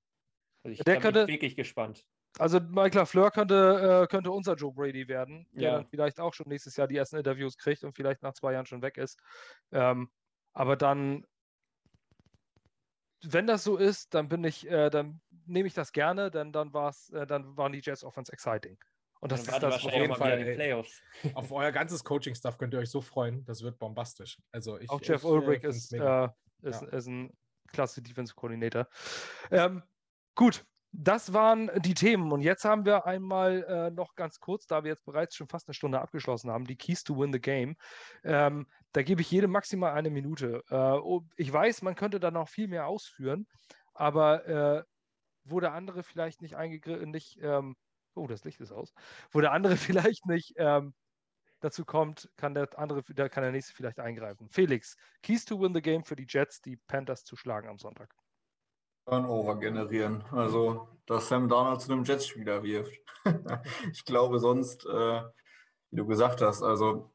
Also 0.65 0.73
ich 0.73 0.81
der 0.81 0.99
könnte, 0.99 1.27
bin 1.27 1.35
wirklich 1.35 1.55
gespannt. 1.55 2.05
Also 2.41 2.59
Mike 2.59 2.99
LaFleur 2.99 3.31
könnte, 3.31 4.03
äh, 4.03 4.07
könnte 4.09 4.33
unser 4.33 4.57
Joe 4.57 4.73
Brady 4.73 5.07
werden, 5.07 5.47
der 5.53 5.63
ja. 5.63 5.77
dann 5.77 5.87
vielleicht 5.87 6.19
auch 6.19 6.35
schon 6.35 6.49
nächstes 6.49 6.77
Jahr 6.77 6.89
die 6.89 6.97
ersten 6.97 7.17
Interviews 7.17 7.57
kriegt 7.57 7.85
und 7.85 7.95
vielleicht 7.95 8.23
nach 8.23 8.35
zwei 8.35 8.53
Jahren 8.53 8.67
schon 8.67 8.83
weg 8.83 8.97
ist. 8.99 9.21
Ähm, 9.71 10.11
aber 10.53 10.77
dann, 10.77 11.25
wenn 13.23 13.47
das 13.47 13.63
so 13.63 13.77
ist, 13.77 14.13
dann 14.15 14.29
bin 14.29 14.43
ich, 14.43 14.69
äh, 14.69 14.91
dann 14.91 15.21
nehme 15.47 15.69
ich 15.69 15.75
das 15.75 15.93
gerne, 15.93 16.33
denn 16.33 16.51
dann 16.51 16.73
war's, 16.73 17.11
äh, 17.11 17.29
dann 17.29 17.57
waren 17.57 17.73
die 17.73 17.81
Jets 17.81 18.03
Offense 18.03 18.33
exciting. 18.33 18.77
Und 19.21 19.33
das 19.33 19.43
ist 19.43 19.63
das 19.63 19.85
auf 19.85 19.93
jeden 19.93 20.15
Fall. 20.15 20.41
Ey, 20.41 20.73
auf 21.35 21.53
euer 21.53 21.73
ganzes 21.73 22.03
Coaching-Stuff 22.03 22.57
könnt 22.57 22.73
ihr 22.75 22.81
euch 22.81 22.91
so 22.91 23.01
freuen. 23.01 23.45
Das 23.45 23.63
wird 23.63 23.79
bombastisch. 23.79 24.39
Also 24.51 24.79
ich, 24.79 24.89
Auch 24.89 25.01
Jeff 25.03 25.25
Ulbrich 25.25 25.63
äh, 25.63 25.69
ist, 25.69 25.93
äh, 25.93 26.29
ist, 26.63 26.83
ja. 26.83 26.89
ist, 26.89 27.07
ein 27.07 27.33
klasse 27.69 28.03
Defensive 28.03 28.35
Coordinator. 28.35 28.89
Ähm, 29.51 29.83
gut, 30.35 30.65
das 30.93 31.35
waren 31.35 31.71
die 31.83 31.95
Themen. 31.95 32.33
Und 32.33 32.41
jetzt 32.41 32.65
haben 32.65 32.87
wir 32.87 33.07
einmal 33.07 33.63
äh, 33.65 33.91
noch 33.91 34.15
ganz 34.15 34.41
kurz, 34.41 34.67
da 34.67 34.83
wir 34.85 34.91
jetzt 34.91 35.05
bereits 35.05 35.37
schon 35.37 35.49
fast 35.49 35.69
eine 35.69 35.75
Stunde 35.75 36.01
abgeschlossen 36.01 36.51
haben, 36.51 36.65
die 36.65 36.77
Keys 36.77 37.05
to 37.05 37.17
Win 37.19 37.33
the 37.33 37.41
Game. 37.41 37.77
Ähm, 38.25 38.67
da 38.93 39.03
gebe 39.03 39.21
ich 39.21 39.31
jedem 39.31 39.53
maximal 39.53 39.93
eine 39.93 40.11
Minute. 40.11 40.65
Äh, 40.71 40.99
ich 41.37 41.53
weiß, 41.53 41.83
man 41.83 41.95
könnte 41.95 42.21
da 42.21 42.31
noch 42.31 42.49
viel 42.49 42.69
mehr 42.69 42.87
ausführen, 42.87 43.47
aber 43.93 44.47
äh, 44.47 44.85
wo 45.45 45.61
der 45.61 45.75
andere 45.75 46.03
vielleicht 46.03 46.43
nicht 46.43 46.57
eingegriffen, 46.57 47.11
nicht, 47.11 47.39
ähm, 47.43 47.77
oh, 48.21 48.27
das 48.27 48.45
Licht 48.45 48.61
ist 48.61 48.73
aus, 48.73 48.93
wo 49.31 49.41
der 49.41 49.53
andere 49.53 49.77
vielleicht 49.77 50.27
nicht 50.27 50.55
ähm, 50.57 50.95
dazu 51.61 51.85
kommt, 51.85 52.31
kann 52.37 52.55
der 52.55 52.69
andere, 52.79 53.03
da 53.15 53.29
kann 53.29 53.43
der 53.43 53.53
nächste 53.53 53.75
vielleicht 53.75 54.01
eingreifen. 54.01 54.49
Felix, 54.49 54.97
Keys 55.23 55.45
to 55.45 55.61
Win 55.61 55.75
the 55.75 55.83
Game 55.83 56.05
für 56.05 56.17
die 56.17 56.27
Jets, 56.29 56.61
die 56.61 56.77
Panthers 56.77 57.25
zu 57.25 57.37
schlagen 57.37 57.69
am 57.69 57.79
Sonntag. 57.79 58.15
Turnover 59.07 59.59
generieren. 59.59 60.23
Also, 60.31 60.89
dass 61.07 61.29
Sam 61.29 61.49
Darnold 61.49 61.81
zu 61.81 61.93
einem 61.93 62.05
Jets-Spieler 62.05 62.63
wirft. 62.63 62.95
ich 63.93 64.05
glaube 64.05 64.39
sonst, 64.39 64.87
äh, 64.87 65.23
wie 65.91 65.97
du 65.97 66.07
gesagt 66.07 66.41
hast, 66.43 66.63
also 66.63 67.11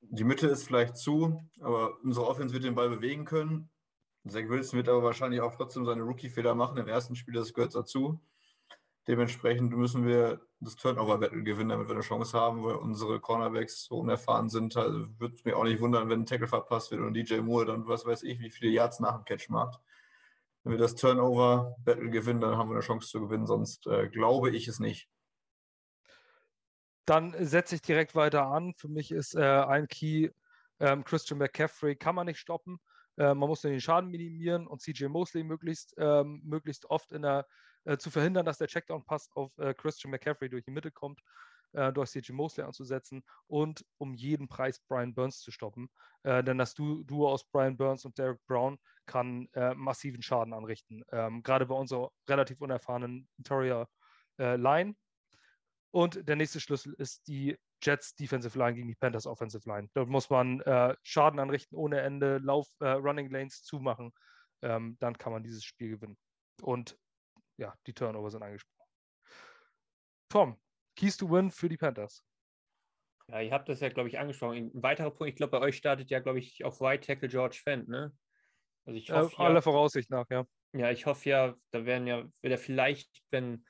die 0.00 0.24
Mitte 0.24 0.46
ist 0.48 0.64
vielleicht 0.64 0.96
zu, 0.96 1.40
aber 1.60 1.98
unsere 2.02 2.26
Offense 2.26 2.52
wird 2.52 2.64
den 2.64 2.74
Ball 2.74 2.90
bewegen 2.90 3.24
können. 3.24 3.70
Zach 4.28 4.48
Wilson 4.48 4.76
wird 4.76 4.88
aber 4.88 5.02
wahrscheinlich 5.02 5.40
auch 5.40 5.54
trotzdem 5.54 5.84
seine 5.84 6.02
Rookie-Fehler 6.02 6.54
machen 6.54 6.76
im 6.76 6.86
ersten 6.86 7.16
Spiel, 7.16 7.34
das 7.34 7.52
gehört 7.52 7.74
dazu. 7.74 8.20
Dementsprechend 9.08 9.72
müssen 9.76 10.06
wir 10.06 10.40
das 10.60 10.76
Turnover-Battle 10.76 11.42
gewinnen, 11.42 11.70
damit 11.70 11.88
wir 11.88 11.94
eine 11.94 12.04
Chance 12.04 12.38
haben, 12.38 12.62
weil 12.62 12.76
unsere 12.76 13.18
Cornerbacks 13.18 13.84
so 13.84 13.98
unerfahren 13.98 14.48
sind. 14.48 14.76
Also 14.76 15.08
würde 15.18 15.34
es 15.34 15.44
mir 15.44 15.56
auch 15.56 15.64
nicht 15.64 15.80
wundern, 15.80 16.08
wenn 16.08 16.20
ein 16.20 16.26
Tackle 16.26 16.46
verpasst 16.46 16.92
wird 16.92 17.00
und 17.00 17.14
DJ 17.14 17.40
Moore 17.40 17.66
dann 17.66 17.88
was 17.88 18.06
weiß 18.06 18.22
ich, 18.22 18.38
wie 18.38 18.50
viele 18.50 18.70
Yards 18.70 19.00
nach 19.00 19.16
dem 19.16 19.24
Catch 19.24 19.48
macht. 19.48 19.80
Wenn 20.62 20.72
wir 20.72 20.78
das 20.78 20.94
Turnover-Battle 20.94 22.10
gewinnen, 22.10 22.40
dann 22.40 22.56
haben 22.56 22.68
wir 22.68 22.74
eine 22.74 22.84
Chance 22.84 23.08
zu 23.08 23.20
gewinnen, 23.20 23.46
sonst 23.46 23.88
äh, 23.88 24.08
glaube 24.08 24.50
ich 24.50 24.68
es 24.68 24.78
nicht. 24.78 25.08
dann 27.06 27.34
setze 27.44 27.74
ich 27.74 27.82
direkt 27.82 28.14
weiter 28.14 28.46
an. 28.46 28.74
Für 28.74 28.88
mich 28.88 29.10
ist 29.10 29.34
äh, 29.34 29.40
ein 29.40 29.88
Key, 29.88 30.30
ähm, 30.80 31.04
Christian 31.04 31.38
McCaffrey 31.38 31.96
kann 31.96 32.14
man 32.14 32.26
nicht 32.26 32.38
stoppen. 32.38 32.78
Äh, 33.16 33.34
man 33.34 33.48
muss 33.48 33.62
den 33.62 33.80
Schaden 33.80 34.10
minimieren 34.10 34.66
und 34.66 34.80
CJ 34.80 35.06
Mosley 35.06 35.44
möglichst, 35.44 35.94
ähm, 35.98 36.40
möglichst 36.44 36.86
oft 36.86 37.12
in 37.12 37.22
der, 37.22 37.46
äh, 37.84 37.96
zu 37.96 38.10
verhindern, 38.10 38.46
dass 38.46 38.58
der 38.58 38.68
Checkdown-Pass 38.68 39.30
auf 39.32 39.56
äh, 39.58 39.74
Christian 39.74 40.10
McCaffrey 40.10 40.48
durch 40.48 40.64
die 40.64 40.70
Mitte 40.70 40.90
kommt, 40.90 41.20
äh, 41.72 41.92
durch 41.92 42.10
CJ 42.10 42.32
Mosley 42.32 42.64
anzusetzen 42.64 43.22
und 43.46 43.84
um 43.98 44.14
jeden 44.14 44.48
Preis 44.48 44.80
Brian 44.80 45.14
Burns 45.14 45.40
zu 45.40 45.50
stoppen. 45.50 45.90
Äh, 46.22 46.42
denn 46.42 46.58
das 46.58 46.74
du 46.74 47.02
Duo 47.04 47.28
aus 47.28 47.44
Brian 47.44 47.76
Burns 47.76 48.04
und 48.04 48.18
Derek 48.18 48.40
Brown 48.46 48.78
kann 49.06 49.48
äh, 49.54 49.74
massiven 49.74 50.22
Schaden 50.22 50.54
anrichten. 50.54 51.02
Ähm, 51.10 51.42
gerade 51.42 51.66
bei 51.66 51.74
unserer 51.74 52.10
relativ 52.28 52.60
unerfahrenen 52.60 53.28
Interior 53.38 53.88
Line. 54.38 54.96
Und 55.90 56.26
der 56.26 56.36
nächste 56.36 56.58
Schlüssel 56.58 56.94
ist 56.94 57.28
die 57.28 57.56
Jets 57.82 58.14
Defensive 58.14 58.58
Line 58.58 58.74
gegen 58.74 58.88
die 58.88 58.94
Panthers 58.94 59.26
Offensive 59.26 59.68
Line. 59.68 59.88
Dort 59.94 60.08
muss 60.08 60.30
man 60.30 60.60
äh, 60.60 60.94
Schaden 61.02 61.40
anrichten 61.40 61.76
ohne 61.76 62.00
Ende, 62.00 62.38
Lauf, 62.38 62.68
äh, 62.80 62.88
Running 62.88 63.30
Lanes 63.30 63.62
zumachen. 63.62 64.12
Ähm, 64.62 64.96
dann 65.00 65.18
kann 65.18 65.32
man 65.32 65.42
dieses 65.42 65.64
Spiel 65.64 65.90
gewinnen. 65.90 66.16
Und 66.62 66.96
ja, 67.56 67.74
die 67.86 67.92
Turnover 67.92 68.30
sind 68.30 68.42
angesprochen. 68.42 68.88
Tom, 70.28 70.60
Keys 70.96 71.16
to 71.16 71.30
Win 71.30 71.50
für 71.50 71.68
die 71.68 71.76
Panthers. 71.76 72.24
Ja, 73.28 73.40
ihr 73.40 73.52
habt 73.52 73.68
das 73.68 73.80
ja, 73.80 73.88
glaube 73.88 74.08
ich, 74.08 74.18
angesprochen. 74.18 74.70
Ein 74.74 74.82
weiterer 74.82 75.10
Punkt, 75.10 75.30
ich 75.30 75.36
glaube, 75.36 75.52
bei 75.52 75.60
euch 75.60 75.76
startet 75.76 76.10
ja, 76.10 76.20
glaube 76.20 76.38
ich, 76.38 76.64
auf 76.64 76.80
Right 76.80 77.04
Tackle 77.04 77.28
George 77.28 77.60
Fent, 77.62 77.88
ne? 77.88 78.12
Also 78.84 78.98
ich 78.98 79.10
hoffe, 79.10 79.34
äh, 79.36 79.44
aller 79.44 79.56
ja, 79.56 79.60
Voraussicht 79.60 80.10
nach, 80.10 80.26
ja. 80.30 80.44
Ja, 80.72 80.90
ich 80.90 81.06
hoffe 81.06 81.28
ja, 81.28 81.54
da 81.70 81.84
werden 81.84 82.06
ja, 82.06 82.24
wird 82.40 82.52
er 82.52 82.58
vielleicht, 82.58 83.22
wenn 83.30 83.64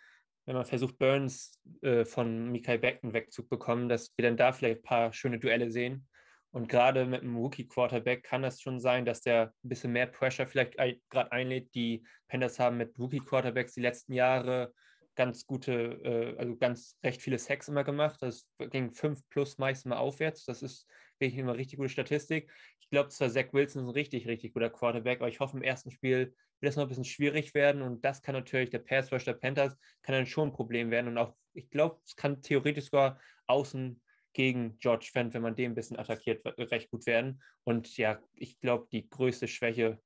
wenn 0.45 0.55
man 0.55 0.64
versucht, 0.64 0.99
Burns 0.99 1.61
äh, 1.82 2.05
von 2.05 2.51
Mikael 2.51 2.78
Beckton 2.78 3.12
wegzubekommen, 3.12 3.88
dass 3.88 4.12
wir 4.16 4.24
dann 4.24 4.36
da 4.36 4.53
vielleicht 4.53 4.80
ein 4.80 4.82
paar 4.82 5.12
schöne 5.12 5.38
Duelle 5.38 5.70
sehen. 5.70 6.07
Und 6.51 6.68
gerade 6.68 7.07
mit 7.07 7.22
einem 7.22 7.36
Rookie-Quarterback 7.36 8.24
kann 8.24 8.43
das 8.43 8.61
schon 8.61 8.78
sein, 8.78 9.07
dass 9.07 9.22
der 9.22 9.55
ein 9.64 9.68
bisschen 9.68 9.93
mehr 9.93 10.07
Pressure 10.07 10.47
vielleicht 10.47 10.76
gerade 11.09 11.32
einlädt. 11.32 11.74
Die 11.74 12.05
Panthers 12.28 12.59
haben 12.59 12.76
mit 12.76 12.99
Rookie-Quarterbacks 12.99 13.72
die 13.72 13.80
letzten 13.80 14.12
Jahre 14.12 14.72
ganz 15.14 15.47
gute, 15.47 15.72
äh, 15.72 16.36
also 16.38 16.57
ganz 16.57 16.99
recht 17.03 17.22
viele 17.22 17.38
Sacks 17.38 17.68
immer 17.68 17.84
gemacht. 17.84 18.20
Das 18.20 18.47
ging 18.70 18.93
fünf 18.93 19.26
plus 19.30 19.59
meistens 19.59 19.88
mal 19.90 19.97
aufwärts. 19.97 20.45
Das 20.45 20.62
ist 20.62 20.86
wirklich 21.18 21.38
immer 21.38 21.57
richtig 21.57 21.78
gute 21.78 21.88
Statistik. 21.88 22.53
Ich 22.80 22.90
glaube 22.90 23.09
zwar, 23.09 23.30
Zach 23.30 23.53
Wilson 23.53 23.82
ist 23.82 23.88
ein 23.88 23.95
richtig, 23.95 24.26
richtig 24.26 24.53
guter 24.53 24.70
Quarterback, 24.70 25.20
aber 25.20 25.28
ich 25.28 25.40
hoffe, 25.40 25.57
im 25.57 25.62
ersten 25.62 25.90
Spiel 25.90 26.34
wird 26.62 26.70
das 26.70 26.76
noch 26.76 26.84
ein 26.84 26.88
bisschen 26.88 27.04
schwierig 27.04 27.54
werden 27.54 27.82
und 27.82 28.04
das 28.04 28.22
kann 28.22 28.34
natürlich 28.34 28.70
der 28.70 28.78
Pass 28.78 29.12
Rush 29.12 29.24
der 29.24 29.34
Panthers 29.34 29.76
kann 30.02 30.14
dann 30.14 30.26
schon 30.26 30.48
ein 30.48 30.52
Problem 30.52 30.90
werden 30.90 31.08
und 31.08 31.18
auch, 31.18 31.34
ich 31.54 31.68
glaube, 31.70 32.00
es 32.06 32.14
kann 32.14 32.40
theoretisch 32.40 32.84
sogar 32.84 33.20
außen 33.46 34.00
gegen 34.32 34.78
George 34.78 35.10
Fent, 35.12 35.34
wenn 35.34 35.42
man 35.42 35.56
den 35.56 35.72
ein 35.72 35.74
bisschen 35.74 35.98
attackiert, 35.98 36.40
recht 36.58 36.90
gut 36.90 37.04
werden. 37.04 37.42
Und 37.64 37.98
ja, 37.98 38.18
ich 38.34 38.58
glaube, 38.60 38.88
die 38.90 39.10
größte 39.10 39.46
Schwäche 39.46 40.00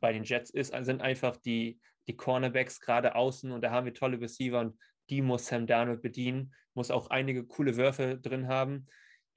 bei 0.00 0.12
den 0.12 0.24
Jets 0.24 0.50
ist, 0.50 0.74
sind 0.84 1.00
einfach 1.00 1.36
die, 1.36 1.78
die 2.08 2.16
Cornerbacks 2.16 2.80
gerade 2.80 3.14
außen 3.14 3.52
und 3.52 3.60
da 3.60 3.70
haben 3.70 3.84
wir 3.84 3.94
tolle 3.94 4.20
Receiver 4.20 4.60
und 4.60 4.78
die 5.10 5.22
muss 5.22 5.46
Sam 5.46 5.66
Darnold 5.66 6.02
bedienen, 6.02 6.54
muss 6.74 6.90
auch 6.90 7.10
einige 7.10 7.44
coole 7.46 7.76
Würfe 7.76 8.18
drin 8.18 8.48
haben 8.48 8.86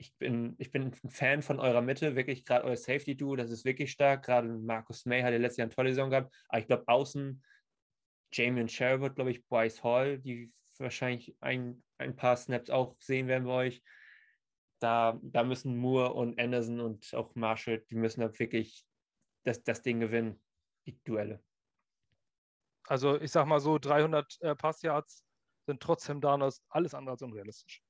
ich 0.01 0.17
bin, 0.17 0.55
ich 0.57 0.71
bin 0.71 0.91
ein 1.03 1.09
Fan 1.11 1.43
von 1.43 1.59
eurer 1.59 1.81
Mitte, 1.81 2.15
wirklich 2.15 2.43
gerade 2.43 2.65
euer 2.65 2.75
Safety-Duo, 2.75 3.35
das 3.35 3.51
ist 3.51 3.65
wirklich 3.65 3.91
stark. 3.91 4.25
Gerade 4.25 4.47
Markus 4.47 5.05
May 5.05 5.21
hat 5.21 5.31
ja 5.31 5.37
letztes 5.37 5.57
Jahr 5.57 5.65
eine 5.65 5.75
tolle 5.75 5.89
Saison 5.89 6.09
gehabt, 6.09 6.35
aber 6.49 6.59
ich 6.59 6.65
glaube, 6.65 6.87
außen 6.87 7.43
Jamie 8.33 8.67
Sherwood, 8.67 9.15
glaube 9.15 9.31
ich, 9.31 9.45
Bryce 9.45 9.83
Hall, 9.83 10.17
die 10.17 10.51
wahrscheinlich 10.79 11.35
ein, 11.41 11.83
ein 11.99 12.15
paar 12.15 12.35
Snaps 12.35 12.71
auch 12.71 12.95
sehen 12.99 13.27
werden 13.27 13.45
bei 13.45 13.67
euch. 13.67 13.83
Da, 14.79 15.19
da 15.21 15.43
müssen 15.43 15.77
Moore 15.77 16.13
und 16.13 16.39
Anderson 16.39 16.79
und 16.79 17.13
auch 17.13 17.35
Marshall, 17.35 17.85
die 17.91 17.95
müssen 17.95 18.21
da 18.21 18.39
wirklich 18.39 18.83
das, 19.43 19.61
das 19.63 19.83
Ding 19.83 19.99
gewinnen, 19.99 20.41
die 20.87 20.99
Duelle. 21.03 21.43
Also 22.87 23.21
ich 23.21 23.31
sag 23.31 23.45
mal 23.45 23.59
so, 23.59 23.77
300 23.77 24.41
äh, 24.41 24.55
Passyards 24.55 25.23
sind 25.67 25.79
trotzdem 25.79 26.19
da 26.19 26.33
und 26.33 26.59
alles 26.69 26.95
andere 26.95 27.11
als 27.11 27.21
unrealistisch. 27.21 27.83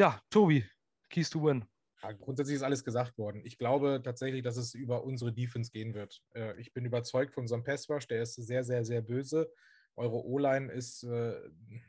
Ja, 0.00 0.18
Tobi, 0.30 0.64
Keys 1.10 1.28
to 1.28 1.44
Win. 1.44 1.62
Ja, 2.02 2.12
grundsätzlich 2.12 2.56
ist 2.56 2.62
alles 2.62 2.82
gesagt 2.82 3.18
worden. 3.18 3.42
Ich 3.44 3.58
glaube 3.58 4.00
tatsächlich, 4.02 4.42
dass 4.42 4.56
es 4.56 4.72
über 4.72 5.04
unsere 5.04 5.30
Defense 5.30 5.70
gehen 5.70 5.92
wird. 5.92 6.22
Äh, 6.34 6.58
ich 6.58 6.72
bin 6.72 6.86
überzeugt 6.86 7.34
von 7.34 7.42
unserem 7.42 7.64
Pass 7.64 7.86
Rush, 7.90 8.06
der 8.06 8.22
ist 8.22 8.34
sehr, 8.36 8.64
sehr, 8.64 8.82
sehr 8.86 9.02
böse. 9.02 9.52
Eure 9.96 10.24
O-Line 10.24 10.72
ist 10.72 11.02
äh, 11.02 11.34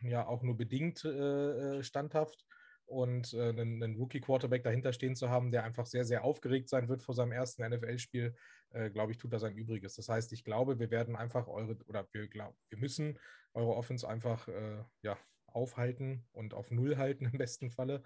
ja 0.02 0.28
auch 0.28 0.44
nur 0.44 0.58
bedingt 0.58 1.06
äh, 1.06 1.78
äh 1.78 1.84
standhaft. 1.84 2.46
Und 2.86 3.34
äh, 3.34 3.48
einen, 3.48 3.82
einen 3.82 3.96
Rookie-Quarterback 3.96 4.66
dahinter 4.66 4.92
stehen 4.92 5.16
zu 5.16 5.30
haben, 5.30 5.50
der 5.50 5.64
einfach 5.64 5.86
sehr, 5.86 6.04
sehr 6.04 6.26
aufgeregt 6.26 6.68
sein 6.68 6.90
wird 6.90 7.04
vor 7.04 7.16
seinem 7.16 7.32
ersten 7.32 7.66
NFL-Spiel, 7.66 8.36
äh, 8.72 8.90
glaube 8.90 9.14
ich, 9.14 9.20
tut 9.20 9.32
das 9.32 9.44
ein 9.44 9.56
Übriges. 9.56 9.96
Das 9.96 10.10
heißt, 10.10 10.34
ich 10.34 10.44
glaube, 10.44 10.80
wir 10.80 10.92
werden 10.92 11.16
einfach 11.16 11.48
eure, 11.48 11.78
oder 11.88 12.06
wir, 12.12 12.28
glaub, 12.28 12.58
wir 12.68 12.78
müssen 12.78 13.18
eure 13.54 13.74
Offense 13.74 14.06
einfach 14.06 14.50
ja, 15.02 15.18
aufhalten 15.54 16.26
und 16.32 16.54
auf 16.54 16.72
Null 16.72 16.98
halten 16.98 17.26
im 17.32 17.38
besten 17.38 17.70
Falle. 17.70 18.04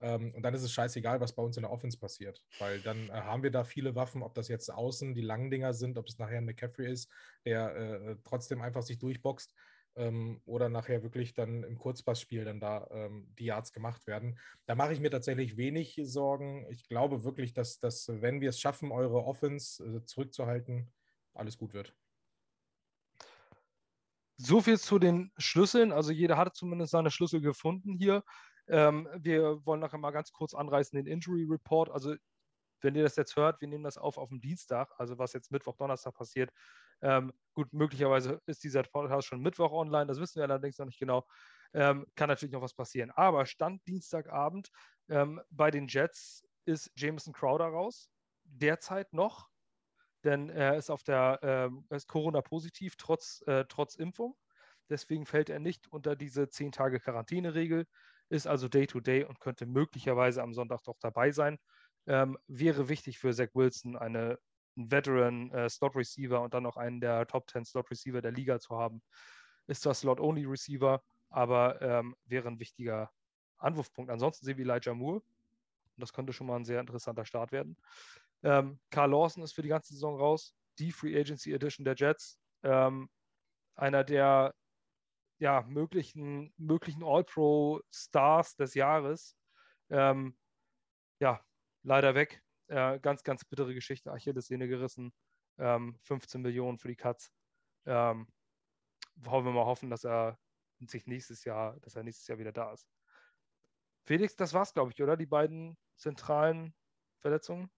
Ähm, 0.00 0.34
und 0.34 0.42
dann 0.42 0.54
ist 0.54 0.62
es 0.62 0.72
scheißegal, 0.72 1.20
was 1.20 1.34
bei 1.34 1.42
uns 1.42 1.56
in 1.56 1.62
der 1.62 1.72
Offense 1.72 1.98
passiert, 1.98 2.42
weil 2.58 2.80
dann 2.80 3.08
äh, 3.08 3.12
haben 3.12 3.42
wir 3.42 3.50
da 3.50 3.64
viele 3.64 3.94
Waffen, 3.94 4.22
ob 4.22 4.34
das 4.34 4.48
jetzt 4.48 4.72
außen 4.72 5.14
die 5.14 5.22
langen 5.22 5.50
Dinger 5.50 5.74
sind, 5.74 5.98
ob 5.98 6.08
es 6.08 6.18
nachher 6.18 6.38
ein 6.38 6.44
McCaffrey 6.44 6.90
ist, 6.90 7.10
der 7.44 7.74
äh, 7.76 8.16
trotzdem 8.24 8.62
einfach 8.62 8.82
sich 8.82 8.98
durchboxt 8.98 9.54
ähm, 9.96 10.40
oder 10.44 10.68
nachher 10.68 11.02
wirklich 11.02 11.34
dann 11.34 11.62
im 11.62 11.78
Kurzpassspiel 11.78 12.44
dann 12.44 12.60
da 12.60 12.86
ähm, 12.90 13.28
die 13.38 13.46
Yards 13.46 13.72
gemacht 13.72 14.06
werden. 14.06 14.38
Da 14.66 14.74
mache 14.74 14.92
ich 14.92 15.00
mir 15.00 15.10
tatsächlich 15.10 15.56
wenig 15.56 16.00
Sorgen. 16.04 16.66
Ich 16.70 16.88
glaube 16.88 17.24
wirklich, 17.24 17.52
dass, 17.52 17.78
dass 17.78 18.08
wenn 18.08 18.40
wir 18.40 18.50
es 18.50 18.60
schaffen, 18.60 18.92
eure 18.92 19.24
Offense 19.24 19.84
äh, 19.84 20.04
zurückzuhalten, 20.04 20.92
alles 21.34 21.58
gut 21.58 21.74
wird. 21.74 21.94
So 24.36 24.60
viel 24.60 24.78
zu 24.78 24.98
den 24.98 25.32
Schlüsseln. 25.38 25.92
Also 25.92 26.12
jeder 26.12 26.36
hat 26.36 26.56
zumindest 26.56 26.92
seine 26.92 27.10
Schlüssel 27.10 27.40
gefunden 27.40 27.94
hier. 27.94 28.22
Ähm, 28.66 29.08
wir 29.16 29.64
wollen 29.64 29.80
nachher 29.80 29.98
mal 29.98 30.10
ganz 30.10 30.32
kurz 30.32 30.54
anreißen 30.54 30.96
den 30.96 31.06
Injury 31.06 31.46
Report. 31.48 31.90
Also 31.90 32.14
wenn 32.80 32.94
ihr 32.94 33.02
das 33.02 33.16
jetzt 33.16 33.36
hört, 33.36 33.60
wir 33.60 33.68
nehmen 33.68 33.84
das 33.84 33.96
auf 33.96 34.18
auf 34.18 34.28
dem 34.28 34.40
Dienstag, 34.40 34.92
also 34.98 35.18
was 35.18 35.32
jetzt 35.32 35.50
Mittwoch, 35.50 35.76
Donnerstag 35.76 36.14
passiert. 36.14 36.50
Ähm, 37.00 37.32
gut, 37.54 37.72
möglicherweise 37.72 38.40
ist 38.46 38.62
dieser 38.62 38.82
Podcast 38.82 39.26
schon 39.26 39.40
Mittwoch 39.40 39.72
online, 39.72 40.06
das 40.06 40.20
wissen 40.20 40.36
wir 40.36 40.44
allerdings 40.44 40.78
noch 40.78 40.86
nicht 40.86 40.98
genau. 40.98 41.26
Ähm, 41.72 42.06
kann 42.14 42.28
natürlich 42.28 42.52
noch 42.52 42.62
was 42.62 42.74
passieren. 42.74 43.10
Aber 43.10 43.46
Stand 43.46 43.86
Dienstagabend 43.86 44.70
ähm, 45.08 45.40
bei 45.50 45.70
den 45.70 45.88
Jets 45.88 46.44
ist 46.66 46.90
Jameson 46.94 47.32
Crowder 47.32 47.66
raus. 47.66 48.10
Derzeit 48.44 49.12
noch 49.12 49.48
denn 50.24 50.48
er 50.48 50.76
ist 50.76 50.90
auf 50.90 51.02
der 51.02 51.70
äh, 51.90 51.94
ist 51.94 52.08
Corona-positiv 52.08 52.96
trotz, 52.96 53.42
äh, 53.46 53.64
trotz 53.68 53.94
Impfung. 53.94 54.36
Deswegen 54.88 55.26
fällt 55.26 55.50
er 55.50 55.60
nicht 55.60 55.90
unter 55.90 56.16
diese 56.16 56.48
10 56.48 56.72
Tage 56.72 57.00
Quarantäneregel, 57.00 57.86
ist 58.28 58.46
also 58.46 58.68
Day-to-Day 58.68 59.22
-Day 59.22 59.26
und 59.26 59.40
könnte 59.40 59.66
möglicherweise 59.66 60.42
am 60.42 60.54
Sonntag 60.54 60.82
doch 60.84 60.98
dabei 61.00 61.30
sein. 61.30 61.58
Ähm, 62.06 62.38
wäre 62.46 62.88
wichtig 62.88 63.18
für 63.18 63.32
Zach 63.32 63.48
Wilson, 63.54 63.96
eine, 63.96 64.38
einen 64.76 64.90
Veteran 64.90 65.50
äh, 65.52 65.68
Slot 65.70 65.96
Receiver 65.96 66.40
und 66.42 66.52
dann 66.52 66.62
noch 66.64 66.76
einen 66.76 67.00
der 67.00 67.26
Top 67.26 67.48
10 67.48 67.64
Slot 67.64 67.90
Receiver 67.90 68.20
der 68.20 68.32
Liga 68.32 68.58
zu 68.58 68.76
haben. 68.76 69.02
Ist 69.66 69.82
zwar 69.82 69.94
Slot-Only 69.94 70.44
Receiver, 70.44 71.02
aber 71.30 71.80
ähm, 71.80 72.14
wäre 72.26 72.48
ein 72.48 72.58
wichtiger 72.58 73.10
Anwurfpunkt. 73.56 74.10
Ansonsten 74.10 74.44
sehen 74.44 74.58
wir 74.58 74.66
Elijah 74.66 74.94
Moore. 74.94 75.22
Das 75.96 76.12
könnte 76.12 76.32
schon 76.32 76.46
mal 76.46 76.56
ein 76.56 76.64
sehr 76.64 76.80
interessanter 76.80 77.24
Start 77.24 77.52
werden. 77.52 77.76
Ähm, 78.44 78.78
Carl 78.90 79.10
Lawson 79.10 79.42
ist 79.42 79.54
für 79.54 79.62
die 79.62 79.68
ganze 79.68 79.94
Saison 79.94 80.18
raus. 80.18 80.54
Die 80.78 80.92
Free 80.92 81.18
Agency 81.18 81.52
Edition 81.52 81.84
der 81.84 81.94
Jets. 81.96 82.38
Ähm, 82.62 83.08
einer 83.74 84.04
der 84.04 84.54
ja, 85.38 85.62
möglichen, 85.62 86.52
möglichen 86.56 87.02
All-Pro-Stars 87.02 88.56
des 88.56 88.74
Jahres. 88.74 89.36
Ähm, 89.90 90.36
ja, 91.20 91.44
leider 91.82 92.14
weg. 92.14 92.42
Äh, 92.68 93.00
ganz, 93.00 93.22
ganz 93.22 93.44
bittere 93.44 93.74
Geschichte. 93.74 94.12
Achillessehne 94.12 94.68
gerissen. 94.68 95.12
15 95.56 96.38
ähm, 96.38 96.42
Millionen 96.42 96.78
für 96.78 96.88
die 96.88 96.96
Cuts. 96.96 97.30
Ähm, 97.86 98.26
wollen 99.16 99.44
wir 99.44 99.52
mal 99.52 99.66
hoffen, 99.66 99.90
dass 99.90 100.04
er 100.04 100.38
sich 100.80 101.06
nächstes 101.06 101.44
Jahr, 101.44 101.78
dass 101.80 101.94
er 101.94 102.02
nächstes 102.02 102.26
Jahr 102.26 102.38
wieder 102.38 102.52
da 102.52 102.72
ist. 102.72 102.88
Felix, 104.04 104.36
das 104.36 104.52
war's, 104.52 104.74
glaube 104.74 104.90
ich, 104.92 105.02
oder? 105.02 105.16
Die 105.16 105.26
beiden 105.26 105.78
zentralen 105.96 106.74
Verletzungen? 107.20 107.70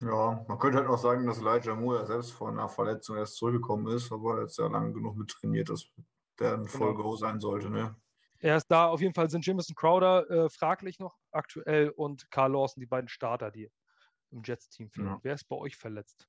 Ja, 0.00 0.44
man 0.48 0.58
könnte 0.58 0.78
halt 0.78 0.88
auch 0.88 0.98
sagen, 0.98 1.26
dass 1.26 1.40
Elijah 1.40 1.74
Moore 1.74 2.06
selbst 2.06 2.32
von 2.32 2.58
einer 2.58 2.68
Verletzung 2.68 3.16
erst 3.16 3.36
zurückgekommen 3.36 3.86
ist, 3.94 4.10
aber 4.10 4.36
er 4.36 4.42
jetzt 4.42 4.58
ja 4.58 4.66
lange 4.66 4.92
genug 4.92 5.16
mit 5.16 5.28
trainiert, 5.28 5.68
dass 5.68 5.90
der 6.38 6.54
ein 6.54 6.66
Vollgo 6.66 7.02
genau. 7.02 7.16
sein 7.16 7.38
sollte. 7.38 7.68
Ne? 7.68 7.94
Er 8.38 8.56
ist 8.56 8.68
da. 8.68 8.88
Auf 8.88 9.02
jeden 9.02 9.12
Fall 9.12 9.28
sind 9.28 9.44
Jameson 9.44 9.76
Crowder 9.76 10.28
äh, 10.30 10.48
fraglich 10.48 10.98
noch 10.98 11.18
aktuell 11.30 11.90
und 11.90 12.30
Carl 12.30 12.52
Lawson, 12.52 12.80
die 12.80 12.86
beiden 12.86 13.08
Starter, 13.08 13.50
die 13.50 13.70
im 14.30 14.42
Jets-Team 14.42 14.88
fehlen. 14.90 15.08
Ja. 15.08 15.20
Wer 15.22 15.34
ist 15.34 15.44
bei 15.44 15.56
euch 15.56 15.76
verletzt? 15.76 16.26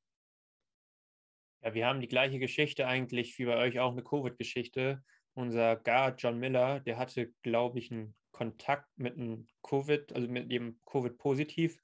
Ja, 1.61 1.73
wir 1.73 1.87
haben 1.87 2.01
die 2.01 2.07
gleiche 2.07 2.39
Geschichte 2.39 2.87
eigentlich 2.87 3.37
wie 3.39 3.45
bei 3.45 3.55
euch 3.55 3.79
auch 3.79 3.91
eine 3.91 4.03
Covid-Geschichte. 4.03 5.03
unser 5.33 5.77
Guard 5.77 6.21
John 6.21 6.39
Miller, 6.39 6.81
der 6.81 6.97
hatte, 6.97 7.31
glaube 7.41 7.79
ich, 7.79 7.89
einen 7.89 8.15
Kontakt 8.31 8.89
mit 8.97 9.15
einem 9.15 9.47
Covid, 9.63 10.11
also 10.13 10.27
mit 10.27 10.51
dem 10.51 10.81
Covid-positiv. 10.85 11.79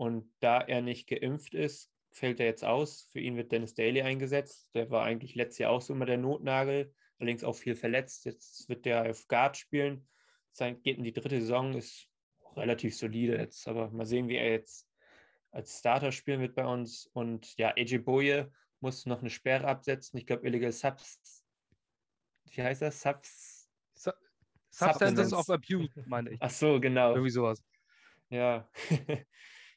Und 0.00 0.32
da 0.40 0.62
er 0.62 0.80
nicht 0.80 1.10
geimpft 1.10 1.52
ist, 1.52 1.92
fällt 2.10 2.40
er 2.40 2.46
jetzt 2.46 2.64
aus. 2.64 3.06
Für 3.12 3.20
ihn 3.20 3.36
wird 3.36 3.52
Dennis 3.52 3.74
Daly 3.74 4.00
eingesetzt. 4.00 4.70
Der 4.72 4.90
war 4.90 5.04
eigentlich 5.04 5.34
letztes 5.34 5.58
Jahr 5.58 5.72
auch 5.72 5.82
so 5.82 5.92
immer 5.92 6.06
der 6.06 6.16
Notnagel, 6.16 6.94
allerdings 7.18 7.44
auch 7.44 7.52
viel 7.52 7.74
verletzt. 7.74 8.24
Jetzt 8.24 8.66
wird 8.70 8.86
der 8.86 9.10
auf 9.10 9.28
Guard 9.28 9.58
spielen. 9.58 10.08
Sein, 10.52 10.80
geht 10.80 10.96
in 10.96 11.04
die 11.04 11.12
dritte 11.12 11.38
Saison, 11.38 11.74
ist 11.74 12.08
relativ 12.56 12.96
solide 12.96 13.36
jetzt, 13.36 13.68
aber 13.68 13.90
mal 13.90 14.06
sehen, 14.06 14.28
wie 14.28 14.36
er 14.36 14.50
jetzt 14.50 14.88
als 15.50 15.80
Starter 15.80 16.12
spielen 16.12 16.40
wird 16.40 16.54
bei 16.54 16.64
uns. 16.64 17.04
Und 17.12 17.54
ja, 17.58 17.74
AJ 17.76 17.98
Boye 17.98 18.50
muss 18.80 19.04
noch 19.04 19.20
eine 19.20 19.28
Sperre 19.28 19.68
absetzen. 19.68 20.18
Ich 20.18 20.24
glaube, 20.24 20.46
Illegal 20.46 20.72
Subs. 20.72 21.44
Wie 22.46 22.62
heißt 22.62 22.80
das? 22.80 23.02
Subs. 23.02 23.68
Su 23.92 24.12
Substances 24.70 25.34
of 25.34 25.50
Abuse, 25.50 25.90
meine 26.06 26.30
ich. 26.30 26.38
Ach 26.40 26.48
so, 26.48 26.80
genau. 26.80 27.10
Irgendwie 27.10 27.32
sowas. 27.32 27.62
Ja. 28.30 28.66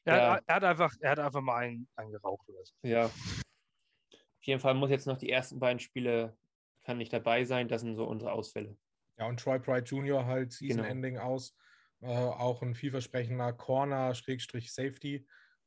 Er, 0.04 0.16
Ja. 0.16 0.34
hat, 0.34 0.44
er, 0.46 0.54
hat 0.56 0.64
einfach, 0.64 0.94
er 1.00 1.10
hat 1.12 1.18
einfach 1.18 1.40
mal 1.40 1.56
einen, 1.56 1.88
einen 1.96 2.12
geraucht 2.12 2.48
oder 2.48 2.64
so. 2.64 2.74
Ja. 2.82 3.06
Auf 3.06 4.42
jeden 4.42 4.60
Fall 4.60 4.74
muss 4.74 4.90
jetzt 4.90 5.06
noch 5.06 5.16
die 5.16 5.30
ersten 5.30 5.58
beiden 5.58 5.78
Spiele, 5.80 6.36
kann 6.84 6.98
nicht 6.98 7.12
dabei 7.12 7.44
sein. 7.44 7.68
Das 7.68 7.80
sind 7.80 7.96
so 7.96 8.04
unsere 8.06 8.32
Ausfälle. 8.32 8.76
Ja, 9.16 9.26
und 9.26 9.40
Troy 9.40 9.58
Pride 9.58 9.84
Jr. 9.86 10.26
halt 10.26 10.52
Season 10.52 10.78
Genau. 10.82 10.88
Ending 10.90 11.18
aus. 11.18 11.56
Äh, 12.00 12.08
auch 12.08 12.60
ein 12.62 12.74
vielversprechender 12.74 13.52
Corner, 13.54 14.14
Schrägstrich 14.14 14.74
Safety, 14.74 15.26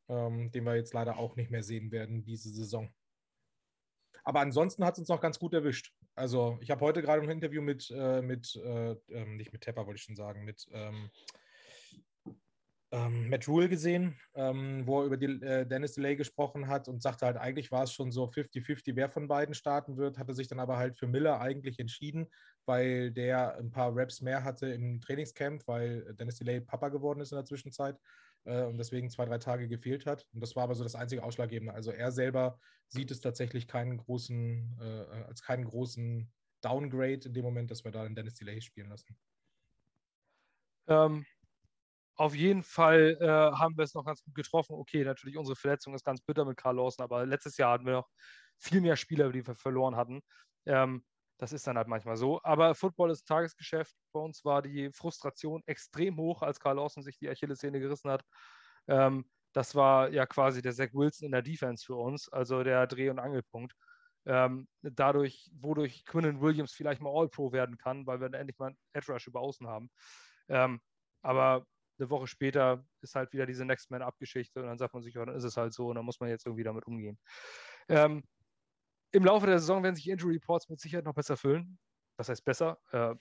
ähm, 0.10 0.52
den 0.52 0.64
wir 0.66 0.76
jetzt 0.76 0.94
leider 0.94 1.18
auch 1.18 1.36
nicht 1.36 1.50
mehr 1.50 1.64
sehen 1.64 1.92
werden 1.92 2.24
diese 2.24 2.50
Saison. 2.50 2.94
Aber 4.24 4.42
ansonsten 4.42 4.86
hat 4.86 4.94
es 4.96 5.00
uns 5.00 5.08
noch 5.10 5.22
ganz 5.22 5.40
gut 5.40 5.54
erwischt. 5.54 5.94
Also, 6.14 6.58
ich 6.62 6.70
habe 6.70 6.82
heute 6.82 7.02
gerade 7.02 7.22
ein 7.24 7.30
Interview 7.30 7.62
mit, 7.62 7.90
äh, 7.90 8.22
mit 8.22 8.56
äh, 8.58 8.92
ähm, 9.10 9.38
nicht 9.38 9.54
mit 9.54 9.62
Tepper, 9.62 9.88
wollte 9.88 9.98
ich 9.98 10.04
schon 10.04 10.16
sagen, 10.18 10.44
mit 10.44 10.68
ähm, 10.72 11.10
ähm, 12.92 13.30
Matt 13.30 13.48
Rule 13.48 13.68
gesehen, 13.68 14.18
ähm, 14.34 14.88
wo 14.88 15.02
er 15.02 15.08
über 15.08 15.18
die, 15.18 15.42
äh, 15.42 15.66
Dennis 15.66 15.94
Delay 15.94 16.16
gesprochen 16.16 16.68
hat 16.68 16.88
und 16.88 17.02
sagte 17.02 17.26
halt, 17.26 17.38
eigentlich 17.38 17.72
war 17.72 17.84
es 17.84 17.92
schon 17.92 18.12
so 18.12 18.28
50-50, 18.28 18.96
wer 18.96 19.10
von 19.10 19.28
beiden 19.28 19.54
starten 19.54 19.98
wird, 19.98 20.18
hatte 20.18 20.34
sich 20.34 20.48
dann 20.48 20.60
aber 20.60 20.78
halt 20.78 20.98
für 20.98 21.08
Miller 21.08 21.42
eigentlich 21.42 21.80
entschieden, 21.80 22.28
weil 22.66 23.12
der 23.12 23.58
ein 23.58 23.72
paar 23.72 23.96
Raps 23.96 24.22
mehr 24.22 24.44
hatte 24.44 24.68
im 24.68 25.02
Trainingscamp, 25.02 25.68
weil 25.68 26.14
Dennis 26.16 26.38
Delay 26.38 26.62
Papa 26.62 26.88
geworden 26.90 27.20
ist 27.20 27.32
in 27.32 27.38
der 27.38 27.46
Zwischenzeit 27.46 28.00
äh, 28.46 28.64
und 28.64 28.78
deswegen 28.78 29.10
zwei, 29.10 29.26
drei 29.26 29.38
Tage 29.38 29.68
gefehlt 29.68 30.06
hat. 30.06 30.26
Und 30.34 30.42
das 30.42 30.56
war 30.56 30.64
aber 30.64 30.76
so 30.76 30.84
das 30.84 30.96
einzige 30.96 31.24
Ausschlaggebende. 31.24 31.74
Also 31.74 31.92
er 31.92 32.12
selber 32.12 32.60
sieht 32.88 33.12
es 33.12 33.20
tatsächlich 33.20 33.68
keinen 33.68 33.98
großen, 33.98 34.78
äh, 34.80 35.24
als 35.28 35.42
keinen 35.42 35.66
großen 35.66 36.32
Downgrade 36.62 37.26
in 37.26 37.34
dem 37.34 37.44
Moment, 37.44 37.70
dass 37.70 37.84
wir 37.84 37.92
da 37.92 38.04
den 38.04 38.16
Dennis 38.16 38.36
Delay 38.36 38.62
spielen 38.62 38.90
lassen. 38.90 39.18
Ähm, 40.88 41.26
auf 42.18 42.36
jeden 42.36 42.64
Fall 42.64 43.18
äh, 43.22 43.28
haben 43.28 43.78
wir 43.78 43.84
es 43.84 43.94
noch 43.94 44.06
ganz 44.06 44.24
gut 44.24 44.36
getroffen. 44.36 44.74
Okay, 44.76 45.04
natürlich, 45.04 45.38
unsere 45.38 45.56
Verletzung 45.56 45.94
ist 45.96 46.04
ganz 46.06 46.22
bitter 46.22 46.46
mit 46.46 46.58
Karl 46.58 46.76
Lawson, 46.78 47.04
aber 47.04 47.26
letztes 47.26 47.58
Jahr 47.58 47.74
hatten 47.74 47.86
wir 47.86 47.94
noch 47.94 48.10
viel 48.58 48.82
mehr 48.82 48.96
Spieler, 48.96 49.32
die 49.32 49.46
wir 49.46 49.56
verloren 49.56 49.96
hatten. 49.96 50.22
Ähm, 50.66 51.06
das 51.38 51.54
ist 51.54 51.68
dann 51.68 51.78
halt 51.78 51.88
manchmal 51.88 52.18
so. 52.18 52.42
Aber 52.44 52.74
Football 52.76 53.12
ist 53.12 53.26
Tagesgeschäft. 53.28 53.96
Bei 54.12 54.20
uns 54.20 54.44
war 54.44 54.62
die 54.64 54.92
Frustration 54.92 55.62
extrem 55.68 56.18
hoch, 56.18 56.42
als 56.42 56.60
Karl 56.60 56.78
Lawson 56.78 57.04
sich 57.04 57.18
die 57.20 57.30
Achillessehne 57.30 57.80
gerissen 57.80 58.10
hat. 58.10 58.24
Ähm, 58.88 59.30
das 59.54 59.76
war 59.76 60.10
ja 60.12 60.26
quasi 60.26 60.62
der 60.62 60.74
Zach 60.74 60.94
Wilson 60.94 61.28
in 61.28 61.32
der 61.32 61.42
Defense 61.42 61.86
für 61.86 61.96
uns, 61.96 62.30
also 62.30 62.64
der 62.64 62.88
Dreh- 62.88 63.10
und 63.10 63.20
Angelpunkt. 63.20 63.74
Ähm, 64.26 64.68
dadurch, 64.82 65.50
wodurch 65.56 66.06
Quinnen 66.06 66.42
Williams 66.42 66.74
vielleicht 66.74 67.02
mal 67.02 67.12
All-Pro 67.14 67.52
werden 67.52 67.78
kann, 67.78 68.06
weil 68.08 68.20
wir 68.20 68.30
dann 68.30 68.42
endlich 68.42 68.60
mal 68.60 68.68
einen 68.68 68.78
Edge 68.94 69.12
Rush 69.14 69.28
über 69.28 69.40
Außen 69.40 69.68
haben. 69.68 69.90
Ähm, 70.50 70.82
aber 71.22 71.66
eine 72.00 72.10
Woche 72.10 72.28
später 72.28 72.86
ist 73.02 73.16
halt 73.16 73.34
wieder 73.34 73.46
diese 73.46 73.66
Next 73.66 73.92
Man 73.92 74.02
Up-Geschichte 74.02 74.62
und 74.62 74.68
dann 74.68 74.78
sagt 74.78 74.94
man 74.94 75.04
sich, 75.04 75.14
ja, 75.14 75.26
dann 75.26 75.36
ist 75.36 75.44
es 75.44 75.58
halt 75.58 75.74
so 75.74 75.88
und 75.88 75.96
dann 75.96 76.06
muss 76.06 76.20
man 76.20 76.30
jetzt 76.30 76.46
irgendwie 76.46 76.64
damit 76.64 76.86
umgehen. 76.86 77.18
Ähm, 77.90 78.24
Im 79.12 79.24
Laufe 79.24 79.48
der 79.48 79.60
Saison 79.60 79.84
werden 79.84 79.96
sich 79.96 80.10
Injury 80.10 80.36
Reports 80.36 80.70
mit 80.70 80.80
Sicherheit 80.80 81.06
noch 81.06 81.16
besser 81.16 81.38
füllen. 81.38 81.80
Das 82.18 82.30
heißt 82.30 82.44
besser. 82.44 82.80
Äh, 82.92 83.16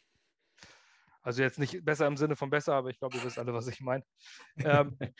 also 1.23 1.43
jetzt 1.43 1.59
nicht 1.59 1.85
besser 1.85 2.07
im 2.07 2.17
Sinne 2.17 2.37
von 2.37 2.51
besser, 2.51 2.75
aber 2.75 2.91
ich 2.91 2.99
glaube, 2.99 3.17
ihr 3.17 3.25
wisst 3.25 3.39
alle, 3.39 3.53
was 3.53 3.67
ich 3.67 3.81
meine. 3.81 4.05
Ähm, 4.59 4.97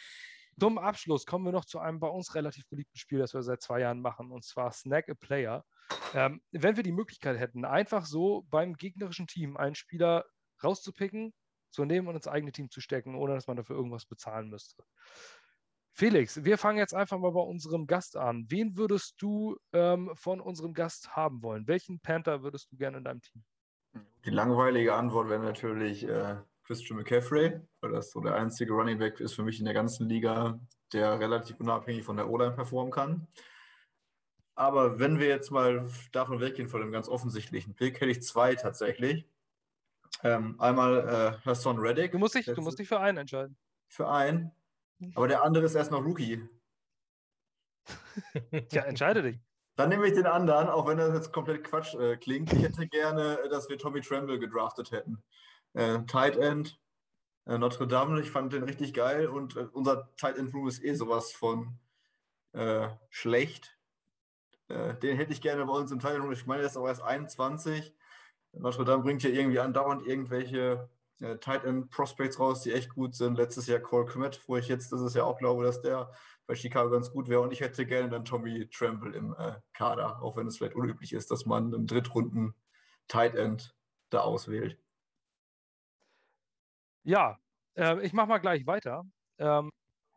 zum 0.59 0.79
Abschluss 0.79 1.27
kommen 1.27 1.45
wir 1.45 1.53
noch 1.53 1.65
zu 1.65 1.81
einem 1.81 1.99
bei 1.99 2.09
uns 2.09 2.35
relativ 2.35 2.69
beliebten 2.69 2.97
Spiel, 2.97 3.19
das 3.19 3.35
wir 3.35 3.43
seit 3.43 3.61
zwei 3.61 3.81
Jahren 3.81 4.01
machen, 4.01 4.31
und 4.31 4.45
zwar 4.45 4.71
Snack 4.71 5.09
a 5.09 5.15
Player. 5.15 5.65
Ähm, 6.15 6.41
wenn 6.53 6.77
wir 6.77 6.85
die 6.85 6.93
Möglichkeit 6.93 7.39
hätten, 7.39 7.65
einfach 7.65 8.07
so 8.07 8.47
beim 8.51 8.75
gegnerischen 8.75 9.27
Team 9.27 9.57
einen 9.57 9.75
Spieler 9.75 10.25
rauszupicken, 10.63 11.35
zu 11.77 11.85
nehmen 11.85 12.09
und 12.09 12.17
ins 12.17 12.27
eigene 12.27 12.53
Team 12.53 12.71
zu 12.71 12.81
stecken, 12.81 13.15
ohne 13.15 13.35
dass 13.35 13.47
man 13.47 13.57
dafür 13.57 13.77
irgendwas 13.77 14.07
bezahlen 14.07 14.49
müsste. 14.49 14.83
Felix, 15.93 16.45
wir 16.45 16.59
fangen 16.59 16.79
jetzt 16.79 16.95
einfach 16.95 17.19
mal 17.19 17.31
bei 17.31 17.41
unserem 17.41 17.87
Gast 17.87 18.17
an. 18.17 18.47
Wen 18.49 18.77
würdest 18.77 19.15
du 19.19 19.57
ähm, 19.73 20.11
von 20.15 20.41
unserem 20.41 20.73
Gast 20.73 21.15
haben 21.17 21.43
wollen? 21.43 21.69
Welchen 21.69 22.01
Panther 22.01 22.43
würdest 22.43 22.73
du 22.73 22.77
gerne 22.77 22.99
in 22.99 23.05
deinem 23.05 23.21
Team? 23.21 23.45
Die 24.25 24.31
langweilige 24.31 24.95
Antwort 24.95 25.29
wäre 25.29 25.43
natürlich 25.43 26.07
äh, 26.07 26.37
Christian 26.65 26.99
McCaffrey, 26.99 27.61
weil 27.81 27.93
das 27.93 28.11
so 28.11 28.21
der 28.21 28.35
einzige 28.35 28.73
Running 28.73 28.99
Back 28.99 29.21
ist 29.21 29.35
für 29.35 29.43
mich 29.43 29.59
in 29.59 29.65
der 29.65 29.75
ganzen 29.75 30.09
Liga, 30.09 30.59
der 30.93 31.19
relativ 31.21 31.61
unabhängig 31.61 32.05
von 32.05 32.17
der 32.17 32.29
O-Line 32.29 32.53
performen 32.53 32.93
kann. 32.93 33.27
Aber 34.55 34.99
wenn 34.99 35.19
wir 35.19 35.29
jetzt 35.29 35.51
mal 35.51 35.87
davon 36.13 36.41
weggehen, 36.41 36.69
von 36.69 36.81
dem 36.81 36.91
ganz 36.91 37.09
offensichtlichen 37.09 37.75
Pick, 37.75 38.01
hätte 38.01 38.11
ich 38.11 38.23
zwei 38.23 38.55
tatsächlich. 38.55 39.27
Ähm, 40.23 40.59
einmal 40.61 41.39
äh, 41.45 41.47
Hassan 41.47 41.79
Reddick. 41.79 42.13
Du 42.13 42.19
musst 42.19 42.35
dich, 42.35 42.47
du 42.47 42.61
musst 42.63 42.79
dich 42.79 42.89
für 42.89 43.01
einen 43.01 43.19
entscheiden. 43.19 43.57
Für 43.89 44.09
einen. 44.09 44.53
Aber 45.15 45.29
der 45.29 45.43
andere 45.43 45.65
ist 45.65 45.75
erst 45.75 45.91
noch 45.91 46.05
Rookie. 46.05 46.49
Tja, 48.69 48.83
entscheide 48.83 49.23
dich. 49.23 49.39
Dann 49.77 49.91
nehme 49.91 50.07
ich 50.07 50.15
den 50.15 50.27
anderen, 50.27 50.69
auch 50.69 50.87
wenn 50.87 50.97
das 50.97 51.13
jetzt 51.13 51.33
komplett 51.33 51.65
Quatsch 51.65 51.95
äh, 51.95 52.17
klingt. 52.17 52.53
Ich 52.53 52.63
hätte 52.63 52.89
gerne, 52.89 53.39
äh, 53.41 53.49
dass 53.51 53.69
wir 53.69 53.79
Tommy 53.79 54.01
Tremble 54.01 54.39
gedraftet 54.39 54.91
hätten. 54.91 55.23
Äh, 55.75 55.99
Tight 56.07 56.37
End, 56.37 56.81
äh, 57.45 57.59
Notre 57.59 57.87
Dame, 57.87 58.21
ich 58.21 58.31
fand 58.31 58.55
den 58.55 58.63
richtig 58.63 58.95
geil 58.95 59.27
und 59.27 59.57
äh, 59.57 59.67
unser 59.73 60.15
Tight 60.17 60.39
End 60.39 60.55
Room 60.55 60.67
ist 60.67 60.83
eh 60.83 60.95
sowas 60.95 61.33
von 61.33 61.79
äh, 62.53 62.89
schlecht. 63.11 63.77
Äh, 64.69 64.95
den 64.95 65.19
hätte 65.19 65.33
ich 65.33 65.43
gerne 65.43 65.67
bei 65.67 65.75
uns 65.75 65.93
im 65.93 66.01
Tight 66.01 66.15
End 66.15 66.25
Room. 66.25 66.33
Ich 66.33 66.47
meine, 66.47 66.63
der 66.63 66.71
ist 66.71 66.79
auch 66.79 66.87
erst 66.87 67.03
21. 67.03 67.95
Notre 68.59 68.85
Dame 68.85 69.03
bringt 69.03 69.23
ja 69.23 69.31
irgendwie 69.31 69.61
andauernd 69.61 70.07
irgendwelche 70.07 70.89
äh, 71.21 71.37
Tight 71.39 71.65
End 71.65 71.91
Prospects 71.91 72.39
raus, 72.39 72.63
die 72.63 72.73
echt 72.73 72.95
gut 72.95 73.15
sind. 73.15 73.37
Letztes 73.37 73.67
Jahr 73.67 73.81
Cole 73.81 74.07
Kmet, 74.07 74.41
wo 74.47 74.57
ich 74.57 74.69
jetzt 74.69 74.93
dieses 74.93 75.15
Jahr 75.15 75.27
auch 75.27 75.39
glaube, 75.39 75.65
dass 75.65 75.83
der 75.83 76.11
bei 76.47 76.55
Chicago 76.55 76.91
ganz 76.91 77.11
gut 77.11 77.29
wäre. 77.29 77.41
Und 77.41 77.53
ich 77.53 77.61
hätte 77.61 77.87
gerne 77.87 78.09
dann 78.09 78.25
Tommy 78.25 78.69
Tremble 78.69 79.15
im 79.15 79.35
äh, 79.39 79.55
Kader, 79.73 80.23
auch 80.23 80.37
wenn 80.37 80.47
es 80.47 80.59
vielleicht 80.59 80.77
unüblich 80.77 81.13
ist, 81.13 81.31
dass 81.31 81.47
man 81.47 81.75
einen 81.75 81.87
Drittrunden 81.87 82.55
Tight 83.09 83.35
End 83.35 83.75
da 84.11 84.21
auswählt. 84.21 84.79
Ja, 87.05 87.39
äh, 87.77 88.01
ich 88.05 88.13
mache 88.13 88.29
mal 88.29 88.39
gleich 88.39 88.67
weiter. 88.67 89.05
Ähm, 89.39 89.71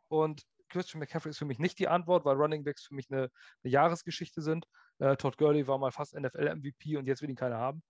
und 0.07 0.44
Christian 0.70 0.99
McCaffrey 0.99 1.32
ist 1.32 1.40
für 1.40 1.45
mich 1.45 1.60
nicht 1.60 1.80
die 1.80 1.88
Antwort, 1.88 2.26
weil 2.26 2.36
Running 2.36 2.64
Backs 2.64 2.86
für 2.86 2.95
mich 2.95 3.10
eine, 3.10 3.30
eine 3.64 3.72
Jahresgeschichte 3.72 4.41
sind. 4.41 4.66
Äh, 4.99 5.16
Todd 5.18 5.38
Gurley 5.38 5.68
war 5.68 5.78
mal 5.78 5.91
fast 5.91 6.14
NFL-MVP 6.14 6.98
und 6.98 7.06
jetzt 7.06 7.22
will 7.22 7.30
ihn 7.30 7.36
keiner 7.36 7.57
haben. 7.57 7.82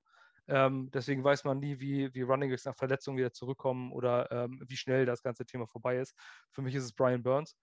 Ähm, 0.50 0.90
deswegen 0.92 1.24
weiß 1.24 1.44
man 1.44 1.60
nie, 1.60 1.80
wie, 1.80 2.14
wie 2.14 2.24
Running 2.24 2.50
Backs 2.50 2.66
nach 2.66 2.76
Verletzungen 2.76 3.18
wieder 3.18 3.32
zurückkommen 3.32 3.92
oder 3.92 4.32
ähm, 4.32 4.62
wie 4.68 4.78
schnell 4.78 5.06
das 5.06 5.22
ganze 5.22 5.46
Thema 5.46 5.68
vorbei 5.68 5.98
ist. 5.98 6.16
Für 6.52 6.64
mich 6.64 6.74
ist 6.74 6.84
es 6.86 6.94
Brian 6.94 7.22
Burns. 7.22 7.56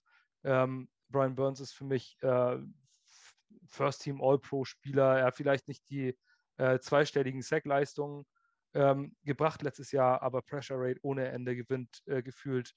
Ähm, 0.45 0.89
Brian 1.09 1.35
Burns 1.35 1.59
ist 1.61 1.73
für 1.73 1.85
mich 1.85 2.17
äh, 2.23 2.59
First 3.67 4.03
Team 4.03 4.23
All-Pro-Spieler. 4.23 5.19
Er 5.19 5.25
hat 5.27 5.37
vielleicht 5.37 5.67
nicht 5.67 5.83
die 5.91 6.17
äh, 6.59 6.79
zweistelligen 6.79 7.43
Sack-Leistungen 7.43 8.25
ähm, 8.75 9.17
gebracht 9.25 9.63
letztes 9.63 9.91
Jahr, 9.91 10.23
aber 10.23 10.43
Pressure 10.43 10.79
Rate 10.79 11.01
ohne 11.03 11.29
Ende 11.29 11.57
gewinnt 11.57 12.03
äh, 12.07 12.23
gefühlt. 12.23 12.73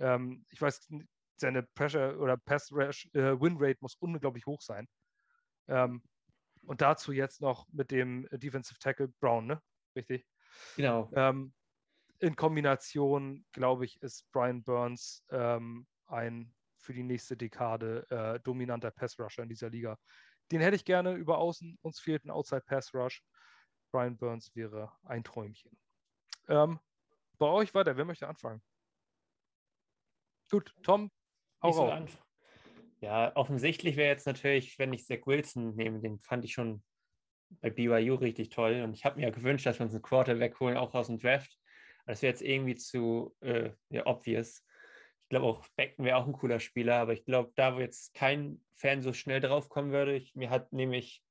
Ähm, 0.00 0.44
ich 0.50 0.60
weiß, 0.60 0.88
seine 1.36 1.62
Pressure 1.62 2.18
oder 2.20 2.36
Pass 2.36 2.72
Rush 2.72 3.08
äh, 3.12 3.40
Win 3.40 3.56
Rate 3.58 3.78
muss 3.80 3.96
unglaublich 4.00 4.46
hoch 4.46 4.60
sein. 4.60 4.88
Ähm, 5.68 6.02
und 6.66 6.80
dazu 6.80 7.12
jetzt 7.12 7.40
noch 7.40 7.66
mit 7.72 7.90
dem 7.90 8.28
Defensive 8.32 8.78
Tackle 8.78 9.08
Brown, 9.20 9.46
ne? 9.46 9.62
Richtig. 9.96 10.26
Genau. 10.76 11.10
Ähm, 11.14 11.52
in 12.18 12.36
Kombination, 12.36 13.44
glaube 13.52 13.84
ich, 13.84 14.00
ist 14.00 14.30
Brian 14.30 14.62
Burns 14.62 15.24
ähm, 15.30 15.86
ein 16.06 16.54
für 16.78 16.92
die 16.92 17.02
nächste 17.02 17.36
Dekade 17.36 18.06
äh, 18.10 18.40
dominanter 18.40 18.90
Pass 18.90 19.18
Rusher 19.18 19.42
in 19.42 19.48
dieser 19.48 19.70
Liga. 19.70 19.98
Den 20.50 20.60
hätte 20.60 20.76
ich 20.76 20.84
gerne 20.84 21.14
über 21.14 21.38
Außen. 21.38 21.78
Uns 21.82 22.00
fehlt 22.00 22.24
ein 22.24 22.30
Outside 22.30 22.62
Pass 22.66 22.92
Rush. 22.94 23.22
Brian 23.90 24.16
Burns 24.16 24.54
wäre 24.54 24.92
ein 25.04 25.24
Träumchen. 25.24 25.78
Ähm, 26.48 26.80
bei 27.38 27.46
euch 27.46 27.74
weiter. 27.74 27.96
Wer 27.96 28.04
möchte 28.04 28.28
anfangen? 28.28 28.62
Gut, 30.50 30.74
Tom, 30.82 31.10
hau 31.62 31.70
raus. 31.70 32.18
Ja, 33.02 33.34
offensichtlich 33.34 33.96
wäre 33.96 34.10
jetzt 34.10 34.26
natürlich, 34.26 34.78
wenn 34.78 34.92
ich 34.92 35.04
Zach 35.04 35.26
Wilson 35.26 35.74
nehme, 35.74 36.00
den 36.00 36.20
fand 36.20 36.44
ich 36.44 36.52
schon 36.52 36.84
bei 37.60 37.68
BYU 37.68 38.14
richtig 38.14 38.50
toll. 38.50 38.80
Und 38.82 38.94
ich 38.94 39.04
habe 39.04 39.16
mir 39.16 39.22
ja 39.24 39.30
gewünscht, 39.30 39.66
dass 39.66 39.80
wir 39.80 39.84
uns 39.84 39.92
einen 39.92 40.02
Quarterback 40.02 40.58
holen, 40.60 40.76
auch 40.76 40.94
aus 40.94 41.08
dem 41.08 41.18
Draft. 41.18 41.58
Das 42.06 42.22
wäre 42.22 42.30
jetzt 42.30 42.42
irgendwie 42.42 42.76
zu 42.76 43.34
äh, 43.40 43.70
ja, 43.90 44.06
obvious. 44.06 44.64
Ich 45.24 45.28
glaube 45.30 45.46
auch, 45.46 45.66
Beckton 45.74 46.04
wäre 46.04 46.16
auch 46.16 46.26
ein 46.26 46.32
cooler 46.32 46.60
Spieler, 46.60 46.96
aber 46.96 47.12
ich 47.12 47.24
glaube, 47.24 47.52
da 47.56 47.74
wo 47.74 47.80
jetzt 47.80 48.14
kein 48.14 48.60
Fan 48.76 49.02
so 49.02 49.12
schnell 49.12 49.40
drauf 49.40 49.68
kommen 49.68 49.90
würde, 49.90 50.14
ich, 50.14 50.36
mir 50.36 50.50
hat 50.50 50.72
nämlich 50.72 51.24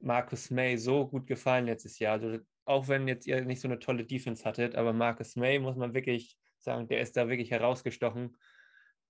Marcus 0.00 0.50
May 0.50 0.76
so 0.76 1.08
gut 1.08 1.26
gefallen 1.26 1.64
letztes 1.64 1.98
Jahr. 1.98 2.14
Also 2.14 2.40
auch 2.66 2.88
wenn 2.88 3.08
jetzt 3.08 3.26
ihr 3.26 3.42
nicht 3.46 3.60
so 3.62 3.68
eine 3.68 3.78
tolle 3.78 4.04
Defense 4.04 4.44
hattet, 4.44 4.74
aber 4.74 4.92
Marcus 4.92 5.34
May 5.34 5.60
muss 5.60 5.76
man 5.76 5.94
wirklich 5.94 6.36
sagen, 6.58 6.88
der 6.88 7.00
ist 7.00 7.16
da 7.16 7.28
wirklich 7.28 7.50
herausgestochen. 7.50 8.36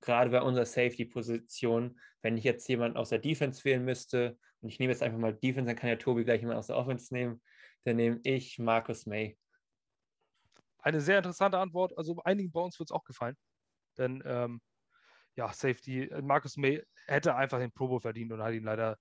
Gerade 0.00 0.30
bei 0.30 0.40
unserer 0.40 0.66
Safety-Position, 0.66 2.00
wenn 2.22 2.36
ich 2.36 2.44
jetzt 2.44 2.68
jemanden 2.68 2.96
aus 2.96 3.10
der 3.10 3.18
Defense 3.18 3.64
wählen 3.64 3.84
müsste, 3.84 4.38
und 4.62 4.68
ich 4.68 4.78
nehme 4.78 4.92
jetzt 4.92 5.02
einfach 5.02 5.18
mal 5.18 5.34
Defense, 5.34 5.66
dann 5.66 5.76
kann 5.76 5.88
ja 5.88 5.96
Tobi 5.96 6.24
gleich 6.24 6.40
jemanden 6.40 6.58
aus 6.58 6.66
der 6.66 6.76
Offense 6.76 7.12
nehmen, 7.12 7.42
dann 7.84 7.96
nehme 7.96 8.20
ich 8.24 8.58
Marcus 8.58 9.06
May. 9.06 9.38
Eine 10.78 11.00
sehr 11.00 11.18
interessante 11.18 11.58
Antwort. 11.58 11.96
Also 11.96 12.16
einigen 12.24 12.50
bei 12.50 12.60
uns 12.60 12.78
wird 12.78 12.88
es 12.90 12.94
auch 12.94 13.04
gefallen. 13.04 13.36
Denn 13.98 14.22
ähm, 14.24 14.60
ja, 15.36 15.52
Safety, 15.52 16.04
äh, 16.04 16.22
Marcus 16.22 16.56
May 16.56 16.82
hätte 17.06 17.34
einfach 17.34 17.58
den 17.58 17.72
Pro 17.72 17.88
Bowl 17.88 18.00
verdient 18.00 18.32
und 18.32 18.42
hat 18.42 18.54
ihn 18.54 18.64
leider, 18.64 18.98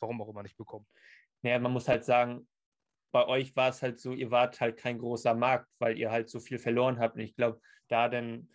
warum 0.00 0.20
auch 0.22 0.28
immer, 0.28 0.42
nicht 0.42 0.56
bekommen. 0.56 0.86
Naja, 1.42 1.58
man 1.58 1.72
muss 1.72 1.88
halt 1.88 2.04
sagen, 2.04 2.48
bei 3.12 3.26
euch 3.26 3.56
war 3.56 3.70
es 3.70 3.82
halt 3.82 3.98
so, 3.98 4.12
ihr 4.12 4.30
wart 4.30 4.60
halt 4.60 4.76
kein 4.76 4.98
großer 4.98 5.34
Markt, 5.34 5.68
weil 5.78 5.98
ihr 5.98 6.10
halt 6.10 6.28
so 6.28 6.38
viel 6.38 6.58
verloren 6.58 6.98
habt. 6.98 7.16
Und 7.16 7.22
ich 7.22 7.34
glaube, 7.34 7.60
da 7.88 8.08
denn, 8.08 8.50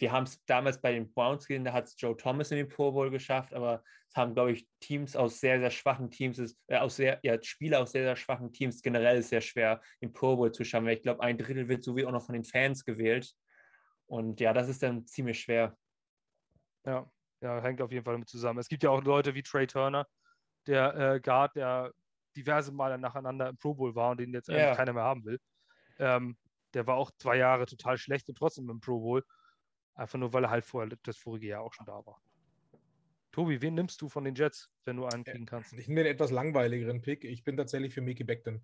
wir 0.00 0.12
haben 0.12 0.24
es 0.24 0.44
damals 0.44 0.80
bei 0.80 0.92
den 0.92 1.12
Browns 1.12 1.46
gesehen, 1.46 1.64
da 1.64 1.72
hat 1.72 1.84
es 1.84 1.94
Joe 1.98 2.16
Thomas 2.16 2.50
in 2.50 2.58
den 2.58 2.68
Pro 2.68 2.92
Bowl 2.92 3.10
geschafft, 3.10 3.54
aber 3.54 3.82
es 4.08 4.16
haben, 4.16 4.34
glaube 4.34 4.52
ich, 4.52 4.68
Teams 4.80 5.16
aus 5.16 5.40
sehr, 5.40 5.58
sehr 5.58 5.70
schwachen 5.70 6.10
Teams, 6.10 6.56
äh, 6.66 6.76
aus 6.76 6.96
sehr, 6.96 7.18
ja, 7.22 7.42
Spieler 7.42 7.80
aus 7.80 7.92
sehr, 7.92 8.04
sehr 8.04 8.16
schwachen 8.16 8.52
Teams 8.52 8.82
generell 8.82 9.18
ist 9.18 9.30
sehr 9.30 9.40
schwer, 9.40 9.80
im 10.00 10.12
Pro 10.12 10.36
Bowl 10.36 10.52
zu 10.52 10.64
schaffen, 10.64 10.86
weil 10.86 10.96
ich 10.96 11.02
glaube, 11.02 11.22
ein 11.22 11.38
Drittel 11.38 11.68
wird 11.68 11.82
sowieso 11.82 12.08
auch 12.08 12.12
noch 12.12 12.26
von 12.26 12.34
den 12.34 12.44
Fans 12.44 12.84
gewählt. 12.84 13.32
Und 14.06 14.40
ja, 14.40 14.52
das 14.52 14.68
ist 14.68 14.82
dann 14.82 15.06
ziemlich 15.06 15.40
schwer. 15.40 15.76
Ja, 16.84 17.10
ja, 17.40 17.62
hängt 17.62 17.80
auf 17.80 17.90
jeden 17.90 18.04
Fall 18.04 18.14
damit 18.14 18.28
zusammen. 18.28 18.58
Es 18.58 18.68
gibt 18.68 18.82
ja 18.82 18.90
auch 18.90 19.02
Leute 19.02 19.34
wie 19.34 19.42
Trey 19.42 19.66
Turner, 19.66 20.06
der 20.66 20.94
äh, 20.94 21.20
Guard, 21.20 21.56
der 21.56 21.92
diverse 22.36 22.72
Male 22.72 22.98
nacheinander 22.98 23.48
im 23.48 23.56
Pro 23.56 23.74
Bowl 23.74 23.94
war 23.94 24.10
und 24.10 24.20
den 24.20 24.32
jetzt 24.32 24.48
ja. 24.48 24.56
eigentlich 24.56 24.76
keiner 24.76 24.92
mehr 24.92 25.02
haben 25.04 25.24
will. 25.24 25.38
Ähm, 25.98 26.36
der 26.74 26.86
war 26.86 26.96
auch 26.96 27.10
zwei 27.18 27.36
Jahre 27.36 27.66
total 27.66 27.98
schlecht 27.98 28.28
und 28.28 28.36
trotzdem 28.36 28.68
im 28.70 28.80
Pro 28.80 29.00
Bowl. 29.00 29.24
Einfach 29.94 30.18
nur, 30.18 30.32
weil 30.32 30.44
er 30.44 30.50
halt 30.50 30.64
vorher 30.64 30.96
das 31.02 31.16
vorige 31.16 31.48
Jahr 31.48 31.62
auch 31.62 31.72
schon 31.72 31.86
da 31.86 32.04
war. 32.06 32.20
Tobi, 33.32 33.62
wen 33.62 33.74
nimmst 33.74 34.00
du 34.02 34.08
von 34.08 34.24
den 34.24 34.34
Jets, 34.34 34.70
wenn 34.84 34.96
du 34.96 35.06
einen 35.06 35.24
kriegen 35.24 35.46
kannst? 35.46 35.72
Ich 35.72 35.88
nehme 35.88 36.04
den 36.04 36.12
etwas 36.12 36.30
langweiligeren 36.30 37.00
Pick. 37.00 37.24
Ich 37.24 37.44
bin 37.44 37.56
tatsächlich 37.56 37.94
für 37.94 38.02
Mickey 38.02 38.24
Beckton. 38.24 38.62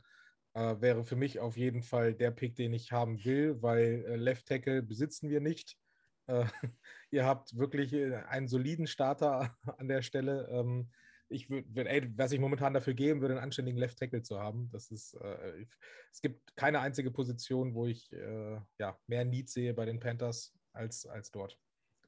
Äh, 0.54 0.80
wäre 0.80 1.04
für 1.04 1.16
mich 1.16 1.40
auf 1.40 1.56
jeden 1.56 1.82
Fall 1.82 2.14
der 2.14 2.30
Pick, 2.30 2.54
den 2.56 2.74
ich 2.74 2.92
haben 2.92 3.24
will, 3.24 3.62
weil 3.62 4.04
äh, 4.06 4.16
Left 4.16 4.46
Tackle 4.46 4.82
besitzen 4.82 5.30
wir 5.30 5.40
nicht. 5.40 5.78
Äh, 6.26 6.44
ihr 7.10 7.24
habt 7.24 7.56
wirklich 7.56 7.92
äh, 7.94 8.16
einen 8.28 8.48
soliden 8.48 8.86
Starter 8.86 9.56
an 9.78 9.88
der 9.88 10.02
Stelle. 10.02 10.48
Ähm, 10.50 10.90
ich 11.30 11.50
würde, 11.50 12.10
was 12.16 12.32
ich 12.32 12.40
momentan 12.40 12.72
dafür 12.72 12.94
geben 12.94 13.20
würde, 13.20 13.34
einen 13.34 13.44
anständigen 13.44 13.78
Left 13.78 13.98
Tackle 13.98 14.22
zu 14.22 14.38
haben. 14.38 14.68
Das 14.70 14.90
ist, 14.90 15.14
äh, 15.14 15.66
es 16.10 16.20
gibt 16.20 16.56
keine 16.56 16.80
einzige 16.80 17.10
Position, 17.10 17.74
wo 17.74 17.86
ich 17.86 18.10
äh, 18.12 18.58
ja, 18.78 18.98
mehr 19.06 19.24
Need 19.24 19.50
sehe 19.50 19.74
bei 19.74 19.84
den 19.84 20.00
Panthers 20.00 20.57
als, 20.78 21.06
als 21.06 21.30
dort. 21.30 21.58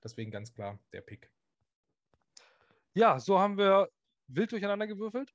Deswegen 0.02 0.30
ganz 0.30 0.54
klar 0.54 0.78
der 0.92 1.02
Pick. 1.02 1.30
Ja, 2.94 3.20
so 3.20 3.38
haben 3.38 3.58
wir 3.58 3.90
wild 4.28 4.52
durcheinander 4.52 4.86
gewürfelt. 4.86 5.32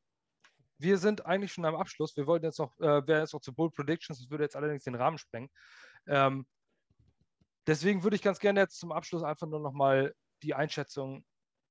Wir 0.77 0.97
sind 0.97 1.25
eigentlich 1.25 1.53
schon 1.53 1.65
am 1.65 1.75
Abschluss. 1.75 2.17
Wir 2.17 2.27
wollten 2.27 2.45
jetzt 2.45 2.59
noch, 2.59 2.77
äh, 2.79 3.07
wäre 3.07 3.21
jetzt 3.21 3.33
noch 3.33 3.41
zu 3.41 3.53
Bold 3.53 3.73
Predictions, 3.73 4.19
das 4.19 4.29
würde 4.29 4.43
jetzt 4.43 4.55
allerdings 4.55 4.83
den 4.83 4.95
Rahmen 4.95 5.17
sprengen. 5.17 5.49
Ähm, 6.07 6.45
deswegen 7.67 8.03
würde 8.03 8.15
ich 8.15 8.21
ganz 8.21 8.39
gerne 8.39 8.59
jetzt 8.61 8.79
zum 8.79 8.91
Abschluss 8.91 9.23
einfach 9.23 9.47
nur 9.47 9.59
nochmal 9.59 10.13
die 10.43 10.53
Einschätzung 10.53 11.23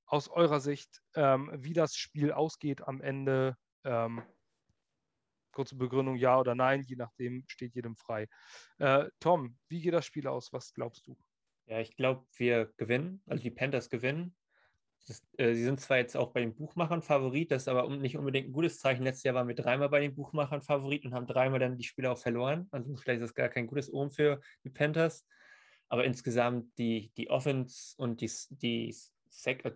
aus 0.07 0.29
eurer 0.29 0.61
Sicht, 0.61 1.03
ähm, 1.15 1.51
wie 1.55 1.73
das 1.73 1.97
Spiel 1.97 2.33
ausgeht 2.33 2.87
am 2.87 3.01
Ende. 3.01 3.57
Ähm, 3.85 4.23
kurze 5.53 5.77
Begründung, 5.77 6.17
ja 6.17 6.39
oder 6.39 6.55
nein, 6.55 6.83
je 6.83 6.97
nachdem 6.97 7.45
steht 7.47 7.75
jedem 7.75 7.97
frei. 7.97 8.29
Äh, 8.79 9.09
Tom, 9.21 9.59
wie 9.69 9.83
geht 9.83 9.95
das 9.95 10.07
Spiel 10.07 10.27
aus? 10.27 10.53
Was 10.53 10.73
glaubst 10.73 11.07
du? 11.07 11.17
Ja, 11.67 11.81
ich 11.81 11.97
glaube, 11.97 12.27
wir 12.37 12.73
gewinnen, 12.77 13.23
also 13.27 13.43
die 13.43 13.51
Panthers 13.51 13.89
gewinnen. 13.89 14.37
Das, 15.07 15.23
äh, 15.37 15.55
sie 15.55 15.65
sind 15.65 15.81
zwar 15.81 15.99
jetzt 15.99 16.17
auch 16.17 16.33
bei 16.33 16.41
den 16.41 16.55
Buchmachern 16.55 17.03
Favorit, 17.03 17.51
das 17.51 17.63
ist 17.63 17.69
aber 17.69 17.89
nicht 17.97 18.17
unbedingt 18.17 18.49
ein 18.49 18.53
gutes 18.53 18.79
Zeichen. 18.79 19.03
Letztes 19.03 19.25
Jahr 19.25 19.35
waren 19.35 19.49
wir 19.49 19.55
dreimal 19.55 19.89
bei 19.89 20.01
den 20.01 20.15
Buchmachern 20.15 20.63
Favorit 20.63 21.05
und 21.05 21.15
haben 21.15 21.27
dreimal 21.27 21.59
dann 21.59 21.77
die 21.77 21.85
Spiele 21.85 22.11
auch 22.11 22.19
verloren. 22.19 22.69
Also 22.71 22.97
vielleicht 22.97 23.21
ist 23.21 23.31
das 23.31 23.35
gar 23.35 23.49
kein 23.49 23.67
gutes 23.67 23.93
Ohm 23.93 24.11
für 24.11 24.41
die 24.65 24.71
Panthers. 24.71 25.27
Aber 25.89 26.05
insgesamt 26.05 26.79
die, 26.79 27.13
die 27.17 27.31
Offense 27.31 27.95
und 27.99 28.21
die, 28.21 28.31
die, 28.51 28.95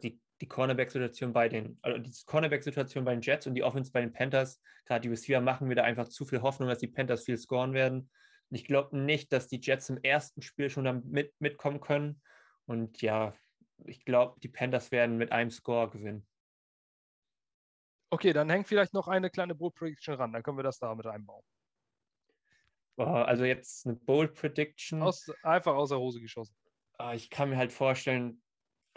die 0.03 0.21
die 0.41 0.49
Cornerback-Situation 0.49 1.33
bei 1.33 1.49
den, 1.49 1.79
also 1.83 1.99
die 1.99 2.13
Cornerback-Situation 2.27 3.05
bei 3.05 3.13
den 3.15 3.23
Jets 3.23 3.47
und 3.47 3.55
die 3.55 3.63
Offense 3.63 3.91
bei 3.91 4.01
den 4.01 4.13
Panthers, 4.13 4.61
gerade 4.85 5.03
die 5.03 5.09
Receiver 5.09 5.41
machen 5.41 5.69
mir 5.69 5.75
da 5.75 5.83
einfach 5.83 6.09
zu 6.09 6.25
viel 6.25 6.43
Hoffnung, 6.43 6.69
dass 6.69 6.79
die 6.79 6.87
Panthers 6.89 7.25
viel 7.25 7.37
scoren 7.37 7.73
werden. 7.73 8.11
Ich 8.51 8.65
glaube 8.65 8.97
nicht, 8.97 9.33
dass 9.33 9.49
die 9.49 9.61
Jets 9.61 9.91
im 9.91 10.03
ersten 10.03 10.43
Spiel 10.43 10.71
schon 10.71 10.85
damit 10.85 11.05
mit, 11.05 11.35
mitkommen 11.39 11.81
können. 11.81 12.23
Und 12.67 13.03
ja, 13.03 13.35
ich 13.85 14.05
glaube, 14.05 14.41
die 14.41 14.49
Panthers 14.49 14.91
werden 14.91 15.17
mit 15.19 15.33
einem 15.33 15.51
Score 15.51 15.91
gewinnen. 15.91 16.27
Okay, 18.11 18.33
dann 18.33 18.49
hängt 18.49 18.67
vielleicht 18.67 18.95
noch 18.95 19.07
eine 19.07 19.29
kleine 19.29 19.55
Bold 19.55 19.75
Prediction 19.75 20.15
ran, 20.15 20.33
dann 20.33 20.43
können 20.43 20.57
wir 20.57 20.63
das 20.63 20.79
da 20.79 20.95
mit 20.95 21.07
einbauen. 21.07 21.45
Also 22.97 23.45
jetzt 23.45 23.87
eine 23.87 23.97
Bold 23.97 24.35
Prediction. 24.35 25.03
Aus, 25.03 25.31
einfach 25.43 25.75
aus 25.75 25.91
der 25.91 25.99
Hose 25.99 26.21
geschossen. 26.21 26.57
Ah, 26.97 27.15
ich 27.15 27.31
kann 27.31 27.51
mir 27.51 27.57
halt 27.57 27.71
vorstellen, 27.71 28.43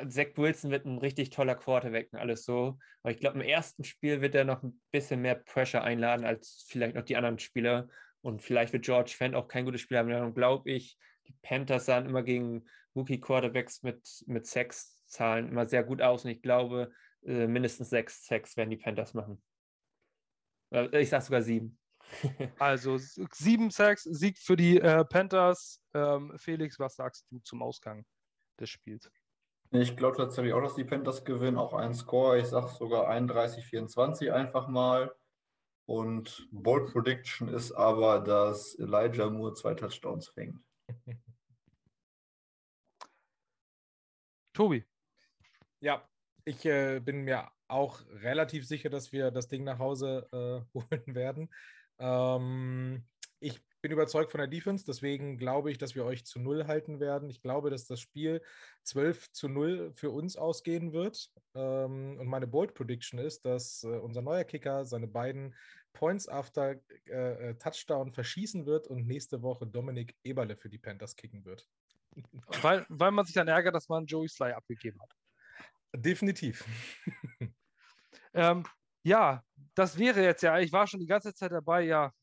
Zach 0.07 0.29
Wilson 0.35 0.71
wird 0.71 0.85
ein 0.85 0.97
richtig 0.97 1.29
toller 1.29 1.55
Quarterback 1.55 2.11
und 2.11 2.19
alles 2.19 2.45
so. 2.45 2.79
Aber 3.03 3.11
ich 3.11 3.19
glaube, 3.19 3.39
im 3.39 3.45
ersten 3.47 3.83
Spiel 3.83 4.21
wird 4.21 4.33
er 4.33 4.45
noch 4.45 4.63
ein 4.63 4.81
bisschen 4.91 5.21
mehr 5.21 5.35
Pressure 5.35 5.83
einladen 5.83 6.25
als 6.25 6.65
vielleicht 6.67 6.95
noch 6.95 7.03
die 7.03 7.15
anderen 7.15 7.37
Spieler. 7.37 7.87
Und 8.21 8.41
vielleicht 8.41 8.73
wird 8.73 8.85
George 8.85 9.13
Fent 9.17 9.35
auch 9.35 9.47
kein 9.47 9.65
gutes 9.65 9.81
Spiel 9.81 9.97
haben. 9.97 10.09
Dann 10.09 10.33
glaube 10.33 10.69
ich, 10.69 10.97
die 11.27 11.35
Panthers 11.41 11.85
sahen 11.85 12.05
immer 12.05 12.23
gegen 12.23 12.65
Rookie-Quarterbacks 12.95 13.83
mit, 13.83 14.23
mit 14.27 14.45
Sex-Zahlen 14.45 15.47
immer 15.47 15.67
sehr 15.67 15.83
gut 15.83 16.01
aus. 16.01 16.25
Und 16.25 16.31
ich 16.31 16.41
glaube, 16.41 16.91
äh, 17.23 17.47
mindestens 17.47 17.89
sechs 17.89 18.25
Sex 18.25 18.57
werden 18.57 18.69
die 18.69 18.77
Panthers 18.77 19.13
machen. 19.13 19.41
Ich 20.93 21.09
sage 21.09 21.23
sogar 21.23 21.41
sieben. 21.41 21.77
also 22.59 22.97
sieben 22.97 23.69
Sacks, 23.69 24.03
Sieg 24.03 24.37
für 24.37 24.55
die 24.55 24.79
äh, 24.79 25.03
Panthers. 25.05 25.81
Ähm, 25.93 26.33
Felix, 26.37 26.79
was 26.79 26.95
sagst 26.95 27.25
du 27.29 27.39
zum 27.39 27.61
Ausgang 27.61 28.05
des 28.59 28.69
Spiels? 28.69 29.09
Ich 29.71 29.95
glaube 29.95 30.17
tatsächlich 30.17 30.53
auch, 30.53 30.61
dass 30.61 30.75
die 30.75 30.83
Panthers 30.83 31.23
gewinnen, 31.23 31.57
auch 31.57 31.73
einen 31.73 31.93
Score. 31.93 32.37
Ich 32.37 32.47
sage 32.47 32.67
sogar 32.67 33.09
31-24 33.09 34.31
einfach 34.31 34.67
mal. 34.67 35.13
Und 35.91 36.47
Bold 36.51 36.93
Prediction 36.93 37.49
ist 37.49 37.73
aber, 37.73 38.21
dass 38.21 38.75
Elijah 38.75 39.29
Moore 39.29 39.55
zwei 39.55 39.73
Touchdowns 39.73 40.29
fängt. 40.29 40.57
Tobi. 44.53 44.85
Ja, 45.81 46.07
ich 46.45 46.65
äh, 46.65 47.01
bin 47.01 47.23
mir 47.23 47.51
auch 47.67 47.99
relativ 48.09 48.65
sicher, 48.65 48.89
dass 48.89 49.11
wir 49.11 49.31
das 49.31 49.49
Ding 49.49 49.65
nach 49.65 49.79
Hause 49.79 50.29
äh, 50.31 50.61
holen 50.79 51.13
werden. 51.13 51.49
Ähm, 51.99 53.05
ich 53.41 53.61
bin 53.81 53.91
überzeugt 53.91 54.31
von 54.31 54.37
der 54.37 54.47
Defense, 54.47 54.85
deswegen 54.85 55.37
glaube 55.37 55.71
ich, 55.71 55.77
dass 55.77 55.95
wir 55.95 56.05
euch 56.05 56.23
zu 56.25 56.39
Null 56.39 56.67
halten 56.67 56.99
werden. 56.99 57.29
Ich 57.29 57.41
glaube, 57.41 57.69
dass 57.69 57.85
das 57.87 57.99
Spiel 57.99 58.41
12 58.83 59.31
zu 59.31 59.49
0 59.49 59.91
für 59.95 60.11
uns 60.11 60.37
ausgehen 60.37 60.93
wird. 60.93 61.31
Ähm, 61.55 62.17
und 62.19 62.27
meine 62.27 62.47
Bold 62.47 62.75
Prediction 62.75 63.19
ist, 63.19 63.43
dass 63.43 63.83
äh, 63.83 63.87
unser 63.87 64.21
neuer 64.21 64.43
Kicker 64.43 64.85
seine 64.85 65.07
beiden 65.07 65.55
Points 65.93 66.27
after 66.27 66.75
äh, 67.07 67.49
äh, 67.49 67.55
Touchdown 67.55 68.11
verschießen 68.11 68.65
wird 68.65 68.87
und 68.87 69.07
nächste 69.07 69.41
Woche 69.41 69.67
Dominik 69.67 70.15
Eberle 70.23 70.55
für 70.55 70.69
die 70.69 70.77
Panthers 70.77 71.15
kicken 71.15 71.45
wird. 71.45 71.67
Weil, 72.61 72.85
weil 72.89 73.11
man 73.11 73.25
sich 73.25 73.35
dann 73.35 73.47
ärgert, 73.47 73.73
dass 73.73 73.87
man 73.87 74.05
Joey 74.05 74.27
Sly 74.27 74.51
abgegeben 74.51 75.01
hat. 75.01 75.15
Definitiv. 75.95 76.65
ähm, 78.33 78.65
ja, 79.03 79.45
das 79.75 79.97
wäre 79.97 80.21
jetzt 80.21 80.43
ja, 80.43 80.59
ich 80.59 80.73
war 80.73 80.87
schon 80.87 80.99
die 80.99 81.07
ganze 81.07 81.33
Zeit 81.33 81.53
dabei, 81.53 81.83
ja, 81.83 82.13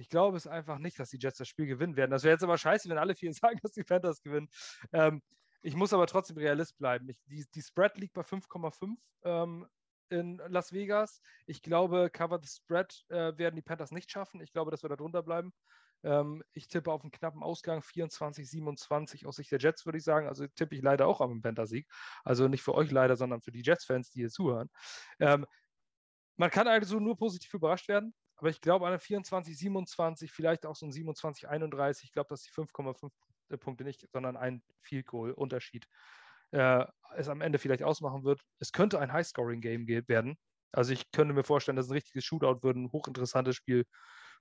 ich 0.00 0.08
glaube 0.08 0.38
es 0.38 0.46
einfach 0.46 0.78
nicht, 0.78 0.98
dass 0.98 1.10
die 1.10 1.18
Jets 1.18 1.38
das 1.38 1.48
Spiel 1.48 1.66
gewinnen 1.66 1.96
werden. 1.96 2.10
Das 2.10 2.24
wäre 2.24 2.32
jetzt 2.32 2.42
aber 2.42 2.56
scheiße, 2.56 2.88
wenn 2.88 2.98
alle 2.98 3.14
vier 3.14 3.32
sagen, 3.34 3.58
dass 3.62 3.72
die 3.72 3.84
Panthers 3.84 4.22
gewinnen. 4.22 4.48
Ähm, 4.92 5.22
ich 5.62 5.74
muss 5.74 5.92
aber 5.92 6.06
trotzdem 6.06 6.38
Realist 6.38 6.78
bleiben. 6.78 7.08
Ich, 7.10 7.18
die, 7.26 7.44
die 7.54 7.62
Spread 7.62 7.98
liegt 7.98 8.14
bei 8.14 8.22
5,5 8.22 8.96
ähm, 9.24 9.66
in 10.10 10.40
Las 10.48 10.72
Vegas. 10.72 11.20
Ich 11.46 11.62
glaube, 11.62 12.10
Cover 12.10 12.38
the 12.42 12.48
Spread 12.48 13.04
äh, 13.08 13.36
werden 13.36 13.56
die 13.56 13.62
Panthers 13.62 13.90
nicht 13.90 14.10
schaffen. 14.10 14.40
Ich 14.40 14.52
glaube, 14.52 14.70
dass 14.70 14.82
wir 14.82 14.88
da 14.88 14.96
drunter 14.96 15.22
bleiben. 15.22 15.52
Ähm, 16.02 16.42
ich 16.52 16.68
tippe 16.68 16.92
auf 16.92 17.02
einen 17.02 17.10
knappen 17.10 17.42
Ausgang 17.42 17.82
24, 17.82 18.48
27 18.48 19.26
aus 19.26 19.36
Sicht 19.36 19.50
der 19.52 19.58
Jets, 19.58 19.84
würde 19.84 19.98
ich 19.98 20.04
sagen. 20.04 20.28
Also 20.28 20.46
tippe 20.46 20.74
ich 20.74 20.82
leider 20.82 21.06
auch 21.06 21.20
auf 21.20 21.30
einen 21.30 21.42
Panther-Sieg. 21.42 21.86
Also 22.24 22.48
nicht 22.48 22.62
für 22.62 22.74
euch 22.74 22.90
leider, 22.90 23.16
sondern 23.16 23.40
für 23.40 23.52
die 23.52 23.62
Jets-Fans, 23.62 24.10
die 24.10 24.20
hier 24.20 24.30
zuhören. 24.30 24.70
Ähm, 25.18 25.46
man 26.36 26.50
kann 26.50 26.68
also 26.68 26.98
nur 27.00 27.16
positiv 27.16 27.52
überrascht 27.52 27.88
werden, 27.88 28.14
aber 28.36 28.48
ich 28.48 28.62
glaube, 28.62 28.86
an 28.86 28.92
der 28.92 29.00
24, 29.00 29.58
27, 29.58 30.32
vielleicht 30.32 30.64
auch 30.64 30.74
so 30.74 30.86
ein 30.86 30.92
27, 30.92 31.48
31, 31.48 32.04
ich 32.04 32.12
glaube, 32.12 32.28
dass 32.30 32.42
die 32.42 32.50
5,5 32.50 33.10
Punkte 33.58 33.84
nicht, 33.84 34.08
sondern 34.10 34.38
ein 34.38 34.62
Field 34.80 35.06
Goal 35.06 35.32
Unterschied 35.32 35.86
äh, 36.52 36.84
es 37.16 37.28
am 37.28 37.40
Ende 37.40 37.58
vielleicht 37.58 37.82
ausmachen 37.82 38.24
wird. 38.24 38.40
Es 38.58 38.72
könnte 38.72 39.00
ein 39.00 39.12
High-Scoring-Game 39.12 39.86
werden. 40.08 40.36
Also 40.72 40.92
ich 40.92 41.10
könnte 41.10 41.34
mir 41.34 41.44
vorstellen, 41.44 41.76
dass 41.76 41.88
ein 41.88 41.94
richtiges 41.94 42.24
Shootout 42.24 42.62
wird, 42.62 42.76
ein 42.76 42.92
hochinteressantes 42.92 43.56
Spiel 43.56 43.84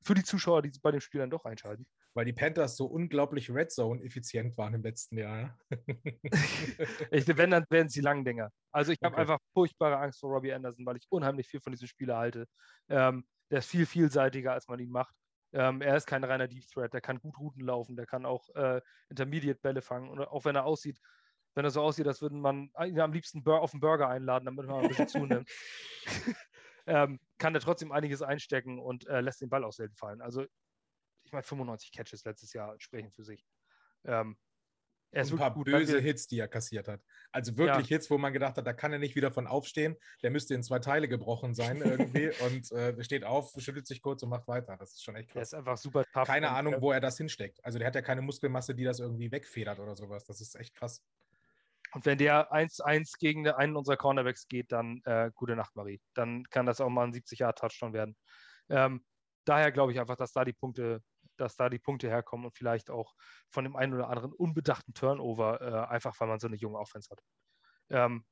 für 0.03 0.13
die 0.13 0.23
Zuschauer, 0.23 0.61
die 0.61 0.71
bei 0.81 0.91
dem 0.91 1.01
Spiel 1.01 1.19
dann 1.19 1.29
doch 1.29 1.45
einschalten. 1.45 1.85
Weil 2.13 2.25
die 2.25 2.33
Panthers 2.33 2.77
so 2.77 2.85
unglaublich 2.85 3.49
Red 3.49 3.71
Zone 3.71 4.03
effizient 4.03 4.57
waren 4.57 4.73
im 4.73 4.83
letzten 4.83 5.17
Jahr. 5.17 5.57
ich, 7.11 7.27
wenn, 7.37 7.51
dann 7.51 7.65
werden 7.69 7.89
sie 7.89 8.01
lang 8.01 8.23
Dinger. 8.23 8.49
Also 8.71 8.91
ich 8.91 8.99
habe 9.03 9.13
okay. 9.13 9.21
einfach 9.21 9.39
furchtbare 9.53 9.97
Angst 9.97 10.19
vor 10.19 10.31
Robbie 10.31 10.53
Anderson, 10.53 10.85
weil 10.85 10.97
ich 10.97 11.07
unheimlich 11.09 11.47
viel 11.47 11.59
von 11.61 11.71
diesem 11.71 11.87
Spieler 11.87 12.17
halte. 12.17 12.45
Ähm, 12.87 13.25
der 13.51 13.59
ist 13.59 13.69
viel 13.69 13.85
vielseitiger, 13.85 14.53
als 14.53 14.67
man 14.67 14.79
ihn 14.79 14.91
macht. 14.91 15.15
Ähm, 15.51 15.81
er 15.81 15.97
ist 15.97 16.05
kein 16.05 16.23
reiner 16.23 16.47
Deep 16.47 16.67
Threat, 16.67 16.93
der 16.93 17.01
kann 17.01 17.19
gut 17.19 17.39
Routen 17.39 17.63
laufen, 17.63 17.95
der 17.95 18.05
kann 18.05 18.25
auch 18.25 18.47
äh, 18.55 18.81
Intermediate-Bälle 19.09 19.81
fangen. 19.81 20.09
Und 20.09 20.19
auch 20.19 20.45
wenn 20.45 20.55
er 20.55 20.65
aussieht, 20.65 20.99
wenn 21.55 21.65
er 21.65 21.71
so 21.71 21.81
aussieht, 21.81 22.07
als 22.07 22.21
würde 22.21 22.35
man 22.35 22.71
ihn 22.85 22.99
am 22.99 23.13
liebsten 23.13 23.45
auf 23.45 23.73
einen 23.73 23.81
Burger 23.81 24.07
einladen, 24.07 24.45
damit 24.45 24.65
man 24.65 24.81
ein 24.81 24.87
bisschen 24.87 25.07
zunimmt, 25.07 25.49
ähm, 26.87 27.19
kann 27.37 27.55
er 27.55 27.61
trotzdem 27.61 27.91
einiges 27.91 28.21
einstecken 28.21 28.79
und 28.79 29.07
äh, 29.07 29.21
lässt 29.21 29.41
den 29.41 29.49
Ball 29.49 29.63
auch 29.63 29.73
selten 29.73 29.95
fallen. 29.95 30.21
Also, 30.21 30.45
ich 31.23 31.31
meine, 31.31 31.43
95 31.43 31.91
Catches 31.91 32.23
letztes 32.25 32.53
Jahr 32.53 32.75
sprechen 32.79 33.11
für 33.11 33.23
sich. 33.23 33.45
Ähm, 34.05 34.37
er 35.11 35.23
ist 35.23 35.31
ein 35.31 35.37
paar 35.37 35.53
gut, 35.53 35.65
böse 35.65 35.99
Hits, 35.99 36.27
die 36.27 36.39
er 36.39 36.47
kassiert 36.47 36.87
hat. 36.87 37.01
Also 37.31 37.57
wirklich 37.57 37.89
ja. 37.89 37.95
Hits, 37.95 38.11
wo 38.11 38.17
man 38.19 38.31
gedacht 38.31 38.57
hat, 38.57 38.67
da 38.67 38.73
kann 38.73 38.93
er 38.93 38.99
nicht 38.99 39.15
wieder 39.15 39.31
von 39.31 39.47
aufstehen. 39.47 39.95
Der 40.21 40.29
müsste 40.29 40.53
in 40.53 40.61
zwei 40.61 40.79
Teile 40.79 41.07
gebrochen 41.07 41.55
sein 41.55 41.81
irgendwie 41.83 42.31
und 42.45 42.71
äh, 42.71 43.03
steht 43.03 43.23
auf, 43.23 43.53
schüttelt 43.57 43.87
sich 43.87 44.01
kurz 44.01 44.21
und 44.21 44.29
macht 44.29 44.47
weiter. 44.47 44.77
Das 44.77 44.93
ist 44.93 45.03
schon 45.03 45.15
echt 45.15 45.29
krass. 45.29 45.37
Er 45.37 45.41
ist 45.41 45.53
einfach 45.55 45.77
super 45.77 46.05
tough. 46.13 46.27
Keine 46.27 46.49
Ahnung, 46.51 46.75
wo 46.79 46.91
er 46.91 46.99
das 46.99 47.17
hinsteckt. 47.17 47.63
Also 47.63 47.79
der 47.79 47.87
hat 47.87 47.95
ja 47.95 48.01
keine 48.01 48.21
Muskelmasse, 48.21 48.75
die 48.75 48.83
das 48.83 48.99
irgendwie 48.99 49.31
wegfedert 49.31 49.79
oder 49.79 49.95
sowas. 49.95 50.25
Das 50.25 50.41
ist 50.41 50.55
echt 50.55 50.75
krass. 50.75 51.03
Und 51.93 52.05
wenn 52.05 52.17
der 52.17 52.51
1-1 52.51 53.17
gegen 53.19 53.47
einen 53.47 53.75
unserer 53.75 53.97
Cornerbacks 53.97 54.47
geht, 54.47 54.71
dann 54.71 55.01
äh, 55.05 55.31
gute 55.33 55.55
Nacht, 55.55 55.75
Marie. 55.75 55.99
Dann 56.13 56.43
kann 56.49 56.65
das 56.65 56.81
auch 56.81 56.89
mal 56.89 57.05
ein 57.05 57.13
70-Jahr-Touchdown 57.13 57.93
werden. 57.93 58.15
Ähm, 58.69 59.03
daher 59.45 59.71
glaube 59.71 59.91
ich 59.91 59.99
einfach, 59.99 60.15
dass 60.15 60.31
da 60.31 60.45
die 60.45 60.53
Punkte, 60.53 61.01
dass 61.37 61.55
da 61.55 61.69
die 61.69 61.79
Punkte 61.79 62.07
herkommen 62.07 62.45
und 62.45 62.55
vielleicht 62.55 62.91
auch 62.91 63.13
von 63.49 63.63
dem 63.63 63.75
einen 63.75 63.93
oder 63.93 64.09
anderen 64.09 64.33
unbedachten 64.33 64.93
Turnover, 64.93 65.61
äh, 65.61 65.91
einfach 65.91 66.19
weil 66.19 66.27
man 66.27 66.39
so 66.39 66.47
eine 66.47 66.57
junge 66.57 66.77
Offense 66.77 67.09
hat. 67.09 67.21
Ähm, 67.89 68.25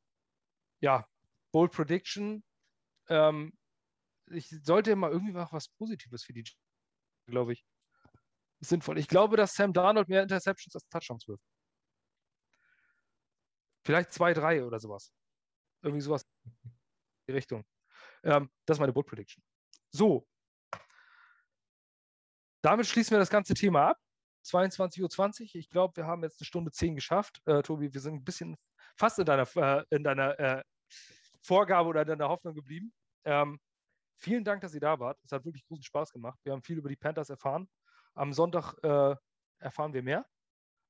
ja, 0.80 1.06
Bold 1.52 1.72
Prediction. 1.72 2.44
Ähm, 3.10 3.58
ich 4.30 4.50
sollte 4.64 4.96
mal 4.96 5.12
irgendwie 5.12 5.34
mal 5.34 5.48
was 5.52 5.70
Positives 5.70 6.24
für 6.24 6.34
die, 6.34 6.44
glaube 7.28 7.54
ich. 7.54 7.66
Sinnvoll. 8.60 8.98
Ich 8.98 9.08
glaube, 9.08 9.38
dass 9.38 9.54
Sam 9.54 9.74
Darnold 9.74 10.10
mehr 10.10 10.24
Interceptions 10.24 10.76
als 10.76 10.88
Touchdowns 10.90 11.28
wirft. 11.28 11.44
Vielleicht 13.88 14.12
zwei, 14.12 14.34
drei 14.34 14.66
oder 14.66 14.82
sowas. 14.82 15.14
Irgendwie 15.82 16.02
sowas 16.02 16.26
in 16.44 16.62
die 17.30 17.32
Richtung. 17.32 17.64
Ähm, 18.22 18.50
das 18.66 18.76
ist 18.76 18.80
meine 18.82 18.92
Bold 18.92 19.08
Prediction. 19.08 19.42
So. 19.92 20.28
Damit 22.62 22.86
schließen 22.86 23.12
wir 23.12 23.20
das 23.20 23.30
ganze 23.30 23.54
Thema 23.54 23.92
ab. 23.92 23.98
22.20 24.46 25.42
Uhr. 25.42 25.56
Ich 25.56 25.70
glaube, 25.70 25.96
wir 25.96 26.06
haben 26.06 26.22
jetzt 26.24 26.42
eine 26.42 26.46
Stunde 26.46 26.70
zehn 26.70 26.96
geschafft. 26.96 27.42
Äh, 27.46 27.62
Tobi, 27.62 27.94
wir 27.94 28.02
sind 28.02 28.16
ein 28.16 28.26
bisschen 28.26 28.58
fast 28.98 29.20
in 29.20 29.26
deiner, 29.26 29.48
äh, 29.56 29.86
in 29.92 30.04
deiner 30.04 30.38
äh, 30.38 30.64
Vorgabe 31.42 31.88
oder 31.88 32.02
in 32.02 32.10
deiner 32.10 32.28
Hoffnung 32.28 32.56
geblieben. 32.56 32.92
Ähm, 33.24 33.58
vielen 34.18 34.44
Dank, 34.44 34.60
dass 34.60 34.74
ihr 34.74 34.82
da 34.82 35.00
wart. 35.00 35.18
Es 35.24 35.32
hat 35.32 35.46
wirklich 35.46 35.64
großen 35.64 35.86
Spaß 35.86 36.12
gemacht. 36.12 36.38
Wir 36.44 36.52
haben 36.52 36.62
viel 36.62 36.78
über 36.78 36.90
die 36.90 36.98
Panthers 36.98 37.30
erfahren. 37.30 37.70
Am 38.16 38.34
Sonntag 38.34 38.74
äh, 38.84 39.16
erfahren 39.60 39.94
wir 39.94 40.04
mehr. 40.04 40.26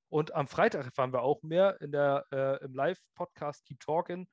Und 0.09 0.33
am 0.33 0.47
Freitag 0.47 0.85
erfahren 0.85 1.13
wir 1.13 1.21
auch 1.21 1.43
mehr 1.43 1.81
in 1.81 1.91
der, 1.91 2.25
äh, 2.31 2.63
im 2.63 2.73
Live-Podcast 2.73 3.65
Keep 3.65 3.79
Talking 3.81 4.27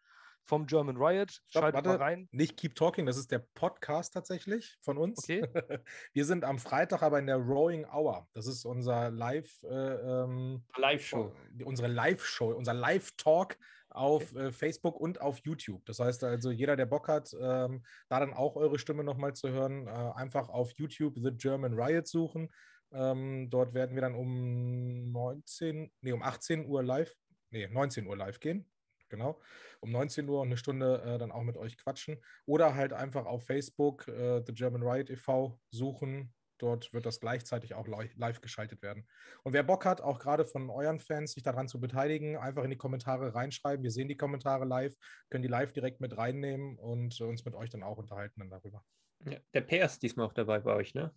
vom 0.44 0.66
German 0.66 0.96
Riot. 0.96 1.32
Stopp, 1.32 1.62
Schaltet 1.62 1.74
warte, 1.74 1.88
mal 1.88 1.96
rein. 1.96 2.28
Nicht 2.30 2.56
Keep 2.56 2.74
Talking, 2.74 3.06
das 3.06 3.16
ist 3.16 3.30
der 3.32 3.40
Podcast 3.54 4.12
tatsächlich 4.12 4.76
von 4.82 4.98
uns. 4.98 5.18
Okay. 5.18 5.42
wir 6.12 6.24
sind 6.24 6.44
am 6.44 6.58
Freitag 6.58 7.02
aber 7.02 7.18
in 7.18 7.26
der 7.26 7.36
Rowing 7.36 7.86
Hour. 7.86 8.28
Das 8.34 8.46
ist 8.46 8.64
unser 8.64 9.10
Live, 9.10 9.62
äh, 9.64 9.74
ähm, 9.74 10.64
Live-Show. 10.76 11.32
Unsere 11.64 11.88
Live-Show, 11.88 12.52
unser 12.52 12.74
Live-Talk 12.74 13.56
auf 13.90 14.32
okay. 14.32 14.46
äh, 14.46 14.52
Facebook 14.52 15.00
und 15.00 15.20
auf 15.20 15.38
YouTube. 15.44 15.84
Das 15.86 16.00
heißt 16.00 16.24
also, 16.24 16.50
jeder, 16.50 16.76
der 16.76 16.86
Bock 16.86 17.08
hat, 17.08 17.32
ähm, 17.40 17.84
da 18.08 18.20
dann 18.20 18.34
auch 18.34 18.56
eure 18.56 18.78
Stimme 18.78 19.04
nochmal 19.04 19.34
zu 19.34 19.48
hören, 19.48 19.86
äh, 19.86 19.90
einfach 19.90 20.48
auf 20.48 20.72
YouTube 20.72 21.14
The 21.16 21.30
German 21.32 21.74
Riot 21.74 22.06
suchen. 22.06 22.50
Ähm, 22.94 23.50
dort 23.50 23.74
werden 23.74 23.94
wir 23.94 24.02
dann 24.02 24.14
um 24.14 25.10
19, 25.12 25.90
nee, 26.00 26.12
um 26.12 26.22
18 26.22 26.66
Uhr 26.66 26.82
live, 26.82 27.12
nee, 27.50 27.66
19 27.66 28.06
Uhr 28.06 28.16
live 28.16 28.40
gehen. 28.40 28.70
Genau. 29.08 29.40
Um 29.80 29.92
19 29.92 30.28
Uhr 30.28 30.40
und 30.40 30.48
eine 30.48 30.56
Stunde 30.56 31.02
äh, 31.02 31.18
dann 31.18 31.30
auch 31.30 31.42
mit 31.42 31.56
euch 31.56 31.76
quatschen. 31.76 32.18
Oder 32.46 32.74
halt 32.74 32.92
einfach 32.92 33.26
auf 33.26 33.46
Facebook 33.46 34.08
äh, 34.08 34.42
The 34.44 34.54
German 34.54 34.82
Riot 34.82 35.10
e.V. 35.10 35.60
suchen. 35.70 36.32
Dort 36.58 36.92
wird 36.92 37.04
das 37.04 37.20
gleichzeitig 37.20 37.74
auch 37.74 37.86
live 37.86 38.40
geschaltet 38.40 38.80
werden. 38.80 39.06
Und 39.42 39.52
wer 39.52 39.64
Bock 39.64 39.84
hat, 39.84 40.00
auch 40.00 40.18
gerade 40.18 40.44
von 40.44 40.70
euren 40.70 41.00
Fans, 41.00 41.32
sich 41.32 41.42
daran 41.42 41.68
zu 41.68 41.80
beteiligen, 41.80 42.36
einfach 42.36 42.64
in 42.64 42.70
die 42.70 42.76
Kommentare 42.76 43.34
reinschreiben. 43.34 43.82
Wir 43.82 43.90
sehen 43.90 44.08
die 44.08 44.16
Kommentare 44.16 44.64
live, 44.64 44.94
können 45.30 45.42
die 45.42 45.48
live 45.48 45.72
direkt 45.72 46.00
mit 46.00 46.16
reinnehmen 46.16 46.78
und 46.78 47.20
uns 47.20 47.44
mit 47.44 47.54
euch 47.54 47.70
dann 47.70 47.82
auch 47.82 47.98
unterhalten 47.98 48.40
dann 48.40 48.50
darüber. 48.50 48.84
Ja, 49.26 49.38
der 49.52 49.62
PR 49.62 49.86
ist 49.86 50.02
diesmal 50.02 50.26
auch 50.26 50.32
dabei 50.32 50.60
bei 50.60 50.74
euch, 50.74 50.94
ne? 50.94 51.12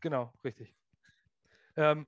Genau, 0.00 0.32
richtig. 0.44 0.76
Ähm, 1.76 2.06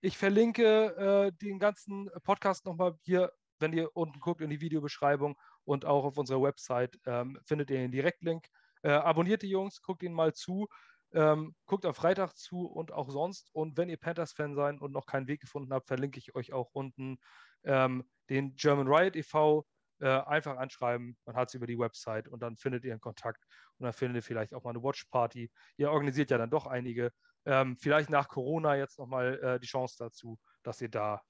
ich 0.00 0.18
verlinke 0.18 0.94
äh, 0.96 1.32
den 1.44 1.58
ganzen 1.58 2.10
Podcast 2.22 2.66
nochmal 2.66 2.96
hier, 3.02 3.32
wenn 3.58 3.72
ihr 3.72 3.94
unten 3.96 4.20
guckt 4.20 4.40
in 4.40 4.50
die 4.50 4.60
Videobeschreibung 4.60 5.36
und 5.64 5.84
auch 5.84 6.04
auf 6.04 6.18
unserer 6.18 6.42
Website 6.42 6.98
ähm, 7.06 7.38
findet 7.44 7.70
ihr 7.70 7.78
den 7.78 7.90
Direktlink. 7.90 8.46
Äh, 8.82 8.90
abonniert 8.90 9.42
die 9.42 9.48
Jungs, 9.48 9.80
guckt 9.82 10.02
ihnen 10.02 10.14
mal 10.14 10.34
zu, 10.34 10.68
ähm, 11.12 11.54
guckt 11.64 11.86
am 11.86 11.94
Freitag 11.94 12.36
zu 12.36 12.66
und 12.66 12.92
auch 12.92 13.10
sonst. 13.10 13.50
Und 13.52 13.76
wenn 13.76 13.88
ihr 13.88 13.96
Panthers-Fan 13.96 14.54
seid 14.54 14.80
und 14.80 14.92
noch 14.92 15.06
keinen 15.06 15.28
Weg 15.28 15.40
gefunden 15.40 15.72
habt, 15.72 15.88
verlinke 15.88 16.18
ich 16.18 16.34
euch 16.34 16.52
auch 16.52 16.70
unten 16.72 17.18
ähm, 17.64 18.04
den 18.28 18.54
German 18.54 18.86
Riot 18.86 19.16
e.V. 19.16 19.66
Äh, 19.98 20.08
einfach 20.08 20.58
anschreiben, 20.58 21.16
man 21.24 21.36
hat 21.36 21.48
es 21.48 21.54
über 21.54 21.66
die 21.66 21.78
Website 21.78 22.28
und 22.28 22.40
dann 22.40 22.56
findet 22.58 22.84
ihr 22.84 22.92
einen 22.92 23.00
Kontakt 23.00 23.42
und 23.78 23.84
dann 23.84 23.94
findet 23.94 24.16
ihr 24.16 24.22
vielleicht 24.22 24.52
auch 24.52 24.62
mal 24.62 24.70
eine 24.70 24.82
Watch 24.82 25.06
Party. 25.06 25.50
Ihr 25.78 25.90
organisiert 25.90 26.30
ja 26.30 26.36
dann 26.36 26.50
doch 26.50 26.66
einige 26.66 27.12
ähm, 27.46 27.76
vielleicht 27.76 28.10
nach 28.10 28.28
Corona 28.28 28.76
jetzt 28.76 28.98
nochmal 28.98 29.38
äh, 29.42 29.60
die 29.60 29.66
Chance 29.66 29.96
dazu, 29.98 30.38
dass 30.62 30.80
ihr 30.80 30.90
da 30.90 31.22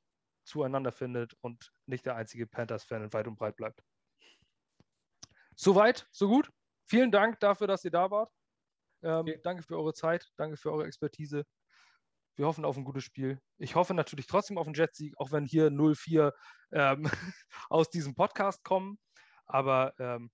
zueinander 0.44 0.92
findet 0.92 1.34
und 1.42 1.72
nicht 1.86 2.06
der 2.06 2.16
einzige 2.16 2.46
Panthers-Fan 2.46 3.12
weit 3.12 3.26
und 3.26 3.36
breit 3.36 3.56
bleibt. 3.56 3.82
Soweit, 5.54 6.06
so 6.10 6.28
gut. 6.28 6.50
Vielen 6.88 7.10
Dank 7.10 7.40
dafür, 7.40 7.66
dass 7.66 7.84
ihr 7.84 7.90
da 7.90 8.10
wart. 8.10 8.32
Ähm, 9.02 9.20
okay. 9.20 9.40
Danke 9.42 9.62
für 9.62 9.76
eure 9.76 9.92
Zeit, 9.92 10.30
danke 10.36 10.56
für 10.56 10.72
eure 10.72 10.86
Expertise. 10.86 11.44
Wir 12.36 12.46
hoffen 12.46 12.64
auf 12.64 12.76
ein 12.76 12.84
gutes 12.84 13.04
Spiel. 13.04 13.40
Ich 13.56 13.74
hoffe 13.74 13.94
natürlich 13.94 14.26
trotzdem 14.26 14.58
auf 14.58 14.66
einen 14.66 14.74
Jetsieg, 14.74 15.14
auch 15.18 15.32
wenn 15.32 15.46
hier 15.46 15.68
0-4 15.68 16.32
ähm, 16.72 17.02
aus 17.70 17.90
diesem 17.90 18.14
Podcast 18.14 18.62
kommen. 18.62 18.98
Aber 19.46 19.94
ähm, 19.98 20.30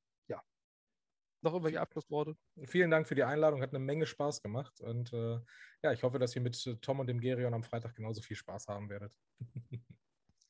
noch 1.42 1.52
irgendwelche 1.52 1.80
Abschlussworte? 1.80 2.36
Vielen 2.64 2.90
Dank 2.90 3.08
für 3.08 3.14
die 3.14 3.24
Einladung, 3.24 3.62
hat 3.62 3.70
eine 3.70 3.78
Menge 3.78 4.06
Spaß 4.06 4.42
gemacht. 4.42 4.80
Und 4.80 5.12
äh, 5.12 5.38
ja, 5.82 5.92
ich 5.92 6.02
hoffe, 6.02 6.18
dass 6.18 6.34
ihr 6.36 6.42
mit 6.42 6.78
Tom 6.82 7.00
und 7.00 7.06
dem 7.06 7.20
Gerion 7.20 7.54
am 7.54 7.62
Freitag 7.62 7.94
genauso 7.94 8.22
viel 8.22 8.36
Spaß 8.36 8.68
haben 8.68 8.88
werdet. 8.88 9.12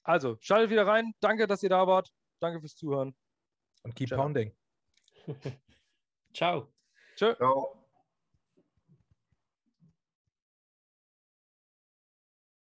also, 0.02 0.36
schaltet 0.40 0.70
wieder 0.70 0.86
rein. 0.86 1.12
Danke, 1.20 1.46
dass 1.46 1.62
ihr 1.62 1.70
da 1.70 1.86
wart. 1.86 2.12
Danke 2.40 2.60
fürs 2.60 2.74
Zuhören. 2.74 3.14
Und 3.82 3.94
keep 3.94 4.08
Ciao. 4.08 4.20
pounding. 4.20 4.54
Ciao. 6.34 6.72
Tschö. 7.16 7.34
Ciao. 7.36 7.81